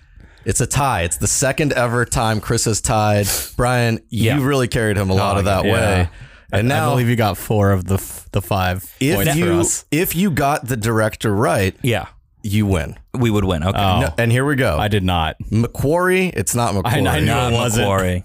It's 0.44 0.60
a 0.60 0.66
tie. 0.66 1.04
It's 1.04 1.18
the 1.18 1.28
second 1.28 1.72
ever 1.74 2.04
time 2.06 2.42
Chris 2.42 2.66
has 2.66 2.82
tied. 2.82 3.28
Brian, 3.56 4.00
Yeah. 4.10 4.38
you 4.38 4.44
really 4.44 4.68
carried 4.68 4.98
him 4.98 5.10
a 5.12 5.14
oh, 5.14 5.18
lot 5.18 5.38
of 5.38 5.46
that 5.46 5.66
Yeah. 5.66 5.72
way. 5.74 6.10
And 6.52 6.72
I, 6.72 6.76
I 6.76 6.80
now, 6.80 6.90
believe 6.90 7.08
you 7.10 7.16
got 7.16 7.38
four 7.38 7.72
of 7.72 7.86
the 7.86 7.96
f- 7.96 8.28
the 8.32 8.42
five 8.42 8.80
points 8.82 8.96
if 9.00 9.30
for 9.32 9.38
you 9.38 9.60
us. 9.60 9.86
if 9.92 10.16
you 10.16 10.32
got 10.32 10.66
the 10.68 10.76
director 10.76 11.34
right, 11.36 11.76
Yeah, 11.84 12.08
you 12.42 12.66
win. 12.66 12.98
we 13.14 13.30
would 13.30 13.46
win. 13.46 13.64
Okay. 13.64 13.78
Oh. 13.80 14.02
No, 14.02 14.14
and 14.18 14.32
here 14.32 14.46
we 14.46 14.56
go. 14.56 14.80
I 14.80 14.88
did 14.88 15.04
not. 15.04 15.36
McQuarrie. 15.52 16.34
It's 16.36 16.56
not 16.56 16.74
McQuarrie. 16.74 17.08
I 17.08 17.20
knew 17.20 17.26
Not 17.28 17.54
it 17.54 17.56
wasn't. 17.56 17.88
McQuarrie. 17.88 18.24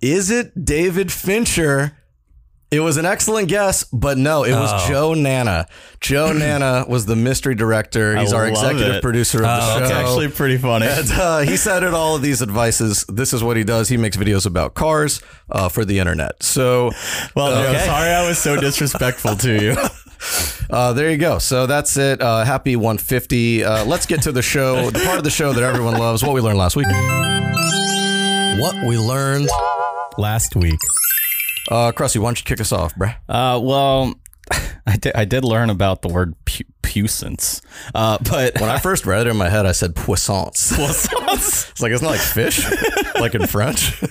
Is 0.00 0.30
it 0.30 0.64
David 0.64 1.10
Fincher? 1.12 1.94
It 2.70 2.80
was 2.80 2.98
an 2.98 3.06
excellent 3.06 3.48
guess, 3.48 3.82
but 3.84 4.18
no, 4.18 4.44
it 4.44 4.52
was 4.52 4.70
Oh. 4.70 4.88
Joe 4.88 5.14
Nana. 5.14 5.66
Joe 6.00 6.32
Nana 6.36 6.84
was 6.86 7.06
the 7.06 7.16
mystery 7.16 7.54
director. 7.54 8.14
He's 8.18 8.32
our 8.34 8.46
executive 8.46 8.96
it. 8.96 9.02
producer 9.02 9.38
of 9.38 9.44
the 9.44 9.58
Oh, 9.62 9.78
show. 9.78 9.82
It's 9.84 9.90
actually 9.90 10.28
pretty 10.28 10.58
funny. 10.58 10.86
And, 10.86 11.10
uh, 11.12 11.38
he 11.38 11.56
cited 11.56 11.94
all 11.94 12.14
of 12.14 12.20
these 12.22 12.42
advices. 12.42 13.06
This 13.08 13.32
is 13.32 13.42
what 13.42 13.56
he 13.56 13.64
does. 13.64 13.88
He 13.88 13.96
makes 13.96 14.18
videos 14.18 14.44
about 14.44 14.74
cars 14.74 15.22
uh, 15.50 15.70
for 15.70 15.86
the 15.86 15.98
internet. 15.98 16.42
So 16.42 16.90
well, 17.34 17.50
Joe, 17.72 17.78
sorry 17.86 18.10
I 18.10 18.28
was 18.28 18.38
so 18.38 18.60
disrespectful 18.60 19.36
to 19.36 19.62
you. 19.62 19.76
uh, 20.70 20.92
there 20.92 21.10
you 21.10 21.16
go. 21.16 21.38
So 21.38 21.66
that's 21.66 21.96
it. 21.96 22.20
Uh, 22.20 22.44
happy 22.44 22.76
150. 22.76 23.64
Uh, 23.64 23.84
let's 23.86 24.04
get 24.04 24.20
to 24.22 24.32
the 24.32 24.42
show, 24.42 24.90
the 24.90 24.98
part 25.06 25.16
of 25.16 25.24
the 25.24 25.30
show 25.30 25.52
that 25.54 25.62
everyone 25.62 25.94
loves. 25.96 26.22
What 26.22 26.34
we 26.34 26.42
learned 26.42 26.58
last 26.58 26.76
week. 26.76 26.86
What 28.60 28.74
we 28.86 28.98
learned. 28.98 29.48
Last 30.18 30.56
week. 30.56 30.80
Uh, 31.70 31.92
Krusty, 31.92 32.18
why 32.18 32.28
don't 32.28 32.38
you 32.40 32.44
kick 32.44 32.60
us 32.60 32.72
off, 32.72 32.92
bruh? 32.96 33.14
Uh, 33.28 33.60
well, 33.62 34.14
I 34.86 34.96
did, 34.96 35.14
I 35.14 35.24
did 35.24 35.44
learn 35.44 35.70
about 35.70 36.02
the 36.02 36.08
word 36.08 36.34
pu- 36.44 36.64
puissance, 36.82 37.62
uh, 37.94 38.18
but 38.28 38.60
When 38.60 38.68
I 38.68 38.78
first 38.82 39.06
read 39.06 39.26
it 39.26 39.30
in 39.30 39.36
my 39.36 39.48
head, 39.48 39.64
I 39.64 39.70
said 39.72 39.94
puissance. 39.94 40.72
poissons. 40.76 41.68
It's 41.70 41.80
like, 41.80 41.92
it's 41.92 42.02
not 42.02 42.10
like 42.10 42.20
fish? 42.20 42.64
like 43.20 43.36
in 43.36 43.46
French? 43.46 44.02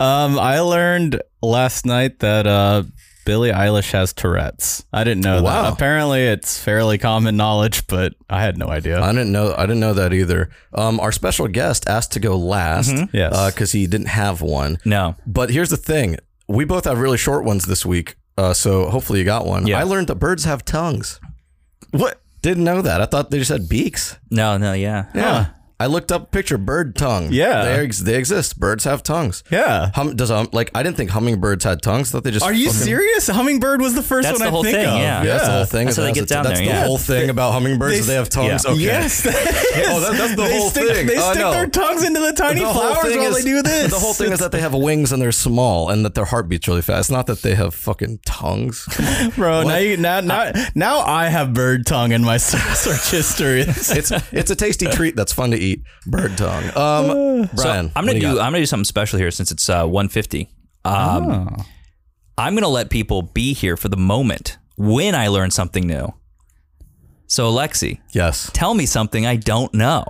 um, 0.00 0.36
I 0.38 0.60
learned 0.60 1.22
last 1.42 1.86
night 1.86 2.18
that 2.20 2.46
uh, 2.46 2.82
Billie 3.24 3.50
Eilish 3.52 3.92
has 3.92 4.12
Tourette's. 4.12 4.84
I 4.92 5.04
didn't 5.04 5.22
know 5.22 5.42
Wow. 5.42 5.62
that. 5.62 5.72
Apparently, 5.74 6.22
it's 6.22 6.58
fairly 6.62 6.98
common 6.98 7.36
knowledge, 7.36 7.86
but 7.86 8.14
I 8.28 8.42
had 8.42 8.58
no 8.58 8.68
idea. 8.68 9.00
I 9.00 9.12
didn't 9.12 9.32
know. 9.32 9.54
I 9.56 9.62
didn't 9.62 9.80
know 9.80 9.94
that 9.94 10.12
either. 10.12 10.50
Um, 10.74 10.98
our 11.00 11.12
special 11.12 11.48
guest 11.48 11.88
asked 11.88 12.12
to 12.12 12.20
go 12.20 12.36
last, 12.36 12.92
Yes. 13.12 13.52
because 13.52 13.72
he 13.72 13.86
didn't 13.86 14.08
have 14.08 14.40
one. 14.42 14.78
No. 14.84 15.16
But 15.26 15.50
here's 15.50 15.70
the 15.70 15.76
thing: 15.76 16.16
we 16.48 16.64
both 16.64 16.84
have 16.84 16.98
really 16.98 17.18
short 17.18 17.44
ones 17.44 17.66
this 17.66 17.86
week, 17.86 18.16
uh, 18.36 18.52
so 18.54 18.88
hopefully 18.90 19.18
you 19.20 19.24
got 19.24 19.46
one. 19.46 19.66
Yeah. 19.66 19.78
I 19.78 19.84
learned 19.84 20.08
that 20.08 20.16
birds 20.16 20.44
have 20.44 20.64
tongues. 20.64 21.20
what? 21.90 22.20
Didn't 22.42 22.64
know 22.64 22.82
that. 22.82 23.00
I 23.00 23.06
thought 23.06 23.30
they 23.30 23.38
just 23.38 23.50
had 23.52 23.68
beaks. 23.68 24.18
No. 24.30 24.58
No. 24.58 24.72
Yeah. 24.72 25.04
Yeah. 25.14 25.46
I 25.80 25.86
looked 25.86 26.12
up 26.12 26.22
a 26.22 26.26
picture 26.26 26.58
bird 26.58 26.94
tongue. 26.96 27.28
Yeah. 27.32 27.64
they, 27.64 27.84
ex- 27.84 27.98
they 28.00 28.14
exist. 28.16 28.58
Birds 28.58 28.84
have 28.84 29.02
tongues. 29.02 29.42
Yeah. 29.50 29.90
Hum, 29.94 30.14
does 30.16 30.30
um 30.30 30.48
like 30.52 30.70
I 30.74 30.82
didn't 30.82 30.96
think 30.96 31.10
hummingbirds 31.10 31.64
had 31.64 31.82
tongues. 31.82 32.10
I 32.10 32.12
thought 32.12 32.24
they 32.24 32.30
just 32.30 32.44
Are 32.44 32.52
you 32.52 32.66
fucking- 32.66 32.80
serious? 32.82 33.26
Hummingbird 33.28 33.80
was 33.80 33.94
the 33.94 34.02
first 34.02 34.28
That's 34.28 34.38
one 34.38 34.46
the 34.46 34.48
I 34.48 34.50
whole 34.50 34.62
think 34.62 34.76
thing, 34.76 34.86
of. 34.86 34.94
yeah. 34.96 35.22
Yeah, 35.22 35.24
that's 35.24 35.46
the 35.46 35.52
whole 35.52 35.64
thing. 35.64 35.86
That's 35.86 35.98
is 35.98 36.02
how 36.04 36.08
they 36.08 36.12
get 36.12 36.20
has- 36.20 36.28
down 36.28 36.44
that's 36.44 36.58
there, 36.60 36.68
the 36.68 36.74
yeah. 36.74 36.86
whole 36.86 36.98
thing 36.98 37.30
about 37.30 37.52
hummingbirds. 37.52 37.94
They- 37.94 37.98
is 38.00 38.06
they 38.06 38.14
have 38.14 38.28
tongues. 38.28 38.64
yeah. 38.64 38.70
Okay. 38.72 38.80
Yes. 38.82 39.26
Oh, 39.84 40.00
that- 40.00 40.16
that's 40.16 40.36
the 40.36 40.42
they 40.42 40.58
whole 40.58 40.70
stick, 40.70 40.88
thing. 40.96 41.06
They 41.06 41.16
Oh, 41.18 41.30
stick 41.32 41.42
no. 41.42 41.50
their 41.52 41.66
tongues 41.66 42.04
into 42.04 42.20
the 42.20 42.32
tiny 42.32 42.60
The 42.60 42.66
whole 42.66 42.94
flowers 42.94 43.08
thing 43.08 43.18
while 43.20 43.28
is- 43.36 43.44
they 43.44 43.50
do 43.50 43.62
this. 43.62 43.90
The 43.92 43.98
whole 43.98 44.14
thing 44.14 44.32
is 44.32 44.38
that 44.38 44.52
they 44.52 44.60
have 44.60 44.74
wings 44.74 45.10
and 45.12 45.20
they're 45.20 45.32
small 45.32 45.88
and 45.90 46.04
that 46.04 46.14
their 46.14 46.26
heart 46.26 46.48
beats 46.48 46.68
really 46.68 46.82
fast. 46.82 47.10
Not 47.10 47.26
that 47.26 47.42
they 47.42 47.54
have 47.54 47.74
fucking 47.74 48.20
tongues. 48.24 48.86
Bro, 49.36 49.64
now 49.64 49.76
you 49.78 49.96
now, 49.96 50.20
now 50.20 50.52
now 50.74 50.98
I 51.00 51.28
have 51.28 51.52
bird 51.54 51.86
tongue 51.86 52.12
in 52.12 52.22
my 52.22 52.36
search 52.38 53.10
history. 53.10 53.62
it's 53.62 54.10
it's 54.32 54.50
a 54.50 54.56
tasty 54.56 54.86
treat 54.86 55.16
that's 55.16 55.32
fun 55.32 55.50
to 55.50 55.56
eat. 55.58 55.71
Bird 56.06 56.36
tongue. 56.36 56.64
Um, 56.76 57.48
So 57.56 57.62
Brian, 57.62 57.92
I'm 57.96 58.04
gonna 58.06 58.14
you 58.18 58.20
do. 58.20 58.28
I'm 58.40 58.52
gonna 58.52 58.58
do 58.60 58.66
something 58.66 58.84
special 58.84 59.18
here 59.18 59.30
since 59.30 59.50
it's 59.50 59.68
uh, 59.68 59.84
150. 59.86 60.48
Um, 60.84 61.48
Oh. 61.58 61.64
I'm 62.38 62.54
gonna 62.54 62.68
let 62.68 62.90
people 62.90 63.22
be 63.22 63.52
here 63.52 63.76
for 63.76 63.88
the 63.88 63.96
moment 63.96 64.58
when 64.76 65.14
I 65.14 65.28
learn 65.28 65.50
something 65.50 65.86
new. 65.86 66.12
So 67.26 67.48
Alexei, 67.48 68.00
Yes. 68.12 68.50
tell 68.52 68.74
me 68.74 68.86
something 68.86 69.26
I 69.26 69.36
don't 69.36 69.72
know. 69.74 70.04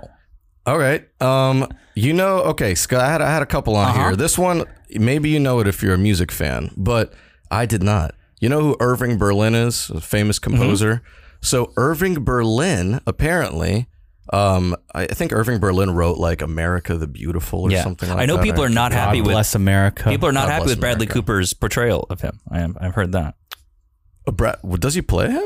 All 0.65 0.77
right. 0.77 1.05
Um, 1.21 1.67
you 1.95 2.13
know, 2.13 2.39
okay, 2.39 2.75
Scott, 2.75 3.01
I 3.01 3.11
had 3.11 3.21
I 3.21 3.31
had 3.31 3.41
a 3.41 3.45
couple 3.45 3.75
on 3.75 3.89
Uh-huh. 3.89 4.07
here. 4.09 4.15
This 4.15 4.37
one, 4.37 4.63
maybe 4.91 5.29
you 5.29 5.39
know 5.39 5.59
it 5.59 5.67
if 5.67 5.81
you're 5.83 5.93
a 5.93 5.97
music 5.97 6.31
fan, 6.31 6.71
but 6.77 7.13
I 7.51 7.65
did 7.65 7.83
not. 7.83 8.15
You 8.39 8.49
know 8.49 8.61
who 8.61 8.77
Irving 8.79 9.17
Berlin 9.17 9.55
is? 9.55 9.89
A 9.89 10.01
famous 10.01 10.39
Mm-hmm. 10.39 10.57
composer. 10.57 11.01
So 11.41 11.71
Irving 11.77 12.23
Berlin, 12.23 12.99
apparently, 13.05 13.87
um, 14.33 14.75
I 14.93 15.05
think 15.05 15.31
Irving 15.33 15.59
Berlin 15.59 15.91
wrote 15.91 16.17
like 16.17 16.41
"America 16.41 16.97
the 16.97 17.07
Beautiful" 17.07 17.61
or 17.61 17.71
Yeah, 17.71 17.83
something 17.83 18.09
like 18.09 18.17
that. 18.17 18.23
I 18.23 18.25
know 18.25 18.37
that. 18.37 18.43
people 18.43 18.63
are 18.63 18.69
not 18.69 18.91
happy 18.91 19.19
God 19.19 19.27
with 19.27 19.33
bless 19.33 19.55
America. 19.55 20.09
people 20.09 20.27
are 20.27 20.31
not 20.33 20.47
God 20.47 20.53
happy 20.53 20.65
with 20.67 20.79
Bradley 20.79 21.05
America. 21.05 21.13
Cooper's 21.19 21.53
portrayal 21.53 22.05
of 22.09 22.21
him. 22.21 22.39
I 22.49 22.59
am, 22.61 22.75
I've 22.81 22.95
heard 22.95 23.11
that. 23.13 23.35
Uh, 24.27 24.31
Brad, 24.31 24.57
does 24.79 24.95
he 24.95 25.01
play 25.01 25.29
him? 25.29 25.43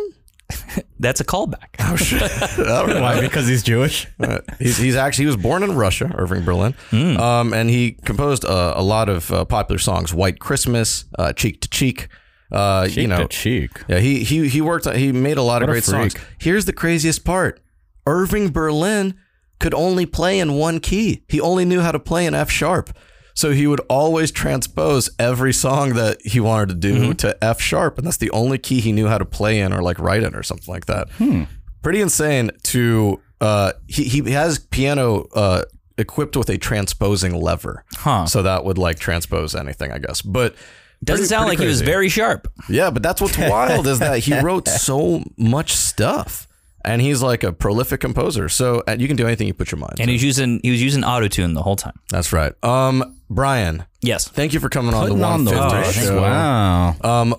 That's 1.00 1.20
a 1.20 1.26
callback. 1.26 1.76
Oh 1.80 1.96
shit! 1.98 2.22
I 2.22 2.56
don't 2.58 2.90
know. 2.90 3.02
Why? 3.02 3.20
Because 3.20 3.48
he's 3.48 3.64
Jewish. 3.64 4.08
Uh, 4.20 4.40
he's, 4.60 4.78
he's 4.78 4.96
actually 4.96 5.24
he 5.24 5.28
was 5.28 5.36
born 5.38 5.62
in 5.64 5.76
Russia, 5.76 6.10
Irving 6.18 6.44
Berlin, 6.46 6.74
Hmm. 6.90 7.18
um, 7.18 7.54
and 7.54 7.70
he 7.70 7.92
composed 8.06 8.46
uh, 8.46 8.74
a 8.76 8.82
lot 8.84 9.10
of 9.10 9.30
uh, 9.32 9.44
popular 9.46 9.78
songs: 9.80 10.14
"White 10.14 10.40
Christmas," 10.40 11.06
uh, 11.20 11.34
"Cheek 11.34 11.60
to 11.62 11.70
Cheek." 11.70 12.08
Uh, 12.50 12.86
you 12.88 12.94
Cheek 12.96 13.10
know, 13.10 13.18
to 13.24 13.28
cheek. 13.28 13.72
yeah, 13.90 14.00
he 14.00 14.24
he 14.24 14.48
he 14.48 14.62
worked. 14.62 14.90
He 14.96 15.12
made 15.12 15.38
a 15.38 15.42
lot 15.42 15.62
of 15.62 15.68
What 15.68 15.74
a 15.74 15.76
great 15.76 15.84
songs. 15.84 16.16
Here's 16.40 16.64
the 16.64 16.72
craziest 16.72 17.26
part: 17.26 17.60
Irving 18.08 18.50
Berlin 18.52 19.14
could 19.60 19.74
only 19.74 20.06
play 20.06 20.40
in 20.40 20.54
one 20.54 20.80
key. 20.80 21.24
He 21.28 21.40
only 21.42 21.66
knew 21.66 21.82
how 21.82 21.92
to 21.92 22.00
play 22.00 22.26
in 22.26 22.34
F 22.34 22.50
sharp. 22.50 22.90
So 23.36 23.52
he 23.52 23.68
would 23.68 23.82
always 23.90 24.32
transpose 24.32 25.12
every 25.20 25.54
song 25.54 25.94
that 25.94 26.18
he 26.26 26.40
wanted 26.40 26.70
to 26.70 26.76
do 26.76 26.96
Mm-hmm. 26.96 27.12
to 27.14 27.44
F 27.44 27.62
sharp, 27.62 27.98
and 28.00 28.08
that's 28.08 28.18
the 28.18 28.32
only 28.32 28.58
key 28.58 28.80
he 28.80 28.92
knew 28.92 29.08
how 29.08 29.20
to 29.20 29.26
play 29.26 29.60
in 29.60 29.74
or 29.74 29.84
like 29.84 30.00
write 30.00 30.24
in 30.24 30.34
or 30.34 30.42
something 30.42 30.72
like 30.74 30.88
that. 30.88 31.10
Hmm. 31.12 31.44
Pretty 31.84 32.02
insane. 32.02 32.50
To 32.64 33.22
uh, 33.40 33.74
he 33.88 34.06
he 34.06 34.32
has 34.32 34.58
piano 34.58 35.28
uh, 35.36 35.64
equipped 36.00 36.36
with 36.36 36.50
a 36.50 36.58
transposing 36.58 37.40
lever, 37.40 37.84
Huh. 37.98 38.26
so 38.26 38.42
that 38.42 38.66
would 38.66 38.80
like 38.80 38.98
transpose 38.98 39.54
anything, 39.54 39.92
I 39.92 40.00
guess. 40.00 40.24
But 40.24 40.56
Doesn't 41.04 41.22
pretty- 41.24 41.30
sound 41.30 41.46
pretty 41.48 41.58
like 41.58 41.64
he 41.64 41.68
was 41.68 41.82
very 41.82 42.10
sharp. 42.10 42.48
Yeah, 42.70 42.90
but 42.90 43.04
that's 43.04 43.22
what's 43.22 43.38
wild 43.38 43.86
is 43.86 44.00
that 44.00 44.18
he 44.20 44.40
wrote 44.40 44.68
so 44.88 45.24
much 45.38 45.74
stuff, 45.76 46.47
and 46.88 47.02
he's 47.02 47.22
like 47.22 47.44
a 47.44 47.52
prolific 47.54 48.00
composer. 48.02 48.50
So 48.50 48.82
and 48.88 49.00
you 49.02 49.08
can 49.08 49.18
do 49.18 49.28
anything 49.28 49.46
you 49.48 49.54
put 49.54 49.72
your 49.72 49.80
mind. 49.80 49.96
And 50.00 50.08
to. 50.08 50.12
he 50.12 50.14
was 50.14 50.24
using 50.24 50.60
he 50.64 50.72
was 50.72 50.82
using 50.82 51.04
auto 51.04 51.28
tune 51.28 51.54
the 51.54 51.62
whole 51.62 51.76
time. 51.76 52.00
That's 52.10 52.34
right. 52.34 52.54
Um, 52.64 53.16
Brian, 53.30 53.86
Yes. 54.02 54.28
thank 54.28 54.54
you 54.54 54.60
for 54.60 54.70
coming 54.70 54.94
on 54.94 55.04
the 55.04 55.10
Putting 55.10 55.24
on 55.24 55.44
the 55.46 55.52
150 55.52 56.00
rush. 56.00 56.08
show. 56.08 56.22
Wow. 56.22 56.96
Um, 57.04 57.36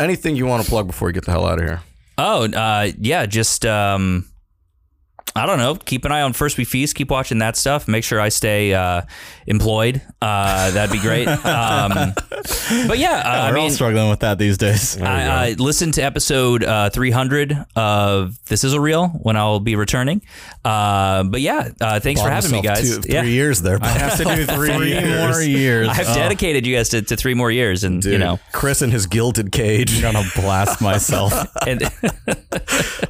anything 0.00 0.36
you 0.36 0.46
want 0.46 0.64
to 0.64 0.68
plug 0.68 0.86
before 0.86 1.06
we 1.06 1.12
get 1.12 1.24
the 1.26 1.30
hell 1.32 1.46
out 1.46 1.58
of 1.60 1.64
here? 1.64 1.82
Oh, 2.16 2.44
uh, 2.46 2.90
yeah, 2.98 3.26
just 3.26 3.64
um, 3.66 4.27
I 5.36 5.46
don't 5.46 5.58
know. 5.58 5.76
Keep 5.76 6.04
an 6.04 6.10
eye 6.12 6.22
on 6.22 6.32
First 6.32 6.58
We 6.58 6.64
Feast. 6.64 6.96
Keep 6.96 7.10
watching 7.10 7.38
that 7.38 7.56
stuff. 7.56 7.86
Make 7.86 8.02
sure 8.02 8.20
I 8.20 8.28
stay 8.28 8.74
uh, 8.74 9.02
employed. 9.46 10.02
Uh, 10.20 10.70
that'd 10.72 10.92
be 10.92 10.98
great. 11.00 11.28
Um, 11.48 12.14
but 12.86 12.98
yeah, 12.98 13.22
uh, 13.24 13.28
I 13.28 13.50
We're 13.50 13.58
all 13.58 13.64
mean, 13.64 13.70
struggling 13.72 14.10
with 14.10 14.20
that 14.20 14.38
these 14.38 14.58
days. 14.58 15.00
I, 15.00 15.48
I 15.48 15.52
listened 15.52 15.94
to 15.94 16.02
episode 16.02 16.62
uh, 16.64 16.90
300 16.90 17.66
of 17.76 18.42
This 18.46 18.64
Is 18.64 18.72
a 18.74 18.80
Real 18.80 19.08
when 19.08 19.36
I'll 19.36 19.60
be 19.60 19.74
returning. 19.76 20.22
Uh, 20.64 21.24
but 21.24 21.40
yeah, 21.40 21.70
uh, 21.80 22.00
thanks 22.00 22.20
for 22.20 22.28
having 22.30 22.50
me, 22.52 22.62
guys. 22.62 22.96
two- 22.96 23.02
three 23.02 23.14
yeah. 23.14 23.22
years 23.22 23.62
there. 23.62 23.78
I 23.80 23.88
have 23.88 24.16
to 24.18 24.24
do 24.24 24.44
three, 24.54 24.70
more 24.72 25.40
years. 25.40 25.88
I've 25.90 26.08
Oh, 26.08 26.14
dedicated 26.14 26.66
you 26.66 26.76
guys 26.76 26.90
to, 26.90 27.02
to 27.02 27.16
three 27.16 27.34
more 27.34 27.50
years, 27.50 27.84
and 27.84 28.04
you 28.04 28.18
know, 28.18 28.38
Chris 28.52 28.82
in 28.82 28.90
his 28.90 29.06
gilded 29.06 29.52
cage. 29.52 30.02
I'm 30.04 30.12
gonna 30.14 30.28
blast 30.36 30.80
myself. 30.80 31.32
and 31.66 31.82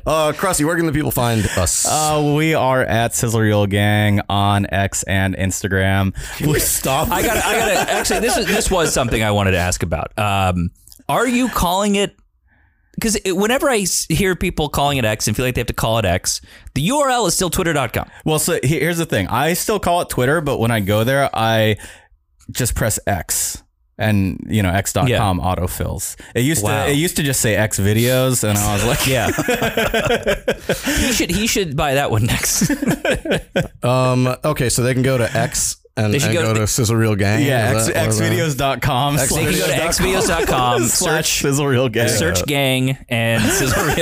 Uh, 0.06 0.32
Krusty, 0.32 0.64
where 0.64 0.76
can 0.76 0.86
the 0.86 0.92
people 0.92 1.10
find 1.10 1.44
us? 1.58 1.84
Uh, 2.08 2.34
we 2.34 2.54
are 2.54 2.82
at 2.82 3.14
Sizzle 3.14 3.40
Reel 3.40 3.66
Gang 3.66 4.22
on 4.30 4.66
X 4.72 5.02
and 5.02 5.36
Instagram. 5.36 6.14
we 6.40 6.58
stop. 6.58 7.10
I 7.10 7.20
got, 7.20 7.36
I 7.44 7.58
got 7.58 7.66
to 7.66 7.92
actually. 7.92 8.20
This 8.20 8.36
is 8.38 8.46
this 8.46 8.70
was 8.70 8.94
something 8.94 9.22
I 9.22 9.30
wanted 9.30 9.50
to 9.50 9.58
ask 9.58 9.82
about. 9.82 10.18
Um, 10.18 10.70
are 11.08 11.26
you 11.28 11.48
calling 11.50 11.96
it? 11.96 12.16
Because 12.94 13.18
whenever 13.26 13.68
I 13.68 13.84
hear 14.08 14.34
people 14.34 14.70
calling 14.70 14.96
it 14.96 15.04
X 15.04 15.28
and 15.28 15.36
feel 15.36 15.44
like 15.44 15.54
they 15.54 15.60
have 15.60 15.66
to 15.68 15.74
call 15.74 15.98
it 15.98 16.06
X, 16.06 16.40
the 16.74 16.88
URL 16.88 17.28
is 17.28 17.34
still 17.34 17.50
twitter.com. 17.50 18.08
Well, 18.24 18.38
so 18.38 18.58
here's 18.62 18.96
the 18.98 19.06
thing. 19.06 19.28
I 19.28 19.52
still 19.52 19.78
call 19.78 20.00
it 20.00 20.08
Twitter, 20.08 20.40
but 20.40 20.58
when 20.58 20.70
I 20.70 20.80
go 20.80 21.04
there, 21.04 21.28
I 21.34 21.76
just 22.50 22.74
press 22.74 22.98
X. 23.06 23.62
And 23.98 24.38
you 24.48 24.62
know 24.62 24.70
X.com 24.70 25.08
Yeah. 25.08 25.20
autofills. 25.22 26.14
It 26.34 26.42
used 26.44 26.62
Wow. 26.62 26.84
to 26.84 26.90
it 26.92 26.94
used 26.96 27.16
to 27.16 27.22
just 27.24 27.40
say 27.40 27.56
X 27.56 27.80
videos, 27.80 28.44
and 28.48 28.56
I 28.56 28.74
was 28.74 28.84
like, 28.86 29.06
Yeah, 29.14 29.26
he 31.06 31.12
should 31.12 31.30
he 31.30 31.46
should 31.48 31.76
buy 31.76 31.94
that 31.94 32.10
one 32.10 32.24
next. 32.24 32.70
Um, 33.82 34.34
okay, 34.44 34.68
so 34.68 34.82
they 34.82 34.92
can 34.94 35.02
go 35.02 35.18
to 35.18 35.36
X 35.36 35.76
and, 35.98 36.14
They 36.14 36.18
should 36.18 36.30
and 36.30 36.38
go 36.38 36.42
go, 36.48 36.54
to- 36.54 36.60
to 36.60 36.66
Sizzle 36.66 36.96
Reel 36.96 37.14
Gang. 37.16 37.44
Yeah, 37.44 37.72
X, 37.76 37.86
that- 37.88 37.96
what 37.96 38.22
is 38.32 38.56
that? 38.56 38.78
xvideos.com. 38.80 39.16
They 39.16 39.26
can 39.26 39.44
go 39.44 39.50
to 39.52 39.72
xvideos.com, 39.72 40.82
search 40.84 41.40
Sizzle 41.42 41.66
Reel 41.66 41.88
Gang. 41.88 42.08
search 42.08 42.44
gang, 42.46 42.96
and 43.08 43.42
Sizzle 43.52 43.84
will 43.84 43.92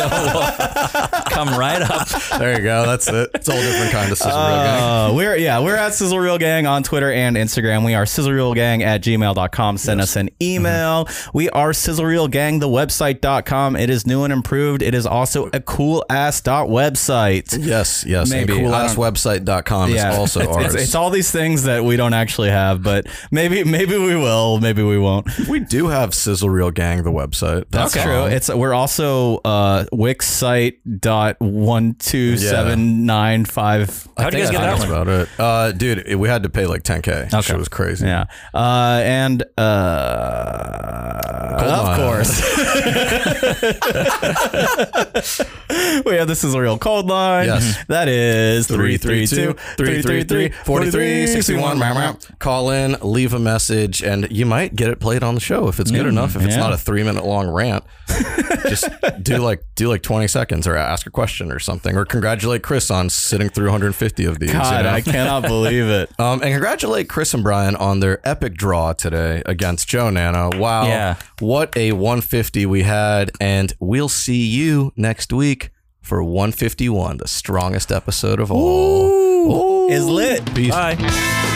come 1.31 1.49
right 1.59 1.83
up. 1.83 2.09
There 2.39 2.57
you 2.57 2.63
go. 2.63 2.87
That's 2.87 3.09
it. 3.09 3.31
It's 3.35 3.49
a 3.49 3.53
whole 3.53 3.61
different 3.63 3.93
kind 3.93 4.13
of 4.13 4.19
Sizzle 4.19 4.31
Reel 4.33 4.57
Gang. 4.57 4.83
Uh, 4.83 5.13
we're 5.15 5.37
yeah, 5.37 5.61
we're 5.61 5.77
at 5.77 5.95
Sizzle 5.95 6.19
Reel 6.19 6.39
Gang 6.39 6.67
on 6.67 6.83
Twitter 6.83 7.11
and 7.11 7.37
Instagram. 7.37 7.85
We 7.85 7.95
are 7.95 8.07
Sizzle 8.07 8.33
Reel 8.33 8.55
Gang 8.55 8.83
at 8.83 9.03
gmail.com. 9.03 9.79
Send 9.79 10.01
us 10.01 10.17
an 10.17 10.31
email. 10.41 11.09
We 11.33 11.49
are 11.51 11.73
Gang, 12.29 12.59
the 12.59 12.69
website.com. 12.69 13.77
It 13.77 13.91
is 13.91 14.07
new 14.07 14.25
and 14.25 14.33
improved. 14.33 14.83
It 14.83 14.95
is 14.95 15.07
also 15.07 15.49
a 15.53 15.61
cool 15.61 16.05
ass 16.11 16.41
dot 16.41 16.69
website. 16.69 17.57
Yes, 17.59 18.05
yes. 18.07 18.31
Maybe. 18.31 18.59
And 18.59 18.75
I 18.75 18.87
don't- 18.87 18.97
coolasswebsite.com 18.97 19.91
is 19.93 20.05
also 20.05 20.41
it's, 20.41 20.49
ours. 20.49 20.75
It's, 20.75 20.83
it's 20.85 20.95
all 20.95 21.11
these 21.11 21.31
things 21.31 21.65
that 21.65 21.85
we 21.87 21.97
don't 21.97 22.15
actually 22.15 22.51
have, 22.51 22.83
but 22.83 23.07
maybe 23.31 23.65
maybe 23.65 23.97
we 23.97 24.17
will, 24.17 24.61
maybe 24.61 24.83
we 24.83 24.99
won't. 24.99 25.27
we 25.49 25.61
do 25.61 25.89
have 25.89 26.15
Sizzle 26.15 26.51
Reel 26.51 26.71
Gang, 26.71 27.03
the 27.03 27.11
website. 27.13 27.65
That's 27.71 27.95
true. 27.95 28.27
It's 28.27 28.49
we're 28.49 28.75
also 28.75 29.39
uh 29.39 29.85
Wix 29.93 30.27
site 30.29 30.79
dot 31.01 31.37
one 31.41 31.95
two 31.95 32.37
seven 32.37 33.07
nine 33.07 33.45
five. 33.45 34.07
How'd 34.19 34.35
you 34.35 34.41
guys 34.41 34.51
get 34.51 34.61
that 34.61 34.79
one? 34.79 34.89
about 34.89 35.09
it. 35.09 35.29
Uh, 35.39 35.73
dude, 35.73 35.99
it- 36.07 36.17
we 36.17 36.29
had 36.29 36.43
to 36.45 36.49
pay 36.49 36.65
like 36.67 36.83
10K. 36.83 37.27
Okay. 37.27 37.41
Shit 37.43 37.59
was 37.59 37.69
crazy. 37.69 38.07
Yeah. 38.07 38.25
Uh, 38.55 39.01
and 39.05 39.43
uh, 39.59 39.63
of 41.59 41.85
Mile. 41.85 41.97
course, 41.99 42.41
we 46.07 46.17
have 46.17 46.29
this 46.29 46.45
is 46.45 46.55
a 46.55 46.61
real 46.61 46.79
cold 46.79 47.07
line. 47.09 47.47
Yes. 47.47 47.85
That 47.89 48.09
is 48.09 48.67
332 48.67 49.53
333 49.53 50.49
4361. 50.65 51.76
Call 52.39 52.71
in, 52.71 52.97
leave 53.01 53.33
a 53.33 53.39
message, 53.39 54.03
and 54.03 54.31
you 54.31 54.47
might 54.47 54.77
get 54.77 54.89
it 54.89 55.01
played 55.01 55.23
on 55.23 55.35
the 55.35 55.41
show 55.41 55.69
if 55.69 55.81
it's 55.81 55.91
good 55.91 56.07
enough. 56.07 56.37
If 56.37 56.43
it's 56.43 56.55
yeah. 56.55 56.61
not 56.61 56.73
a 56.73 56.79
three 56.79 57.03
minute 57.03 57.25
long 57.25 57.49
rant, 57.49 57.85
just 58.69 58.89
do 59.23 59.39
like 59.39 59.63
do 59.75 59.89
like 59.89 60.03
20 60.03 60.29
seconds 60.29 60.67
or 60.67 60.77
ask 60.77 61.07
a 61.07 61.11
question 61.11 61.51
or 61.53 61.59
something, 61.59 61.97
or 61.97 62.05
congratulate 62.05 62.63
Chris 62.63 62.91
on 62.91 63.11
sitting 63.11 63.49
through 63.49 63.67
150 63.67 64.25
of 64.25 64.39
these. 64.39 64.49
you 64.49 64.55
God, 64.55 64.85
know? 64.85 64.91
I 64.91 65.01
cannot 65.01 65.43
believe 65.43 65.87
it. 65.87 66.11
Um, 66.19 66.43
and 66.43 66.51
congratulate 66.51 67.09
Chris 67.09 67.35
and 67.35 67.43
Brian 67.43 67.77
on 67.77 68.01
their 68.01 68.27
epic 68.27 68.55
draw 68.55 68.93
today 68.95 69.43
against 69.45 69.87
Joe 69.87 70.09
Nana. 70.11 70.51
Wow. 70.57 70.87
Yeah. 70.87 71.17
What 71.41 71.77
a 71.77 71.93
150 71.93 72.65
we 72.67 72.83
had. 72.83 73.31
And 73.41 73.73
we'll 73.79 74.09
see 74.09 74.45
you 74.47 74.93
next 74.97 75.33
week 75.33 75.71
for 76.01 76.23
151, 76.23 77.19
the 77.19 77.29
strongest 77.29 77.93
episode 77.93 78.41
of 78.41 78.51
all. 78.51 79.91
Is 79.91 80.05
lit. 80.07 80.55
Peace. 80.55 80.71
Bye. 80.71 81.55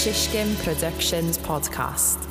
Shishkin 0.00 0.56
Productions 0.64 1.36
podcast. 1.36 2.29